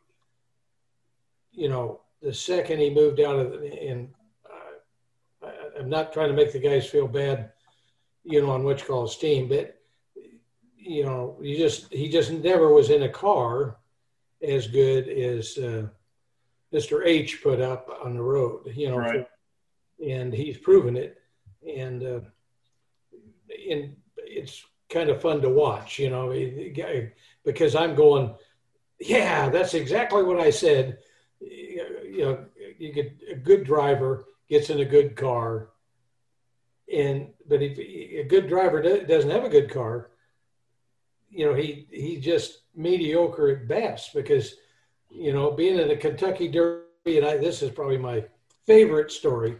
You 1.52 1.68
know, 1.68 2.00
the 2.22 2.32
second 2.34 2.80
he 2.80 2.90
moved 2.90 3.20
out 3.20 3.36
of, 3.38 3.52
the, 3.52 3.66
and 3.82 4.08
uh, 4.44 5.46
I- 5.46 5.78
I'm 5.80 5.88
not 5.88 6.12
trying 6.12 6.28
to 6.28 6.34
make 6.34 6.52
the 6.52 6.58
guys 6.58 6.86
feel 6.88 7.06
bad, 7.08 7.52
you 8.24 8.42
know, 8.42 8.50
on 8.50 8.64
what 8.64 8.80
you 8.80 8.86
call 8.86 9.06
steam, 9.06 9.48
but 9.48 9.78
you 10.76 11.02
know, 11.04 11.38
he 11.42 11.56
just 11.56 11.92
he 11.92 12.08
just 12.10 12.30
never 12.30 12.72
was 12.72 12.90
in 12.90 13.04
a 13.04 13.08
car 13.08 13.78
as 14.42 14.66
good 14.66 15.08
as 15.08 15.56
uh, 15.56 15.86
Mr. 16.74 17.06
H 17.06 17.42
put 17.42 17.60
up 17.60 17.88
on 18.04 18.14
the 18.14 18.22
road. 18.22 18.70
You 18.74 18.90
know, 18.90 18.98
Right. 18.98 19.26
and 20.06 20.32
he's 20.34 20.58
proven 20.58 20.96
it, 20.96 21.16
and 21.66 22.02
uh, 22.02 22.20
and 23.70 23.96
it's 24.16 24.64
kind 24.88 25.10
of 25.10 25.20
fun 25.20 25.40
to 25.42 25.48
watch. 25.48 25.98
You 25.98 26.10
know, 26.10 26.32
because 27.44 27.74
I'm 27.74 27.94
going, 27.94 28.34
yeah, 29.00 29.48
that's 29.50 29.74
exactly 29.74 30.22
what 30.22 30.40
I 30.40 30.50
said. 30.50 30.98
You 31.40 32.24
know, 32.24 32.44
you 32.78 32.92
get 32.92 33.12
a 33.30 33.34
good 33.34 33.64
driver 33.64 34.26
gets 34.48 34.70
in 34.70 34.80
a 34.80 34.84
good 34.84 35.16
car, 35.16 35.70
and 36.92 37.30
but 37.48 37.62
if 37.62 37.78
a 37.78 38.28
good 38.28 38.48
driver 38.48 38.82
doesn't 38.82 39.30
have 39.30 39.44
a 39.44 39.48
good 39.48 39.70
car, 39.70 40.10
you 41.30 41.46
know, 41.46 41.54
he 41.54 41.86
he 41.90 42.18
just 42.18 42.60
mediocre 42.74 43.50
at 43.50 43.68
best 43.68 44.14
because, 44.14 44.56
you 45.10 45.32
know, 45.32 45.50
being 45.50 45.78
in 45.78 45.88
the 45.88 45.96
Kentucky 45.96 46.48
Derby, 46.48 47.18
and 47.18 47.26
I, 47.26 47.36
this 47.36 47.62
is 47.62 47.70
probably 47.70 47.98
my 47.98 48.24
favorite 48.66 49.10
story. 49.10 49.56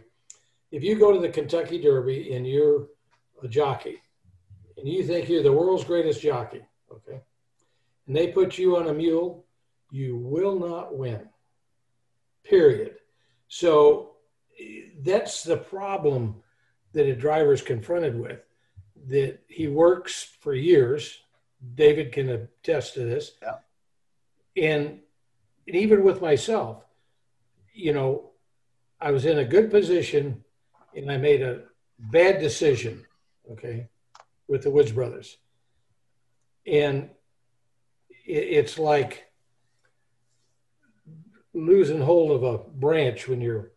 If 0.71 0.83
you 0.83 0.95
go 0.95 1.11
to 1.11 1.19
the 1.19 1.29
Kentucky 1.29 1.81
Derby 1.81 2.33
and 2.33 2.47
you're 2.47 2.87
a 3.45 3.49
jockey, 3.49 4.01
and 4.77 4.87
you 4.87 5.03
think 5.03 5.29
you're 5.29 5.43
the 5.43 5.51
world's 5.51 5.83
greatest 5.83 6.21
jockey, 6.21 6.61
okay, 6.91 7.21
and 8.07 8.15
they 8.15 8.27
put 8.27 8.57
you 8.57 8.77
on 8.77 8.87
a 8.87 8.93
mule, 8.93 9.45
you 9.91 10.17
will 10.17 10.59
not 10.59 10.97
win. 10.97 11.29
Period. 12.43 12.95
So 13.47 14.11
that's 15.01 15.43
the 15.43 15.57
problem 15.57 16.43
that 16.93 17.07
a 17.07 17.15
driver 17.15 17.53
is 17.53 17.61
confronted 17.61 18.19
with. 18.19 18.39
That 19.07 19.39
he 19.47 19.67
works 19.67 20.23
for 20.39 20.53
years. 20.53 21.19
David 21.75 22.11
can 22.11 22.29
attest 22.29 22.93
to 22.95 23.01
this. 23.01 23.31
Yeah. 23.41 23.57
And, 24.57 24.99
and 25.67 25.75
even 25.75 26.03
with 26.03 26.21
myself, 26.21 26.83
you 27.73 27.93
know, 27.93 28.31
I 28.99 29.11
was 29.11 29.25
in 29.25 29.39
a 29.39 29.45
good 29.45 29.69
position 29.71 30.43
and 30.95 31.11
I 31.11 31.17
made 31.17 31.41
a 31.41 31.63
bad 31.99 32.39
decision, 32.39 33.04
okay, 33.51 33.87
with 34.47 34.63
the 34.63 34.71
Woods 34.71 34.91
brothers. 34.91 35.37
And 36.65 37.09
it, 38.25 38.31
it's 38.33 38.79
like 38.79 39.25
losing 41.53 42.01
hold 42.01 42.31
of 42.31 42.43
a 42.43 42.57
branch 42.57 43.27
when 43.27 43.41
you're 43.41 43.71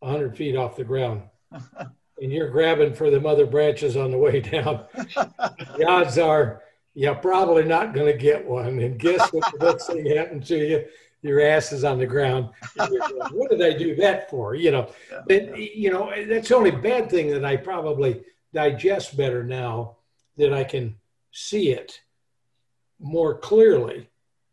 100 0.00 0.36
feet 0.36 0.56
off 0.56 0.76
the 0.76 0.84
ground 0.84 1.22
and 1.52 2.32
you're 2.32 2.50
grabbing 2.50 2.94
for 2.94 3.10
the 3.10 3.26
other 3.26 3.46
branches 3.46 3.96
on 3.96 4.10
the 4.10 4.18
way 4.18 4.40
down, 4.40 4.84
the 4.94 5.86
odds 5.86 6.18
are 6.18 6.62
you're 6.94 7.14
probably 7.14 7.64
not 7.64 7.94
going 7.94 8.06
to 8.06 8.18
get 8.18 8.44
one. 8.44 8.80
And 8.80 8.98
guess 8.98 9.32
what 9.32 9.52
the 9.58 9.66
next 9.66 9.86
thing 9.86 10.04
happened 10.06 10.44
to 10.46 10.56
you? 10.56 10.84
Your 11.22 11.40
ass 11.40 11.72
is 11.72 11.84
on 11.84 11.98
the 11.98 12.06
ground. 12.06 12.48
What 13.32 13.50
did 13.50 13.62
I 13.62 13.76
do 13.76 13.94
that 13.96 14.30
for? 14.30 14.54
You 14.54 14.70
know, 14.70 14.90
but, 15.26 15.56
you 15.58 15.90
know, 15.90 16.12
that's 16.26 16.48
the 16.48 16.56
only 16.56 16.70
bad 16.70 17.10
thing 17.10 17.30
that 17.30 17.44
I 17.44 17.56
probably 17.56 18.22
digest 18.52 19.16
better 19.16 19.44
now 19.44 19.96
that 20.36 20.52
I 20.52 20.64
can 20.64 20.96
see 21.32 21.70
it 21.70 22.00
more 22.98 23.38
clearly. 23.38 24.08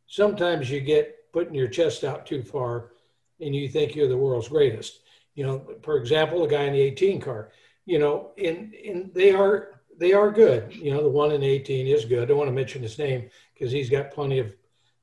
Sometimes 0.08 0.70
you 0.70 0.80
get 0.80 1.32
putting 1.34 1.56
your 1.56 1.68
chest 1.68 2.04
out 2.04 2.26
too 2.26 2.42
far 2.42 2.92
and 3.40 3.56
you 3.56 3.68
think 3.68 3.96
you're 3.96 4.08
the 4.08 4.18
world's 4.18 4.48
greatest. 4.48 5.02
You 5.36 5.46
know, 5.46 5.76
for 5.82 5.98
example, 5.98 6.42
the 6.42 6.48
guy 6.48 6.64
in 6.64 6.74
the 6.74 6.82
18 6.82 7.22
car, 7.22 7.52
you 7.86 8.00
know, 8.00 8.32
and, 8.38 8.74
and 8.74 9.14
they 9.14 9.32
are 9.32 9.82
they 10.00 10.14
are 10.14 10.32
good. 10.32 10.76
You 10.76 10.92
know, 10.92 11.02
the 11.02 11.10
one 11.10 11.32
in 11.32 11.44
18 11.44 11.88
is 11.88 12.06
good. 12.06 12.22
I 12.22 12.26
don't 12.26 12.38
want 12.38 12.50
to 12.50 12.54
mention 12.54 12.82
his 12.82 13.00
name 13.00 13.30
because 13.54 13.72
he's 13.72 13.90
got 13.90 14.12
plenty 14.12 14.40
of, 14.40 14.54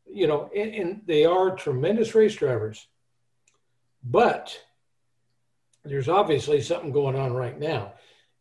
you 0.06 0.26
know, 0.26 0.50
and, 0.56 0.74
and 0.74 1.02
they 1.06 1.24
are 1.24 1.56
tremendous 1.56 2.14
race 2.14 2.36
drivers. 2.36 2.86
But 4.04 4.56
there's 5.84 6.08
obviously 6.08 6.60
something 6.60 6.92
going 6.92 7.16
on 7.16 7.32
right 7.32 7.58
now. 7.58 7.94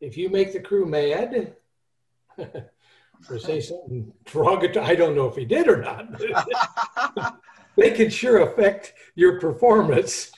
If 0.04 0.18
you 0.18 0.30
make 0.30 0.52
the 0.52 0.60
crew 0.60 0.86
mad, 0.86 1.56
or 3.30 3.40
say 3.40 3.62
something 3.62 4.12
derogatory. 4.26 4.86
I 4.86 4.96
don't 4.96 5.16
know 5.16 5.28
if 5.28 5.36
he 5.36 5.46
did 5.46 5.68
or 5.68 5.78
not. 5.78 6.22
they 7.78 7.92
can 7.92 8.10
sure 8.10 8.42
affect 8.42 8.94
your 9.16 9.40
performance 9.40 10.32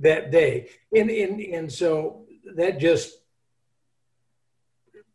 that 0.00 0.32
day. 0.32 0.70
And, 0.96 1.08
and, 1.08 1.40
and 1.40 1.72
so 1.72 2.24
that 2.56 2.80
just 2.80 3.18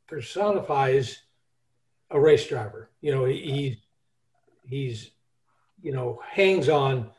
personifies 0.07 1.21
a 2.09 2.19
race 2.19 2.47
driver. 2.47 2.89
You 3.01 3.13
know, 3.13 3.25
he, 3.25 3.81
he's, 4.65 5.11
you 5.81 5.91
know, 5.91 6.21
hangs 6.29 6.69
on 6.69 7.09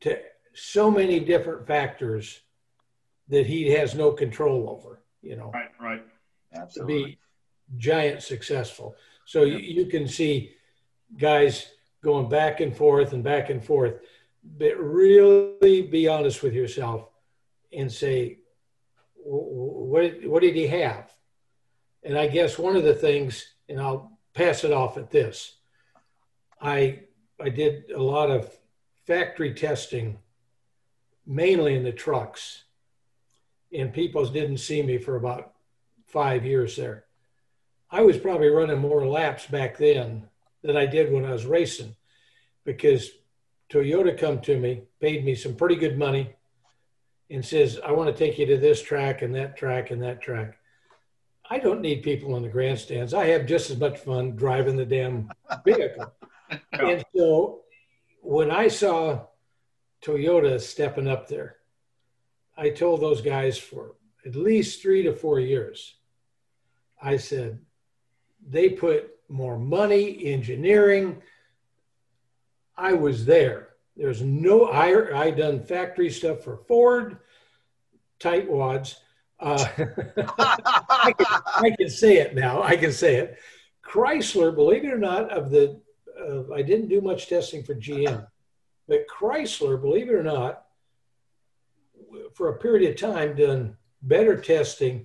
to 0.00 0.18
so 0.54 0.90
many 0.90 1.20
different 1.20 1.68
factors 1.68 2.40
that 3.28 3.46
he 3.46 3.70
has 3.70 3.94
no 3.94 4.10
control 4.10 4.68
over, 4.68 5.02
you 5.22 5.36
know. 5.36 5.50
Right, 5.52 5.70
right. 5.80 6.02
Absolutely. 6.54 7.02
To 7.02 7.06
be 7.06 7.18
giant 7.76 8.22
successful. 8.22 8.96
So 9.24 9.42
you, 9.42 9.58
you 9.58 9.86
can 9.86 10.08
see 10.08 10.52
guys 11.16 11.70
going 12.02 12.28
back 12.28 12.60
and 12.60 12.74
forth 12.74 13.12
and 13.12 13.22
back 13.22 13.50
and 13.50 13.64
forth, 13.64 14.00
but 14.58 14.76
really 14.78 15.82
be 15.82 16.08
honest 16.08 16.42
with 16.42 16.54
yourself 16.54 17.08
and 17.72 17.92
say, 17.92 18.38
what, 19.14 20.24
what 20.24 20.42
did 20.42 20.54
he 20.54 20.66
have? 20.68 21.12
And 22.02 22.16
I 22.16 22.28
guess 22.28 22.58
one 22.58 22.76
of 22.76 22.84
the 22.84 22.94
things, 22.94 23.54
and 23.68 23.80
I'll 23.80 24.18
pass 24.32 24.64
it 24.64 24.72
off 24.72 24.96
at 24.96 25.10
this, 25.10 25.56
I, 26.60 27.00
I 27.40 27.50
did 27.50 27.90
a 27.90 28.02
lot 28.02 28.30
of 28.30 28.50
factory 29.06 29.52
testing, 29.52 30.18
mainly 31.26 31.74
in 31.74 31.82
the 31.82 31.92
trucks, 31.92 32.64
and 33.72 33.92
people 33.92 34.24
didn't 34.26 34.58
see 34.58 34.82
me 34.82 34.98
for 34.98 35.16
about 35.16 35.52
five 36.06 36.44
years 36.44 36.76
there. 36.76 37.04
I 37.90 38.02
was 38.02 38.18
probably 38.18 38.48
running 38.48 38.78
more 38.78 39.06
laps 39.06 39.46
back 39.46 39.78
then 39.78 40.28
than 40.62 40.76
I 40.76 40.86
did 40.86 41.12
when 41.12 41.24
I 41.24 41.32
was 41.32 41.46
racing 41.46 41.96
because 42.64 43.10
Toyota 43.70 44.16
come 44.16 44.40
to 44.40 44.58
me, 44.58 44.82
paid 45.00 45.24
me 45.24 45.34
some 45.34 45.54
pretty 45.54 45.76
good 45.76 45.98
money 45.98 46.34
and 47.30 47.44
says, 47.44 47.78
I 47.84 47.92
want 47.92 48.14
to 48.14 48.18
take 48.18 48.38
you 48.38 48.46
to 48.46 48.56
this 48.56 48.82
track 48.82 49.22
and 49.22 49.34
that 49.34 49.56
track 49.56 49.90
and 49.90 50.02
that 50.02 50.20
track. 50.20 50.58
I 51.50 51.58
don't 51.58 51.80
need 51.80 52.02
people 52.02 52.36
in 52.36 52.42
the 52.42 52.48
grandstands. 52.48 53.14
I 53.14 53.26
have 53.26 53.46
just 53.46 53.70
as 53.70 53.78
much 53.78 53.98
fun 53.98 54.36
driving 54.36 54.76
the 54.76 54.84
damn 54.84 55.30
vehicle. 55.64 56.12
and 56.72 57.04
so 57.16 57.60
when 58.20 58.50
I 58.50 58.68
saw 58.68 59.26
Toyota 60.02 60.60
stepping 60.60 61.08
up 61.08 61.28
there, 61.28 61.57
I 62.58 62.70
told 62.70 63.00
those 63.00 63.20
guys 63.20 63.56
for 63.56 63.94
at 64.26 64.34
least 64.34 64.82
three 64.82 65.04
to 65.04 65.12
four 65.14 65.38
years, 65.38 65.94
I 67.00 67.16
said, 67.16 67.60
they 68.46 68.70
put 68.70 69.14
more 69.28 69.56
money, 69.56 70.26
engineering. 70.26 71.22
I 72.76 72.94
was 72.94 73.24
there. 73.24 73.68
There's 73.96 74.22
no, 74.22 74.66
I, 74.66 75.26
I 75.26 75.30
done 75.30 75.62
factory 75.62 76.10
stuff 76.10 76.42
for 76.42 76.56
Ford, 76.56 77.18
tightwads. 78.18 78.96
Uh, 79.38 79.64
I, 80.38 81.14
can, 81.16 81.26
I, 81.46 81.74
can, 81.78 81.88
say 81.88 82.16
it 82.16 82.34
now. 82.34 82.60
I 82.60 82.76
can 82.76 82.92
say 82.92 83.16
it. 83.16 83.38
Chrysler, 83.84 84.52
believe 84.52 84.84
it 84.84 84.92
or 84.92 84.98
not, 84.98 85.30
of 85.30 85.50
the, 85.50 85.80
uh, 86.20 86.52
I 86.52 86.62
didn't 86.62 86.88
do 86.88 87.00
much 87.00 87.28
testing 87.28 87.62
for 87.62 87.76
GM, 87.76 88.26
but 88.88 89.06
Chrysler, 89.08 89.80
believe 89.80 90.08
it 90.08 90.14
or 90.14 90.24
not, 90.24 90.64
for 92.38 92.50
a 92.50 92.58
period 92.58 92.88
of 92.88 92.96
time, 92.96 93.34
done 93.34 93.76
better 94.02 94.40
testing 94.40 95.04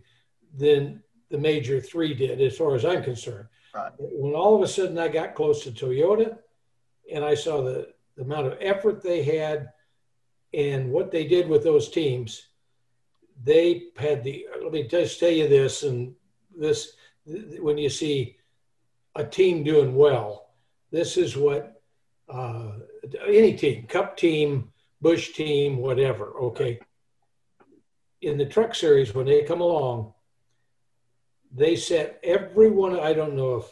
than 0.56 1.02
the 1.32 1.38
major 1.38 1.82
three 1.82 2.14
did, 2.14 2.40
as 2.40 2.56
far 2.56 2.76
as 2.76 2.86
I'm 2.86 3.04
concerned. 3.04 3.48
Right. 3.74 3.92
When 3.98 4.36
all 4.36 4.56
of 4.56 4.62
a 4.62 4.68
sudden 4.68 5.00
I 5.00 5.08
got 5.08 5.34
close 5.34 5.64
to 5.64 5.72
Toyota 5.72 6.38
and 7.12 7.26
I 7.26 7.34
saw 7.34 7.64
the, 7.64 7.92
the 8.16 8.22
amount 8.22 8.46
of 8.46 8.58
effort 8.62 9.02
they 9.02 9.24
had 9.24 9.72
and 10.54 10.92
what 10.92 11.10
they 11.10 11.26
did 11.26 11.50
with 11.50 11.64
those 11.64 11.90
teams, 11.90 12.50
they 13.44 13.86
had 13.98 14.24
the, 14.24 14.46
let 14.62 14.72
me 14.72 14.88
just 14.88 15.20
tell 15.20 15.32
you 15.32 15.48
this, 15.48 15.82
and 15.82 16.14
this, 16.56 16.94
when 17.26 17.80
you 17.80 17.90
see 17.90 18.38
a 19.16 19.24
team 19.24 19.64
doing 19.64 19.96
well, 19.96 20.52
this 20.92 21.18
is 21.18 21.36
what 21.36 21.82
uh, 22.30 22.74
any 23.28 23.54
team, 23.54 23.88
cup 23.88 24.16
team, 24.16 24.72
Busch 25.02 25.34
team, 25.34 25.78
whatever, 25.78 26.28
okay. 26.40 26.80
In 28.24 28.38
the 28.38 28.45
truck 28.45 28.74
series, 28.74 29.14
when 29.14 29.26
they 29.26 29.44
come 29.44 29.60
along, 29.60 30.14
they 31.52 31.76
set 31.76 32.22
every 32.24 32.72
one, 32.72 32.98
I 32.98 33.12
don't 33.12 33.36
know 33.36 33.58
if 33.58 33.66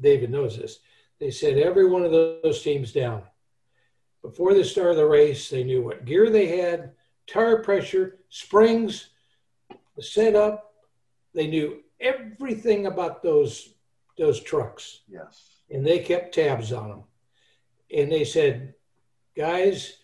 David 0.00 0.30
knows 0.30 0.58
this, 0.58 0.80
they 1.20 1.30
set 1.30 1.56
every 1.56 1.88
one 1.88 2.04
of 2.04 2.10
those 2.10 2.62
teams 2.62 2.92
down. 2.92 3.22
Before 4.20 4.54
the 4.54 4.64
start 4.64 4.90
of 4.90 4.96
the 4.96 5.06
race, 5.06 5.48
they 5.48 5.62
knew 5.62 5.82
what 5.82 6.04
gear 6.04 6.30
they 6.30 6.58
had, 6.58 6.92
tire 7.28 7.62
pressure, 7.62 8.18
springs, 8.28 9.10
the 9.96 10.02
setup. 10.02 10.74
They 11.32 11.46
knew 11.46 11.82
everything 12.00 12.86
about 12.86 13.22
those 13.22 13.74
those 14.18 14.40
trucks. 14.40 15.02
Yes. 15.08 15.42
And 15.70 15.86
they 15.86 16.00
kept 16.00 16.34
tabs 16.34 16.72
on 16.72 16.88
them. 16.88 17.04
And 17.96 18.10
they 18.10 18.24
said, 18.24 18.74
guys, 19.36 19.98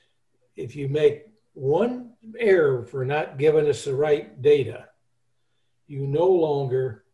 if 0.56 0.76
you 0.76 0.88
make 0.88 1.26
one 1.52 2.07
error 2.38 2.84
for 2.84 3.04
not 3.04 3.38
giving 3.38 3.68
us 3.68 3.84
the 3.84 3.94
right 3.94 4.40
data, 4.40 4.88
you 5.86 6.06
no 6.06 6.26
longer 6.26 7.04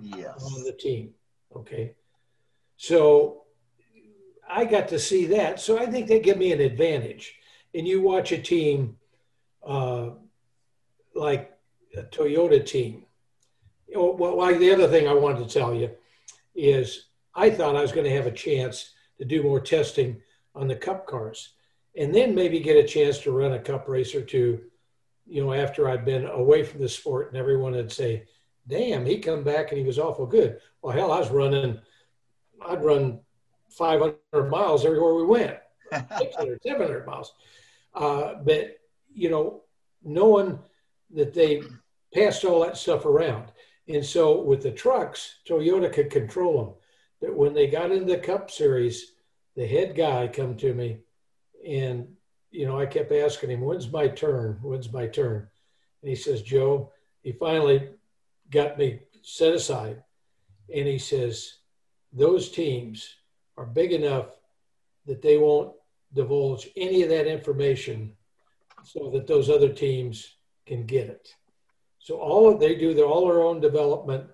yes. 0.00 0.42
on 0.42 0.64
the 0.64 0.72
team. 0.72 1.10
Okay. 1.54 1.94
So 2.76 3.42
I 4.48 4.64
got 4.64 4.88
to 4.88 4.98
see 4.98 5.26
that. 5.26 5.60
So 5.60 5.78
I 5.78 5.86
think 5.86 6.06
they 6.06 6.20
give 6.20 6.38
me 6.38 6.52
an 6.52 6.60
advantage. 6.60 7.34
And 7.74 7.86
you 7.86 8.00
watch 8.00 8.32
a 8.32 8.38
team 8.38 8.96
uh, 9.66 10.10
like 11.14 11.56
a 11.96 12.02
Toyota 12.02 12.64
team. 12.64 13.04
Well, 13.94 14.16
well, 14.16 14.58
the 14.58 14.72
other 14.72 14.88
thing 14.88 15.08
I 15.08 15.14
wanted 15.14 15.48
to 15.48 15.58
tell 15.58 15.74
you 15.74 15.90
is 16.54 17.06
I 17.34 17.50
thought 17.50 17.76
I 17.76 17.82
was 17.82 17.92
going 17.92 18.04
to 18.04 18.16
have 18.16 18.26
a 18.26 18.32
chance 18.32 18.92
to 19.18 19.24
do 19.24 19.42
more 19.42 19.60
testing 19.60 20.20
on 20.54 20.68
the 20.68 20.76
cup 20.76 21.06
cars 21.06 21.50
and 21.96 22.14
then 22.14 22.34
maybe 22.34 22.60
get 22.60 22.82
a 22.82 22.86
chance 22.86 23.18
to 23.18 23.32
run 23.32 23.52
a 23.52 23.58
cup 23.58 23.88
race 23.88 24.14
or 24.14 24.22
two, 24.22 24.60
you 25.26 25.44
know, 25.44 25.52
after 25.52 25.88
I'd 25.88 26.04
been 26.04 26.26
away 26.26 26.62
from 26.62 26.80
the 26.80 26.88
sport 26.88 27.28
and 27.28 27.36
everyone 27.36 27.72
would 27.72 27.92
say, 27.92 28.24
damn, 28.68 29.04
he 29.04 29.18
come 29.18 29.42
back 29.42 29.70
and 29.70 29.78
he 29.78 29.84
was 29.84 29.98
awful 29.98 30.26
good. 30.26 30.60
Well, 30.82 30.92
hell, 30.92 31.12
I 31.12 31.18
was 31.18 31.30
running, 31.30 31.78
I'd 32.64 32.84
run 32.84 33.20
500 33.70 34.50
miles 34.50 34.84
everywhere 34.84 35.14
we 35.14 35.24
went, 35.24 35.58
600, 36.18 36.62
700 36.62 37.06
miles. 37.06 37.32
Uh, 37.94 38.34
but, 38.44 38.78
you 39.12 39.30
know, 39.30 39.62
knowing 40.04 40.58
that 41.12 41.34
they 41.34 41.62
passed 42.14 42.44
all 42.44 42.60
that 42.60 42.76
stuff 42.76 43.04
around. 43.04 43.50
And 43.88 44.04
so 44.04 44.40
with 44.40 44.62
the 44.62 44.70
trucks, 44.70 45.36
Toyota 45.48 45.92
could 45.92 46.10
control 46.10 46.64
them. 46.64 46.74
That 47.20 47.36
when 47.36 47.52
they 47.52 47.66
got 47.66 47.90
into 47.90 48.06
the 48.06 48.18
Cup 48.18 48.50
Series, 48.50 49.12
the 49.56 49.66
head 49.66 49.96
guy 49.96 50.28
come 50.28 50.56
to 50.58 50.72
me 50.72 50.98
and, 51.66 52.08
you 52.50 52.66
know, 52.66 52.78
I 52.78 52.86
kept 52.86 53.12
asking 53.12 53.50
him, 53.50 53.60
when's 53.60 53.90
my 53.90 54.08
turn? 54.08 54.58
When's 54.62 54.92
my 54.92 55.06
turn? 55.06 55.48
And 56.02 56.08
he 56.08 56.16
says, 56.16 56.42
Joe, 56.42 56.92
he 57.22 57.32
finally 57.32 57.90
got 58.50 58.78
me 58.78 59.00
set 59.22 59.52
aside. 59.54 60.02
And 60.74 60.86
he 60.86 60.98
says, 60.98 61.58
those 62.12 62.50
teams 62.50 63.16
are 63.56 63.66
big 63.66 63.92
enough 63.92 64.26
that 65.06 65.22
they 65.22 65.38
won't 65.38 65.74
divulge 66.14 66.68
any 66.76 67.02
of 67.02 67.08
that 67.10 67.26
information 67.26 68.14
so 68.84 69.10
that 69.10 69.26
those 69.26 69.50
other 69.50 69.68
teams 69.68 70.36
can 70.66 70.86
get 70.86 71.08
it. 71.08 71.34
So 71.98 72.16
all 72.16 72.50
of, 72.50 72.58
they 72.58 72.74
do 72.74 72.94
their 72.94 73.04
all 73.04 73.26
their 73.26 73.42
own 73.42 73.60
development, 73.60 74.24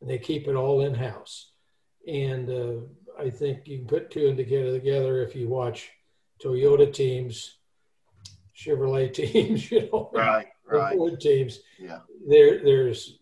and 0.00 0.08
they 0.08 0.18
keep 0.18 0.46
it 0.46 0.54
all 0.54 0.82
in 0.82 0.94
house. 0.94 1.50
And 2.06 2.48
uh, 2.48 2.80
I 3.18 3.30
think 3.30 3.66
you 3.66 3.78
can 3.78 3.86
put 3.86 4.10
two 4.10 4.28
and 4.28 4.36
together 4.36 4.72
together 4.72 5.22
if 5.22 5.34
you 5.34 5.48
watch 5.48 5.90
Toyota 6.42 6.92
teams, 6.92 7.58
Chevrolet 8.56 9.12
teams, 9.14 9.70
you 9.70 9.88
know, 9.92 10.10
Right, 10.12 10.46
right. 10.64 10.96
Ford 10.96 11.20
teams. 11.20 11.60
Yeah. 11.78 12.00
There, 12.28 12.62
there's 12.62 13.18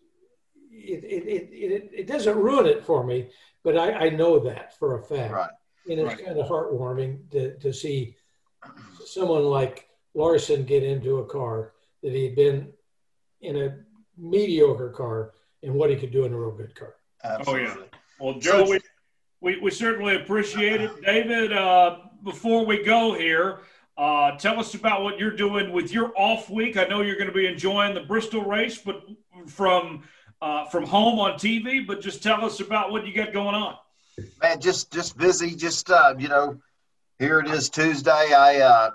it, 0.70 1.04
it, 1.04 1.26
it, 1.26 1.48
it, 1.52 1.90
it 1.92 2.06
doesn't 2.06 2.36
ruin 2.36 2.66
it 2.66 2.84
for 2.84 3.04
me, 3.04 3.28
but 3.64 3.76
I, 3.76 4.06
I 4.06 4.08
know 4.10 4.38
that 4.40 4.78
for 4.78 4.98
a 4.98 5.02
fact. 5.02 5.32
Right. 5.32 5.50
And 5.90 6.00
it's 6.00 6.08
Right. 6.14 6.24
kind 6.26 6.38
of 6.38 6.46
heartwarming 6.48 7.30
to, 7.30 7.56
to 7.58 7.72
see 7.72 8.16
someone 9.04 9.44
like 9.44 9.88
Larson 10.14 10.64
get 10.64 10.82
into 10.82 11.18
a 11.18 11.26
car 11.26 11.72
that 12.02 12.12
he'd 12.12 12.36
been 12.36 12.72
in 13.40 13.56
a 13.56 13.76
mediocre 14.16 14.90
car 14.90 15.32
and 15.62 15.74
what 15.74 15.90
he 15.90 15.96
could 15.96 16.10
do 16.12 16.24
in 16.24 16.32
a 16.32 16.38
real 16.38 16.50
good 16.52 16.74
car. 16.74 16.94
Absolutely. 17.24 17.66
Oh, 17.68 17.76
yeah. 17.80 17.84
Well, 18.20 18.34
Joe, 18.38 18.68
we, 18.68 18.80
we, 19.40 19.60
we 19.60 19.70
certainly 19.70 20.16
appreciate 20.16 20.80
it. 20.80 20.90
David, 21.04 21.52
uh, 21.52 21.98
before 22.24 22.64
we 22.64 22.82
go 22.84 23.14
here, 23.14 23.60
uh, 23.96 24.36
tell 24.36 24.60
us 24.60 24.74
about 24.74 25.02
what 25.02 25.18
you're 25.18 25.36
doing 25.36 25.72
with 25.72 25.92
your 25.92 26.12
off 26.16 26.48
week. 26.50 26.76
I 26.76 26.84
know 26.84 27.02
you're 27.02 27.16
going 27.16 27.28
to 27.28 27.32
be 27.34 27.46
enjoying 27.46 27.94
the 27.94 28.02
Bristol 28.02 28.44
race, 28.44 28.78
but 28.78 29.02
from 29.46 30.02
uh, 30.40 30.66
from 30.66 30.84
home 30.84 31.18
on 31.18 31.32
TV. 31.32 31.84
But 31.86 32.00
just 32.00 32.22
tell 32.22 32.44
us 32.44 32.60
about 32.60 32.92
what 32.92 33.06
you 33.06 33.12
got 33.14 33.32
going 33.32 33.54
on. 33.54 33.76
man 34.40 34.60
just 34.60 34.92
just 34.92 35.16
busy 35.16 35.54
just 35.54 35.90
uh 35.90 36.14
you 36.18 36.28
know 36.28 36.58
here 37.20 37.38
it 37.38 37.46
is 37.48 37.68
tuesday 37.70 38.10
i 38.34 38.58
uh 38.58 38.90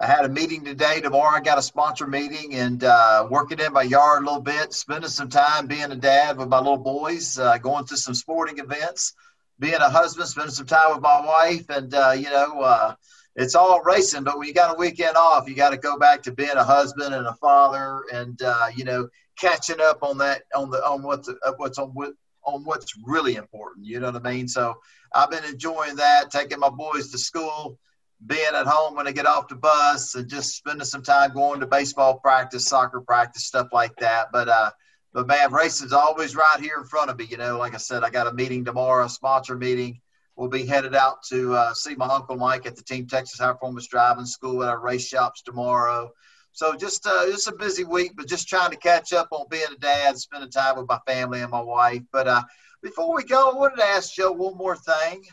i 0.00 0.06
had 0.06 0.24
a 0.24 0.28
meeting 0.28 0.64
today 0.64 1.00
tomorrow 1.00 1.36
i 1.36 1.40
got 1.40 1.56
a 1.56 1.62
sponsor 1.62 2.04
meeting 2.06 2.54
and 2.54 2.82
uh 2.82 3.26
working 3.30 3.60
in 3.60 3.72
my 3.72 3.82
yard 3.82 4.22
a 4.22 4.26
little 4.26 4.40
bit 4.40 4.72
spending 4.72 5.08
some 5.08 5.28
time 5.28 5.68
being 5.68 5.92
a 5.92 5.94
dad 5.94 6.36
with 6.36 6.48
my 6.48 6.58
little 6.58 6.76
boys 6.76 7.38
uh, 7.38 7.56
going 7.58 7.84
to 7.84 7.96
some 7.96 8.12
sporting 8.14 8.58
events 8.58 9.14
being 9.58 9.74
a 9.74 9.88
husband 9.88 10.28
spending 10.28 10.52
some 10.52 10.66
time 10.66 10.92
with 10.92 11.02
my 11.02 11.20
wife 11.20 11.68
and 11.70 11.94
uh 11.94 12.14
you 12.16 12.30
know 12.30 12.60
uh 12.60 12.94
it's 13.36 13.54
all 13.54 13.82
racing 13.82 14.24
but 14.24 14.38
when 14.38 14.48
you 14.48 14.54
got 14.54 14.74
a 14.74 14.78
weekend 14.78 15.16
off 15.16 15.48
you 15.48 15.54
got 15.54 15.70
to 15.70 15.76
go 15.76 15.98
back 15.98 16.22
to 16.22 16.32
being 16.32 16.56
a 16.56 16.64
husband 16.64 17.14
and 17.14 17.26
a 17.26 17.34
father 17.34 18.04
and 18.12 18.40
uh 18.42 18.66
you 18.74 18.84
know 18.84 19.08
catching 19.38 19.80
up 19.80 20.02
on 20.02 20.18
that 20.18 20.42
on 20.54 20.70
the 20.70 20.78
on 20.78 21.02
what's 21.02 21.28
uh, 21.28 21.52
what's 21.56 21.78
on 21.78 21.88
what 21.90 22.12
on 22.46 22.64
what's 22.64 22.94
really 23.04 23.34
important. 23.34 23.86
You 23.86 24.00
know 24.00 24.10
what 24.10 24.26
I 24.26 24.30
mean? 24.30 24.48
So 24.48 24.76
I've 25.14 25.30
been 25.30 25.44
enjoying 25.44 25.96
that, 25.96 26.30
taking 26.30 26.60
my 26.60 26.70
boys 26.70 27.10
to 27.10 27.18
school, 27.18 27.78
being 28.24 28.54
at 28.54 28.66
home 28.66 28.94
when 28.94 29.04
they 29.04 29.12
get 29.12 29.26
off 29.26 29.48
the 29.48 29.56
bus, 29.56 30.14
and 30.14 30.28
just 30.28 30.56
spending 30.56 30.84
some 30.84 31.02
time 31.02 31.34
going 31.34 31.60
to 31.60 31.66
baseball 31.66 32.18
practice, 32.18 32.66
soccer 32.66 33.00
practice, 33.00 33.44
stuff 33.44 33.68
like 33.72 33.94
that. 33.96 34.28
But 34.32 34.48
uh, 34.48 34.70
but 35.16 35.26
man, 35.26 35.50
racing's 35.50 35.94
always 35.94 36.36
right 36.36 36.60
here 36.60 36.76
in 36.76 36.84
front 36.84 37.08
of 37.08 37.16
me. 37.16 37.24
You 37.24 37.38
know, 37.38 37.56
like 37.56 37.72
I 37.72 37.78
said, 37.78 38.04
I 38.04 38.10
got 38.10 38.26
a 38.26 38.34
meeting 38.34 38.66
tomorrow, 38.66 39.06
a 39.06 39.08
sponsor 39.08 39.56
meeting. 39.56 39.98
We'll 40.36 40.50
be 40.50 40.66
headed 40.66 40.94
out 40.94 41.22
to 41.30 41.54
uh, 41.54 41.72
see 41.72 41.94
my 41.94 42.04
uncle 42.04 42.36
Mike 42.36 42.66
at 42.66 42.76
the 42.76 42.82
Team 42.82 43.06
Texas 43.06 43.40
High 43.40 43.52
Performance 43.52 43.86
Driving 43.86 44.26
School 44.26 44.62
at 44.62 44.68
our 44.68 44.78
race 44.78 45.08
shops 45.08 45.40
tomorrow. 45.40 46.10
So 46.52 46.76
just 46.76 47.06
uh, 47.06 47.22
it's 47.22 47.46
a 47.46 47.52
busy 47.52 47.82
week, 47.82 48.12
but 48.14 48.28
just 48.28 48.46
trying 48.46 48.72
to 48.72 48.76
catch 48.76 49.14
up 49.14 49.28
on 49.30 49.46
being 49.48 49.64
a 49.74 49.78
dad, 49.78 50.18
spending 50.18 50.50
time 50.50 50.76
with 50.76 50.86
my 50.86 50.98
family 51.06 51.40
and 51.40 51.50
my 51.50 51.62
wife. 51.62 52.02
But 52.12 52.28
uh, 52.28 52.42
before 52.82 53.14
we 53.14 53.24
go, 53.24 53.52
I 53.52 53.56
wanted 53.56 53.76
to 53.76 53.84
ask 53.86 54.12
Joe 54.12 54.32
one 54.32 54.58
more 54.58 54.76
thing. 54.76 55.24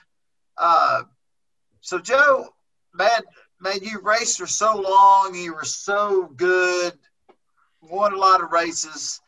Uh, 0.58 1.02
so 1.82 2.00
Joe, 2.00 2.48
man, 2.94 3.20
man, 3.60 3.80
you 3.82 4.00
raced 4.00 4.38
for 4.38 4.48
so 4.48 4.80
long, 4.80 5.36
you 5.36 5.54
were 5.54 5.66
so 5.66 6.32
good, 6.38 6.94
won 7.82 8.14
a 8.14 8.18
lot 8.18 8.42
of 8.42 8.54
races. 8.54 9.20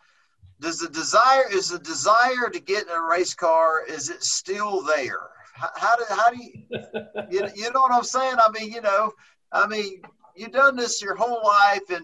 Does 0.66 0.80
the 0.80 0.90
desire 0.90 1.44
is 1.52 1.70
the 1.70 1.78
desire 1.78 2.50
to 2.52 2.60
get 2.60 2.88
in 2.88 2.90
a 2.90 3.00
race 3.00 3.36
car? 3.36 3.86
Is 3.88 4.10
it 4.10 4.24
still 4.24 4.82
there? 4.82 5.30
How, 5.54 5.70
how 5.76 5.96
do 5.96 6.04
how 6.10 6.32
do 6.32 6.38
you, 6.44 6.54
you 7.30 7.48
you 7.56 7.72
know 7.72 7.82
what 7.82 7.92
I'm 7.92 8.04
saying? 8.04 8.38
I 8.40 8.50
mean, 8.50 8.72
you 8.72 8.82
know, 8.82 9.14
I 9.52 9.68
mean, 9.68 10.02
you've 10.36 10.54
done 10.54 10.76
this 10.76 11.04
your 11.04 11.14
whole 11.14 11.44
life 11.44 11.88
and 11.92 12.04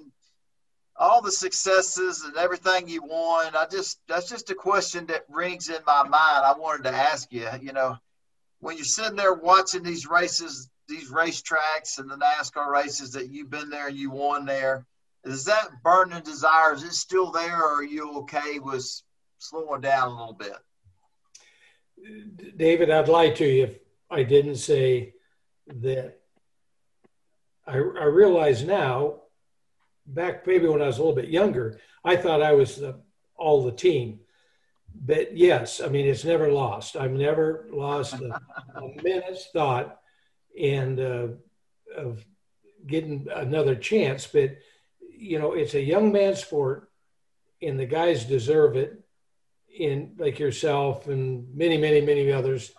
all 0.95 1.23
the 1.23 1.31
successes 1.31 2.23
and 2.23 2.37
everything 2.37 2.87
you 2.87 3.01
won. 3.01 3.55
I 3.55 3.65
just 3.65 3.99
that's 4.07 4.29
just 4.29 4.51
a 4.51 4.55
question 4.55 5.07
that 5.07 5.25
rings 5.27 5.69
in 5.69 5.81
my 5.87 6.03
mind. 6.03 6.45
I 6.45 6.53
wanted 6.55 6.83
to 6.83 6.91
ask 6.91 7.33
you, 7.33 7.49
you 7.63 7.73
know, 7.73 7.97
when 8.59 8.75
you're 8.75 8.85
sitting 8.85 9.15
there 9.15 9.33
watching 9.33 9.81
these 9.81 10.05
races, 10.05 10.69
these 10.87 11.09
racetracks 11.09 11.97
and 11.97 12.07
the 12.07 12.15
NASCAR 12.15 12.67
races 12.67 13.11
that 13.13 13.31
you've 13.31 13.49
been 13.49 13.71
there 13.71 13.87
and 13.87 13.97
you 13.97 14.11
won 14.11 14.45
there, 14.45 14.85
is 15.23 15.45
that 15.45 15.83
burning 15.83 16.23
desire? 16.23 16.73
Is 16.73 16.83
it 16.83 16.93
still 16.93 17.31
there, 17.31 17.57
or 17.57 17.79
are 17.79 17.83
you 17.83 18.19
okay 18.19 18.59
with 18.59 18.89
slowing 19.37 19.81
down 19.81 20.07
a 20.07 20.11
little 20.11 20.33
bit? 20.33 20.57
David, 22.57 22.89
I'd 22.89 23.07
lie 23.07 23.29
to 23.29 23.45
you 23.45 23.63
if 23.65 23.77
I 24.09 24.23
didn't 24.23 24.55
say 24.55 25.13
that 25.67 26.19
I, 27.67 27.73
I 27.73 28.05
realize 28.05 28.63
now, 28.63 29.21
back 30.07 30.47
maybe 30.47 30.67
when 30.67 30.81
I 30.81 30.87
was 30.87 30.97
a 30.97 31.01
little 31.01 31.15
bit 31.15 31.29
younger, 31.29 31.79
I 32.03 32.15
thought 32.15 32.41
I 32.41 32.53
was 32.53 32.77
the, 32.77 32.99
all 33.35 33.63
the 33.63 33.71
team. 33.71 34.21
But 34.93 35.37
yes, 35.37 35.79
I 35.79 35.87
mean, 35.87 36.07
it's 36.07 36.25
never 36.25 36.51
lost. 36.51 36.95
I've 36.95 37.11
never 37.11 37.67
lost 37.71 38.15
a, 38.15 38.41
a 38.75 38.81
minute's 39.03 39.47
thought 39.53 39.99
and 40.59 40.99
uh, 40.99 41.27
of 41.95 42.25
getting 42.87 43.27
another 43.33 43.75
chance. 43.75 44.25
But, 44.25 44.57
you 45.21 45.37
know, 45.37 45.53
it's 45.53 45.75
a 45.75 45.81
young 45.81 46.11
man's 46.11 46.41
sport 46.41 46.89
and 47.61 47.79
the 47.79 47.85
guys 47.85 48.25
deserve 48.25 48.75
it 48.75 49.03
in 49.77 50.15
like 50.17 50.39
yourself 50.39 51.07
and 51.07 51.47
many, 51.55 51.77
many, 51.77 52.01
many 52.01 52.31
others 52.31 52.71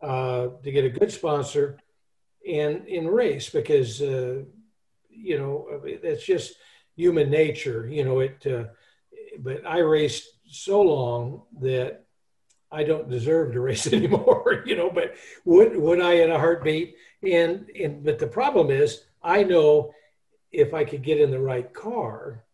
uh, 0.00 0.48
to 0.62 0.70
get 0.70 0.84
a 0.84 0.90
good 0.90 1.10
sponsor 1.10 1.78
and 2.48 2.86
in 2.86 3.08
race 3.08 3.50
because 3.50 4.00
uh, 4.00 4.42
you 5.10 5.38
know 5.38 5.82
that's 6.02 6.24
just 6.24 6.54
human 6.94 7.30
nature. 7.30 7.88
You 7.88 8.04
know 8.04 8.20
it. 8.20 8.46
Uh, 8.46 8.64
but 9.40 9.66
I 9.66 9.78
raced 9.78 10.28
so 10.46 10.80
long 10.80 11.42
that 11.60 12.04
I 12.70 12.84
don't 12.84 13.10
deserve 13.10 13.52
to 13.52 13.60
race 13.68 13.92
anymore. 13.92 14.62
you 14.66 14.76
know, 14.76 14.88
but 14.90 15.14
would 15.44 15.76
would 15.76 16.00
I 16.00 16.14
in 16.14 16.30
a 16.30 16.38
heartbeat? 16.38 16.94
And 17.24 17.68
and 17.70 18.04
but 18.04 18.20
the 18.20 18.28
problem 18.28 18.70
is 18.70 19.02
I 19.20 19.42
know 19.42 19.92
if 20.52 20.74
I 20.74 20.84
could 20.84 21.02
get 21.02 21.20
in 21.20 21.30
the 21.30 21.40
right 21.40 21.72
car 21.72 22.44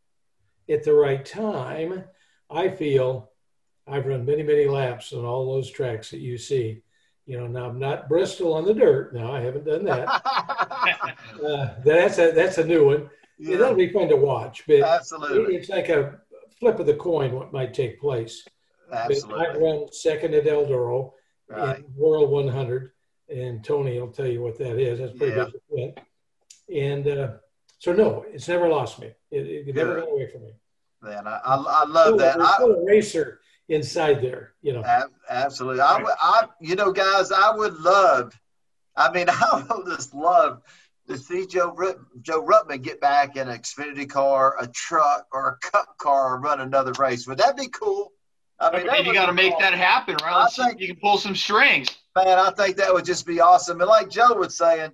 at 0.69 0.83
the 0.85 0.95
right 0.95 1.25
time, 1.25 2.05
I 2.51 2.69
feel 2.69 3.31
I've 3.87 4.07
run 4.07 4.25
many, 4.25 4.43
many 4.43 4.67
laps 4.67 5.13
on 5.13 5.25
all 5.25 5.55
those 5.55 5.71
tracks 5.71 6.11
that 6.11 6.21
you 6.21 6.39
see. 6.39 6.83
You 7.27 7.39
know, 7.39 7.47
now 7.47 7.67
I'm 7.67 7.79
not 7.79 8.09
Bristol 8.09 8.53
on 8.55 8.65
the 8.65 8.75
dirt. 8.75 9.15
No, 9.15 9.31
I 9.33 9.41
haven't 9.41 9.65
done 9.65 9.85
that. 9.85 10.09
uh, 11.47 11.75
that's 11.85 12.19
a 12.19 12.33
that's 12.33 12.59
a 12.59 12.65
new 12.65 12.85
one. 12.87 13.11
Yeah. 13.39 13.57
That'll 13.57 13.75
be 13.75 13.93
fun 13.93 14.09
to 14.09 14.17
watch. 14.17 14.65
But 14.67 14.81
Absolutely. 14.83 15.57
it's 15.57 15.69
like 15.71 15.89
a 15.89 16.21
flip 16.61 16.79
of 16.79 16.87
the 16.87 16.95
coin 16.95 17.33
what 17.33 17.53
might 17.53 17.73
take 17.75 18.01
place. 18.01 18.45
Absolutely. 18.93 19.45
But 19.47 19.57
I 19.57 19.59
run 19.59 19.93
second 19.93 20.35
at 20.35 20.45
Eldora 20.45 21.11
Right. 21.49 21.79
in 21.79 21.85
World 21.95 22.31
100, 22.31 22.93
and 23.29 23.63
Tony 23.63 24.01
will 24.01 24.11
tell 24.13 24.27
you 24.27 24.41
what 24.43 24.59
that 24.59 24.79
is. 24.79 24.99
That's 24.99 25.17
pretty 25.17 25.37
Yeah. 25.37 25.47
event. 25.71 25.99
And 26.75 27.07
uh, 27.09 27.33
so, 27.85 27.93
no, 27.93 28.25
it's 28.33 28.49
never 28.49 28.69
lost 28.69 28.99
me. 29.01 29.09
It, 29.31 29.47
it 29.69 29.75
never 29.75 29.95
Good. 29.97 30.01
got 30.05 30.13
away 30.13 30.31
from 30.33 30.43
me. 30.45 30.53
Man, 31.03 31.27
I, 31.27 31.39
I, 31.45 31.55
I 31.55 31.85
love 31.85 32.07
Still- 32.07 32.17
that. 32.19 32.37
There's 32.39 32.49
I, 32.49 32.55
still 32.55 32.73
a 32.73 32.85
racer 32.85 33.41
inside 33.69 34.23
there, 34.23 34.55
you 34.63 34.73
know. 34.73 34.83
Ab- 34.85 35.11
Absolutely. 35.29 35.81
I, 35.83 35.99
would- 36.03 36.15
I, 36.21 36.45
you 36.61 36.77
know, 36.77 36.93
guys, 36.93 37.31
I 37.31 37.55
would 37.55 37.75
love, 37.75 38.33
I 38.97 39.13
mean, 39.13 39.27
I 39.29 39.65
would 39.71 39.87
just 39.97 40.15
love 40.15 40.63
to 41.09 41.19
see 41.19 41.47
Joe 41.47 41.73
Rut, 41.75 41.99
Joe 42.23 42.43
Ruttman 42.43 42.81
get 42.83 43.01
back 43.03 43.37
in 43.37 43.49
an 43.49 43.59
Xfinity 43.59 44.09
car, 44.09 44.57
a 44.59 44.67
truck, 44.69 45.27
or 45.33 45.59
a 45.63 45.71
cup 45.71 45.99
car 45.99 46.37
and 46.37 46.43
run 46.45 46.61
another 46.63 46.93
race. 46.99 47.27
Would 47.27 47.37
that 47.39 47.57
be 47.57 47.69
cool? 47.69 48.13
I 48.59 48.75
mean, 48.75 48.87
that 48.87 49.05
you 49.05 49.13
got 49.13 49.27
to 49.27 49.33
make 49.35 49.53
awesome. 49.53 49.63
that 49.73 49.75
happen, 49.75 50.17
right? 50.23 50.33
I 50.33 50.43
Let's 50.45 50.57
see 50.57 50.63
think- 50.65 50.81
you 50.81 50.87
can 50.87 50.97
pull 50.97 51.19
some 51.19 51.37
strings. 51.37 51.89
Man, 52.17 52.39
I 52.39 52.51
think 52.53 52.77
that 52.77 52.95
would 52.95 53.05
just 53.05 53.27
be 53.27 53.41
awesome. 53.41 53.81
And 53.81 53.89
like 53.91 54.09
Joe 54.09 54.33
was 54.35 54.57
saying, 54.57 54.93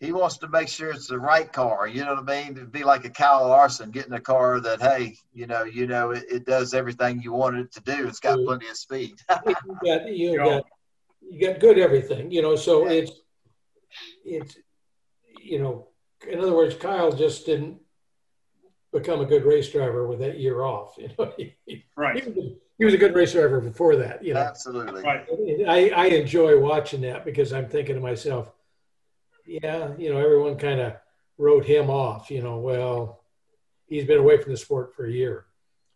he 0.00 0.12
wants 0.12 0.38
to 0.38 0.48
make 0.48 0.68
sure 0.68 0.90
it's 0.90 1.08
the 1.08 1.18
right 1.18 1.52
car. 1.52 1.88
You 1.88 2.04
know 2.04 2.14
what 2.14 2.30
I 2.30 2.44
mean? 2.44 2.56
It'd 2.56 2.70
be 2.70 2.84
like 2.84 3.04
a 3.04 3.10
Kyle 3.10 3.48
Larson 3.48 3.90
getting 3.90 4.12
a 4.12 4.20
car 4.20 4.60
that, 4.60 4.80
hey, 4.80 5.16
you 5.32 5.46
know, 5.46 5.64
you 5.64 5.86
know, 5.88 6.12
it, 6.12 6.24
it 6.30 6.46
does 6.46 6.72
everything 6.72 7.20
you 7.20 7.32
want 7.32 7.56
it 7.56 7.72
to 7.72 7.80
do. 7.82 8.06
It's 8.06 8.20
got 8.20 8.38
Mm. 8.38 8.44
plenty 8.46 8.68
of 8.68 8.76
speed. 8.76 9.16
you 9.46 9.54
got 9.84 10.08
you 10.08 10.30
Yeah. 10.32 10.44
got 10.44 10.64
you 11.20 11.46
got 11.48 11.60
good 11.60 11.78
everything, 11.78 12.30
you 12.30 12.42
know. 12.42 12.54
So 12.54 12.86
Yeah. 12.86 12.92
it's 12.92 13.12
it's 14.24 14.56
you 15.42 15.58
know, 15.58 15.88
in 16.28 16.38
other 16.38 16.54
words, 16.54 16.74
Kyle 16.76 17.10
just 17.12 17.46
didn't 17.46 17.80
become 18.92 19.20
a 19.20 19.26
good 19.26 19.44
race 19.44 19.70
driver 19.70 20.06
with 20.06 20.20
that 20.20 20.38
year 20.38 20.62
off. 20.62 20.94
You 20.98 21.08
know, 21.18 21.32
he, 21.36 21.56
he, 21.66 21.84
Right. 21.96 22.24
was, 22.24 22.36
a- 22.36 22.54
he 22.78 22.84
was 22.84 22.94
a 22.94 22.98
good 22.98 23.14
race 23.16 23.32
driver 23.32 23.60
before 23.60 23.96
that. 23.96 24.22
You 24.24 24.34
know, 24.34 24.40
Absolutely. 24.40 25.02
Right. 25.02 25.26
I, 25.66 25.90
I 25.90 26.06
enjoy 26.06 26.56
watching 26.60 27.00
that 27.00 27.24
because 27.24 27.52
I'm 27.52 27.68
thinking 27.68 27.96
to 27.96 28.00
myself, 28.00 28.52
yeah, 29.48 29.92
you 29.96 30.12
know, 30.12 30.18
everyone 30.18 30.56
kind 30.56 30.80
of 30.80 30.94
wrote 31.38 31.64
him 31.64 31.88
off. 31.90 32.30
You 32.30 32.42
know, 32.42 32.58
well, 32.58 33.24
he's 33.86 34.04
been 34.04 34.18
away 34.18 34.36
from 34.38 34.52
the 34.52 34.58
sport 34.58 34.94
for 34.94 35.06
a 35.06 35.10
year. 35.10 35.46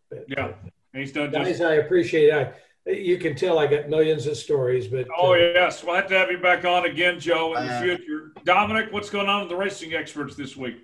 But, 0.09 0.25
yeah, 0.27 0.45
uh, 0.47 0.53
he's 0.93 1.11
done. 1.11 1.31
Guys, 1.31 1.47
just... 1.47 1.61
I 1.61 1.75
appreciate 1.75 2.29
it. 2.29 2.55
I, 2.87 2.89
you 2.89 3.17
can 3.17 3.35
tell 3.35 3.59
I 3.59 3.67
got 3.67 3.87
millions 3.89 4.27
of 4.27 4.35
stories, 4.35 4.87
but 4.87 5.07
oh 5.17 5.33
uh, 5.33 5.37
yes, 5.37 5.83
we'll 5.83 5.95
have 5.95 6.07
to 6.07 6.17
have 6.17 6.29
you 6.31 6.39
back 6.39 6.65
on 6.65 6.85
again, 6.85 7.19
Joe, 7.19 7.55
in 7.55 7.65
the 7.65 7.73
uh, 7.73 7.81
future. 7.81 8.33
Dominic, 8.43 8.91
what's 8.91 9.09
going 9.09 9.29
on 9.29 9.41
with 9.41 9.49
the 9.49 9.55
racing 9.55 9.93
experts 9.93 10.35
this 10.35 10.57
week? 10.57 10.83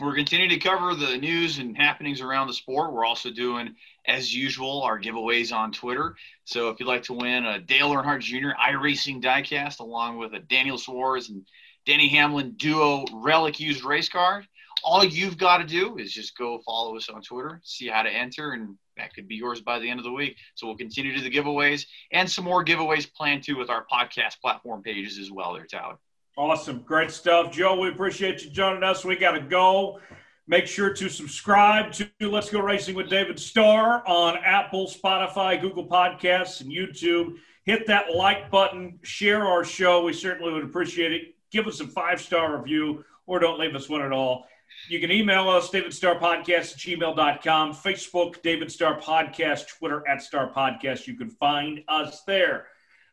We're 0.00 0.14
continuing 0.14 0.50
to 0.50 0.58
cover 0.58 0.94
the 0.94 1.16
news 1.16 1.58
and 1.58 1.76
happenings 1.76 2.20
around 2.20 2.46
the 2.46 2.54
sport. 2.54 2.92
We're 2.92 3.04
also 3.04 3.30
doing, 3.30 3.74
as 4.06 4.32
usual, 4.32 4.82
our 4.82 4.98
giveaways 4.98 5.52
on 5.52 5.72
Twitter. 5.72 6.14
So 6.44 6.68
if 6.68 6.78
you'd 6.78 6.86
like 6.86 7.02
to 7.04 7.14
win 7.14 7.44
a 7.44 7.58
Dale 7.58 7.90
Earnhardt 7.90 8.20
Jr. 8.20 8.50
iRacing 8.60 9.20
diecast 9.20 9.80
along 9.80 10.18
with 10.18 10.34
a 10.34 10.38
Daniel 10.38 10.78
Suarez 10.78 11.30
and 11.30 11.44
Denny 11.88 12.08
Hamlin 12.08 12.52
duo 12.58 13.06
relic 13.14 13.58
used 13.58 13.82
race 13.82 14.10
car, 14.10 14.44
all 14.84 15.02
you've 15.02 15.38
got 15.38 15.56
to 15.58 15.64
do 15.64 15.96
is 15.96 16.12
just 16.12 16.36
go 16.36 16.58
follow 16.58 16.94
us 16.98 17.08
on 17.08 17.22
Twitter, 17.22 17.62
see 17.64 17.88
how 17.88 18.02
to 18.02 18.10
enter, 18.10 18.52
and 18.52 18.76
that 18.98 19.14
could 19.14 19.26
be 19.26 19.36
yours 19.36 19.62
by 19.62 19.78
the 19.78 19.88
end 19.88 19.98
of 19.98 20.04
the 20.04 20.12
week. 20.12 20.36
So 20.54 20.66
we'll 20.66 20.76
continue 20.76 21.16
to 21.16 21.22
the 21.22 21.30
giveaways 21.30 21.86
and 22.12 22.30
some 22.30 22.44
more 22.44 22.62
giveaways 22.62 23.10
planned 23.10 23.42
too 23.42 23.56
with 23.56 23.70
our 23.70 23.86
podcast 23.90 24.38
platform 24.42 24.82
pages 24.82 25.18
as 25.18 25.30
well 25.30 25.54
there, 25.54 25.64
Tyler. 25.64 25.96
Awesome. 26.36 26.80
Great 26.82 27.10
stuff. 27.10 27.50
Joe, 27.50 27.80
we 27.80 27.88
appreciate 27.88 28.44
you 28.44 28.50
joining 28.50 28.82
us. 28.82 29.02
We 29.02 29.16
got 29.16 29.32
to 29.32 29.40
go. 29.40 29.98
Make 30.46 30.66
sure 30.66 30.92
to 30.92 31.08
subscribe 31.08 31.92
to 31.92 32.10
Let's 32.20 32.50
Go 32.50 32.60
Racing 32.60 32.96
with 32.96 33.08
David 33.08 33.40
Starr 33.40 34.06
on 34.06 34.36
Apple, 34.44 34.86
Spotify, 34.88 35.58
Google 35.58 35.88
Podcasts, 35.88 36.60
and 36.60 36.70
YouTube. 36.70 37.36
Hit 37.64 37.86
that 37.86 38.14
like 38.14 38.50
button, 38.50 38.98
share 39.02 39.46
our 39.46 39.64
show. 39.64 40.04
We 40.04 40.12
certainly 40.12 40.52
would 40.52 40.64
appreciate 40.64 41.12
it. 41.12 41.34
Give 41.50 41.66
us 41.66 41.80
a 41.80 41.86
five 41.86 42.20
star 42.20 42.56
review 42.56 43.04
or 43.26 43.38
don't 43.38 43.58
leave 43.58 43.74
us 43.74 43.88
one 43.88 44.02
at 44.02 44.12
all. 44.12 44.46
You 44.88 45.00
can 45.00 45.10
email 45.10 45.48
us, 45.48 45.70
David 45.70 45.94
Starr 45.94 46.18
Podcast 46.18 46.72
at 46.72 46.78
gmail.com, 46.78 47.72
Facebook, 47.74 48.42
David 48.42 48.70
Starr 48.70 49.00
Podcast, 49.00 49.68
Twitter 49.68 50.06
at 50.06 50.22
Star 50.22 50.52
Podcast. 50.52 51.06
You 51.06 51.14
can 51.14 51.30
find 51.30 51.80
us 51.88 52.22
there 52.24 52.66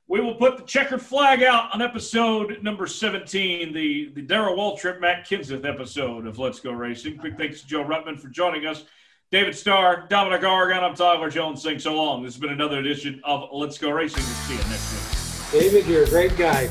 we 0.08 0.22
will 0.22 0.36
put 0.36 0.58
the 0.58 0.64
checkered 0.64 1.02
flag 1.02 1.42
out 1.42 1.74
on 1.74 1.82
episode 1.82 2.62
number 2.62 2.86
17, 2.86 3.74
the, 3.74 4.12
the 4.14 4.22
Darrell 4.22 4.56
Waltrip, 4.56 5.02
Matt 5.02 5.28
Kenseth 5.28 5.66
episode 5.66 6.28
of 6.28 6.38
Let's 6.38 6.60
Go 6.60 6.72
Racing. 6.72 7.18
Quick 7.18 7.38
thanks 7.38 7.62
to 7.62 7.68
Joe 7.68 7.84
Ruttman 7.84 8.20
for 8.20 8.28
joining 8.28 8.68
us. 8.68 8.84
David 9.32 9.56
Starr, 9.56 10.06
Dominic 10.08 10.44
Aragon, 10.44 10.84
I'm 10.84 10.94
Tyler 10.94 11.32
Jones 11.32 11.64
saying 11.64 11.80
so 11.80 11.96
long. 11.96 12.24
This 12.24 12.36
has 12.36 12.42
been 12.42 12.52
another 12.52 12.80
edition 12.80 13.20
of 13.24 13.50
Let's 13.52 13.80
Go 13.80 13.90
Racing. 13.90 14.24
We'll 14.24 14.36
see 14.36 14.54
you 14.54 14.70
next 14.70 15.52
week. 15.52 15.62
David, 15.62 15.88
you're 15.88 16.04
a 16.04 16.10
great 16.10 16.38
guy. 16.38 16.70